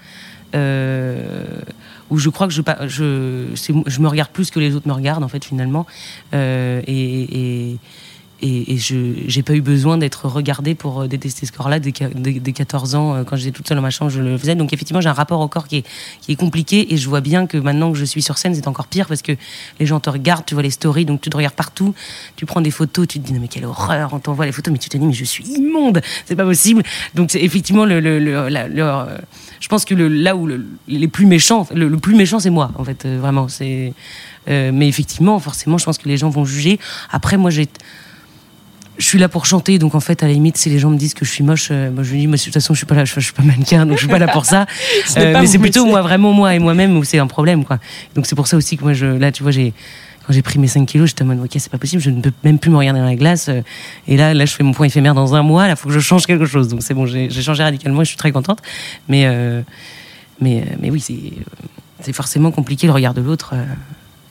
euh, 0.53 1.23
où 2.09 2.17
je 2.17 2.29
crois 2.29 2.47
que 2.47 2.53
je, 2.53 2.61
je, 2.87 3.73
je 3.85 3.99
me 3.99 4.07
regarde 4.07 4.29
plus 4.31 4.51
que 4.51 4.59
les 4.59 4.75
autres 4.75 4.87
me 4.87 4.93
regardent 4.93 5.23
en 5.23 5.27
fait 5.27 5.43
finalement, 5.43 5.85
Euh, 6.33 6.81
et, 6.87 7.71
et 7.71 7.77
et, 8.41 8.77
je 8.77 8.95
j'ai 9.27 9.43
pas 9.43 9.53
eu 9.53 9.61
besoin 9.61 9.97
d'être 9.97 10.27
regardée 10.27 10.75
pour 10.75 11.01
euh, 11.01 11.07
détester 11.07 11.45
ce 11.45 11.51
corps-là. 11.51 11.79
Dès, 11.79 11.91
dès, 11.91 12.33
dès 12.33 12.51
14 12.51 12.95
ans 12.95 13.15
euh, 13.15 13.23
quand 13.23 13.35
j'étais 13.35 13.51
toute 13.51 13.67
seule 13.67 13.77
dans 13.77 13.81
ma 13.81 13.89
chambre 13.89 14.11
je 14.11 14.21
le 14.21 14.37
faisais. 14.37 14.55
Donc 14.55 14.73
effectivement 14.73 15.01
j'ai 15.01 15.09
un 15.09 15.13
rapport 15.13 15.39
au 15.39 15.47
corps 15.47 15.67
qui 15.67 15.77
est 15.77 15.85
qui 16.21 16.31
est 16.33 16.35
compliqué 16.35 16.93
et 16.93 16.97
je 16.97 17.07
vois 17.07 17.21
bien 17.21 17.47
que 17.47 17.57
maintenant 17.57 17.91
que 17.91 17.97
je 17.97 18.05
suis 18.05 18.21
sur 18.21 18.37
scène 18.37 18.53
c'est 18.53 18.67
encore 18.67 18.87
pire 18.87 19.07
parce 19.07 19.21
que 19.21 19.31
les 19.79 19.85
gens 19.85 19.99
te 19.99 20.09
regardent 20.09 20.45
tu 20.45 20.53
vois 20.53 20.63
les 20.63 20.69
stories 20.69 21.05
donc 21.05 21.21
tu 21.21 21.29
te 21.29 21.37
regardes 21.37 21.55
partout. 21.55 21.95
Tu 22.35 22.45
prends 22.45 22.61
des 22.61 22.71
photos 22.71 23.07
tu 23.07 23.19
te 23.19 23.25
dis 23.25 23.33
non 23.33 23.39
mais 23.39 23.47
quelle 23.47 23.65
horreur 23.65 24.13
on 24.13 24.19
t'envoie 24.19 24.45
les 24.45 24.51
photos 24.51 24.71
mais 24.71 24.79
tu 24.79 24.89
te 24.89 24.97
dis 24.97 25.05
mais 25.05 25.13
je 25.13 25.25
suis 25.25 25.45
immonde 25.45 26.01
c'est 26.25 26.35
pas 26.35 26.45
possible. 26.45 26.83
Donc 27.13 27.31
c'est 27.31 27.41
effectivement 27.41 27.85
le, 27.85 27.99
je 29.65 29.67
pense 29.67 29.83
que 29.83 29.95
le, 29.95 30.07
là 30.07 30.35
où 30.35 30.45
le, 30.45 30.63
les 30.87 31.07
plus 31.07 31.25
méchants 31.25 31.67
le, 31.73 31.87
le 31.87 31.97
plus 31.97 32.13
méchant 32.13 32.39
c'est 32.39 32.51
moi 32.51 32.69
en 32.75 32.83
fait 32.83 33.03
euh, 33.03 33.17
vraiment 33.19 33.47
c'est 33.47 33.93
euh, 34.47 34.69
mais 34.71 34.87
effectivement 34.87 35.39
forcément 35.39 35.79
je 35.79 35.85
pense 35.85 35.97
que 35.97 36.07
les 36.07 36.17
gens 36.17 36.29
vont 36.29 36.45
juger 36.45 36.79
après 37.09 37.35
moi 37.35 37.49
j'ai 37.49 37.67
je 38.97 39.05
suis 39.05 39.19
là 39.19 39.27
pour 39.27 39.45
chanter, 39.45 39.77
donc 39.77 39.93
en 39.93 39.99
fait, 39.99 40.23
à 40.23 40.27
la 40.27 40.31
limite, 40.31 40.55
si 40.55 40.69
les 40.69 40.79
gens 40.79 40.89
me 40.89 40.95
disent 40.95 41.13
que 41.13 41.25
je 41.25 41.29
suis 41.29 41.43
moche, 41.43 41.67
euh, 41.69 41.91
moi 41.91 42.03
je 42.03 42.13
lui 42.13 42.19
dis, 42.19 42.27
moi, 42.27 42.37
de 42.37 42.41
toute 42.41 42.53
façon, 42.53 42.73
je 42.73 42.77
suis 42.77 42.85
pas 42.85 42.95
là, 42.95 43.03
je, 43.03 43.13
je 43.13 43.19
suis 43.19 43.33
pas 43.33 43.43
mannequin, 43.43 43.85
donc 43.85 43.97
je 43.97 44.03
suis 44.03 44.07
pas 44.07 44.19
là 44.19 44.29
pour 44.29 44.45
ça. 44.45 44.67
Mais 45.17 45.45
c'est 45.47 45.59
plutôt 45.59 45.85
moi, 45.85 46.01
vraiment 46.01 46.31
moi 46.31 46.55
et 46.55 46.59
moi-même 46.59 46.95
où 46.95 47.03
c'est 47.03 47.19
un 47.19 47.27
problème, 47.27 47.65
quoi. 47.65 47.79
Donc 48.15 48.25
c'est 48.25 48.35
pour 48.35 48.47
ça 48.47 48.55
aussi 48.55 48.77
que 48.77 48.83
moi, 48.83 48.93
je, 48.93 49.05
là, 49.05 49.33
tu 49.33 49.43
vois, 49.43 49.51
j'ai, 49.51 49.73
quand 50.25 50.33
j'ai 50.33 50.41
pris 50.41 50.57
mes 50.59 50.67
5 50.67 50.85
kilos, 50.87 51.09
j'étais 51.09 51.23
en 51.23 51.27
mode, 51.27 51.39
ok, 51.39 51.51
c'est 51.57 51.71
pas 51.71 51.77
possible, 51.77 52.01
je 52.01 52.09
ne 52.09 52.21
peux 52.21 52.31
même 52.43 52.57
plus 52.59 52.71
me 52.71 52.77
regarder 52.77 52.99
dans 52.99 53.05
la 53.05 53.15
glace. 53.15 53.47
euh, 53.49 53.61
et 54.07 54.17
là, 54.17 54.33
là, 54.33 54.45
je 54.45 54.53
fais 54.53 54.63
mon 54.63 54.71
point 54.73 54.87
éphémère 54.87 55.13
dans 55.13 55.35
un 55.35 55.43
mois, 55.43 55.67
là, 55.67 55.75
faut 55.75 55.87
que 55.89 55.93
je 55.93 55.99
change 55.99 56.25
quelque 56.25 56.45
chose. 56.45 56.67
Donc 56.69 56.81
c'est 56.81 56.93
bon, 56.93 57.05
j'ai 57.05 57.29
changé 57.29 57.61
radicalement 57.63 58.01
et 58.01 58.05
je 58.05 58.09
suis 58.09 58.17
très 58.17 58.31
contente. 58.31 58.59
Mais, 59.07 59.25
euh, 59.25 59.61
mais, 60.41 60.61
euh, 60.61 60.75
mais 60.79 60.89
oui, 60.89 60.99
c'est, 60.99 62.13
forcément 62.13 62.51
compliqué 62.51 62.87
le 62.87 62.93
regard 62.93 63.13
de 63.13 63.21
l'autre 63.21 63.51
euh, 63.53 63.63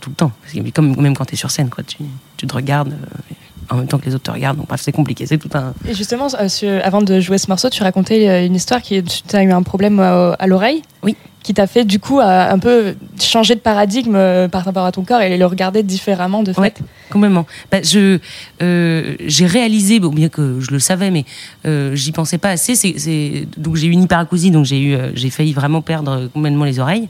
tout 0.00 0.10
le 0.10 0.16
temps. 0.16 0.32
Comme, 0.74 0.96
même 1.00 1.16
quand 1.16 1.24
tu 1.24 1.34
es 1.34 1.36
sur 1.36 1.50
scène, 1.50 1.70
quoi, 1.70 1.82
tu, 1.84 1.98
tu 2.36 2.46
te 2.46 2.54
regardes 2.54 2.92
euh, 2.92 3.34
en 3.70 3.76
même 3.76 3.86
temps 3.88 3.98
que 3.98 4.06
les 4.06 4.14
autres 4.14 4.24
te 4.24 4.30
regardent. 4.30 4.58
Donc 4.58 4.68
bref, 4.68 4.80
c'est 4.82 4.92
compliqué, 4.92 5.26
c'est 5.26 5.38
tout 5.38 5.48
un. 5.54 5.74
Et 5.88 5.94
justement, 5.94 6.26
euh, 6.40 6.48
sur- 6.48 6.80
avant 6.84 7.02
de 7.02 7.20
jouer 7.20 7.38
ce 7.38 7.48
morceau, 7.48 7.70
tu 7.70 7.82
racontais 7.82 8.46
une 8.46 8.54
histoire 8.54 8.82
qui 8.82 9.02
tu 9.02 9.36
as 9.36 9.42
eu 9.42 9.50
un 9.52 9.62
problème 9.62 10.00
à 10.00 10.46
l'oreille. 10.46 10.82
Oui. 11.02 11.16
Qui 11.44 11.52
t'a 11.52 11.66
fait 11.66 11.84
du 11.84 12.00
coup 12.00 12.20
euh, 12.20 12.50
un 12.50 12.58
peu 12.58 12.94
changer 13.20 13.54
de 13.54 13.60
paradigme 13.60 14.16
euh, 14.16 14.48
par 14.48 14.64
rapport 14.64 14.86
à 14.86 14.92
ton 14.92 15.04
corps 15.04 15.20
et 15.20 15.36
le 15.36 15.44
regarder 15.44 15.82
différemment 15.82 16.42
de 16.42 16.54
fait? 16.54 16.60
Ouais, 16.60 16.74
complètement. 17.10 17.46
Bah, 17.70 17.82
je 17.82 18.18
euh, 18.62 19.14
j'ai 19.26 19.44
réalisé, 19.44 20.00
bon, 20.00 20.08
bien 20.08 20.30
que 20.30 20.60
je 20.60 20.70
le 20.70 20.78
savais, 20.78 21.10
mais 21.10 21.26
euh, 21.66 21.94
j'y 21.94 22.12
pensais 22.12 22.38
pas 22.38 22.48
assez. 22.48 22.74
C'est, 22.74 23.46
donc 23.58 23.76
j'ai 23.76 23.88
eu 23.88 23.90
une 23.90 24.04
hyperacousie, 24.04 24.50
donc 24.50 24.64
j'ai 24.64 24.80
eu, 24.80 24.96
j'ai 25.12 25.28
failli 25.28 25.52
vraiment 25.52 25.82
perdre 25.82 26.28
complètement 26.32 26.64
les 26.64 26.78
oreilles, 26.80 27.08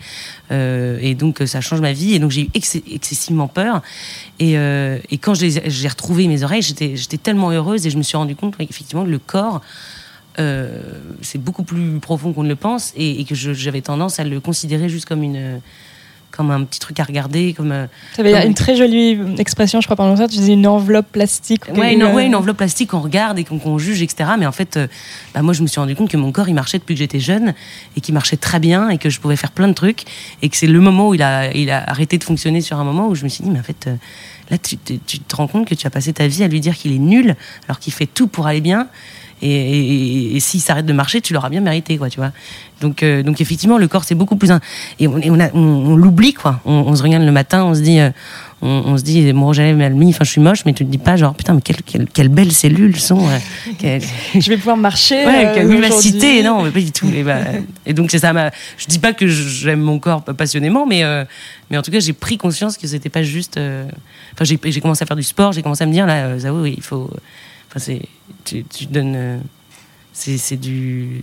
Euh, 0.51 0.99
et 1.01 1.15
donc 1.15 1.41
ça 1.47 1.61
change 1.61 1.81
ma 1.81 1.93
vie. 1.93 2.15
Et 2.15 2.19
donc 2.19 2.33
j'ai 2.33 2.43
eu 2.43 2.49
ex- 2.55 2.83
excessivement 2.93 3.47
peur. 3.47 3.83
Et, 4.41 4.55
et 5.11 5.19
quand 5.19 5.35
j'ai 5.35 5.89
retrouvé 5.89 6.27
mes 6.27 6.43
oreilles, 6.43 6.63
j'étais, 6.63 6.97
j'étais 6.97 7.19
tellement 7.19 7.51
heureuse 7.51 7.87
et 7.87 7.91
je 7.91 7.97
me 7.97 8.03
suis 8.03 8.17
rendu 8.17 8.35
compte 8.35 8.57
qu'effectivement 8.57 9.05
le 9.05 9.19
corps 9.21 9.61
euh, 10.39 10.81
c'est 11.23 11.39
beaucoup 11.43 11.63
plus 11.65 11.99
profond 12.01 12.33
qu'on 12.33 12.43
ne 12.43 12.49
le 12.49 12.57
pense 12.57 12.93
et, 12.97 13.21
et 13.21 13.25
que 13.25 13.35
j'avais 13.35 13.81
tendance 13.83 14.19
à 14.21 14.25
le 14.25 14.41
considérer 14.41 14.89
juste 14.89 15.07
comme 15.07 15.23
une 15.23 15.61
comme 16.37 16.51
un 16.51 16.65
petit 16.65 16.81
truc 16.81 16.99
à 16.99 17.05
regarder 17.05 17.53
comme 17.53 17.71
euh, 17.71 17.87
Tu 18.17 18.21
avais 18.21 18.33
comme- 18.33 18.43
une 18.49 18.55
très 18.55 18.75
jolie 18.75 19.17
expression, 19.39 19.81
je 19.81 19.87
crois, 19.87 19.95
pendant 19.95 20.17
ça. 20.17 20.27
Tu 20.27 20.39
disais 20.39 20.55
une 20.55 20.67
enveloppe 20.67 21.07
plastique. 21.13 21.63
Ouais, 21.77 21.95
une, 21.95 22.03
Euh, 22.03 22.13
ouais, 22.13 22.27
une 22.27 22.35
enveloppe 22.35 22.57
plastique 22.57 22.91
qu'on 22.91 22.99
regarde 22.99 23.39
et 23.39 23.45
qu'on 23.45 23.79
juge, 23.79 24.03
etc. 24.03 24.31
Mais 24.37 24.45
en 24.45 24.51
fait, 24.51 24.77
euh, 24.77 24.89
bah, 25.33 25.43
moi, 25.43 25.55
je 25.55 25.63
me 25.63 25.69
suis 25.69 25.79
rendu 25.79 25.95
compte 25.95 26.11
que 26.11 26.17
mon 26.17 26.33
corps, 26.33 26.49
il 26.49 26.55
marchait 26.55 26.79
depuis 26.79 26.95
que 26.95 26.99
j'étais 26.99 27.21
jeune 27.21 27.55
et 27.97 28.01
qu'il 28.01 28.15
marchait 28.15 28.37
très 28.37 28.59
bien 28.59 28.89
et 28.89 28.99
que 28.99 29.11
je 29.11 29.21
pouvais 29.21 29.37
faire 29.37 29.53
plein 29.53 29.69
de 29.69 29.75
trucs 29.75 30.03
et 30.43 30.49
que 30.49 30.57
c'est 30.57 30.67
le 30.67 30.81
moment 30.81 31.11
où 31.11 31.15
il 31.15 31.23
a, 31.23 31.55
il 31.55 31.71
a 31.71 31.89
arrêté 31.89 32.19
de 32.19 32.25
fonctionner 32.25 32.61
sur 32.63 32.81
un 32.81 32.85
moment 32.85 33.07
où 33.07 33.15
je 33.15 33.23
me 33.23 33.29
suis 33.29 33.45
dit, 33.45 33.51
mais 33.51 33.61
en 33.61 33.63
fait, 33.63 33.89
là, 34.51 34.59
tu 34.59 34.77
te 34.77 35.37
rends 35.37 35.47
compte 35.47 35.69
que 35.69 35.77
tu 35.77 35.87
as 35.87 35.91
passé 35.91 36.13
ta 36.13 36.27
vie 36.27 36.43
à 36.43 36.49
lui 36.49 36.59
dire 36.59 36.75
qu'il 36.77 36.93
est 36.93 36.99
nul 36.99 37.37
alors 37.69 37.79
qu'il 37.79 37.93
fait 37.93 38.07
tout 38.07 38.27
pour 38.27 38.49
aller 38.49 38.61
bien. 38.61 38.89
Et, 39.47 39.51
et- 39.51 40.37
et 40.37 40.41
s'il 40.41 40.61
s'arrête 40.61 40.87
de 40.87 40.93
marcher, 40.93 41.21
tu 41.21 41.33
l'auras 41.35 41.51
bien 41.51 41.61
mérité, 41.61 41.99
quoi, 41.99 42.09
tu 42.09 42.17
vois. 42.19 42.33
Donc, 42.81 43.03
euh, 43.03 43.23
donc 43.23 43.41
effectivement, 43.41 43.79
le 43.79 43.89
corps, 43.89 44.05
c'est 44.05 44.15
beaucoup 44.15 44.37
plus 44.37 44.51
un... 44.51 44.61
Et 44.99 45.07
on, 45.07 45.19
et 45.19 45.31
on, 45.31 45.39
a- 45.39 45.51
on- 45.55 45.59
on 45.93 45.97
l'oublie, 45.97 46.33
quoi. 46.33 46.61
On, 46.65 46.73
on 46.73 46.97
se 46.97 47.03
regarde 47.03 47.25
le 47.25 47.33
matin, 47.33 47.65
on 47.65 47.75
se 47.75 47.81
dit... 47.81 47.99
euh, 48.01 48.11
on, 48.67 48.97
se 48.97 49.03
dit, 49.03 49.19
à 49.21 49.23
lèvres 49.63 49.77
mal 49.79 49.93
mis, 49.93 50.09
enfin, 50.09 50.25
je 50.25 50.31
suis 50.31 50.41
moche, 50.41 50.65
mais 50.65 50.73
tu 50.73 50.87
te 50.87 50.91
dis 50.91 50.97
pas, 50.97 51.17
genre, 51.17 51.35
putain, 51.35 51.53
mais 51.53 51.61
quelles 51.61 51.83
quelle, 51.85 52.07
quelle 52.07 52.29
belles 52.31 52.53
cellules 52.53 52.97
sont. 52.99 53.19
euh, 53.29 53.39
quelle- 53.79 54.01
Je 54.41 54.49
vais 54.49 54.57
pouvoir 54.57 54.79
marcher. 54.79 55.27
Ouais, 55.27 55.47
euh, 55.49 55.55
quelle 55.55 55.69
vivacité, 55.83 56.43
non, 56.43 56.63
mais 56.63 56.71
pas 56.71 56.81
du 56.81 56.91
tout. 56.91 57.07
Et, 57.15 57.23
bah, 57.23 57.41
et 57.85 57.93
donc 57.93 58.11
c'est 58.11 58.21
ça. 58.21 58.33
m'a- 58.33 58.51
Je 58.79 58.87
dis 58.87 58.99
pas 58.99 59.13
que 59.13 59.27
j'aime 59.29 59.81
mon 59.83 59.99
corps 59.99 60.23
passionnément, 60.23 60.87
mais 60.87 61.05
euh, 61.05 61.25
mais 61.71 61.77
en 61.77 61.83
tout 61.83 61.91
cas 61.91 62.01
j'ai 62.01 62.15
pris 62.15 62.39
conscience 62.39 62.79
que 62.79 62.87
c'était 62.87 63.11
pas 63.11 63.23
juste. 63.23 63.59
Enfin, 64.33 64.45
j'ai 64.65 64.81
commencé 64.81 65.03
à 65.03 65.07
faire 65.07 65.17
du 65.17 65.23
sport, 65.23 65.53
j'ai 65.53 65.61
commencé 65.63 65.85
à 65.85 65.87
me 65.87 65.93
dire 65.93 66.07
là, 66.07 66.39
Zao, 66.39 66.63
oui, 66.63 66.75
il 66.79 66.83
faut. 66.83 67.11
Enfin, 67.75 67.81
c'est 67.85 68.03
tu, 68.45 68.65
tu 68.65 68.87
donnes. 68.87 69.15
euh, 69.17 69.39
c'est 70.13 70.39
c'est 70.39 70.57
du 70.57 71.23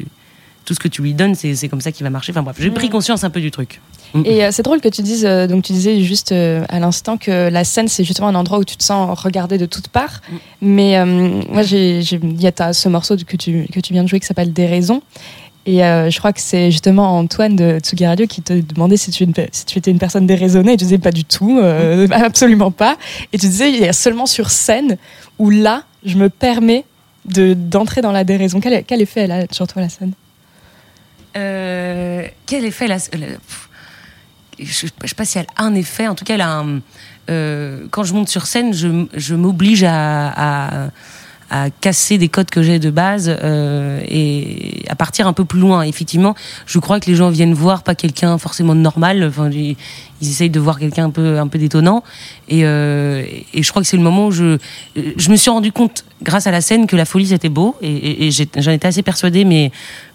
tout 0.65 0.73
ce 0.73 0.79
que 0.79 0.87
tu 0.87 1.01
lui 1.01 1.13
donnes, 1.13 1.33
c'est 1.35 1.55
c'est 1.55 1.69
comme 1.69 1.81
ça 1.81 1.91
qu'il 1.91 2.03
va 2.03 2.09
marcher. 2.09 2.31
Enfin 2.31 2.43
bref, 2.43 2.57
j'ai 2.59 2.69
pris 2.71 2.89
conscience 2.89 3.23
un 3.23 3.29
peu 3.29 3.41
du 3.41 3.51
truc. 3.51 3.81
Mm. 4.13 4.23
Et 4.25 4.43
euh, 4.43 4.49
c'est 4.51 4.63
drôle 4.63 4.81
que 4.81 4.89
tu 4.89 5.01
dises, 5.01 5.25
euh, 5.25 5.47
donc 5.47 5.63
tu 5.63 5.73
disais 5.73 6.01
juste 6.01 6.31
euh, 6.31 6.65
à 6.69 6.79
l'instant 6.79 7.17
que 7.17 7.49
la 7.49 7.63
scène 7.63 7.87
c'est 7.87 8.03
justement 8.03 8.27
un 8.27 8.35
endroit 8.35 8.59
où 8.59 8.63
tu 8.63 8.75
te 8.77 8.83
sens 8.83 9.17
regardé 9.19 9.57
de 9.57 9.65
toutes 9.65 9.87
parts. 9.87 10.21
Mm. 10.29 10.35
Mais 10.61 11.05
moi, 11.05 11.63
il 11.63 12.41
y 12.41 12.47
a 12.47 12.73
ce 12.73 12.89
morceau 12.89 13.15
que 13.17 13.37
tu, 13.37 13.67
que 13.71 13.79
tu 13.79 13.93
viens 13.93 14.03
de 14.03 14.09
jouer 14.09 14.19
qui 14.19 14.27
s'appelle 14.27 14.53
Des 14.53 14.67
raisons. 14.67 15.01
Et 15.65 15.77
je 15.77 16.17
crois 16.17 16.33
que 16.33 16.41
c'est 16.41 16.71
justement 16.71 17.17
Antoine 17.17 17.55
de 17.55 17.79
Tsugi 17.79 18.05
Radio 18.05 18.25
qui 18.25 18.41
te 18.41 18.53
demandait 18.53 18.97
si 18.97 19.11
tu, 19.11 19.23
une 19.23 19.33
si 19.51 19.65
tu 19.65 19.77
étais 19.77 19.91
une 19.91 19.99
personne 19.99 20.25
déraisonnée. 20.25 20.73
Et 20.73 20.77
tu 20.77 20.85
disais 20.85 20.97
pas 20.97 21.11
du 21.11 21.23
tout, 21.23 21.59
euh, 21.59 22.07
absolument 22.11 22.71
pas. 22.71 22.97
Et 23.31 23.37
tu 23.37 23.47
disais, 23.47 23.71
il 23.71 23.79
y 23.79 23.87
a 23.87 23.93
seulement 23.93 24.25
sur 24.25 24.49
scène 24.49 24.97
où 25.37 25.49
là, 25.49 25.83
je 26.05 26.17
me 26.17 26.29
permets 26.29 26.85
de, 27.25 27.53
d'entrer 27.53 28.01
dans 28.01 28.11
la 28.11 28.23
déraison. 28.23 28.59
Quel, 28.59 29.01
effet 29.01 29.21
elle 29.21 29.31
a 29.31 29.45
sur 29.51 29.67
toi 29.67 29.81
la 29.81 29.89
scène 29.89 30.13
Euh, 31.37 32.27
quel 32.45 32.65
effet 32.65 32.87
la, 32.87 32.97
la- 33.13 33.27
pff, 33.27 33.69
je, 34.59 34.87
je 35.01 35.07
sais 35.07 35.15
pas 35.15 35.25
si 35.25 35.37
elle 35.37 35.47
a 35.55 35.63
un 35.63 35.75
effet. 35.75 36.07
En 36.07 36.15
tout 36.15 36.25
cas, 36.25 36.37
euh, 37.29 37.87
quand 37.91 38.03
je 38.03 38.13
monte 38.13 38.29
sur 38.29 38.45
scène, 38.47 38.73
je, 38.73 39.05
je 39.13 39.35
m'oblige 39.35 39.83
à, 39.87 40.89
à 41.51 41.69
casser 41.69 42.17
des 42.17 42.29
codes 42.29 42.49
que 42.49 42.63
j'ai 42.63 42.79
de 42.79 42.89
base 42.89 43.29
euh, 43.43 43.99
et 44.07 44.83
à 44.87 44.95
partir 44.95 45.27
un 45.27 45.33
peu 45.33 45.43
plus 45.43 45.59
loin. 45.59 45.83
Effectivement, 45.83 46.33
je 46.65 46.79
crois 46.79 47.01
que 47.01 47.07
les 47.07 47.15
gens 47.15 47.29
viennent 47.29 47.53
voir 47.53 47.83
pas 47.83 47.93
quelqu'un 47.93 48.37
forcément 48.37 48.73
normal. 48.73 49.25
Enfin, 49.27 49.49
ils, 49.51 49.75
essayent 50.21 50.49
de 50.49 50.59
voir 50.61 50.79
quelqu'un 50.79 51.05
un 51.05 51.09
peu 51.09 51.39
un 51.39 51.47
peu 51.47 51.59
détonnant. 51.59 52.03
Et, 52.47 52.61
euh, 52.63 53.25
et 53.53 53.63
je 53.63 53.69
crois 53.69 53.81
que 53.81 53.87
c'est 53.87 53.97
le 53.97 54.03
moment 54.03 54.27
où 54.27 54.31
je 54.31 54.57
je 54.95 55.29
me 55.29 55.35
suis 55.35 55.49
rendu 55.49 55.73
compte 55.73 56.05
grâce 56.23 56.47
à 56.47 56.51
la 56.51 56.61
scène 56.61 56.87
que 56.87 56.95
la 56.95 57.05
folie 57.05 57.27
c'était 57.27 57.49
beau 57.49 57.75
et, 57.81 58.27
et, 58.27 58.31
j'en 58.31 58.71
étais 58.71 58.87
assez 58.87 59.01
persuadée, 59.01 59.43
mais 59.43 59.71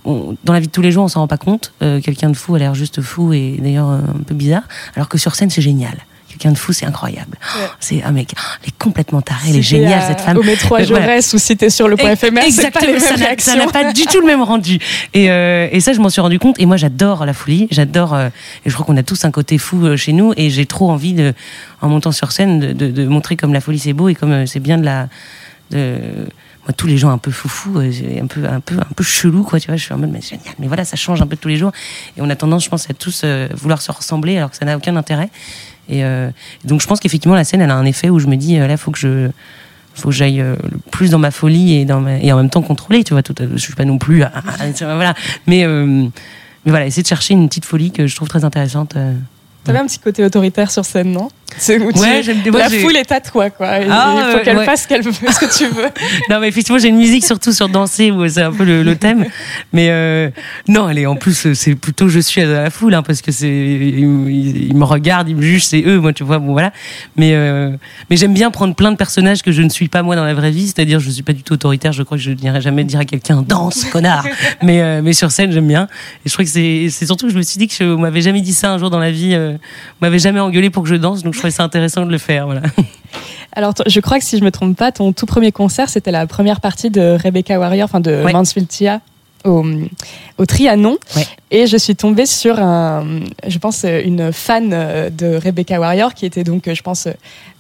dans 0.07 0.53
la 0.53 0.61
vie 0.61 0.69
de 0.69 0.73
tous 0.73 0.83
les 0.83 0.93
jours 0.93 1.05
on 1.05 1.09
s'en 1.09 1.21
rend 1.21 1.29
pas 1.29 1.37
compte. 1.37 1.73
Euh, 1.83 2.01
quelqu'un 2.01 2.31
de 2.31 2.37
fou 2.37 2.55
a 2.55 2.59
l'air 2.59 2.75
juste 2.75 3.03
fou 3.03 3.35
et 3.35 3.57
d'ailleurs 3.61 3.91
euh, 3.91 3.99
un 3.99 4.23
peu 4.23 4.35
bizarre, 4.35 4.63
alors 4.95 5.09
que 5.09 5.19
sur 5.19 5.35
scène 5.35 5.51
c'est 5.51 5.63
génial. 5.63 5.99
Quelqu'un 6.39 6.53
de 6.53 6.59
fou, 6.59 6.73
c'est 6.75 6.85
incroyable. 6.85 7.37
Ouais. 7.59 7.67
C'est 7.81 8.03
un 8.03 8.11
mec, 8.13 8.35
elle 8.63 8.69
est 8.69 8.79
complètement 8.79 9.23
tarée, 9.23 9.49
elle 9.49 9.57
est 9.57 9.63
géniale 9.63 10.01
à- 10.03 10.07
cette 10.09 10.21
femme. 10.21 10.37
Au 10.37 10.43
métro 10.43 10.75
à. 10.75 10.83
Jaurès 10.85 11.33
ou 11.33 11.39
si 11.39 11.57
t'es 11.57 11.71
sur 11.71 11.89
le 11.89 11.97
point 11.97 12.11
éphémère, 12.13 12.45
mêmes 12.45 13.01
ça 13.41 13.57
n'a- 13.57 13.67
pas 13.73 13.93
du 13.93 14.05
tout 14.05 14.21
le 14.21 14.27
même 14.27 14.43
rendu. 14.43 14.79
Et, 15.15 15.31
euh, 15.31 15.69
et 15.73 15.81
ça, 15.81 15.93
je 15.95 16.01
m'en 16.01 16.11
suis 16.11 16.21
rendu 16.21 16.39
compte. 16.39 16.61
Et 16.61 16.67
moi, 16.67 16.77
j'adore 16.77 17.25
la 17.25 17.33
folie. 17.33 17.69
J'adore. 17.71 18.13
euh, 18.15 18.29
et 18.67 18.71
je 18.71 18.75
crois 18.75 18.85
qu'on 18.85 18.97
a 18.99 19.03
tous 19.03 19.25
un 19.25 19.31
côté 19.31 19.57
fou 19.57 19.85
euh, 19.87 19.97
chez 19.97 20.13
nous. 20.13 20.35
Et 20.37 20.51
j'ai 20.51 20.67
trop 20.67 20.91
envie 20.91 21.15
de, 21.15 21.33
en 21.81 21.89
montant 21.89 22.13
sur 22.13 22.33
scène, 22.33 22.61
de, 22.61 22.73
de- 22.73 22.91
de 22.91 23.07
montrer 23.07 23.37
comme 23.37 23.55
la 23.55 23.61
folie 23.63 23.79
c'est 23.79 23.93
beau 23.95 24.09
et 24.11 24.15
comme 24.15 24.47
c'est 24.47 24.61
bien 24.61 24.77
de 24.77 24.85
la. 24.85 25.09
De, 25.71 25.97
moi, 26.67 26.73
tous 26.77 26.89
les 26.89 26.99
gens 26.99 27.11
un 27.11 27.19
peu 27.19 27.31
foufou, 27.31 27.79
un 27.79 28.27
peu, 28.27 28.45
un 28.45 28.59
peu, 28.61 28.75
un 28.77 28.93
peu 28.97 29.05
chelou, 29.05 29.45
quoi. 29.45 29.61
Tu 29.61 29.69
vois, 29.69 29.77
je 29.77 29.85
suis 29.85 29.95
en 29.95 29.99
mode, 29.99 30.11
mais 30.11 30.21
génial. 30.21 30.55
Mais 30.59 30.67
voilà, 30.67 30.85
ça 30.85 30.97
change 30.97 31.23
un 31.23 31.27
peu 31.29 31.37
tous 31.37 31.47
les 31.47 31.57
jours. 31.57 31.71
Et 32.17 32.21
on 32.21 32.29
a 32.29 32.35
tendance, 32.35 32.65
je 32.65 32.69
pense, 32.69 32.91
à 32.91 32.95
tous 32.95 33.23
euh, 33.25 33.47
vouloir 33.55 33.81
se 33.81 33.93
ressembler 33.93 34.37
alors 34.37 34.51
que 34.51 34.57
ça 34.57 34.65
n'a 34.65 34.77
aucun 34.77 34.97
intérêt. 34.97 35.29
Et 35.89 36.05
euh, 36.05 36.31
donc, 36.65 36.81
je 36.81 36.87
pense 36.87 37.01
qu'effectivement, 37.01 37.35
la 37.35 37.45
scène, 37.45 37.61
elle 37.61 37.71
a 37.71 37.77
un 37.77 37.85
effet 37.85 38.11
où 38.11 38.19
je 38.19 38.27
me 38.27 38.37
dis, 38.37 38.59
euh, 38.59 38.67
là, 38.67 38.77
faut 38.77 38.91
que 38.91 38.99
je 38.99 39.29
faut 39.95 40.11
que 40.11 40.15
j'aille 40.15 40.43
euh, 40.43 40.57
plus 40.91 41.09
dans 41.09 41.19
ma 41.19 41.31
folie 41.31 41.77
et 41.77 41.87
dans 41.87 42.07
et 42.07 42.31
en 42.31 42.37
même 42.37 42.51
temps 42.51 42.61
contrôler 42.61 43.03
tu 43.03 43.15
vois 43.15 43.23
tout 43.23 43.35
je 43.41 43.57
suis 43.57 43.73
pas 43.73 43.87
non 43.87 43.97
plus 43.97 44.23
voilà. 44.81 45.15
Mais 45.47 45.67
mais 45.67 46.11
voilà 46.67 46.85
essayer 46.85 47.03
de 47.03 47.09
chercher 47.09 47.33
une 47.33 47.49
petite 47.49 47.65
folie 47.65 47.93
que 47.93 48.07
je 48.07 48.15
trouve 48.15 48.29
très 48.29 48.45
intéressante. 48.45 48.95
T'avais 49.65 49.79
un 49.79 49.87
petit 49.87 49.99
côté 49.99 50.23
autoritaire 50.23 50.71
sur 50.71 50.85
scène, 50.85 51.13
non? 51.13 51.31
C'est 51.59 51.78
où 51.81 51.91
tu- 51.93 51.99
Ouais, 52.01 52.23
moi, 52.51 52.59
la 52.61 52.70
foule 52.70 52.97
est 52.97 53.11
à 53.12 53.20
toi, 53.20 53.51
quoi. 53.51 53.81
Et 53.81 53.87
Ah, 53.91 54.15
il 54.33 54.39
faut 54.39 54.45
qu'elle 54.45 54.57
ouais. 54.59 54.65
fasse 54.65 54.87
ce 54.89 54.95
veut, 55.03 55.12
ce 55.12 55.39
que 55.41 55.57
tu 55.59 55.66
veux. 55.66 55.89
non 56.31 56.41
mais 56.41 56.49
effectivement 56.49 56.78
j'ai 56.78 56.89
une 56.89 56.97
musique 56.99 57.24
surtout 57.24 57.53
sur 57.53 57.69
danser 57.69 58.11
où 58.11 58.27
c'est 58.28 58.43
un 58.43 58.53
peu 58.53 58.65
le, 58.65 58.83
le 58.83 58.97
thème 58.97 59.24
mais 59.73 59.89
euh, 59.91 60.31
non 60.69 60.89
elle 60.89 60.99
est 60.99 61.07
en 61.07 61.16
plus 61.16 61.53
c'est 61.55 61.74
plutôt 61.74 62.09
je 62.09 62.20
suis 62.20 62.41
à 62.41 62.47
la 62.47 62.70
foule 62.70 62.95
hein, 62.95 63.03
parce 63.03 63.23
que 63.23 63.33
c'est 63.33 63.49
ils, 63.49 64.07
me- 64.07 64.31
ils- 64.31 64.69
ils 64.69 64.77
me 64.77 64.85
regardent 64.85 65.28
ils 65.28 65.37
me 65.37 65.43
jugent 65.43 65.65
c'est 65.65 65.83
eux 65.87 65.99
moi 66.01 66.12
tu 66.12 66.24
vois 66.24 66.39
bon 66.39 66.53
voilà 66.53 66.73
mais 67.16 67.33
euh, 67.35 67.70
mais 68.11 68.16
j'aime 68.16 68.33
bien 68.35 68.51
prendre 68.51 68.74
plein 68.74 68.91
de 68.93 68.97
personnages 68.97 69.43
que 69.43 69.53
je 69.53 69.62
ne 69.62 69.69
suis 69.69 69.89
pas 69.89 70.03
moi 70.03 70.16
dans 70.16 70.24
la 70.24 70.35
vraie 70.35 70.51
vie 70.51 70.66
c'est-à-dire 70.66 71.01
je 71.01 71.11
suis 71.11 71.23
pas 71.23 71.33
du 71.33 71.43
tout 71.43 71.55
autoritaire 71.55 71.93
je 71.93 72.03
crois 72.03 72.16
que 72.16 72.23
je 72.23 72.31
n'irai 72.33 72.61
jamais 72.61 72.85
dire 72.85 73.01
à 73.01 73.05
quelqu'un 73.05 73.43
danse 73.43 73.85
connard 73.87 74.27
mais 74.62 74.81
euh, 74.83 75.01
mais 75.03 75.12
sur 75.12 75.31
scène 75.31 75.53
j'aime 75.53 75.66
bien 75.69 75.89
et 76.24 76.28
je 76.28 76.33
crois 76.33 76.45
que 76.45 76.51
c'est 76.51 76.89
surtout 77.07 77.27
que 77.27 77.33
je 77.33 77.39
me 77.39 77.43
suis 77.43 77.59
dit 77.59 77.69
que 77.69 77.74
je 77.78 77.85
m'avait 77.85 78.23
jamais 78.23 78.41
dit 78.41 78.53
ça 78.55 78.73
un 78.73 78.78
jour 78.78 78.91
dans 78.91 78.99
la 79.01 79.11
vie 79.11 79.35
on 79.37 79.59
m'avait 80.01 80.19
jamais 80.19 80.41
engueulé 80.41 80.70
pour 80.70 80.83
que 80.83 80.89
je 80.89 80.95
danse 80.97 81.23
donc 81.23 81.35
je 81.35 81.41
trouvais 81.51 81.56
ça 81.56 81.64
intéressant 81.64 82.05
de 82.06 82.10
le 82.12 82.18
faire 82.18 82.47
voilà 82.47 82.62
Alors, 83.52 83.73
je 83.86 84.01
crois 84.01 84.18
que 84.18 84.24
si 84.24 84.36
je 84.39 84.44
me 84.44 84.51
trompe 84.51 84.77
pas, 84.77 84.93
ton 84.93 85.14
tout 85.14 85.24
premier 85.24 85.51
concert, 85.51 85.89
c'était 85.89 86.10
la 86.10 86.27
première 86.27 86.60
partie 86.60 86.90
de 86.90 87.16
Rebecca 87.23 87.59
Warrior, 87.59 87.85
enfin 87.86 88.01
de 88.01 88.23
Ouais. 88.23 88.32
Mansfield 88.32 88.68
Tia, 88.68 89.01
au, 89.47 89.64
au 90.39 90.47
Trianon 90.47 90.98
et 91.51 91.66
je 91.66 91.77
suis 91.77 91.94
tombée 91.97 92.27
sur 92.27 92.59
un, 92.59 93.05
je 93.47 93.59
pense, 93.59 93.85
une 93.85 94.32
fan 94.32 94.70
euh, 94.73 95.10
de 95.10 95.36
Rebecca 95.36 95.78
Warrior 95.78 96.12
qui 96.12 96.27
était 96.27 96.43
donc, 96.44 96.68
je 96.73 96.82
pense, 96.82 97.06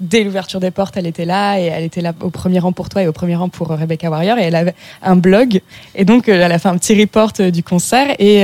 dès 0.00 0.24
l'ouverture 0.24 0.58
des 0.60 0.70
portes, 0.72 0.96
elle 0.96 1.06
était 1.06 1.24
là 1.24 1.58
et 1.60 1.64
elle 1.66 1.84
était 1.84 2.00
là 2.00 2.12
au 2.20 2.30
premier 2.30 2.58
rang 2.58 2.72
pour 2.72 2.88
toi 2.88 3.02
et 3.02 3.06
au 3.08 3.12
premier 3.12 3.36
rang 3.36 3.48
pour 3.48 3.68
Rebecca 3.68 4.10
Warrior 4.10 4.38
et 4.38 4.42
elle 4.42 4.56
avait 4.56 4.74
un 5.02 5.16
blog 5.16 5.60
et 5.94 6.04
donc 6.04 6.28
elle 6.28 6.50
a 6.52 6.58
fait 6.58 6.68
un 6.68 6.76
petit 6.78 6.98
report 7.00 7.32
du 7.32 7.62
concert 7.62 8.14
et, 8.18 8.40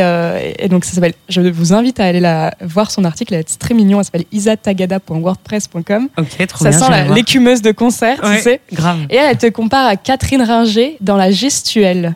et 0.58 0.68
donc 0.68 0.84
ça 0.84 0.92
s'appelle, 0.92 1.14
je 1.28 1.40
vous 1.40 1.72
invite 1.72 1.98
à 2.00 2.04
aller 2.06 2.20
la, 2.20 2.54
voir 2.62 2.90
son 2.90 3.04
article, 3.04 3.38
c'est 3.46 3.58
très 3.58 3.74
mignon, 3.74 3.98
elle 3.98 4.04
s'appelle 4.04 4.24
isatagada.wordpress.com. 4.32 6.08
Ok, 6.18 6.46
trop 6.46 6.64
ça 6.64 6.70
bien. 6.70 6.78
sent 6.78 7.14
l'écumeuse 7.14 7.62
de 7.62 7.72
concert, 7.72 8.20
Ouais, 8.22 8.36
tu 8.36 8.42
sais. 8.42 8.60
grave. 8.72 8.98
Et 9.10 9.16
elle, 9.16 9.30
elle 9.32 9.38
te 9.38 9.46
compare 9.48 9.86
à 9.86 9.96
Catherine 9.96 10.42
Ringer 10.42 10.96
dans 11.00 11.16
la 11.16 11.30
gestuelle. 11.30 12.14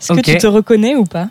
Est-ce 0.00 0.12
que 0.12 0.20
tu 0.20 0.38
te 0.38 0.46
reconnais 0.46 0.96
ou 0.96 1.04
pas? 1.04 1.28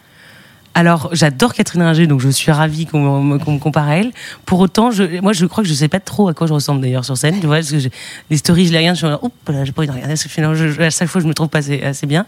Alors, 0.76 1.10
j'adore 1.12 1.54
Catherine 1.54 1.82
Ringer, 1.82 2.08
donc 2.08 2.22
je 2.22 2.30
suis 2.30 2.52
ravie 2.52 2.86
qu'on 2.86 3.22
me, 3.22 3.38
compare 3.58 3.90
à 3.90 3.98
elle. 3.98 4.12
Pour 4.46 4.60
autant, 4.60 4.92
je, 4.92 5.20
moi, 5.20 5.34
je 5.34 5.46
crois 5.46 5.64
que 5.64 5.70
je 5.70 5.74
sais 5.74 5.88
pas 5.88 6.00
trop 6.00 6.30
à 6.30 6.34
quoi 6.34 6.48
je 6.48 6.54
ressemble 6.54 6.80
d'ailleurs 6.80 7.04
sur 7.04 7.18
scène. 7.18 7.40
Tu 7.42 7.48
vois, 7.48 7.58
parce 7.58 7.72
que 7.72 7.90
les 8.30 8.38
stories, 8.38 8.68
je 8.68 8.72
les 8.72 8.78
regarde, 8.78 8.96
je 8.96 9.00
suis 9.00 9.08
là, 9.08 9.20
oups, 9.22 9.34
là, 9.50 9.66
j'ai 9.66 9.72
pas 9.72 9.82
envie 9.82 9.88
de 9.88 9.94
regarder 9.94 10.14
que 10.14 10.20
je 10.20 10.82
à 10.82 10.90
chaque 10.90 11.10
fois, 11.10 11.22
je 11.22 11.28
me 11.28 11.34
trouve 11.34 11.50
pas 11.50 11.60
assez, 11.60 11.82
assez 11.82 12.06
bien. 12.06 12.26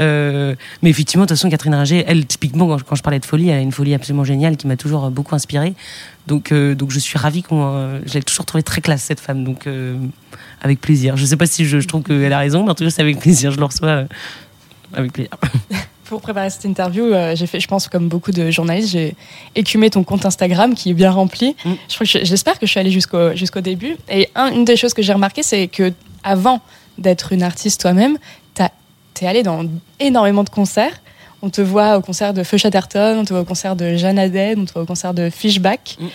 Euh, 0.00 0.54
mais 0.80 0.90
effectivement, 0.90 1.24
de 1.24 1.28
toute 1.28 1.36
façon, 1.36 1.50
Catherine 1.50 1.74
Ringer, 1.74 2.04
elle, 2.06 2.24
typiquement, 2.24 2.66
quand 2.66 2.78
je, 2.78 2.84
quand 2.84 2.94
je 2.94 3.02
parlais 3.02 3.18
de 3.18 3.26
folie, 3.26 3.48
elle 3.48 3.58
a 3.58 3.60
une 3.60 3.72
folie 3.72 3.94
absolument 3.94 4.24
géniale 4.24 4.56
qui 4.56 4.68
m'a 4.68 4.76
toujours 4.76 5.06
euh, 5.06 5.10
beaucoup 5.10 5.34
inspirée. 5.34 5.74
Donc, 6.28 6.52
euh, 6.52 6.74
donc, 6.74 6.92
je 6.92 7.00
suis 7.00 7.18
ravie 7.18 7.42
qu'on, 7.42 7.74
euh, 7.74 7.98
je 8.06 8.14
l'ai 8.14 8.22
toujours 8.22 8.46
trouvée 8.46 8.62
très 8.62 8.80
classe 8.80 9.02
cette 9.02 9.20
femme. 9.20 9.44
Donc, 9.44 9.68
avec 10.62 10.80
plaisir. 10.80 11.16
Je 11.16 11.26
sais 11.26 11.36
pas 11.36 11.46
si 11.46 11.66
je, 11.66 11.78
trouve 11.78 12.04
qu'elle 12.04 12.32
a 12.32 12.38
raison, 12.38 12.62
mais 12.64 12.70
en 12.70 12.74
tout 12.74 12.84
cas, 12.84 12.90
c'est 12.90 13.02
avec 13.02 13.18
plaisir. 13.18 13.50
Je 13.50 13.58
le 13.58 13.64
reçois 13.64 14.04
avec 14.94 15.12
plaisir. 15.12 15.30
Pour 16.04 16.20
préparer 16.20 16.50
cette 16.50 16.66
interview, 16.66 17.04
euh, 17.04 17.34
j'ai 17.34 17.46
fait, 17.46 17.58
je 17.58 17.66
pense, 17.66 17.88
comme 17.88 18.08
beaucoup 18.08 18.32
de 18.32 18.50
journalistes, 18.50 18.90
j'ai 18.90 19.14
écumé 19.54 19.88
ton 19.88 20.04
compte 20.04 20.26
Instagram 20.26 20.74
qui 20.74 20.90
est 20.90 20.94
bien 20.94 21.10
rempli. 21.10 21.56
Mm. 21.64 21.72
Je- 22.02 22.18
J'espère 22.24 22.58
que 22.58 22.66
je 22.66 22.70
suis 22.70 22.80
allée 22.80 22.90
jusqu'au 22.90 23.34
jusqu'au 23.34 23.60
début. 23.62 23.96
Et 24.10 24.28
un- 24.34 24.52
une 24.52 24.64
des 24.66 24.76
choses 24.76 24.92
que 24.92 25.00
j'ai 25.02 25.12
remarqué, 25.14 25.42
c'est 25.42 25.68
que 25.68 25.92
avant 26.22 26.60
d'être 26.98 27.32
une 27.32 27.42
artiste 27.42 27.80
toi-même, 27.80 28.18
tu 29.14 29.24
es 29.24 29.28
allée 29.28 29.42
dans 29.42 29.64
énormément 30.00 30.42
de 30.44 30.48
concerts. 30.50 30.92
On 31.42 31.50
te 31.50 31.60
voit 31.60 31.96
au 31.98 32.00
concert 32.02 32.32
de 32.34 32.42
Feu 32.44 32.56
Chatterton, 32.56 33.18
on 33.18 33.24
te 33.24 33.32
voit 33.32 33.40
au 33.42 33.44
concert 33.44 33.74
de 33.76 33.96
Jeanne 33.96 34.18
Haddad, 34.18 34.58
on 34.58 34.64
te 34.64 34.72
voit 34.72 34.82
au 34.82 34.86
concert 34.86 35.12
de 35.12 35.28
Fishback. 35.28 35.96
Mm. 35.98 36.06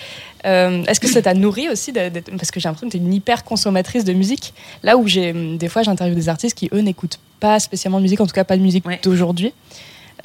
Euh, 0.46 0.84
Est-ce 0.86 1.00
que 1.00 1.08
ça 1.08 1.22
t'a 1.22 1.34
nourri 1.34 1.68
aussi 1.70 1.92
Parce 1.92 2.52
que 2.52 2.60
j'ai 2.60 2.70
l'impression 2.70 2.88
que 2.88 2.92
tu 2.92 2.98
es 2.98 3.06
une 3.06 3.14
hyper 3.14 3.44
consommatrice 3.44 4.04
de 4.06 4.14
musique. 4.14 4.54
Là 4.84 4.96
où 4.98 5.06
j'ai 5.08 5.34
des 5.58 5.68
fois 5.68 5.84
j'interviewe 5.84 6.16
des 6.16 6.30
artistes 6.30 6.58
qui 6.58 6.70
eux 6.74 6.80
n'écoutent 6.80 7.20
pas 7.40 7.60
spécialement 7.60 7.98
de 7.98 8.04
musique, 8.04 8.22
en 8.22 8.28
tout 8.28 8.34
cas 8.34 8.44
pas 8.46 8.56
de 8.56 8.62
musique 8.62 8.86
d'aujourd'hui. 9.04 9.54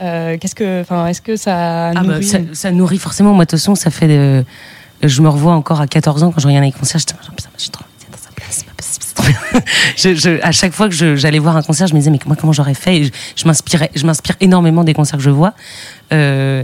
Euh, 0.00 0.38
Qu'est-ce 0.38 0.54
que, 0.54 0.80
enfin, 0.80 1.06
est-ce 1.06 1.20
que 1.20 1.36
ça 1.36 1.88
Ah 1.88 1.94
bah, 1.94 2.02
nourrit 2.02 2.24
ça, 2.24 2.38
ça 2.52 2.70
nourrit 2.70 2.98
forcément. 2.98 3.32
Moi, 3.34 3.44
de 3.44 3.50
toute 3.50 3.58
façon, 3.58 3.74
ça 3.74 3.90
fait. 3.90 4.06
euh, 4.10 4.42
je 5.02 5.20
me 5.20 5.28
revois 5.28 5.52
encore 5.54 5.80
à 5.80 5.86
14 5.86 6.22
ans 6.22 6.30
quand 6.30 6.40
je 6.40 6.46
regardais 6.46 6.66
les 6.68 6.72
concerts. 6.72 7.00
J'étais 7.00 7.14
putain, 7.14 7.48
j'ai 7.58 7.70
trop 7.70 7.84
je, 9.96 10.14
je- 10.14 10.40
à 10.42 10.52
chaque 10.52 10.72
fois 10.72 10.88
que 10.88 11.16
j'allais 11.16 11.38
voir 11.38 11.56
un 11.56 11.62
concert, 11.62 11.86
je 11.86 11.94
me 11.94 11.98
disais, 11.98 12.10
mais 12.10 12.18
moi, 12.26 12.36
comment 12.38 12.52
j'aurais 12.52 12.74
fait? 12.74 12.96
Et 12.96 13.04
Je, 13.04 13.10
je 13.36 13.44
m'inspirais, 13.46 13.90
je 13.94 14.04
m'inspire 14.06 14.36
énormément 14.40 14.84
des 14.84 14.94
concerts 14.94 15.18
que 15.18 15.24
je 15.24 15.30
vois. 15.30 15.54
Euh, 16.12 16.62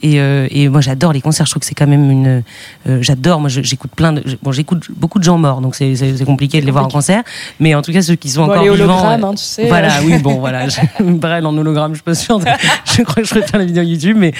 et, 0.00 0.20
euh, 0.20 0.46
et 0.52 0.68
moi, 0.68 0.80
j'adore 0.80 1.12
les 1.12 1.20
concerts. 1.20 1.44
Je 1.46 1.50
trouve 1.50 1.60
que 1.60 1.66
c'est 1.66 1.74
quand 1.74 1.88
même 1.88 2.08
une. 2.08 2.42
euh, 2.88 2.98
j'adore. 3.02 3.40
Moi, 3.40 3.48
j'écoute 3.48 3.90
plein 3.96 4.12
de. 4.12 4.22
Bon, 4.44 4.52
j'écoute 4.52 4.86
beaucoup 4.92 5.18
de 5.18 5.24
gens 5.24 5.38
morts, 5.38 5.60
donc 5.60 5.74
c'est 5.74 6.24
compliqué 6.24 6.60
de 6.60 6.66
les 6.66 6.70
voir 6.70 6.84
en 6.84 6.88
concert. 6.88 7.24
Mais 7.58 7.74
en 7.74 7.82
tout 7.82 7.92
cas, 7.92 8.00
ceux 8.00 8.14
qui 8.14 8.28
sont 8.30 8.46
Bon, 8.46 8.52
encore 8.52 8.62
les 8.62 8.70
vivants. 8.76 9.08
hein, 9.08 9.34
tu 9.34 9.42
sais, 9.42 9.66
Voilà, 9.66 9.88
oui, 10.04 10.18
bon, 10.18 10.34
voilà. 10.38 10.66
Brel 11.00 11.44
en 11.46 11.56
hologramme, 11.56 11.94
je 11.94 11.96
suis 11.96 12.04
pas 12.04 12.14
sûre. 12.14 12.38
de- 12.38 12.44
je 12.96 13.02
crois 13.02 13.16
que 13.16 13.24
je 13.24 13.28
ferais 13.28 13.42
faire 13.44 13.58
la 13.58 13.66
vidéo 13.66 13.82
YouTube, 13.82 14.16
mais, 14.20 14.32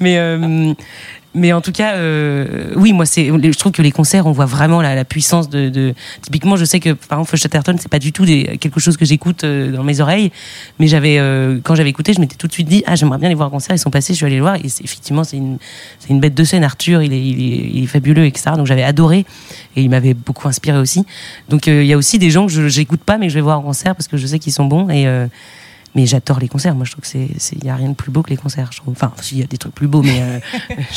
mais, 0.00 0.76
mais 1.36 1.52
en 1.52 1.60
tout 1.60 1.70
cas, 1.70 1.96
euh, 1.96 2.72
oui, 2.76 2.94
moi, 2.94 3.04
c'est, 3.04 3.26
je 3.26 3.58
trouve 3.58 3.72
que 3.72 3.82
les 3.82 3.92
concerts, 3.92 4.26
on 4.26 4.32
voit 4.32 4.46
vraiment 4.46 4.80
la, 4.80 5.04
puissance 5.04 5.50
de, 5.50 5.68
de- 5.68 5.94
Typiquement, 6.22 6.56
je 6.56 6.64
sais 6.64 6.80
que, 6.80 6.90
par 6.94 7.20
exemple, 7.20 7.36
Chatterton, 7.36 7.76
c'est 7.78 7.90
pas 7.90 7.98
du 7.98 8.10
tout 8.10 8.24
des, 8.24 8.56
quelque 8.58 8.80
chose 8.80 8.96
que 8.96 9.04
j'écoute 9.04 9.44
euh, 9.44 9.70
dans 9.70 9.84
mes 9.84 10.00
oreilles, 10.00 10.32
mais 10.78 10.86
j'avais, 10.86 11.18
euh, 11.18 11.58
quand 11.62 11.74
j'avais 11.74 11.90
écouté, 11.90 12.14
je 12.14 12.20
m'étais 12.20 12.36
tout 12.36 12.46
de 12.46 12.52
suite 12.52 12.66
dit, 12.66 12.82
ah, 12.86 12.96
j'aimerais 12.96 13.18
bien 13.18 13.28
les 13.28 13.34
voir 13.34 13.48
en 13.48 13.50
concert. 13.50 13.76
Ils 13.76 13.78
sont 13.78 13.90
passés, 13.90 14.14
je 14.14 14.16
suis 14.16 14.26
allée 14.26 14.36
les 14.36 14.40
voir, 14.40 14.56
et 14.56 14.64
effectivement, 14.64 15.24
c'est 15.24 15.36
une, 15.36 15.58
c'est 15.98 16.08
une 16.08 16.20
bête 16.20 16.34
de 16.34 16.44
scène. 16.44 16.64
Arthur, 16.64 17.02
il 17.02 17.12
est, 17.12 17.20
il 17.20 17.40
est, 17.40 17.70
il 17.74 17.84
est 17.84 17.86
fabuleux, 17.86 18.24
etc. 18.24 18.52
Donc 18.56 18.66
j'avais 18.66 18.82
adoré, 18.82 19.26
et 19.76 19.82
il 19.82 19.90
m'avait 19.90 20.14
beaucoup 20.14 20.48
inspiré 20.48 20.78
aussi. 20.78 21.04
Donc 21.50 21.68
euh, 21.68 21.82
il 21.82 21.86
y 21.86 21.92
a 21.92 21.98
aussi 21.98 22.18
des 22.18 22.30
gens 22.30 22.46
que 22.46 22.52
je 22.52 22.66
j'écoute 22.68 23.00
pas, 23.00 23.18
mais 23.18 23.26
que 23.26 23.32
je 23.32 23.38
vais 23.38 23.42
voir 23.42 23.58
en 23.58 23.62
concert 23.62 23.94
parce 23.94 24.08
que 24.08 24.16
je 24.16 24.26
sais 24.26 24.38
qu'ils 24.38 24.54
sont 24.54 24.64
bons, 24.64 24.88
et 24.88 25.06
euh, 25.06 25.26
mais 25.94 26.06
j'adore 26.06 26.38
les 26.40 26.48
concerts. 26.48 26.74
Moi, 26.74 26.84
je 26.84 26.92
trouve 26.92 27.02
que 27.02 27.08
c'est, 27.08 27.28
c'est, 27.38 27.62
y 27.64 27.68
a 27.68 27.74
rien 27.74 27.88
de 27.88 27.94
plus 27.94 28.10
beau 28.10 28.22
que 28.22 28.30
les 28.30 28.36
concerts. 28.36 28.70
Je 28.72 28.78
trouve. 28.78 28.92
Enfin, 28.92 29.12
il 29.32 29.38
y 29.38 29.42
a 29.42 29.46
des 29.46 29.58
trucs 29.58 29.74
plus 29.74 29.86
beaux, 29.86 30.02
mais 30.02 30.20
euh, 30.20 30.38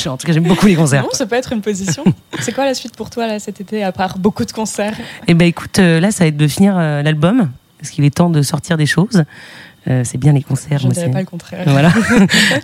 en 0.10 0.16
tout 0.16 0.26
cas, 0.26 0.32
j'aime 0.32 0.44
beaucoup 0.44 0.66
les 0.66 0.74
concerts. 0.74 1.02
Non, 1.02 1.08
ça 1.12 1.26
peut 1.26 1.36
être 1.36 1.52
une 1.52 1.62
position. 1.62 2.04
C'est 2.40 2.52
quoi 2.52 2.64
la 2.64 2.74
suite 2.74 2.96
pour 2.96 3.10
toi 3.10 3.26
là 3.26 3.38
cet 3.38 3.60
été, 3.60 3.82
à 3.82 3.92
part 3.92 4.18
beaucoup 4.18 4.44
de 4.44 4.52
concerts? 4.52 4.96
Et 5.26 5.34
ben, 5.34 5.46
écoute, 5.46 5.78
euh, 5.78 6.00
là, 6.00 6.10
ça 6.10 6.24
va 6.24 6.28
être 6.28 6.36
de 6.36 6.48
finir 6.48 6.76
euh, 6.76 7.02
l'album 7.02 7.50
parce 7.78 7.90
qu'il 7.90 8.04
est 8.04 8.14
temps 8.14 8.30
de 8.30 8.42
sortir 8.42 8.76
des 8.76 8.86
choses. 8.86 9.24
C'est 9.86 10.18
bien 10.18 10.34
les 10.34 10.42
concerts. 10.42 10.78
Je 10.78 10.86
ne 10.86 10.92
dirais 10.92 11.10
pas 11.10 11.20
le 11.20 11.26
contraire. 11.26 11.64
Voilà. 11.66 11.90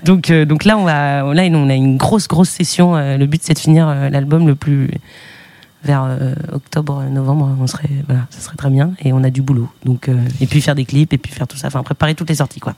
donc, 0.04 0.30
donc 0.30 0.64
là, 0.64 0.76
on 0.76 0.84
va, 0.84 1.22
là, 1.32 1.42
on 1.50 1.70
a 1.70 1.74
une 1.74 1.96
grosse, 1.96 2.28
grosse 2.28 2.50
session. 2.50 2.94
Le 2.94 3.24
but, 3.24 3.42
c'est 3.42 3.54
de 3.54 3.58
finir 3.58 3.86
l'album 4.10 4.46
le 4.46 4.54
plus 4.54 4.90
vers 5.86 6.04
euh, 6.04 6.34
octobre, 6.52 7.02
novembre. 7.10 7.48
On 7.60 7.66
serait, 7.66 7.88
voilà, 8.06 8.26
ça 8.30 8.40
serait 8.40 8.56
très 8.56 8.70
bien. 8.70 8.92
Et 9.04 9.12
on 9.12 9.22
a 9.24 9.30
du 9.30 9.40
boulot. 9.42 9.68
Donc, 9.84 10.08
euh, 10.08 10.16
et 10.40 10.46
puis 10.46 10.60
faire 10.60 10.74
des 10.74 10.84
clips, 10.84 11.12
et 11.12 11.18
puis 11.18 11.32
faire 11.32 11.46
tout 11.46 11.56
ça. 11.56 11.68
Enfin, 11.68 11.82
préparer 11.82 12.14
toutes 12.14 12.28
les 12.28 12.34
sorties, 12.36 12.60
quoi. 12.60 12.74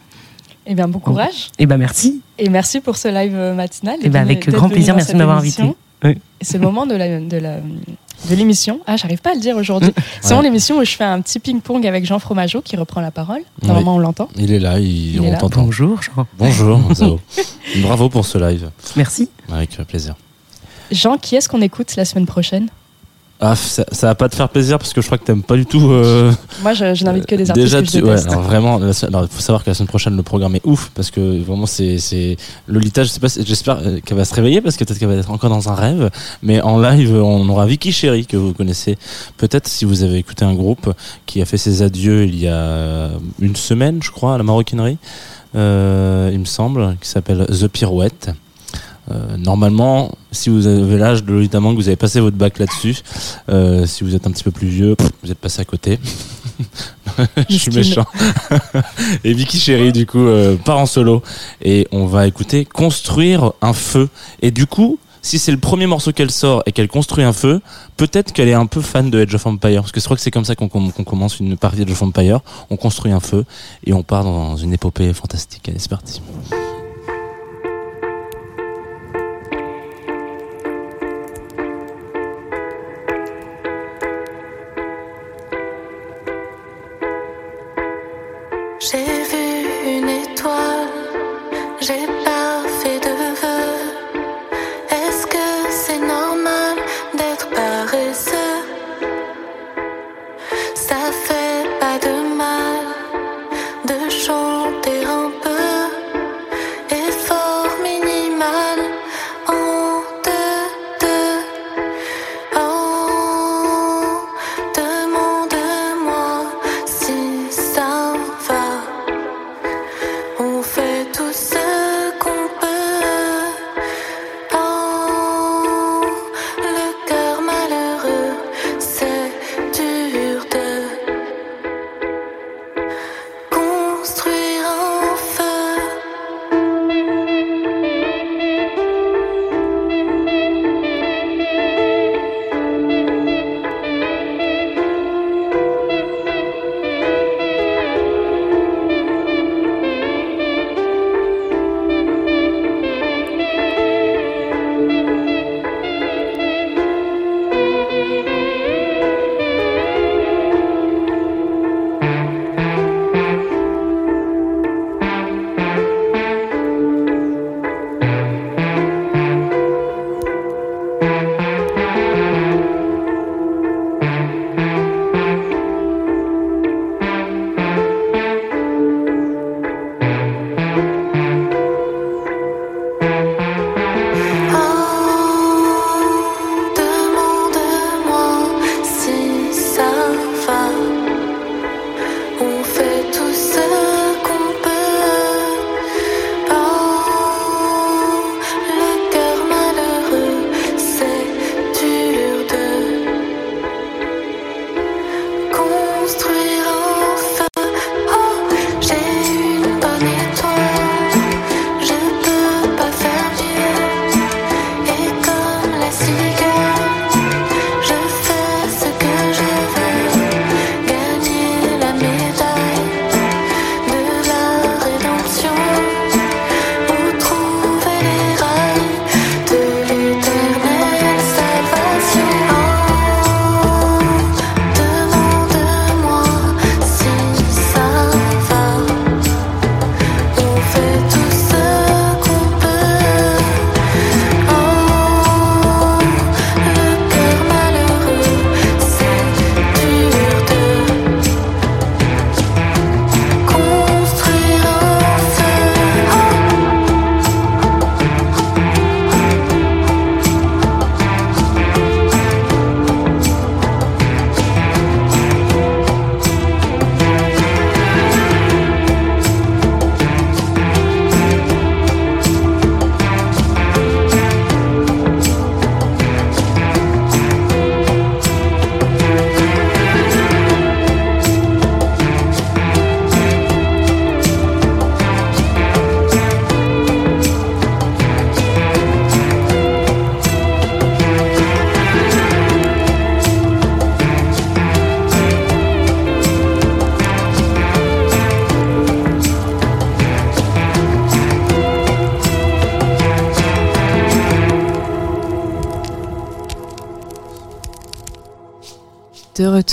Eh 0.66 0.74
bien, 0.74 0.86
bon 0.86 0.98
courage. 0.98 1.48
Et 1.58 1.66
ben, 1.66 1.78
merci. 1.78 2.20
Et 2.38 2.48
merci 2.50 2.80
pour 2.80 2.96
ce 2.96 3.08
live 3.08 3.34
euh, 3.34 3.54
matinal. 3.54 3.96
Eh 4.02 4.08
ben, 4.10 4.20
avec 4.20 4.48
grand 4.50 4.68
plaisir. 4.68 4.94
Merci 4.94 5.14
de 5.14 5.18
m'avoir 5.18 5.38
invité. 5.38 5.62
Oui. 6.04 6.18
C'est 6.40 6.58
le 6.58 6.64
moment 6.64 6.86
de 6.86 6.94
la, 6.94 7.18
de 7.18 7.36
la, 7.38 7.56
de 7.58 8.34
l'émission. 8.36 8.78
Ah, 8.86 8.96
j'arrive 8.96 9.18
pas 9.20 9.30
à 9.30 9.34
le 9.34 9.40
dire 9.40 9.56
aujourd'hui. 9.56 9.90
C'est 9.96 10.04
Ouais. 10.04 10.20
vraiment 10.28 10.42
l'émission 10.42 10.78
où 10.78 10.84
je 10.84 10.92
fais 10.94 11.02
un 11.04 11.20
petit 11.22 11.40
ping-pong 11.40 11.84
avec 11.86 12.04
Jean 12.04 12.18
Fromageau 12.20 12.60
qui 12.60 12.76
reprend 12.76 13.00
la 13.00 13.10
parole. 13.10 13.40
Normalement, 13.62 13.96
on 13.96 13.98
l'entend. 13.98 14.28
Il 14.36 14.52
est 14.52 14.60
là, 14.60 14.78
il, 14.78 15.14
Il 15.16 15.20
on 15.22 15.36
t'entend. 15.36 15.62
Bonjour, 15.62 16.00
Jean. 16.02 16.26
Bonjour, 16.38 16.80
Zao. 16.94 17.18
Bravo 17.82 18.08
pour 18.10 18.26
ce 18.26 18.38
live. 18.38 18.70
Merci. 18.94 19.28
Avec 19.50 19.70
plaisir. 19.88 20.14
Jean, 20.92 21.16
qui 21.18 21.34
est-ce 21.34 21.48
qu'on 21.48 21.62
écoute 21.62 21.96
la 21.96 22.04
semaine 22.04 22.26
prochaine? 22.26 22.68
Ah, 23.40 23.54
ça, 23.54 23.84
ça 23.92 24.08
va 24.08 24.14
pas 24.16 24.28
te 24.28 24.34
faire 24.34 24.48
plaisir 24.48 24.78
parce 24.78 24.92
que 24.92 25.00
je 25.00 25.06
crois 25.06 25.16
que 25.16 25.22
t'aimes 25.24 25.44
pas 25.44 25.54
du 25.54 25.64
tout. 25.64 25.92
euh, 25.92 26.32
Moi, 26.60 26.72
je, 26.74 26.92
je 26.94 27.04
n'invite 27.04 27.24
que 27.24 27.36
des 27.36 27.48
artistes 27.48 27.64
Déjà, 27.66 27.80
que 27.80 27.86
je 27.86 27.98
tu- 27.98 28.02
ouais, 28.04 28.26
alors 28.26 28.42
vraiment, 28.42 28.80
il 28.84 28.92
faut 28.92 29.40
savoir 29.40 29.62
que 29.62 29.70
la 29.70 29.74
semaine 29.74 29.86
prochaine, 29.86 30.16
le 30.16 30.24
programme 30.24 30.56
est 30.56 30.66
ouf 30.66 30.90
parce 30.92 31.12
que 31.12 31.40
vraiment, 31.44 31.66
c'est, 31.66 32.36
Lolita. 32.66 33.04
Je 33.04 33.08
sais 33.10 33.20
pas, 33.20 33.28
j'espère 33.28 33.78
euh, 33.86 34.00
qu'elle 34.04 34.16
va 34.16 34.24
se 34.24 34.34
réveiller 34.34 34.60
parce 34.60 34.76
que 34.76 34.82
peut-être 34.82 34.98
qu'elle 34.98 35.06
va 35.08 35.14
être 35.14 35.30
encore 35.30 35.50
dans 35.50 35.68
un 35.68 35.74
rêve. 35.76 36.10
Mais 36.42 36.60
en 36.62 36.80
live, 36.80 37.14
on 37.14 37.48
aura 37.48 37.64
Vicky 37.66 37.92
Chéri 37.92 38.26
que 38.26 38.36
vous 38.36 38.52
connaissez 38.54 38.98
peut-être 39.36 39.68
si 39.68 39.84
vous 39.84 40.02
avez 40.02 40.18
écouté 40.18 40.44
un 40.44 40.54
groupe 40.54 40.92
qui 41.26 41.40
a 41.40 41.44
fait 41.44 41.58
ses 41.58 41.82
adieux 41.82 42.24
il 42.24 42.34
y 42.40 42.48
a 42.48 43.10
une 43.40 43.54
semaine, 43.54 44.02
je 44.02 44.10
crois, 44.10 44.34
à 44.34 44.38
la 44.38 44.42
maroquinerie, 44.44 44.98
euh, 45.54 46.30
il 46.32 46.40
me 46.40 46.44
semble, 46.44 46.96
qui 47.00 47.08
s'appelle 47.08 47.46
The 47.46 47.68
Pirouette. 47.68 48.30
Euh, 49.10 49.36
normalement, 49.36 50.12
si 50.32 50.50
vous 50.50 50.66
avez 50.66 50.98
l'âge 50.98 51.24
de 51.24 51.32
Lolita 51.32 51.60
Mang, 51.60 51.74
vous 51.74 51.88
avez 51.88 51.96
passé 51.96 52.20
votre 52.20 52.36
bac 52.36 52.58
là-dessus. 52.58 52.98
Euh, 53.48 53.86
si 53.86 54.04
vous 54.04 54.14
êtes 54.14 54.26
un 54.26 54.30
petit 54.30 54.44
peu 54.44 54.50
plus 54.50 54.68
vieux, 54.68 54.96
vous 55.22 55.30
êtes 55.30 55.38
passé 55.38 55.60
à 55.60 55.64
côté. 55.64 55.98
Je 57.48 57.56
suis 57.56 57.70
méchant. 57.70 58.04
et 59.24 59.32
Vicky 59.32 59.58
Chéri, 59.58 59.92
du 59.92 60.06
coup, 60.06 60.18
euh, 60.18 60.56
part 60.56 60.78
en 60.78 60.86
solo. 60.86 61.22
Et 61.62 61.88
on 61.92 62.06
va 62.06 62.26
écouter 62.26 62.64
Construire 62.64 63.52
un 63.62 63.72
feu. 63.72 64.08
Et 64.42 64.50
du 64.50 64.66
coup, 64.66 64.98
si 65.22 65.38
c'est 65.38 65.52
le 65.52 65.58
premier 65.58 65.86
morceau 65.86 66.12
qu'elle 66.12 66.30
sort 66.30 66.62
et 66.66 66.72
qu'elle 66.72 66.88
construit 66.88 67.24
un 67.24 67.32
feu, 67.32 67.60
peut-être 67.96 68.32
qu'elle 68.32 68.48
est 68.48 68.54
un 68.54 68.66
peu 68.66 68.80
fan 68.80 69.10
de 69.10 69.20
Edge 69.20 69.34
of 69.34 69.46
Empire. 69.46 69.82
Parce 69.82 69.92
que 69.92 70.00
je 70.00 70.04
crois 70.04 70.16
que 70.16 70.22
c'est 70.22 70.30
comme 70.30 70.44
ça 70.44 70.54
qu'on 70.54 70.68
qu'on 70.68 71.04
commence 71.04 71.40
une 71.40 71.56
partie 71.56 71.78
d'Edge 71.78 71.92
of 71.92 72.02
Empire. 72.02 72.40
On 72.70 72.76
construit 72.76 73.12
un 73.12 73.20
feu 73.20 73.44
et 73.84 73.92
on 73.92 74.02
part 74.02 74.24
dans 74.24 74.56
une 74.56 74.72
épopée 74.72 75.12
fantastique. 75.12 75.68
Allez, 75.68 75.78
c'est 75.78 75.90
parti. 75.90 76.20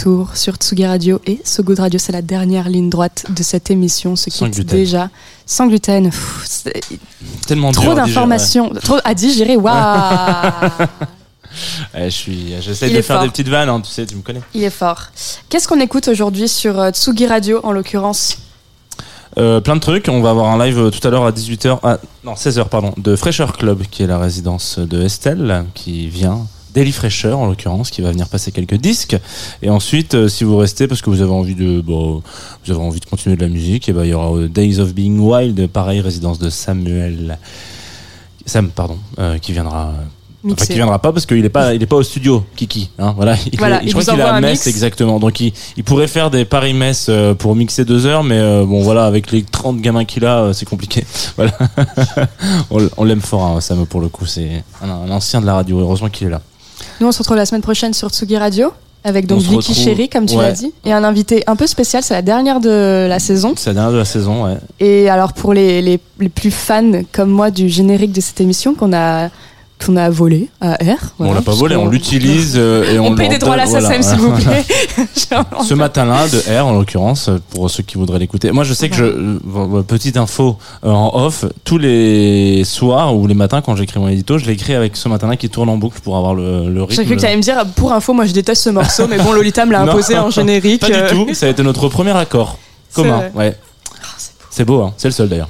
Retour 0.05 0.35
sur 0.35 0.55
Tsugi 0.55 0.85
Radio 0.85 1.19
et 1.25 1.39
So 1.43 1.63
Good 1.63 1.79
Radio, 1.79 1.99
c'est 1.99 2.11
la 2.11 2.21
dernière 2.21 2.69
ligne 2.69 2.89
droite 2.89 3.25
de 3.29 3.41
cette 3.41 3.71
émission, 3.71 4.15
ce 4.15 4.29
qui 4.29 4.43
est 4.43 4.63
déjà 4.63 5.09
sans 5.45 5.67
gluten. 5.67 6.09
Pff, 6.11 6.63
Tellement 7.47 7.71
trop 7.71 7.95
d'informations, 7.95 8.71
trop 8.83 8.99
à 9.03 9.13
digérer. 9.13 9.57
Waouh 9.57 9.75
ouais. 9.75 10.85
Ouais, 11.95 12.09
je 12.09 12.15
suis, 12.15 12.53
j'essaie 12.59 12.89
de 12.89 13.01
faire 13.01 13.15
fort. 13.15 13.23
des 13.23 13.29
petites 13.29 13.47
vannes, 13.47 13.69
hein, 13.69 13.79
tu 13.79 13.89
sais, 13.89 14.05
tu 14.05 14.15
me 14.15 14.21
connais. 14.21 14.41
Il 14.53 14.61
est 14.63 14.69
fort. 14.69 15.03
Qu'est-ce 15.47 15.69
qu'on 15.69 15.79
écoute 15.79 16.09
aujourd'hui 16.09 16.49
sur 16.49 16.77
euh, 16.77 16.91
Tsugi 16.91 17.27
Radio 17.27 17.61
en 17.63 17.71
l'occurrence? 17.71 18.37
Euh, 19.37 19.61
plein 19.61 19.75
de 19.75 19.79
trucs. 19.79 20.09
On 20.09 20.21
va 20.21 20.31
avoir 20.31 20.51
un 20.51 20.65
live 20.65 20.77
euh, 20.77 20.89
tout 20.91 21.07
à 21.07 21.11
l'heure 21.11 21.25
à 21.25 21.31
18h, 21.31 21.79
ah, 21.81 21.97
non 22.25 22.33
16h 22.33 22.67
pardon, 22.67 22.93
de 22.97 23.15
Fraîcheur 23.15 23.53
Club, 23.53 23.83
qui 23.89 24.03
est 24.03 24.07
la 24.07 24.19
résidence 24.19 24.79
de 24.79 25.01
Estelle, 25.01 25.63
qui 25.73 26.09
vient. 26.09 26.45
Daily 26.75 26.91
Fraîcheur 26.91 27.39
en 27.39 27.47
l'occurrence, 27.47 27.89
qui 27.89 28.01
va 28.01 28.11
venir 28.11 28.27
passer 28.27 28.51
quelques 28.51 28.75
disques. 28.75 29.17
Et 29.63 29.69
ensuite, 29.69 30.13
euh, 30.13 30.27
si 30.27 30.43
vous 30.43 30.57
restez 30.57 30.87
parce 30.87 31.01
que 31.01 31.09
vous 31.09 31.21
avez 31.21 31.31
envie 31.31 31.55
de, 31.55 31.79
bon, 31.79 32.21
vous 32.65 32.71
avez 32.71 32.81
envie 32.81 32.99
de 32.99 33.05
continuer 33.05 33.37
de 33.37 33.41
la 33.41 33.47
musique, 33.47 33.87
et 33.87 33.93
ben 33.93 34.03
il 34.03 34.09
y 34.09 34.13
aura 34.13 34.35
euh, 34.35 34.49
Days 34.49 34.79
of 34.79 34.93
Being 34.93 35.17
Wild, 35.17 35.67
pareil 35.67 36.01
résidence 36.01 36.37
de 36.37 36.49
Samuel, 36.49 37.39
Sam 38.45 38.69
pardon, 38.69 38.97
euh, 39.19 39.37
qui 39.37 39.53
viendra. 39.53 39.93
Enfin, 40.47 40.65
qui 40.65 40.73
viendra 40.73 40.99
pas 40.99 41.11
parce 41.11 41.25
qu'il 41.25 41.43
est 41.43 41.49
pas, 41.49 41.73
il 41.73 41.81
est 41.81 41.87
pas 41.87 41.95
au 41.95 42.03
studio, 42.03 42.45
Kiki. 42.55 42.91
Hein, 42.99 43.13
voilà. 43.15 43.35
Il, 43.51 43.57
Voilà, 43.57 43.79
je 43.81 43.87
il 43.87 43.93
crois 43.93 44.03
qu'il 44.03 44.19
est 44.19 44.21
à 44.21 44.39
Metz 44.41 44.67
exactement. 44.67 45.17
Donc 45.19 45.39
il, 45.39 45.53
il 45.77 45.83
pourrait 45.83 46.07
faire 46.07 46.29
des 46.29 46.45
Paris-Metz 46.45 47.09
pour 47.39 47.55
mixer 47.55 47.83
deux 47.83 48.05
heures, 48.05 48.23
mais 48.23 48.37
euh, 48.37 48.63
bon 48.63 48.83
voilà, 48.83 49.05
avec 49.05 49.31
les 49.31 49.41
30 49.41 49.81
gamins 49.81 50.05
qu'il 50.05 50.23
a, 50.25 50.51
c'est 50.53 50.67
compliqué. 50.67 51.03
Voilà. 51.37 51.57
on 52.97 53.03
l'aime 53.05 53.21
fort, 53.21 53.43
hein, 53.45 53.61
Sam 53.61 53.85
pour 53.87 54.01
le 54.01 54.09
coup. 54.09 54.25
C'est 54.25 54.63
un, 54.83 54.89
un 54.89 55.09
ancien 55.09 55.41
de 55.41 55.45
la 55.47 55.55
radio. 55.55 55.79
Heureusement 55.79 56.09
qu'il 56.09 56.27
est 56.27 56.31
là. 56.31 56.41
Nous, 56.99 57.07
on 57.07 57.11
se 57.11 57.19
retrouve 57.19 57.37
la 57.37 57.45
semaine 57.45 57.61
prochaine 57.61 57.93
sur 57.93 58.09
Tsugi 58.09 58.37
Radio 58.37 58.71
avec 59.03 59.27
donc 59.27 59.39
Vicky 59.39 59.55
retrouve- 59.57 59.75
Chéri, 59.75 60.09
comme 60.09 60.25
tu 60.25 60.35
ouais. 60.35 60.41
l'as 60.43 60.51
dit, 60.53 60.73
et 60.83 60.91
un 60.91 61.03
invité 61.03 61.43
un 61.45 61.55
peu 61.55 61.67
spécial. 61.67 62.01
C'est 62.01 62.15
la 62.15 62.23
dernière 62.23 62.59
de 62.59 63.05
la 63.07 63.19
saison. 63.19 63.53
C'est 63.55 63.69
la 63.69 63.73
dernière 63.75 63.91
de 63.91 63.97
la 63.97 64.05
saison. 64.05 64.45
Ouais. 64.45 64.57
Et 64.79 65.09
alors 65.09 65.33
pour 65.33 65.53
les, 65.53 65.81
les, 65.83 65.99
les 66.19 66.29
plus 66.29 66.49
fans 66.49 66.91
comme 67.11 67.29
moi 67.29 67.51
du 67.51 67.69
générique 67.69 68.11
de 68.13 68.21
cette 68.21 68.41
émission 68.41 68.73
qu'on 68.73 68.93
a 68.93 69.29
qu'on 69.85 69.95
a 69.95 70.09
volé 70.09 70.49
à 70.61 70.73
R. 70.73 70.97
Voilà, 71.17 71.31
on 71.31 71.35
l'a 71.35 71.41
pas 71.41 71.53
volé, 71.53 71.75
on 71.75 71.87
l'utilise 71.87 72.55
euh, 72.57 72.91
et 72.91 72.99
on, 72.99 73.07
On 73.07 73.15
paye 73.15 73.29
des 73.29 73.37
droits 73.37 73.53
à 73.53 73.57
la 73.57 73.65
voilà. 73.65 74.01
s'il 74.01 74.17
vous 74.17 74.31
plaît. 74.31 74.63
Ce 75.63 75.73
matin-là, 75.73 76.27
de 76.27 76.59
R 76.59 76.65
en 76.65 76.73
l'occurrence, 76.73 77.29
pour 77.51 77.69
ceux 77.69 77.83
qui 77.83 77.97
voudraient 77.97 78.19
l'écouter. 78.19 78.51
Moi, 78.51 78.63
je 78.63 78.73
sais 78.73 78.89
que 78.89 78.95
je, 78.95 79.03
euh, 79.03 79.83
petite 79.83 80.17
info 80.17 80.57
euh, 80.83 80.89
en 80.89 81.25
off, 81.25 81.45
tous 81.63 81.77
les 81.77 82.63
soirs 82.63 83.15
ou 83.15 83.27
les 83.27 83.33
matins 83.33 83.61
quand 83.61 83.75
j'écris 83.75 83.99
mon 83.99 84.07
édito, 84.07 84.37
je 84.37 84.45
l'écris 84.45 84.73
avec 84.73 84.95
ce 84.97 85.09
matin-là 85.09 85.35
qui 85.35 85.49
tourne 85.49 85.69
en 85.69 85.77
boucle 85.77 85.99
pour 86.01 86.17
avoir 86.17 86.33
le, 86.35 86.69
le 86.69 86.83
rythme. 86.83 86.95
J'ai 86.95 87.05
cru 87.05 87.15
que 87.15 87.19
tu 87.19 87.25
allais 87.25 87.37
me 87.37 87.41
dire, 87.41 87.65
pour 87.75 87.93
info, 87.93 88.13
moi 88.13 88.25
je 88.25 88.33
déteste 88.33 88.63
ce 88.63 88.69
morceau, 88.69 89.07
mais 89.07 89.17
bon, 89.17 89.33
Lolita 89.33 89.65
me 89.65 89.71
l'a 89.71 89.81
imposé 89.81 90.17
en 90.17 90.29
générique. 90.29 90.81
Pas 90.81 90.89
du 90.89 91.09
tout, 91.09 91.33
ça 91.33 91.47
a 91.47 91.49
été 91.49 91.63
notre 91.63 91.89
premier 91.89 92.15
accord 92.15 92.57
commun. 92.93 93.23
Ouais. 93.33 93.57
c'est 94.49 94.65
beau, 94.65 94.81
hein. 94.81 94.93
c'est 94.97 95.07
le 95.09 95.13
seul 95.13 95.29
d'ailleurs. 95.29 95.49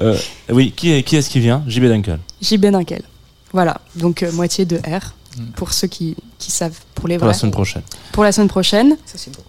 Euh, 0.00 0.16
oui, 0.50 0.72
qui 0.76 0.92
est, 0.92 1.02
qui 1.02 1.16
est-ce 1.16 1.28
qui 1.30 1.40
vient 1.40 1.62
JB 1.66 1.84
Dunkel. 1.84 2.18
JB 2.42 2.66
Dunkel. 2.66 3.02
Voilà, 3.52 3.78
donc 3.96 4.22
euh, 4.22 4.30
moitié 4.32 4.64
de 4.64 4.76
R, 4.76 5.14
pour 5.56 5.72
ceux 5.72 5.86
qui, 5.88 6.14
qui 6.38 6.50
savent, 6.50 6.76
pour 6.94 7.08
les 7.08 7.16
pour 7.18 7.26
la 7.26 7.32
vrais. 7.32 7.40
semaine 7.40 7.52
prochaine. 7.52 7.82
Pour 8.12 8.24
la 8.24 8.32
semaine 8.32 8.48
prochaine. 8.48 8.96
Ça, 9.06 9.14
c'est 9.16 9.30
beau. 9.34 9.42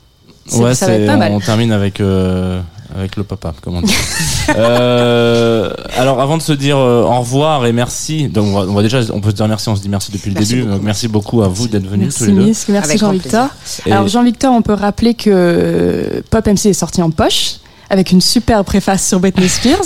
Ouais, 0.63 0.73
ça 0.73 0.87
va 0.87 0.93
être 0.93 1.05
pas 1.05 1.17
mal. 1.17 1.31
on 1.33 1.39
termine 1.39 1.71
avec, 1.71 1.99
euh, 1.99 2.59
avec 2.97 3.15
le 3.17 3.23
papa, 3.23 3.53
comme 3.61 3.75
on 3.77 3.81
dit. 3.81 3.93
Euh, 4.57 5.71
alors, 5.95 6.19
avant 6.19 6.35
de 6.37 6.41
se 6.41 6.53
dire 6.53 6.77
euh, 6.77 7.03
au 7.03 7.19
revoir 7.19 7.65
et 7.67 7.71
merci, 7.71 8.27
donc 8.29 8.47
on 8.47 8.53
va, 8.53 8.59
on 8.71 8.73
va 8.73 8.81
déjà, 8.81 8.99
on 9.13 9.21
peut 9.21 9.29
se 9.29 9.35
dire 9.35 9.47
merci, 9.47 9.69
on 9.69 9.75
se 9.75 9.81
dit 9.81 9.89
merci 9.89 10.11
depuis 10.11 10.29
le 10.31 10.33
Merci 10.35 10.49
début. 10.53 10.61
beaucoup. 10.63 10.75
donc 10.75 10.83
merci 10.83 11.07
beaucoup 11.07 11.41
à 11.43 11.47
vous 11.47 11.67
d'être 11.67 11.85
venus 11.87 12.15
tous 12.15 12.23
Merci 12.25 12.35
les 12.39 12.53
deux. 12.53 12.73
Merci 12.73 12.97
Jean-Victor. 12.97 13.47
Et- 13.85 13.91
Alors 13.91 14.07
Jean-Victor, 14.07 14.51
on 14.53 14.61
peut 14.63 14.73
rappeler 14.73 15.13
que 15.13 16.23
Pop 16.31 16.45
MC 16.47 16.65
est 16.67 16.73
sorti 16.73 17.01
en 17.03 17.11
poche 17.11 17.57
avec 17.89 18.11
une 18.11 18.21
super 18.21 18.63
préface 18.63 19.07
sur 19.07 19.19
Britney 19.19 19.49
Spears. 19.49 19.77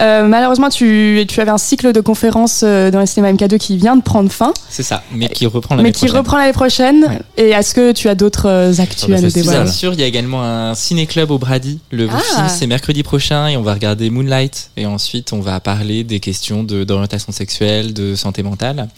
Euh, 0.00 0.24
malheureusement, 0.26 0.68
tu, 0.68 1.24
tu 1.28 1.40
avais 1.40 1.50
un 1.50 1.58
cycle 1.58 1.92
de 1.92 2.00
conférences 2.00 2.62
euh, 2.64 2.90
dans 2.90 3.00
le 3.00 3.06
cinéma 3.06 3.32
MK2 3.32 3.58
qui 3.58 3.76
vient 3.76 3.96
de 3.96 4.02
prendre 4.02 4.30
fin, 4.30 4.52
C'est 4.68 4.82
ça, 4.82 5.02
mais 5.14 5.28
qui 5.28 5.46
reprend 5.46 5.74
l'année 5.76 5.88
mais 5.88 5.92
qui 5.92 6.00
prochaine. 6.06 6.16
reprend 6.16 6.36
l'année 6.38 6.52
prochaine. 6.52 7.04
Ouais. 7.04 7.20
Et 7.36 7.50
est-ce 7.50 7.74
que 7.74 7.92
tu 7.92 8.08
as 8.08 8.14
d'autres 8.14 8.48
euh, 8.48 8.72
actus 8.78 8.98
Sur 9.00 9.08
le 9.08 9.14
à 9.16 9.20
nous 9.20 9.30
dévoiler 9.30 9.62
Bien 9.62 9.72
sûr, 9.72 9.92
il 9.94 10.00
y 10.00 10.02
a 10.02 10.06
également 10.06 10.42
un 10.42 10.74
ciné-club 10.74 11.30
au 11.30 11.38
Brady. 11.38 11.78
Le 11.90 12.08
Ah. 12.12 12.18
film, 12.18 12.48
c'est 12.48 12.66
mercredi 12.66 13.02
prochain 13.02 13.46
et 13.48 13.56
on 13.56 13.62
va 13.62 13.74
regarder 13.74 14.10
Moonlight. 14.10 14.70
Et 14.76 14.86
ensuite, 14.86 15.32
on 15.32 15.40
va 15.40 15.60
parler 15.60 16.04
des 16.04 16.20
questions 16.20 16.62
de- 16.64 16.84
d'orientation 16.84 17.32
sexuelle, 17.32 17.94
de 17.94 18.14
santé 18.14 18.42
mentale. 18.42 18.88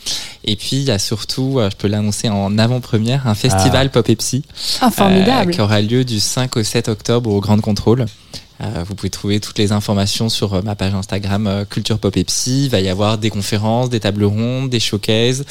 Et 0.44 0.56
puis, 0.56 0.76
il 0.76 0.82
y 0.84 0.90
a 0.90 0.98
surtout, 0.98 1.58
je 1.60 1.76
peux 1.76 1.88
l'annoncer 1.88 2.28
en 2.28 2.58
avant-première, 2.58 3.26
un 3.28 3.34
festival 3.34 3.90
Pop 3.90 4.08
et 4.08 4.16
Psy. 4.16 4.42
Ah, 4.80 4.90
formidable. 4.90 5.50
euh, 5.50 5.54
qui 5.54 5.60
aura 5.60 5.80
lieu 5.80 6.04
du 6.04 6.18
5 6.20 6.56
au 6.56 6.62
7 6.62 6.88
octobre 6.88 7.30
au 7.30 7.40
Grand 7.40 7.60
Contrôle. 7.60 8.06
Euh, 8.62 8.84
vous 8.86 8.94
pouvez 8.94 9.10
trouver 9.10 9.40
toutes 9.40 9.58
les 9.58 9.72
informations 9.72 10.28
sur 10.28 10.54
euh, 10.54 10.62
ma 10.62 10.76
page 10.76 10.94
Instagram 10.94 11.46
euh, 11.46 11.64
Culture 11.64 11.98
Pop 11.98 12.16
et 12.16 12.24
Psy. 12.24 12.64
Il 12.64 12.70
va 12.70 12.80
y 12.80 12.88
avoir 12.88 13.18
des 13.18 13.30
conférences, 13.30 13.90
des 13.90 13.98
tables 13.98 14.24
rondes, 14.24 14.70
des 14.70 14.78
showcases, 14.78 15.44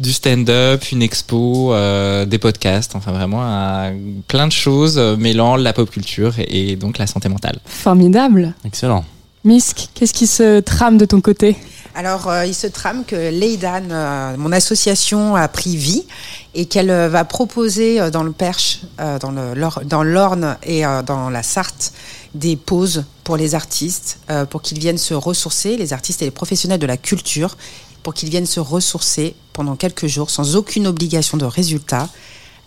du 0.00 0.12
stand-up, 0.12 0.82
une 0.90 1.02
expo, 1.02 1.72
euh, 1.72 2.24
des 2.24 2.38
podcasts. 2.38 2.96
Enfin, 2.96 3.12
vraiment 3.12 3.92
plein 4.26 4.46
de 4.48 4.52
choses 4.52 4.98
euh, 4.98 5.16
mêlant 5.16 5.56
la 5.56 5.72
pop 5.72 5.88
culture 5.88 6.34
et, 6.38 6.72
et 6.72 6.76
donc 6.76 6.98
la 6.98 7.06
santé 7.06 7.28
mentale. 7.28 7.60
Formidable. 7.64 8.54
Excellent. 8.64 9.04
Misk, 9.44 9.88
qu'est-ce 9.94 10.14
qui 10.14 10.26
se 10.26 10.60
trame 10.60 10.98
de 10.98 11.04
ton 11.04 11.20
côté? 11.20 11.56
Alors, 11.94 12.28
euh, 12.28 12.46
il 12.46 12.54
se 12.54 12.68
trame 12.68 13.04
que 13.04 13.16
Leidan, 13.16 13.90
euh, 13.90 14.36
mon 14.38 14.52
association, 14.52 15.36
a 15.36 15.46
pris 15.48 15.76
vie 15.76 16.04
et 16.54 16.66
qu'elle 16.66 16.90
euh, 16.90 17.08
va 17.08 17.24
proposer 17.24 18.00
euh, 18.00 18.10
dans 18.10 18.22
le 18.22 18.32
Perche, 18.32 18.80
euh, 19.00 19.18
dans 19.18 20.02
l'Orne 20.02 20.56
et 20.62 20.86
euh, 20.86 21.02
dans 21.02 21.28
la 21.28 21.42
Sarthe 21.42 21.92
des 22.34 22.56
pauses 22.56 23.04
pour 23.24 23.36
les 23.36 23.54
artistes, 23.54 24.18
euh, 24.30 24.44
pour 24.44 24.62
qu'ils 24.62 24.78
viennent 24.78 24.98
se 24.98 25.14
ressourcer, 25.14 25.76
les 25.76 25.92
artistes 25.92 26.22
et 26.22 26.24
les 26.24 26.30
professionnels 26.30 26.80
de 26.80 26.86
la 26.86 26.96
culture, 26.96 27.56
pour 28.02 28.14
qu'ils 28.14 28.30
viennent 28.30 28.46
se 28.46 28.60
ressourcer 28.60 29.34
pendant 29.52 29.76
quelques 29.76 30.06
jours 30.06 30.30
sans 30.30 30.56
aucune 30.56 30.86
obligation 30.86 31.36
de 31.36 31.44
résultat. 31.44 32.08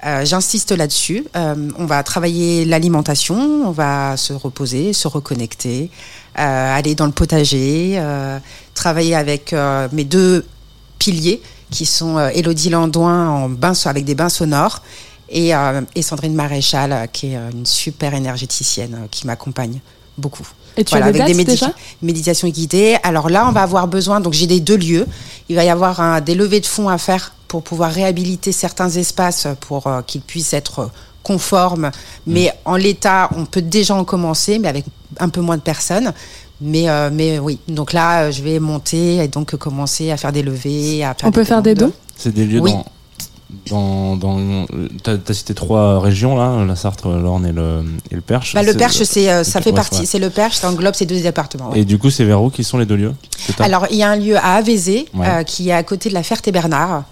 Euh, 0.06 0.24
J'insiste 0.24 0.72
là-dessus. 0.72 1.26
Euh, 1.36 1.70
on 1.78 1.86
va 1.86 2.04
travailler 2.04 2.64
l'alimentation, 2.64 3.36
on 3.66 3.72
va 3.72 4.18
se 4.18 4.34
reposer, 4.34 4.94
se 4.94 5.08
reconnecter, 5.08 5.90
aller 6.36 6.96
dans 6.96 7.06
le 7.06 7.12
potager, 7.12 8.02
travailler 8.74 9.16
avec 9.16 9.56
mes 9.94 10.04
deux 10.04 10.46
piliers 11.00 11.42
qui 11.72 11.86
sont 11.86 12.20
Élodie 12.28 12.70
Landouin 12.70 13.30
en 13.30 13.50
avec 13.86 14.04
des 14.04 14.16
bains 14.16 14.30
sonores 14.30 14.82
et, 15.30 15.56
euh, 15.56 15.82
et 15.96 16.02
Sandrine 16.02 16.34
Maréchal 16.36 16.92
euh, 16.92 17.06
qui 17.08 17.28
est 17.34 17.38
euh, 17.38 17.50
une 17.52 17.66
super 17.66 18.14
énergéticienne 18.14 19.08
qui 19.12 19.26
m'accompagne 19.28 19.80
beaucoup. 20.18 20.48
Et 20.78 20.84
tu 20.84 20.92
Voilà, 20.92 21.08
as 21.08 21.12
des 21.14 21.22
avec 21.22 21.36
des 21.38 21.44
dates 21.44 21.48
médi- 21.56 21.60
déjà? 21.60 21.74
méditations 22.02 22.48
guidées. 22.50 22.98
Alors 23.04 23.30
là, 23.30 23.48
on 23.48 23.52
va 23.52 23.62
avoir 23.62 23.88
besoin, 23.88 24.20
donc 24.20 24.34
j'ai 24.34 24.48
des 24.48 24.60
deux 24.60 24.76
lieux. 24.78 25.06
Il 25.50 25.56
va 25.56 25.64
y 25.64 25.70
avoir 25.70 26.00
un, 26.02 26.20
des 26.22 26.36
levées 26.36 26.60
de 26.60 26.66
fonds 26.66 26.90
à 26.90 26.98
faire 26.98 27.34
pour 27.48 27.64
pouvoir 27.64 27.92
réhabiliter 27.92 28.52
certains 28.52 28.90
espaces 28.90 29.48
pour 29.62 29.88
euh, 29.88 30.02
qu'ils 30.02 30.22
puissent 30.22 30.54
être 30.54 30.90
conformes. 31.24 31.92
Mais 32.28 32.52
en 32.66 32.76
l'état, 32.76 33.30
on 33.36 33.46
peut 33.46 33.62
déjà 33.62 33.96
en 33.96 34.04
commencer, 34.04 34.60
mais 34.60 34.68
avec 34.68 34.86
un 35.20 35.30
peu 35.30 35.42
moins 35.42 35.56
de 35.58 35.62
personnes. 35.62 36.14
Mais, 36.62 36.90
euh, 36.90 37.10
mais 37.12 37.40
oui, 37.40 37.60
donc 37.68 37.92
là, 37.94 38.32
je 38.32 38.42
vais 38.44 38.60
monter 38.60 39.18
et 39.18 39.28
donc 39.28 39.56
commencer 39.58 40.12
à 40.12 40.18
faire 40.18 40.32
des 40.32 40.44
levées. 40.44 41.04
À 41.04 41.14
faire 41.14 41.28
On 41.30 41.32
peut 41.32 41.44
faire 41.44 41.62
des 41.62 41.74
dons? 41.76 41.92
C'est 42.18 42.34
des 42.34 42.46
lieux 42.46 42.60
Oui. 42.62 42.72
dans. 42.74 42.86
Dans, 43.70 44.16
dans, 44.18 44.66
t'as, 45.04 45.14
as 45.28 45.34
cité 45.34 45.54
trois 45.54 46.00
régions 46.00 46.36
là, 46.36 46.66
la 46.66 46.76
Sarthe, 46.76 47.04
l'Orne 47.06 47.46
et 47.46 47.52
le, 47.52 47.84
et 48.10 48.16
le 48.16 48.22
Perche. 48.22 48.56
Bah, 48.56 48.64
le 48.64 48.74
Perche, 48.74 49.04
c'est, 49.04 49.32
euh, 49.32 49.44
ça 49.44 49.62
fait 49.62 49.70
ouais, 49.70 49.76
partie. 49.76 50.00
ouais. 50.02 50.06
C'est 50.06 50.18
le 50.20 50.32
Perche, 50.32 50.56
ça 50.56 50.70
englobe 50.70 50.96
ces 50.96 51.06
deux 51.06 51.22
départements. 51.22 51.70
ouais. 51.70 51.82
Et 51.82 51.86
du 51.86 52.00
coup, 52.00 52.10
c'est 52.10 52.26
vers 52.26 52.42
où 52.42 52.50
qui 52.50 52.64
sont 52.64 52.80
les 52.80 52.88
deux 52.88 52.96
lieux 52.96 53.14
Alors, 53.60 53.86
il 53.92 53.98
y 53.98 54.04
a 54.04 54.10
un 54.10 54.16
lieu 54.16 54.36
à 54.38 54.56
Avézé, 54.56 55.06
euh, 55.20 55.44
qui 55.44 55.70
est 55.70 55.74
à 55.74 55.84
côté 55.84 56.10
de 56.10 56.16
la 56.16 56.24
Ferté-Bernard, 56.24 57.04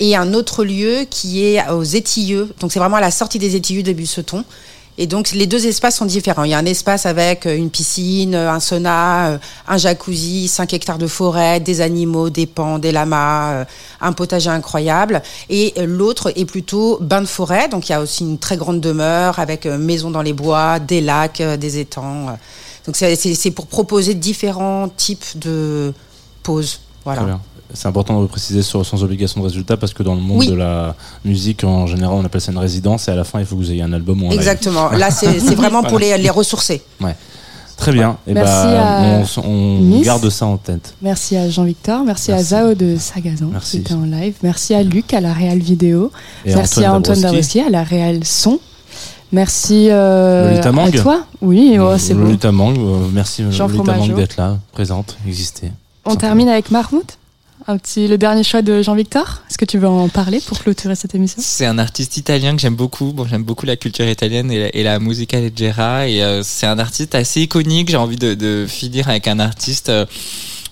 et 0.00 0.16
un 0.16 0.34
autre 0.34 0.64
lieu 0.64 1.06
qui 1.08 1.44
est 1.44 1.66
aux 1.70 1.82
Étilleux. 1.82 2.52
Donc, 2.60 2.72
c'est 2.72 2.78
vraiment 2.78 2.96
à 2.96 3.00
la 3.02 3.10
sortie 3.10 3.38
des 3.38 3.56
Étilleux 3.56 3.82
de 3.82 3.92
Busseton. 3.94 4.44
Et 5.02 5.06
donc, 5.06 5.30
les 5.30 5.46
deux 5.46 5.66
espaces 5.66 5.96
sont 5.96 6.04
différents. 6.04 6.44
Il 6.44 6.50
y 6.50 6.54
a 6.54 6.58
un 6.58 6.66
espace 6.66 7.06
avec 7.06 7.46
euh, 7.46 7.56
une 7.56 7.70
piscine, 7.70 8.34
euh, 8.34 8.52
un 8.52 8.60
sauna, 8.60 9.28
euh, 9.28 9.38
un 9.66 9.78
jacuzzi, 9.78 10.46
5 10.46 10.74
hectares 10.74 10.98
de 10.98 11.06
forêt, 11.06 11.58
des 11.58 11.80
animaux, 11.80 12.28
des 12.28 12.44
pans, 12.44 12.78
des 12.78 12.92
lamas, 12.92 13.64
un 14.02 14.12
potager 14.12 14.50
incroyable. 14.50 15.22
Et 15.48 15.72
l'autre 15.78 16.34
est 16.36 16.44
plutôt 16.44 16.98
bain 17.00 17.22
de 17.22 17.26
forêt. 17.26 17.66
Donc, 17.68 17.88
il 17.88 17.92
y 17.92 17.94
a 17.94 18.02
aussi 18.02 18.24
une 18.24 18.38
très 18.38 18.58
grande 18.58 18.82
demeure 18.82 19.38
avec 19.38 19.64
maison 19.64 20.10
dans 20.10 20.20
les 20.20 20.34
bois, 20.34 20.78
des 20.78 21.00
lacs, 21.00 21.40
des 21.40 21.78
étangs. 21.78 22.36
Donc, 22.84 22.94
c'est 22.94 23.50
pour 23.52 23.68
proposer 23.68 24.12
différents 24.12 24.90
types 24.90 25.38
de 25.38 25.94
pauses. 26.42 26.80
Voilà. 27.04 27.40
C'est 27.72 27.86
important 27.86 28.16
de 28.16 28.22
le 28.22 28.28
préciser 28.28 28.62
sur, 28.62 28.84
sans 28.84 29.02
obligation 29.04 29.40
de 29.40 29.46
résultat 29.46 29.76
parce 29.76 29.94
que 29.94 30.02
dans 30.02 30.14
le 30.14 30.20
monde 30.20 30.40
Oui. 30.40 30.48
de 30.48 30.54
la 30.54 30.96
musique, 31.24 31.62
en 31.62 31.86
général, 31.86 32.16
on 32.16 32.24
appelle 32.24 32.40
ça 32.40 32.50
une 32.50 32.58
résidence 32.58 33.06
et 33.08 33.12
à 33.12 33.14
la 33.14 33.24
fin, 33.24 33.38
il 33.38 33.46
faut 33.46 33.54
que 33.54 33.60
vous 33.60 33.70
ayez 33.70 33.82
un 33.82 33.92
album 33.92 34.22
ou 34.22 34.26
un 34.26 34.30
live. 34.30 34.38
Exactement. 34.40 34.90
Là, 34.90 35.10
c'est 35.10 35.38
vraiment 35.54 35.82
pour 35.82 35.98
les, 35.98 36.18
les 36.18 36.30
ressourcer. 36.30 36.82
Très 36.98 37.14
Très 37.76 37.92
bien. 37.92 38.18
Et 38.26 38.34
Merci 38.34 38.66
bah, 38.66 39.40
à 39.40 39.40
on, 39.48 40.00
garde 40.02 40.28
ça 40.28 40.44
en 40.44 40.58
tête. 40.58 40.94
Merci 41.00 41.36
à 41.36 41.48
Jean-Victor, 41.48 42.04
merci, 42.04 42.30
Merci. 42.30 42.54
à 42.54 42.60
Zao 42.60 42.74
de 42.74 42.96
Sagazan 42.98 43.46
Merci. 43.52 43.70
qui 43.70 43.76
était 43.78 43.94
en 43.94 44.04
live, 44.04 44.34
merci 44.42 44.74
à 44.74 44.82
Luc 44.82 45.14
à 45.14 45.20
la 45.22 45.32
réal 45.32 45.60
vidéo, 45.60 46.12
Et 46.44 46.54
merci 46.54 46.84
à 46.84 46.92
Antoine 46.92 47.20
Dabrowski. 47.20 47.60
À 47.60 47.70
la 47.70 47.82
réal 47.82 48.22
son, 48.24 48.60
merci 49.32 49.88
euh, 49.90 50.50
Lolita 50.50 50.82
à 50.82 51.02
toi. 51.02 51.24
Oui, 51.40 51.78
oh, 51.80 51.94
c'est 51.96 52.12
bon. 52.12 52.24
Lolita 52.24 52.52
Mang, 52.52 52.76
euh, 52.76 53.08
merci 53.14 53.44
Jean 53.50 53.66
Lolita 53.66 53.96
Mang 53.96 54.14
d'être 54.14 54.36
là, 54.36 54.58
présente, 54.72 55.16
exister. 55.26 55.70
On 56.04 56.16
termine 56.16 56.48
avec 56.48 56.70
Mahmoud. 56.70 57.04
Un 57.66 57.76
petit, 57.76 58.08
le 58.08 58.16
dernier 58.16 58.42
choix 58.42 58.62
de 58.62 58.82
Jean-Victor. 58.82 59.42
Est-ce 59.48 59.58
que 59.58 59.66
tu 59.66 59.78
veux 59.78 59.86
en 59.86 60.08
parler 60.08 60.40
pour 60.40 60.58
clôturer 60.58 60.94
cette 60.94 61.14
émission? 61.14 61.42
C'est 61.44 61.66
un 61.66 61.78
artiste 61.78 62.16
italien 62.16 62.56
que 62.56 62.60
j'aime 62.62 62.74
beaucoup. 62.74 63.12
Bon, 63.12 63.26
j'aime 63.26 63.42
beaucoup 63.42 63.66
la 63.66 63.76
culture 63.76 64.08
italienne 64.08 64.50
et 64.50 64.58
la, 64.58 64.74
et 64.74 64.82
la 64.82 64.98
musica 64.98 65.38
leggera. 65.38 66.08
Et 66.08 66.22
euh, 66.22 66.42
c'est 66.42 66.66
un 66.66 66.78
artiste 66.78 67.14
assez 67.14 67.42
iconique. 67.42 67.90
J'ai 67.90 67.98
envie 67.98 68.16
de, 68.16 68.32
de 68.32 68.66
finir 68.66 69.08
avec 69.10 69.28
un 69.28 69.38
artiste, 69.38 69.90
euh, 69.90 70.06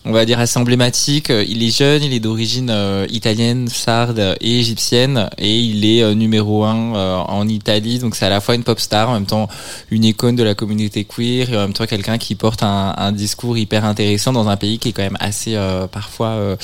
on 0.08 0.12
va 0.12 0.24
dire 0.24 0.40
assez 0.40 0.58
emblématique. 0.58 1.28
Euh, 1.30 1.44
Il 1.46 1.62
est 1.62 1.76
jeune, 1.76 2.02
il 2.02 2.12
est 2.14 2.18
d'origine 2.20 2.70
euh, 2.70 3.06
italienne, 3.10 3.68
sarde 3.68 4.36
et 4.40 4.58
égyptienne, 4.58 5.28
et 5.38 5.58
il 5.60 5.84
est 5.84 6.02
euh, 6.02 6.14
numéro 6.14 6.64
un 6.64 6.94
en 7.38 7.46
Italie. 7.46 7.98
Donc 7.98 8.16
c'est 8.16 8.24
à 8.26 8.30
la 8.30 8.40
fois 8.40 8.54
une 8.54 8.64
pop 8.64 8.80
star, 8.80 9.10
en 9.10 9.14
même 9.14 9.26
temps 9.26 9.48
une 9.90 10.04
icône 10.04 10.34
de 10.34 10.42
la 10.42 10.54
communauté 10.54 11.04
queer, 11.04 11.52
et 11.52 11.56
en 11.56 11.60
même 11.60 11.72
temps 11.74 11.86
quelqu'un 11.86 12.18
qui 12.18 12.34
porte 12.34 12.62
un, 12.62 12.94
un 12.96 13.12
discours 13.12 13.56
hyper 13.58 13.84
intéressant 13.84 14.32
dans 14.32 14.48
un 14.48 14.56
pays 14.56 14.78
qui 14.78 14.88
est 14.88 14.92
quand 14.92 15.02
même 15.02 15.18
assez 15.20 15.56
parfois 15.92 16.56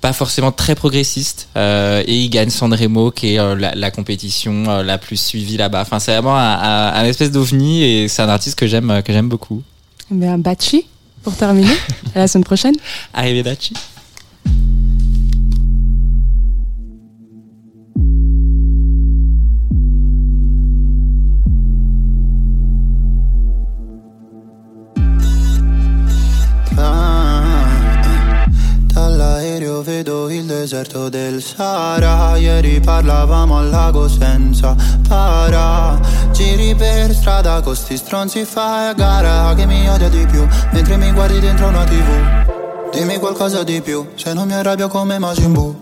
pas 0.00 0.12
forcément 0.12 0.52
très 0.52 0.74
progressiste 0.74 1.48
et 1.56 2.04
il 2.24 2.28
gagne 2.28 2.50
Sanremo 2.50 3.10
qui 3.10 3.34
est 3.34 3.56
la, 3.56 3.90
compétition 3.90 4.82
la 4.82 4.98
plus 4.98 5.18
suivie 5.20 5.56
là-bas. 5.56 5.82
Enfin 5.82 5.98
c'est 5.98 6.12
vraiment 6.12 6.36
un, 6.36 6.54
un- 6.54 6.92
un 6.94 7.04
espèce 7.04 7.30
d'ovni 7.30 7.82
et 7.84 8.08
c'est 8.08 8.22
un 8.22 8.28
artiste 8.28 8.58
que 8.58 8.66
j'aime 8.66 9.02
que 9.04 9.12
j'aime 9.12 9.28
beaucoup. 9.28 9.62
Eh 10.10 10.14
bien, 10.14 10.36
Bachi, 10.38 10.86
pour 11.24 11.34
terminer. 11.34 11.74
à 12.14 12.20
la 12.20 12.28
semaine 12.28 12.44
prochaine. 12.44 12.74
Arrivederci. 13.12 13.72
Dall'aereo 29.74 29.82
vedo 29.82 30.30
il 30.30 30.44
deserto 30.44 31.08
del 31.08 31.42
Sahara. 31.42 32.36
Ieri 32.36 32.78
parlavamo 32.80 33.58
al 33.58 33.70
lago 33.70 34.06
senza 34.08 34.76
para. 35.08 35.98
Giri 36.30 36.74
per 36.76 37.12
strada 37.12 37.60
con 37.60 37.74
sti 37.74 37.96
stronzi 37.96 38.44
fai 38.44 38.88
a 38.88 38.92
gara. 38.92 39.52
Che 39.54 39.66
mi 39.66 39.88
odia 39.88 40.08
di 40.08 40.24
più 40.26 40.46
mentre 40.72 40.96
mi 40.96 41.10
guardi 41.12 41.40
dentro 41.40 41.66
una 41.66 41.84
tv 41.84 42.92
Dimmi 42.92 43.18
qualcosa 43.18 43.64
di 43.64 43.80
più 43.80 44.06
se 44.14 44.32
non 44.32 44.46
mi 44.46 44.54
arrabbio 44.54 44.86
come 44.88 45.18
Majin 45.18 45.52
Buu. 45.52 45.74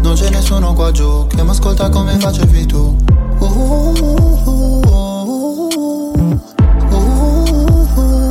Non 0.00 0.14
c'è 0.14 0.30
nessuno 0.30 0.72
qua 0.74 0.92
giù 0.92 1.26
che 1.26 1.42
mi 1.42 1.50
ascolta 1.50 1.88
come 1.88 2.16
facevi 2.18 2.66
tu. 2.66 2.96
Uh, 3.38 3.44
uh, 3.44 3.94
uh, 4.44 4.80
uh, 4.84 5.68
uh, 6.88 7.00
uh. 7.98 8.24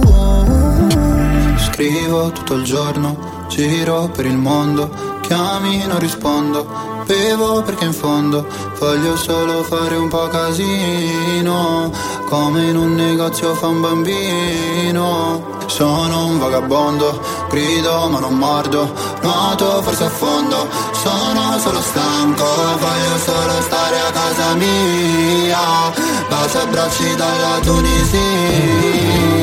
Scrivo 1.57 2.31
tutto 2.31 2.53
il 2.53 2.63
giorno, 2.63 3.32
giro 3.47 4.09
per 4.13 4.25
il 4.25 4.37
mondo, 4.37 4.89
chiami 5.21 5.85
non 5.85 5.99
rispondo, 5.99 6.65
bevo 7.05 7.61
perché 7.61 7.85
in 7.85 7.93
fondo 7.93 8.45
voglio 8.79 9.15
solo 9.15 9.63
fare 9.63 9.95
un 9.95 10.07
po' 10.09 10.27
casino, 10.27 11.91
come 12.27 12.65
in 12.65 12.75
un 12.75 12.95
negozio 12.95 13.53
fa 13.55 13.67
un 13.67 13.81
bambino. 13.81 15.51
Sono 15.65 16.25
un 16.25 16.39
vagabondo, 16.39 17.19
grido 17.49 18.09
ma 18.09 18.19
non 18.19 18.35
mordo, 18.35 18.93
nuoto 19.21 19.81
forse 19.81 20.03
a 20.03 20.09
fondo, 20.09 20.67
sono 20.91 21.57
solo 21.57 21.81
stanco, 21.81 22.43
voglio 22.43 23.17
solo 23.17 23.61
stare 23.61 23.99
a 23.99 24.11
casa 24.11 24.53
mia, 24.55 25.91
bacio 26.29 26.59
abbracci 26.59 27.15
dalla 27.15 27.59
Tunisia. 27.61 29.33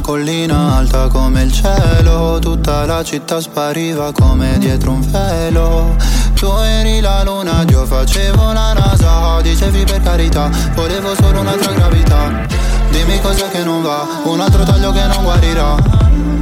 Una 0.00 0.02
collina 0.02 0.76
alta 0.76 1.08
come 1.08 1.42
il 1.42 1.52
cielo, 1.52 2.38
tutta 2.40 2.86
la 2.86 3.04
città 3.04 3.40
spariva 3.40 4.12
come 4.12 4.56
dietro 4.58 4.92
un 4.92 5.10
velo. 5.10 5.94
Tu 6.34 6.46
eri 6.46 7.00
la 7.00 7.22
luna, 7.22 7.64
io 7.68 7.84
facevo 7.84 8.52
la 8.52 8.72
NASA, 8.72 9.40
dicevi 9.42 9.84
per 9.84 10.02
carità, 10.02 10.50
volevo 10.74 11.14
solo 11.14 11.40
un'altra 11.40 11.72
gravità. 11.72 12.46
Dimmi 12.90 13.20
cosa 13.20 13.48
che 13.48 13.62
non 13.62 13.82
va, 13.82 14.06
un 14.24 14.40
altro 14.40 14.64
taglio 14.64 14.90
che 14.90 15.04
non 15.04 15.22
guarirà. 15.22 15.76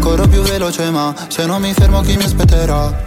Corro 0.00 0.28
più 0.28 0.40
veloce 0.42 0.90
ma 0.90 1.12
se 1.26 1.44
non 1.44 1.60
mi 1.60 1.72
fermo 1.72 2.00
chi 2.00 2.16
mi 2.16 2.22
aspetterà? 2.22 3.06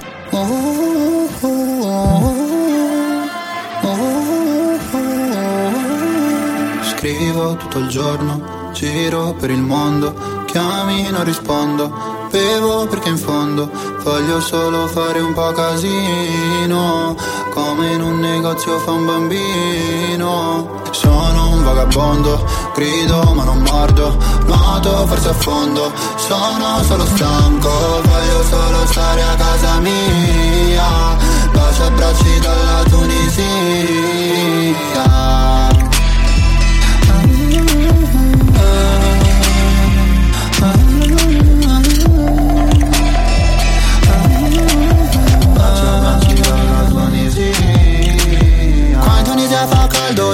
Scrivo 6.84 7.56
tutto 7.56 7.80
il 7.80 7.88
giorno, 7.88 8.70
giro 8.74 9.34
per 9.34 9.50
il 9.50 9.62
mondo, 9.62 10.41
chiami 10.52 11.10
non 11.10 11.24
rispondo, 11.24 11.90
bevo 12.30 12.86
perché 12.88 13.08
in 13.10 13.18
fondo 13.18 13.72
voglio 14.04 14.42
solo 14.42 14.86
fare 14.88 15.22
un 15.22 15.34
po' 15.34 15.52
casino, 15.54 17.16
come 17.52 17.94
in 17.94 18.02
un 18.02 18.20
negozio 18.20 18.78
fa 18.80 18.92
un 18.92 19.06
bambino. 19.06 20.80
Sono 20.92 21.52
un 21.52 21.64
vagabondo, 21.64 22.46
grido 22.76 23.34
ma 23.34 23.46
non 23.46 23.62
mordo, 23.62 24.18
nuoto 24.46 25.08
forse 25.08 25.30
a 25.30 25.34
fondo, 25.34 25.90
sono 26.18 26.84
solo 26.84 27.06
stanco, 27.06 27.70
voglio 28.04 28.44
solo 28.50 28.86
stare 28.88 29.22
a 29.22 29.36
casa 29.36 29.80
mia, 29.80 31.16
bacio 31.54 31.84
abbracci 31.84 32.40
dalla 32.42 32.84
Tunisia. 32.90 34.02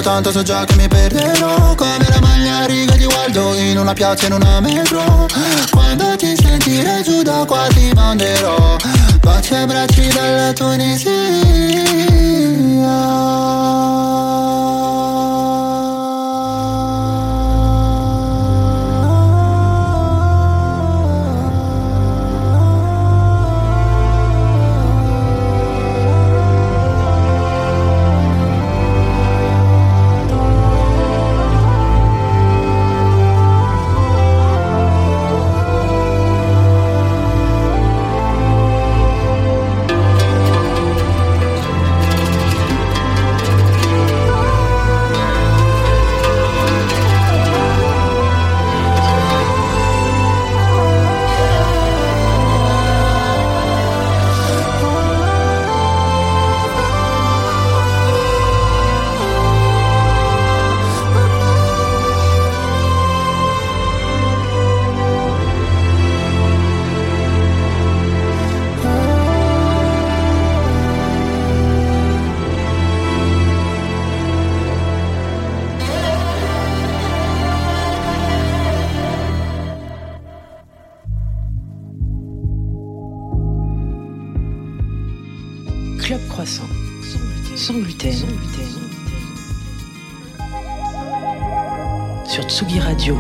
Tanto 0.02 0.32
so 0.32 0.44
già 0.44 0.65
che 0.65 0.76
mi 0.76 0.88
perderò. 0.88 1.76
Come 1.76 2.06
la 2.10 2.19
maglia 2.22 2.57
a 2.57 2.65
righe 2.65 2.98
di 2.98 3.06
Waldo 3.06 3.56
in 3.56 3.78
una 3.78 3.94
piazza 3.94 4.26
in 4.28 4.34
una 4.34 4.60
metro. 4.60 5.28
Quando 5.72 6.15
ti 6.15 6.36
sentirai 6.36 7.03
giù 7.03 7.22
da 7.22 7.45
qua 7.45 7.68
ti 7.69 7.91
manderò. 7.94 8.76
Baci 9.22 9.53
e 9.53 9.57
abbracci 9.57 10.07
dalla 10.07 10.53
Tunisia 10.53 11.18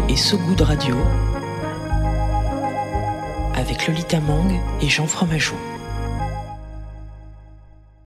Et 0.09 0.17
So 0.17 0.37
Good 0.37 0.59
Radio. 0.59 0.97
Avec 3.55 3.87
Lolita 3.87 4.19
Mang 4.19 4.59
et 4.81 4.89
Jean 4.89 5.07
Fromageau. 5.07 5.55